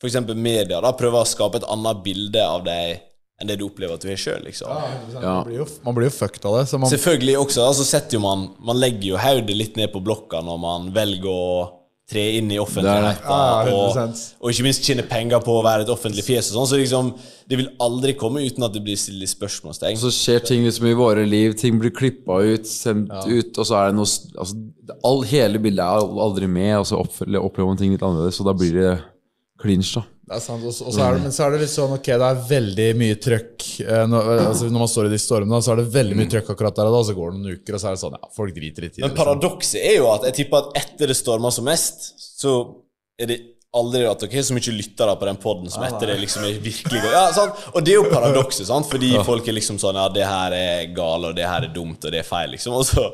f.eks. 0.00 0.16
media 0.34 0.80
da 0.80 0.92
prøver 0.94 1.20
å 1.22 1.26
skape 1.26 1.58
et 1.60 1.66
annet 1.70 2.00
bilde 2.04 2.42
av 2.42 2.64
deg 2.66 3.00
enn 3.38 3.50
det 3.50 3.58
du 3.60 3.68
opplever 3.68 3.94
at 3.94 4.02
du 4.02 4.10
har 4.10 4.18
sjøl, 4.18 4.42
liksom. 4.48 4.70
Ja. 5.14 5.22
Man, 5.22 5.46
blir 5.46 5.60
jo, 5.60 5.66
man 5.86 5.96
blir 5.98 6.08
jo 6.10 6.14
fucked 6.16 6.46
av 6.48 6.58
det. 6.58 6.66
Så 6.70 6.80
man, 6.82 6.90
Selvfølgelig 6.90 7.38
også, 7.38 7.64
altså 7.70 7.86
setter 7.86 8.18
jo 8.18 8.22
man 8.24 8.48
Man 8.58 8.80
legger 8.82 9.12
jo 9.12 9.20
hodet 9.22 9.54
litt 9.54 9.78
ned 9.78 9.92
på 9.94 10.02
blokka 10.02 10.42
når 10.44 10.62
man 10.62 10.88
velger 10.96 11.30
å 11.30 11.50
tre 12.08 12.22
inn 12.38 12.48
i 12.48 12.56
offentligheten. 12.56 13.28
Ja, 13.28 13.64
ja, 13.68 13.72
og, 13.76 14.20
og 14.40 14.52
ikke 14.52 14.64
minst 14.64 14.86
tjene 14.86 15.04
penger 15.04 15.42
på 15.44 15.58
å 15.58 15.64
være 15.64 15.84
et 15.84 15.90
offentlig 15.92 16.24
fjes 16.24 16.48
og 16.48 16.54
sånn. 16.56 16.68
Så 16.70 16.78
liksom, 16.80 17.10
det 17.50 17.58
vil 17.60 17.68
aldri 17.84 18.14
komme 18.16 18.40
uten 18.46 18.64
at 18.64 18.72
det 18.72 18.80
blir 18.86 18.96
stilt 18.96 19.28
spørsmålstegn. 19.28 20.00
Så 20.00 20.12
skjer 20.16 20.40
ting 20.48 20.64
liksom 20.64 20.88
i 20.88 20.96
våre 20.96 21.26
liv. 21.28 21.52
Ting 21.60 21.76
blir 21.80 21.92
klippa 21.92 22.40
ut, 22.40 22.64
sendt 22.68 23.12
ut, 23.12 23.52
og 23.52 23.60
så 23.60 23.76
er 23.82 23.90
det 23.90 23.98
noe 24.00 24.08
altså, 24.08 24.56
all, 25.04 25.20
Hele 25.28 25.60
bildet 25.60 25.84
er 25.84 26.22
aldri 26.24 26.48
med, 26.48 26.78
og 26.80 26.88
så 26.88 27.02
opplever 27.02 27.68
man 27.68 27.80
ting 27.80 27.92
litt 27.92 28.04
annerledes, 28.06 28.40
og 28.40 28.48
da 28.48 28.56
blir 28.56 28.72
det 28.80 28.94
clinch, 29.60 29.92
da. 29.98 30.06
Det 30.28 30.36
er 30.36 30.40
sant, 30.44 30.64
og 30.68 30.72
så- 30.76 30.92
er 31.08 31.14
det, 31.16 31.22
Men 31.22 31.32
så 31.32 31.44
er 31.46 31.50
det 31.54 31.60
litt 31.62 31.72
sånn 31.72 31.92
ok, 31.96 32.08
det 32.20 32.26
er 32.28 32.40
veldig 32.50 32.88
mye 33.00 33.16
trøkk 33.24 33.66
eh, 33.80 34.06
når, 34.12 34.30
altså, 34.48 34.68
når 34.70 34.78
man 34.84 34.88
står 34.92 35.06
i 35.08 35.12
de 35.14 35.18
stormene, 35.24 35.60
så 35.64 35.72
er 35.72 35.76
det 35.82 35.86
veldig 35.94 36.16
mye 36.20 36.30
trøkk 36.34 36.50
akkurat 36.54 36.76
der 36.76 36.90
og 36.90 36.96
da. 36.98 37.02
Så 37.08 37.14
går 37.16 37.30
det 37.32 37.38
noen 37.40 37.54
uker, 37.58 37.74
og 37.74 37.80
så 37.80 37.86
er 37.88 37.96
det 37.96 38.02
sånn 38.04 38.16
Ja, 38.18 38.28
folk 38.36 38.54
driter 38.54 38.82
litt 38.84 38.98
i 38.98 39.00
det. 39.00 39.06
Men 39.08 39.16
paradokset 39.16 39.80
er 39.80 39.96
jo 40.02 40.10
at 40.12 40.26
jeg 40.28 40.34
tipper 40.42 40.58
at 40.66 40.82
etter 40.82 41.06
det 41.08 41.16
stormer 41.16 41.50
som 41.54 41.64
mest, 41.64 42.12
så 42.38 42.58
er 43.18 43.26
det 43.32 43.38
aldri 43.78 44.04
at 44.08 44.18
dere 44.20 44.32
har 44.32 44.42
så 44.48 44.54
mye 44.56 44.72
lyttere 44.72 45.14
på 45.20 45.26
den 45.28 45.36
poden 45.36 45.70
som 45.70 45.82
etter 45.84 46.06
det 46.08 46.18
liksom 46.20 46.44
er 46.48 46.58
virkelig 46.60 47.00
går. 47.04 47.12
Ja, 47.12 47.24
sant? 47.36 47.54
Og 47.74 47.84
det 47.84 47.92
er 47.94 47.98
jo 48.02 48.08
paradokset, 48.10 48.66
sant? 48.66 48.88
fordi 48.88 49.10
folk 49.24 49.46
er 49.48 49.52
liksom 49.58 49.78
sånn 49.80 49.94
Ja, 49.94 50.08
det 50.08 50.24
her 50.24 50.52
er 50.56 50.86
gale, 50.96 51.28
og 51.32 51.36
det 51.36 51.44
her 51.48 51.64
er 51.68 51.72
dumt, 51.74 52.04
og 52.04 52.10
det 52.12 52.20
er 52.20 52.28
feil, 52.28 52.50
liksom. 52.52 52.72
Og 52.72 52.84
så 52.88 53.04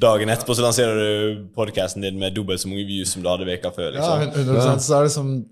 dagen 0.00 0.28
etterpå 0.32 0.54
så 0.56 0.64
lanserer 0.64 0.96
du 0.96 1.48
podkasten 1.56 2.00
din 2.04 2.18
med 2.18 2.34
dobbelt 2.36 2.60
så 2.60 2.68
mange 2.68 2.86
views 2.88 3.12
som 3.12 3.22
du 3.22 3.28
hadde 3.28 3.44
veka 3.48 3.72
før. 3.74 3.96
Ja, 3.96 4.16
liksom. 4.24 4.44
100 4.48 4.80
Så 4.80 4.96
er 4.98 5.08
det 5.08 5.12
som 5.12 5.44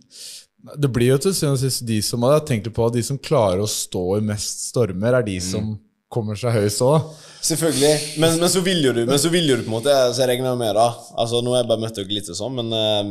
Det 0.62 0.90
blir 0.94 1.10
jo 1.10 1.18
til 1.24 1.34
syvende 1.34 1.58
og 1.58 1.62
sist 1.64 1.82
de 1.86 1.98
som 2.06 2.22
har 2.26 2.44
tenkt 2.46 2.68
på 2.74 2.84
at 2.86 2.94
de 2.94 3.02
som 3.02 3.18
klarer 3.18 3.64
å 3.64 3.70
stå 3.70 4.02
i 4.18 4.24
mest 4.26 4.68
stormer, 4.68 5.18
er 5.18 5.26
de 5.26 5.38
som 5.42 5.74
kommer 6.12 6.38
seg 6.38 6.54
høyest 6.54 6.84
òg. 6.86 7.10
Selvfølgelig. 7.42 7.92
Men, 8.22 8.36
men 8.38 8.50
så 8.52 8.62
vil 8.62 8.82
jo 8.84 8.92
du 8.94 9.00
Men 9.08 9.18
så 9.18 9.30
vil 9.32 9.48
jo 9.48 9.56
du 9.58 9.64
på 9.64 9.72
en 9.72 9.74
måte 9.80 9.94
Så 10.12 10.20
jeg 10.22 10.28
regner 10.30 10.54
med, 10.54 10.76
da 10.78 10.92
Altså 11.18 11.40
Nå 11.42 11.56
har 11.56 11.64
jeg 11.64 11.70
bare 11.72 11.82
møtt 11.82 11.96
dere 11.98 12.14
litt 12.14 12.28
og 12.30 12.36
sånn, 12.38 12.54
men, 12.54 12.68
eh, 12.70 13.08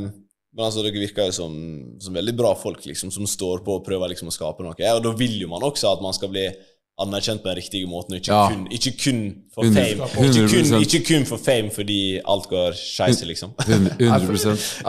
Men 0.55 0.63
altså, 0.63 0.85
dere 0.85 1.01
virker 1.01 1.27
jo 1.27 1.33
som, 1.35 1.57
som 1.99 2.15
veldig 2.15 2.35
bra 2.39 2.53
folk, 2.55 2.79
liksom, 2.87 3.11
som 3.11 3.27
står 3.27 3.65
på 3.65 3.75
og 3.75 3.83
prøver 3.83 4.13
liksom 4.13 4.31
å 4.31 4.35
skape 4.35 4.63
noe. 4.63 4.75
Og 4.75 5.03
da 5.03 5.11
vil 5.19 5.35
jo 5.41 5.49
man 5.51 5.63
også 5.67 5.91
at 5.91 6.03
man 6.03 6.15
skal 6.15 6.31
bli 6.31 6.45
anerkjent 6.99 7.41
på 7.41 7.49
den 7.49 7.55
riktige 7.57 7.87
måten, 7.89 8.15
ikke, 8.19 8.29
Ja. 8.31 8.47
kun, 8.51 8.67
ikke 8.71 8.91
kun 9.03 9.19
for 9.53 9.63
Hundre- 9.63 9.83
fame. 9.85 10.27
Ikke 10.27 10.47
kun, 10.47 10.81
ikke 10.81 11.01
kun 11.07 11.25
for 11.25 11.37
fame 11.37 11.71
fordi 11.71 12.19
alt 12.27 12.47
går 12.49 12.71
skeis, 12.77 13.23
liksom. 13.25 13.53
100 13.57 13.95
Ja, 13.99 14.17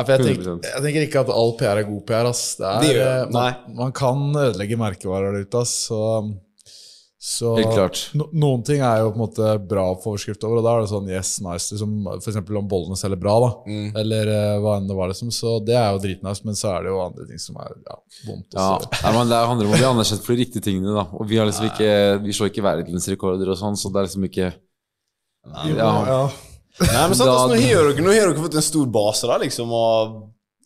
for 0.03 0.13
jeg, 0.13 0.21
tenker, 0.27 0.59
jeg 0.63 0.83
tenker 0.83 1.01
ikke 1.07 1.21
at 1.21 1.31
all 1.33 1.53
PR 1.59 1.79
er 1.81 1.83
god 1.89 2.03
PR. 2.07 2.29
Ass. 2.29 2.57
Det 2.57 2.67
er, 2.67 2.81
Det 2.81 2.97
eh, 3.01 3.31
man, 3.33 3.55
man 3.77 3.93
kan 3.93 4.37
ødelegge 4.37 4.77
merkevarer 4.77 5.33
der 5.33 5.47
ute. 5.47 5.59
Ass. 5.63 5.71
Så, 5.89 6.01
så 7.23 7.53
No, 8.19 8.25
noen 8.35 8.65
ting 8.67 8.81
er 8.83 8.99
jo 8.99 9.13
på 9.13 9.15
en 9.15 9.23
måte 9.23 9.51
bra 9.71 9.85
å 9.93 9.99
få 10.03 10.17
overskrift 10.17 10.43
over, 10.43 10.59
og 10.59 10.65
da 10.67 10.73
er 10.75 10.81
det 10.83 10.91
sånn 10.91 11.11
yes, 11.13 11.29
nice. 11.45 11.69
Liksom, 11.71 11.93
eksempel 12.17 12.57
om 12.59 12.67
bollene 12.67 12.99
selger 12.99 13.21
bra, 13.23 13.37
da. 13.45 13.51
Mm. 13.71 13.85
Eller 14.01 14.31
uh, 14.33 14.57
hva 14.65 14.73
enn 14.81 14.89
det 14.91 14.97
var. 14.99 15.13
Liksom. 15.13 15.31
Så 15.31 15.53
det 15.63 15.77
er 15.79 15.93
jo 15.95 16.01
dritnice, 16.03 16.43
men 16.43 16.59
så 16.59 16.73
er 16.73 16.83
det 16.83 16.91
jo 16.91 16.99
andre 17.05 17.29
ting 17.29 17.39
som 17.39 17.61
er 17.63 17.77
ja, 17.77 17.99
vondt. 18.27 18.59
Ja, 18.59 18.67
nei, 19.05 19.15
men 19.15 19.31
Det 19.31 19.39
handler 19.53 19.71
om 19.71 19.77
å 19.77 19.79
bli 19.79 19.89
anerkjent 19.93 20.27
for 20.27 20.35
de 20.35 20.43
riktige 20.43 20.67
tingene. 20.67 20.97
da 20.99 21.07
Og 21.15 21.31
Vi 21.31 21.39
har 21.39 21.47
liksom 21.47 21.71
ikke 21.71 21.93
Vi 22.27 22.35
slår 22.35 22.51
ikke 22.51 22.67
verdensrekorder 22.67 23.55
og 23.55 23.61
sånn, 23.63 23.79
så 23.79 23.95
det 23.95 24.03
er 24.03 24.11
liksom 24.11 24.27
ikke 24.27 24.51
Ja, 24.51 25.95
Ja. 26.11 26.21
Nei, 26.83 27.07
men 27.07 27.15
sant, 27.15 27.29
Da- 27.29 27.39
altså, 27.39 27.55
nå, 27.55 27.63
har 27.63 27.87
dere, 27.93 28.03
nå 28.03 28.11
har 28.19 28.33
dere 28.33 28.43
fått 28.43 28.59
en 28.59 28.71
stor 28.73 28.87
base, 28.91 29.31
da, 29.31 29.39
liksom, 29.39 29.71
og 29.71 30.23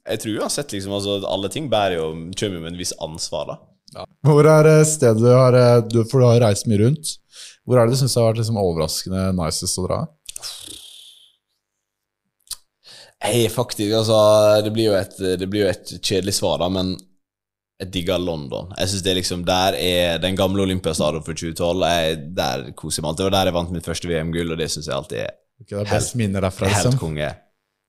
jeg 0.07 0.21
tror 0.23 0.45
uansett 0.45 0.73
liksom, 0.73 0.93
altså, 0.95 1.21
alle 1.27 1.49
ting 1.53 1.69
bærer 1.69 1.99
jo, 1.99 2.13
kommer 2.33 2.61
jo 2.61 2.63
med 2.63 2.73
en 2.73 2.79
viss 2.79 2.97
ansvar, 3.03 3.51
da. 3.51 3.57
Hvor 4.27 4.49
er 4.51 4.69
eh, 4.71 4.85
stedet 4.89 5.23
du 5.23 5.31
har 5.31 5.57
eh, 5.57 5.79
du, 5.87 6.03
For 6.11 6.21
du 6.21 6.27
har 6.29 6.43
reist 6.49 6.69
mye 6.71 6.83
rundt. 6.83 7.17
Hvor 7.67 7.79
er 7.79 7.87
det 7.87 7.97
du 7.97 8.01
syns 8.03 8.17
har 8.19 8.29
vært 8.29 8.43
liksom 8.43 8.61
overraskende 8.63 9.27
nicest 9.37 9.81
å 9.81 9.87
dra? 9.87 10.01
Er 13.27 13.51
faktisk, 13.51 13.91
altså, 13.97 14.17
det 14.63 14.71
blir, 14.75 14.95
et, 14.95 15.17
det 15.41 15.49
blir 15.51 15.65
jo 15.65 15.71
et 15.73 15.95
kjedelig 15.99 16.37
svar, 16.37 16.61
da, 16.63 16.69
men 16.71 16.93
jeg 17.81 17.91
digger 17.93 18.21
London. 18.23 18.71
Jeg 18.79 18.89
synes 18.89 19.03
det 19.05 19.11
er 19.11 19.19
liksom, 19.19 19.43
Der 19.49 19.77
er 19.77 20.21
den 20.23 20.37
gamle 20.39 20.63
Olympiastadion 20.65 21.25
for 21.25 21.37
2012. 21.37 21.83
Jeg, 21.91 22.21
der 22.37 22.71
koser 22.79 23.01
jeg 23.01 23.05
meg 23.05 23.11
alltid. 23.11 23.25
Det 23.25 23.27
var 23.29 23.37
der 23.37 23.51
jeg 23.51 23.57
vant 23.59 23.75
mitt 23.75 23.89
første 23.89 24.11
VM-gull, 24.11 24.55
og 24.55 24.61
det 24.61 24.71
syns 24.73 24.89
jeg 24.89 24.97
alltid 24.97 25.19
er 25.27 25.35
okay, 25.61 25.83
det 25.83 25.99
er 25.99 26.09
minner 26.21 26.47
derfra, 26.47 26.71
helt 26.71 26.87
liksom. 26.87 27.01
konge. 27.03 27.29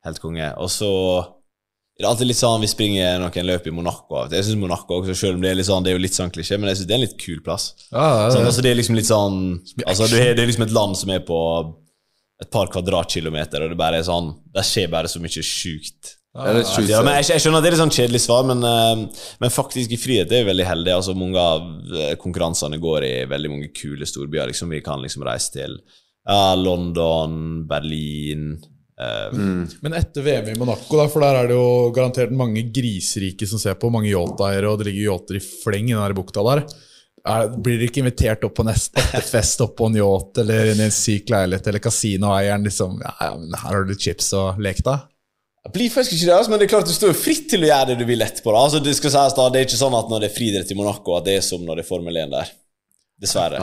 Helt 0.07 0.23
konge. 0.23 0.49
Og 0.63 0.71
så 0.71 0.91
er 2.05 2.09
alltid 2.11 2.29
litt 2.29 2.37
sånn 2.37 2.61
vi 2.61 2.69
springer 2.69 3.17
noen 3.21 3.47
løp 3.47 3.65
i 3.65 3.73
Monaco. 3.73 4.27
Jeg 4.29 4.45
synes 4.45 4.59
Monaco 4.61 4.99
også, 4.99 5.15
selv 5.17 5.39
om 5.39 5.41
det 5.41 5.49
er 5.49 5.57
litt 5.57 5.69
sånn, 5.69 5.85
det 5.85 5.89
er 5.89 5.97
jo 5.97 6.03
litt 6.03 6.17
sånn 6.17 6.33
klisjé, 6.33 6.59
men 6.61 6.69
jeg 6.69 6.79
synes 6.79 6.89
det 6.89 6.93
er 6.93 6.99
en 6.99 7.05
litt 7.07 7.17
kul 7.23 7.39
plass. 7.45 7.71
Ja, 7.89 8.05
ja, 8.05 8.27
Sånn, 8.35 8.45
altså, 8.45 8.61
det 8.61 8.69
er 8.69 8.77
liksom 8.77 8.99
litt 8.99 9.09
sånn 9.09 9.39
altså, 9.81 10.05
det, 10.11 10.19
er, 10.21 10.37
det 10.37 10.43
er 10.43 10.51
liksom 10.51 10.67
et 10.67 10.75
land 10.77 10.99
som 10.99 11.13
er 11.15 11.25
på 11.25 11.39
et 12.37 12.51
par 12.53 12.69
kvadratkilometer, 12.69 13.65
og 13.65 13.73
det 13.73 13.79
bare 13.79 13.97
er 13.97 14.05
sånn 14.05 14.29
Det 14.53 14.61
skjer 14.67 14.91
bare 14.93 15.09
så 15.09 15.17
mye 15.23 15.41
sjukt. 15.41 16.13
det. 16.85 16.91
Ja, 16.93 17.01
men 17.01 17.17
jeg, 17.17 17.31
jeg 17.33 17.41
skjønner 17.41 17.57
at 17.57 17.65
det 17.65 17.71
er 17.71 17.73
litt 17.73 17.81
sånn 17.81 17.95
kjedelig 17.97 18.21
svar, 18.27 18.45
men, 18.45 18.61
eh, 18.61 19.23
men 19.41 19.53
faktisk 19.53 19.95
i 19.95 19.97
frihet 19.97 20.29
er 20.29 20.43
jeg 20.43 20.51
veldig 20.51 20.67
heldig. 20.69 20.93
Altså, 20.99 21.17
mange 21.17 21.41
av 21.41 21.65
eh, 21.97 22.13
konkurransene 22.21 22.77
går 22.83 23.07
i 23.09 23.13
veldig 23.31 23.53
mange 23.55 23.71
kule 23.73 24.05
storbyer. 24.05 24.51
Liksom. 24.53 24.69
Vi 24.69 24.83
kan 24.85 25.01
liksom 25.01 25.25
reise 25.25 25.55
til 25.55 25.79
ja, 25.81 26.53
London, 26.61 27.63
Berlin 27.65 28.51
eh, 29.01 29.37
Men 29.83 29.95
etter 29.97 30.25
VM 30.25 30.51
i 30.53 30.57
Monaco, 30.59 30.99
da, 30.99 31.07
for 31.11 31.25
der 31.25 31.41
er 31.41 31.49
det 31.49 31.57
jo 31.57 31.93
garantert 31.95 32.33
mange 32.35 32.65
griserike 32.73 33.47
som 33.49 33.61
ser 33.61 33.79
på, 33.79 33.91
mange 33.93 34.11
yachteiere, 34.11 34.69
og 34.69 34.81
det 34.81 34.89
ligger 34.89 35.13
yachter 35.13 35.39
i 35.39 35.43
fleng 35.43 35.91
i 35.91 35.95
den 35.95 36.03
der 36.03 36.17
bukta 36.17 36.45
der. 36.49 36.63
Er, 37.27 37.49
blir 37.51 37.75
dere 37.75 37.89
ikke 37.89 38.03
invitert 38.05 38.45
opp 38.47 38.55
på 38.55 38.63
neste 38.67 39.03
fest 39.33 39.59
opp 39.65 39.75
på 39.79 39.89
en 39.89 39.99
yacht 39.99 40.39
eller 40.43 40.71
inn 40.71 40.81
i 40.81 40.87
en 40.87 40.95
syk 40.95 41.31
leilighet, 41.33 41.67
eller 41.67 41.83
kasinoeieren 41.83 42.67
liksom 42.67 43.01
ja, 43.03 43.13
ja, 43.25 43.31
men 43.35 43.57
her 43.57 43.73
har 43.73 43.87
du 43.87 43.95
chips 43.99 44.31
og 44.37 44.61
lek 44.63 44.79
deg? 44.85 45.07
Det 45.67 45.73
blir 45.75 45.91
faktisk 45.91 46.13
ikke 46.15 46.29
det, 46.29 46.35
altså, 46.37 46.51
men 46.53 46.61
det 46.61 46.67
er 46.69 46.71
klart 46.71 46.87
du 46.87 46.95
står 46.95 47.11
jo 47.11 47.19
fritt 47.19 47.49
til 47.51 47.65
å 47.65 47.67
gjøre 47.67 47.89
det 47.89 47.97
du 47.99 48.05
vil 48.07 48.23
etterpå. 48.23 48.53
Da. 48.53 48.61
Altså, 48.69 48.79
det 48.79 48.93
skal 48.95 49.11
sies 49.11 49.35
da, 49.35 49.49
det 49.51 49.59
er 49.59 49.67
ikke 49.67 49.79
sånn 49.81 49.97
at 49.97 50.07
når 50.07 50.23
det 50.23 50.29
er 50.29 50.37
friidrett 50.37 50.71
i 50.71 50.77
Monaco, 50.79 51.17
at 51.17 51.25
det 51.27 51.33
er 51.41 51.43
som 51.43 51.65
når 51.67 51.81
det 51.81 51.83
er 51.83 51.89
Formel 51.89 52.19
1 52.23 52.31
der. 52.31 52.53
Dessverre. 53.17 53.57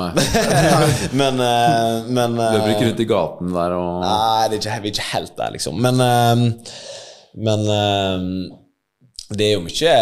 men 1.21 1.39
eh, 1.39 2.09
men 2.11 2.39
eh, 2.43 2.55
Løper 2.57 2.73
ikke 2.73 2.89
rundt 2.89 3.03
i 3.05 3.07
gaten 3.07 3.53
der 3.55 3.75
og 3.77 4.01
Nei, 4.03 4.49
det 4.51 4.59
er 4.59 4.63
ikke, 4.63 4.79
vi 4.83 4.91
er 4.91 4.97
ikke 4.97 5.11
helt 5.13 5.37
der, 5.39 5.53
liksom. 5.55 5.79
Men 5.85 6.03
ehm, 6.03 6.49
Men 7.35 7.63
det 9.35 9.47
er 9.47 9.55
jo 9.55 9.63
mye 9.65 9.95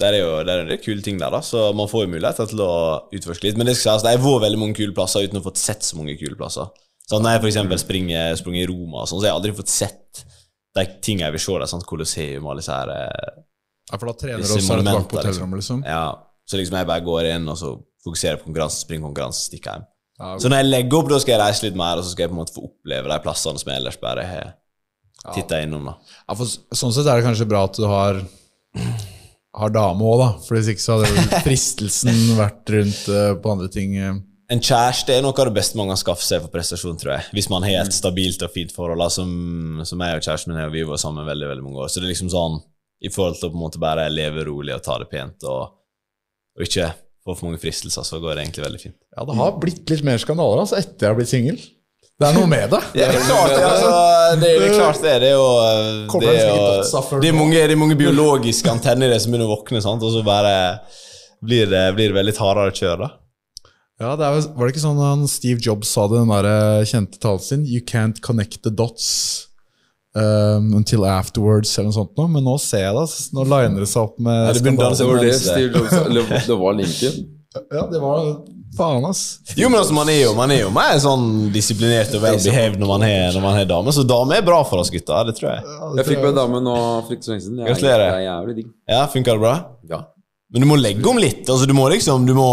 det 0.00 0.08
er 0.08 0.16
jo 0.16 0.28
det 0.44 0.52
er 0.52 0.62
en 0.62 0.70
del 0.70 0.80
kule 0.80 1.04
ting 1.04 1.18
der, 1.20 1.32
da, 1.32 1.42
så 1.44 1.70
man 1.76 1.88
får 1.90 2.06
jo 2.06 2.12
muligheter 2.14 2.48
til 2.48 2.62
å 2.64 2.72
utforske 3.12 3.44
litt. 3.46 3.58
Men 3.60 3.68
det 3.68 3.76
skal 3.76 3.98
sies, 3.98 4.06
det 4.06 4.14
har 4.14 4.22
vært 4.22 4.46
veldig 4.46 4.60
mange 4.62 4.78
kule 4.78 4.96
plasser 4.96 5.26
uten 5.26 5.36
å 5.36 5.42
ha 5.42 5.48
fått 5.50 5.60
sett 5.60 5.84
så 5.84 5.98
mange 5.98 6.16
kule 6.20 6.38
plasser. 6.40 6.70
Sånn, 7.10 7.26
når 7.26 7.50
jeg 7.50 7.80
springer, 7.82 8.36
springer 8.38 8.62
i 8.64 8.68
Roma, 8.70 9.02
og 9.02 9.10
sånn, 9.10 9.18
så 9.18 9.26
har 9.26 9.32
jeg 9.32 9.38
aldri 9.40 9.54
fått 9.58 9.72
sett 9.72 10.24
de 10.78 10.86
tingene 11.02 11.28
jeg 11.28 11.36
vil 11.36 11.42
se. 11.44 11.58
Der, 11.58 11.70
Sånn 11.74 11.86
Colosseum 11.88 12.46
og 12.46 12.54
alle 12.54 12.62
disse 12.62 12.76
her 12.76 12.92
eh, 12.94 13.38
Ja, 13.90 13.98
for 13.98 14.06
da 14.08 14.16
trener 14.22 14.44
du 14.44 14.54
også 14.54 14.76
et 14.78 14.86
bak 14.86 15.08
på 15.10 15.18
hotellrommet, 15.18 15.60
liksom? 15.60 15.82
Ja, 15.84 16.04
så 16.50 16.58
liksom 16.58 16.80
jeg 16.80 16.88
bare 16.90 17.06
går 17.06 17.28
inn 17.36 17.46
og 17.52 17.58
så 17.60 17.76
fokuserer 18.04 18.40
på 18.40 18.48
konkurranse, 18.48 18.82
springer 18.82 19.06
konkurranse, 19.06 19.44
stikker 19.46 19.76
hjem. 19.76 19.86
Ja, 20.20 20.30
Så 20.42 20.50
når 20.50 20.60
jeg 20.64 20.68
legger 20.72 20.98
opp, 20.98 21.10
da 21.12 21.18
skal 21.22 21.36
jeg 21.36 21.40
reise 21.44 21.66
litt 21.68 21.78
mer, 21.78 22.00
og 22.00 22.04
så 22.04 22.10
skal 22.12 22.26
jeg 22.26 22.32
på 22.32 22.36
en 22.36 22.40
måte 22.42 22.56
få 22.56 22.64
oppleve 22.66 23.12
de 23.12 23.18
plassene 23.24 23.60
som 23.62 23.70
jeg 23.70 23.80
ellers 23.80 24.00
bare 24.02 24.24
har 24.28 24.50
titta 25.36 25.60
innom. 25.64 25.86
da. 25.88 25.94
Ja, 26.26 26.36
for 26.36 26.48
sånn 26.48 26.92
sett 26.96 27.06
er 27.08 27.20
det 27.20 27.26
kanskje 27.28 27.46
bra 27.48 27.62
at 27.68 27.78
du 27.78 27.86
har 27.88 28.20
har 29.60 29.72
dame 29.74 30.06
òg, 30.06 30.18
da. 30.20 30.28
For 30.46 30.56
hvis 30.58 30.68
ikke 30.72 30.84
så 30.84 30.98
hadde 31.00 31.40
fristelsen 31.46 32.20
vært 32.38 32.74
rundt 32.74 33.06
uh, 33.10 33.32
på 33.42 33.54
andre 33.54 33.70
ting. 33.72 33.96
eh. 33.98 34.18
En 34.50 34.62
kjæreste 34.62 35.14
er 35.14 35.22
noe 35.22 35.34
av 35.36 35.46
det 35.50 35.54
beste 35.60 35.78
man 35.78 35.90
kan 35.92 35.98
skaffe 36.00 36.26
seg 36.26 36.42
for 36.42 36.50
prestasjon, 36.54 36.96
tror 36.98 37.12
jeg. 37.16 37.28
Hvis 37.36 37.48
man 37.52 37.62
har 37.66 37.84
et 37.84 37.94
stabilt 37.94 38.42
og 38.42 38.50
fint 38.54 38.72
forhold. 38.74 38.98
da, 39.02 39.06
Som, 39.14 39.82
som 39.86 40.02
jeg 40.02 40.18
og 40.18 40.24
kjæresten 40.26 40.54
min 40.54 40.64
og 40.64 40.72
vi 40.74 40.82
var 40.88 40.98
sammen 41.02 41.26
veldig 41.28 41.50
veldig 41.52 41.66
mange 41.66 41.84
år. 41.84 41.90
Så 41.90 42.00
det 42.02 42.08
er 42.08 42.14
liksom 42.14 42.32
sånn 42.32 42.58
i 43.00 43.10
forhold 43.14 43.38
til 43.38 43.48
å 43.48 43.52
på 43.52 43.56
en 43.60 43.62
måte 43.62 43.80
bare 43.82 44.08
leve 44.12 44.42
rolig 44.48 44.74
og 44.74 44.82
ta 44.84 44.98
det 45.00 45.06
pent, 45.08 45.46
og, 45.48 45.76
og 46.58 46.66
ikke 46.66 46.90
få 47.20 47.34
for 47.34 47.48
mange 47.48 47.60
fristelser, 47.62 48.06
så 48.06 48.20
går 48.20 48.36
det 48.36 48.46
egentlig 48.46 48.64
veldig 48.64 48.80
fint. 48.80 48.96
Ja, 49.16 49.26
det 49.28 49.36
har 49.38 49.58
blitt 49.60 49.92
litt 49.92 50.06
mer 50.06 50.20
skandaler 50.22 50.64
altså, 50.64 50.80
etter 50.80 51.06
jeg 51.06 51.12
har 51.12 51.18
blitt 51.18 51.32
singel. 51.32 51.60
Det 52.20 52.28
er 52.28 52.36
noe 52.36 52.48
med 52.50 52.66
det. 52.72 52.80
Ja, 53.00 53.06
det 53.08 53.16
er 53.16 53.26
klart 53.28 53.54
det. 53.54 53.62
Altså, 53.64 53.92
det, 54.40 54.48
er, 54.48 54.58
det 54.60 54.66
er 54.66 54.74
klart 54.76 55.04
det. 55.04 55.14
Det 55.22 55.30
er 55.30 55.36
jo 55.36 55.46
det 55.60 56.26
det 56.26 56.32
er, 56.32 56.50
jo, 56.50 57.20
det 57.22 57.30
er, 57.30 57.36
mange, 57.36 57.56
det 57.56 57.76
er 57.76 57.80
mange 57.80 57.96
biologiske 57.96 58.72
antenner 58.72 59.08
i 59.08 59.14
det 59.14 59.22
som 59.24 59.32
begynner 59.32 59.48
å 59.48 59.54
våkne, 59.54 59.80
sant? 59.84 60.04
og 60.04 60.12
så 60.12 60.24
bare 60.26 60.52
blir 61.40 61.70
det, 61.70 61.86
blir 61.96 62.12
det 62.12 62.18
veldig 62.18 62.36
hardere 62.36 62.74
kjør, 62.76 63.06
da. 63.06 63.10
Ja, 64.00 64.14
det 64.16 64.26
er, 64.26 64.36
Var 64.56 64.64
det 64.64 64.74
ikke 64.74 64.82
sånn 64.84 65.00
han 65.00 65.24
Steve 65.28 65.60
Jobs 65.64 65.92
sa 65.92 66.06
det, 66.08 66.20
den 66.20 66.32
der 66.32 66.48
eh, 66.48 66.88
kjente 66.88 67.20
talen 67.20 67.44
sin? 67.44 67.64
You 67.68 67.84
can't 67.84 68.20
connect 68.24 68.62
the 68.64 68.72
dots 68.72 69.49
um, 70.14 70.70
until 70.76 71.04
afterwards, 71.06 71.72
eller 71.78 71.90
noe 71.90 71.98
sånt 72.00 72.16
noe. 72.18 72.28
Men 72.28 72.44
nå 72.46 72.56
ser 72.62 72.86
jeg 72.88 72.94
det. 72.96 73.02
ass. 73.08 73.28
Nå 73.36 73.44
liner 73.48 73.80
det 73.84 73.90
seg 73.90 74.02
opp 74.08 74.16
med 74.18 74.46
Ja, 74.46 74.54
det 74.54 74.62
Det 74.62 75.10
var 75.10 75.20
det. 75.24 75.34
Steve 75.40 76.40
Det 76.46 76.56
var 76.64 76.80
Lincoln. 76.80 77.20
Ja, 77.74 77.82
det 77.90 77.98
var 77.98 78.26
faen, 78.78 79.02
ass. 79.08 79.40
Jo, 79.58 79.66
men 79.68 79.80
altså, 79.80 79.90
man 79.96 80.06
er 80.08 80.20
jo, 80.20 80.34
man 80.38 80.52
er 80.54 80.60
jo 80.60 80.68
mer 80.70 80.92
sånn 81.02 81.24
disiplinert 81.50 82.12
og 82.14 82.22
well 82.22 82.36
behaved 82.38 82.78
når 82.78 82.86
man 82.92 83.02
har 83.02 83.32
når 83.34 83.42
man 83.42 83.56
har 83.58 83.64
dame, 83.66 83.90
så 83.90 84.04
dame 84.06 84.36
er 84.38 84.44
bra 84.46 84.60
for 84.62 84.78
oss 84.78 84.92
gutter, 84.94 85.24
det 85.26 85.34
tror 85.34 85.48
jeg. 85.56 85.64
Jeg 85.98 86.06
fikk 86.12 86.22
meg 86.22 86.36
dame 86.38 86.60
nå 86.62 86.76
for 87.08 87.16
ikke 87.16 87.26
så 87.26 87.32
lenge 87.34 87.42
siden. 87.48 87.58
Jeg 87.58 87.66
er- 87.66 87.72
Gratulerer. 87.74 88.04
Det 88.06 88.20
er 88.20 88.26
jævlig 88.28 88.54
digg. 88.60 88.68
Ja, 88.94 89.00
funker 89.10 89.34
det 89.34 89.42
bra? 89.42 89.54
Ja. 89.90 89.98
Men 90.54 90.62
du 90.62 90.68
må 90.70 90.78
legge 90.78 91.10
om 91.10 91.18
litt, 91.18 91.42
altså 91.50 91.66
du 91.66 91.74
må 91.74 91.88
liksom, 91.90 92.22
du 92.30 92.34
må, 92.38 92.46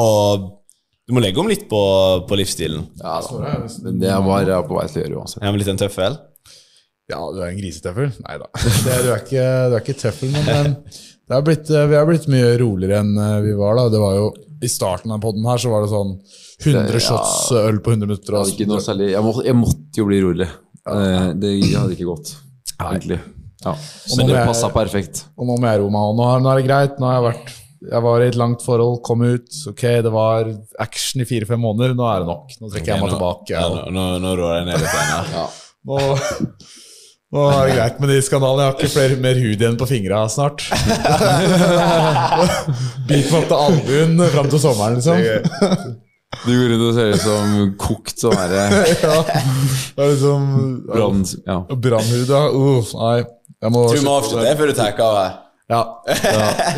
du 1.06 1.14
må 1.14 1.22
legge 1.22 1.46
om 1.46 1.48
litt 1.54 1.70
på, 1.70 1.84
på 2.28 2.42
livsstilen. 2.42 2.88
ja 2.98 3.20
da. 3.22 3.54
Men 3.86 4.02
det 4.02 4.18
var 4.26 4.50
jeg 4.50 4.66
på 4.74 4.82
vei 4.82 4.88
til 4.90 5.04
å 5.04 5.06
gjøre 5.06 5.22
uansett. 5.22 5.44
Jeg 5.46 5.54
er 5.54 5.62
litt 5.62 5.74
en 5.76 5.84
tøffel. 5.86 6.18
Ja, 7.08 7.20
du 7.32 7.38
er 7.40 7.52
en 7.54 7.60
grisetøffel? 7.60 8.10
Nei 8.26 8.38
da. 8.42 8.48
Du 8.84 8.90
er 9.14 9.22
ikke, 9.22 9.46
du 9.72 9.78
er 9.78 9.84
ikke 9.84 10.00
tøffel, 10.02 10.34
men 10.36 10.74
men 11.28 11.44
blitt, 11.44 11.68
eh, 11.76 11.86
vi 11.92 11.96
har 11.98 12.06
blitt 12.08 12.26
mye 12.32 12.54
roligere 12.62 13.02
enn 13.04 13.18
eh, 13.20 13.38
vi 13.44 13.54
var 13.60 13.76
da. 13.76 13.88
Det 13.92 14.00
var 14.00 14.14
jo 14.16 14.28
I 14.64 14.70
starten 14.72 15.12
av 15.12 15.20
podden 15.24 15.44
her 15.48 15.60
så 15.60 15.72
var 15.74 15.84
det 15.84 15.90
sånn 15.92 16.14
100 16.64 16.86
Det- 16.88 16.94
ja. 16.96 17.02
shots 17.04 17.52
eh, 17.52 17.66
øl 17.68 17.80
på 17.84 17.92
100 17.96 18.08
minutter. 18.08 18.38
Og, 18.40 18.52
ikke 18.54 18.68
noe 18.70 18.80
særlig, 18.84 19.10
jeg, 19.12 19.24
må, 19.26 19.34
jeg 19.44 19.58
måtte 19.60 20.00
jo 20.02 20.06
bli 20.08 20.22
rolig. 20.24 20.48
Ja. 20.88 21.34
Det 21.36 21.52
hadde 21.74 21.98
ikke 21.98 22.08
gått, 22.08 22.32
egentlig. 22.88 23.20
Ja. 23.66 23.74
Men 24.16 24.30
det 24.32 24.44
passa 24.48 24.70
perfekt. 24.72 25.24
og 25.36 25.48
nå 25.50 25.58
må 25.60 25.68
jeg 25.68 25.82
roe 25.84 25.92
meg. 25.92 26.08
òg. 26.12 26.16
nå, 26.22 26.28
er- 26.32 26.44
nå 26.46 26.52
er 26.54 26.62
det 26.62 26.68
greit. 26.70 27.00
Nå 27.02 27.10
har 27.12 27.18
jeg 27.20 27.26
vært 27.32 27.54
Jeg 27.92 28.02
var 28.08 28.24
i 28.24 28.28
et 28.32 28.36
langt 28.40 28.64
forhold, 28.66 29.02
kom 29.06 29.22
ut. 29.28 29.60
Ok, 29.70 29.84
det 30.08 30.12
var 30.16 30.48
action 30.82 31.22
i 31.22 31.28
fire-fem 31.30 31.60
måneder. 31.62 31.92
Nå 31.98 32.08
er 32.10 32.24
det 32.24 32.32
nok. 32.32 32.56
Nå 32.62 32.72
trekker 32.74 32.94
jeg 32.96 33.04
meg 33.04 33.12
tilbake. 33.18 33.52
Ja, 33.54 33.68
nå, 33.70 33.84
nå, 33.94 34.06
nå 34.24 34.32
rår 34.40 34.56
jeg 34.62 34.68
ned 34.72 34.82
litt. 34.82 34.98
Ja. 35.36 35.46
Nå, 35.88 36.00
nå 37.36 37.42
er 37.52 37.66
det 37.68 37.74
greit 37.76 37.98
med 38.00 38.08
de 38.14 38.18
skandalene. 38.24 38.64
Jeg 38.64 38.70
har 38.72 38.78
ikke 38.78 38.94
flere, 38.94 39.16
mer 39.20 39.36
hud 39.44 39.60
igjen 39.60 39.76
på 39.80 39.88
fingra 39.90 40.22
snart. 40.32 40.60
Bit 43.10 43.28
meg 43.32 43.40
opp 43.42 43.50
til 43.50 43.58
albuen 43.58 44.14
fram 44.32 44.48
til 44.54 44.62
sommeren, 44.64 44.96
liksom. 45.02 45.18
Du 46.46 46.52
går 46.52 46.70
rundt 46.72 46.86
og 46.88 46.94
ser 46.96 47.08
ut 47.12 47.22
som 47.24 47.46
kokt 47.82 48.20
sånn 48.20 48.36
herre 48.36 48.64
Ja, 49.08 49.16
det 49.24 50.04
er 50.04 50.08
liksom. 50.14 50.42
Ja. 51.48 51.58
Brannhud, 51.72 52.30
ja. 52.32 52.42
Uff, 52.52 52.94
nei. 53.00 53.18
Jeg 53.58 53.70
må 53.74 53.80
Tror 53.90 53.98
vi 53.98 54.06
må 54.06 54.12
avslutte 54.22 54.46
det 54.48 54.58
før 54.60 54.68
du 54.72 54.76
tar 54.78 54.92
av 55.08 55.16
her. 55.18 55.32
Ja, 55.68 55.82
ja. 56.08 56.14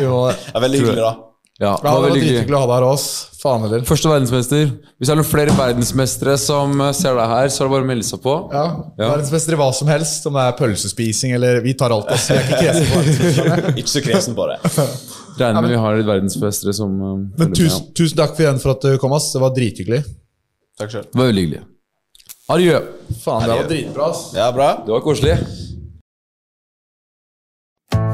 Det 0.00 0.06
er 0.54 0.60
veldig 0.64 0.78
hyggelig, 0.82 1.04
da. 1.04 1.12
Ja, 1.60 1.74
det 1.76 1.90
var 1.92 2.14
drithyggelig 2.14 2.56
å 2.56 2.60
ha 2.62 2.68
deg 2.70 2.86
her. 2.88 3.02
Faen 3.40 3.62
heller. 3.64 3.82
Første 3.88 4.08
verdensmester. 4.10 4.66
Hvis 5.00 5.08
det 5.08 5.12
er 5.14 5.18
noen 5.20 5.28
flere 5.28 5.52
verdensmestere 5.56 6.34
som 6.40 6.72
eh, 6.84 6.90
ser 6.96 7.14
deg 7.16 7.28
her, 7.30 7.48
så 7.52 7.62
er 7.62 7.68
det 7.68 7.72
bare 7.74 7.84
å 7.84 7.88
melde 7.88 8.06
seg 8.08 8.20
på. 8.24 8.34
Ja, 8.52 8.64
Ja. 9.00 9.06
Verdensmester 9.14 9.56
i 9.56 9.58
hva 9.60 9.68
som 9.76 9.88
helst, 9.92 10.26
om 10.28 10.36
det 10.36 10.44
er 10.48 10.56
pølsespising 10.58 11.32
eller 11.36 11.60
Vi 11.64 11.72
tar 11.80 11.92
alt, 11.96 12.08
ass. 12.12 12.28
Jeg 12.32 12.40
er 12.40 12.48
ikke 12.48 12.60
kresen 12.64 12.86
på 12.92 13.48
det. 13.48 13.74
Ikke 13.80 13.92
så 13.94 14.02
kresen 14.04 14.36
på 14.36 14.48
det. 14.50 14.58
Regner 15.40 15.60
med 15.64 15.70
vi 15.72 15.80
har 15.84 15.96
litt 16.00 16.08
verdensmestere 16.08 16.74
som 16.76 16.96
uh, 17.00 17.14
Men 17.40 17.52
tusen, 17.52 17.52
med. 17.52 17.56
tusen, 17.56 17.86
tusen 18.02 18.20
takk 18.20 18.34
for 18.36 18.44
igjen 18.44 18.60
for 18.64 18.74
at 18.76 18.84
du 18.88 18.96
kom, 19.00 19.12
ass. 19.16 19.30
Det 19.32 19.40
var 19.44 19.52
drithyggelig. 19.56 20.02
Takk 20.80 20.92
sjøl. 20.96 21.08
Det 21.12 21.20
var 21.20 21.28
veldig 21.32 21.44
hyggelig. 21.46 21.62
Adjø. 22.50 22.78
Faen, 23.22 23.44
det 23.46 23.56
var 23.60 23.68
dritbra, 23.70 24.08
ass. 24.10 24.24
Ja, 24.36 24.48
bra. 24.52 24.72
Det 24.84 24.96
var 24.96 25.04
koselig. 25.04 25.36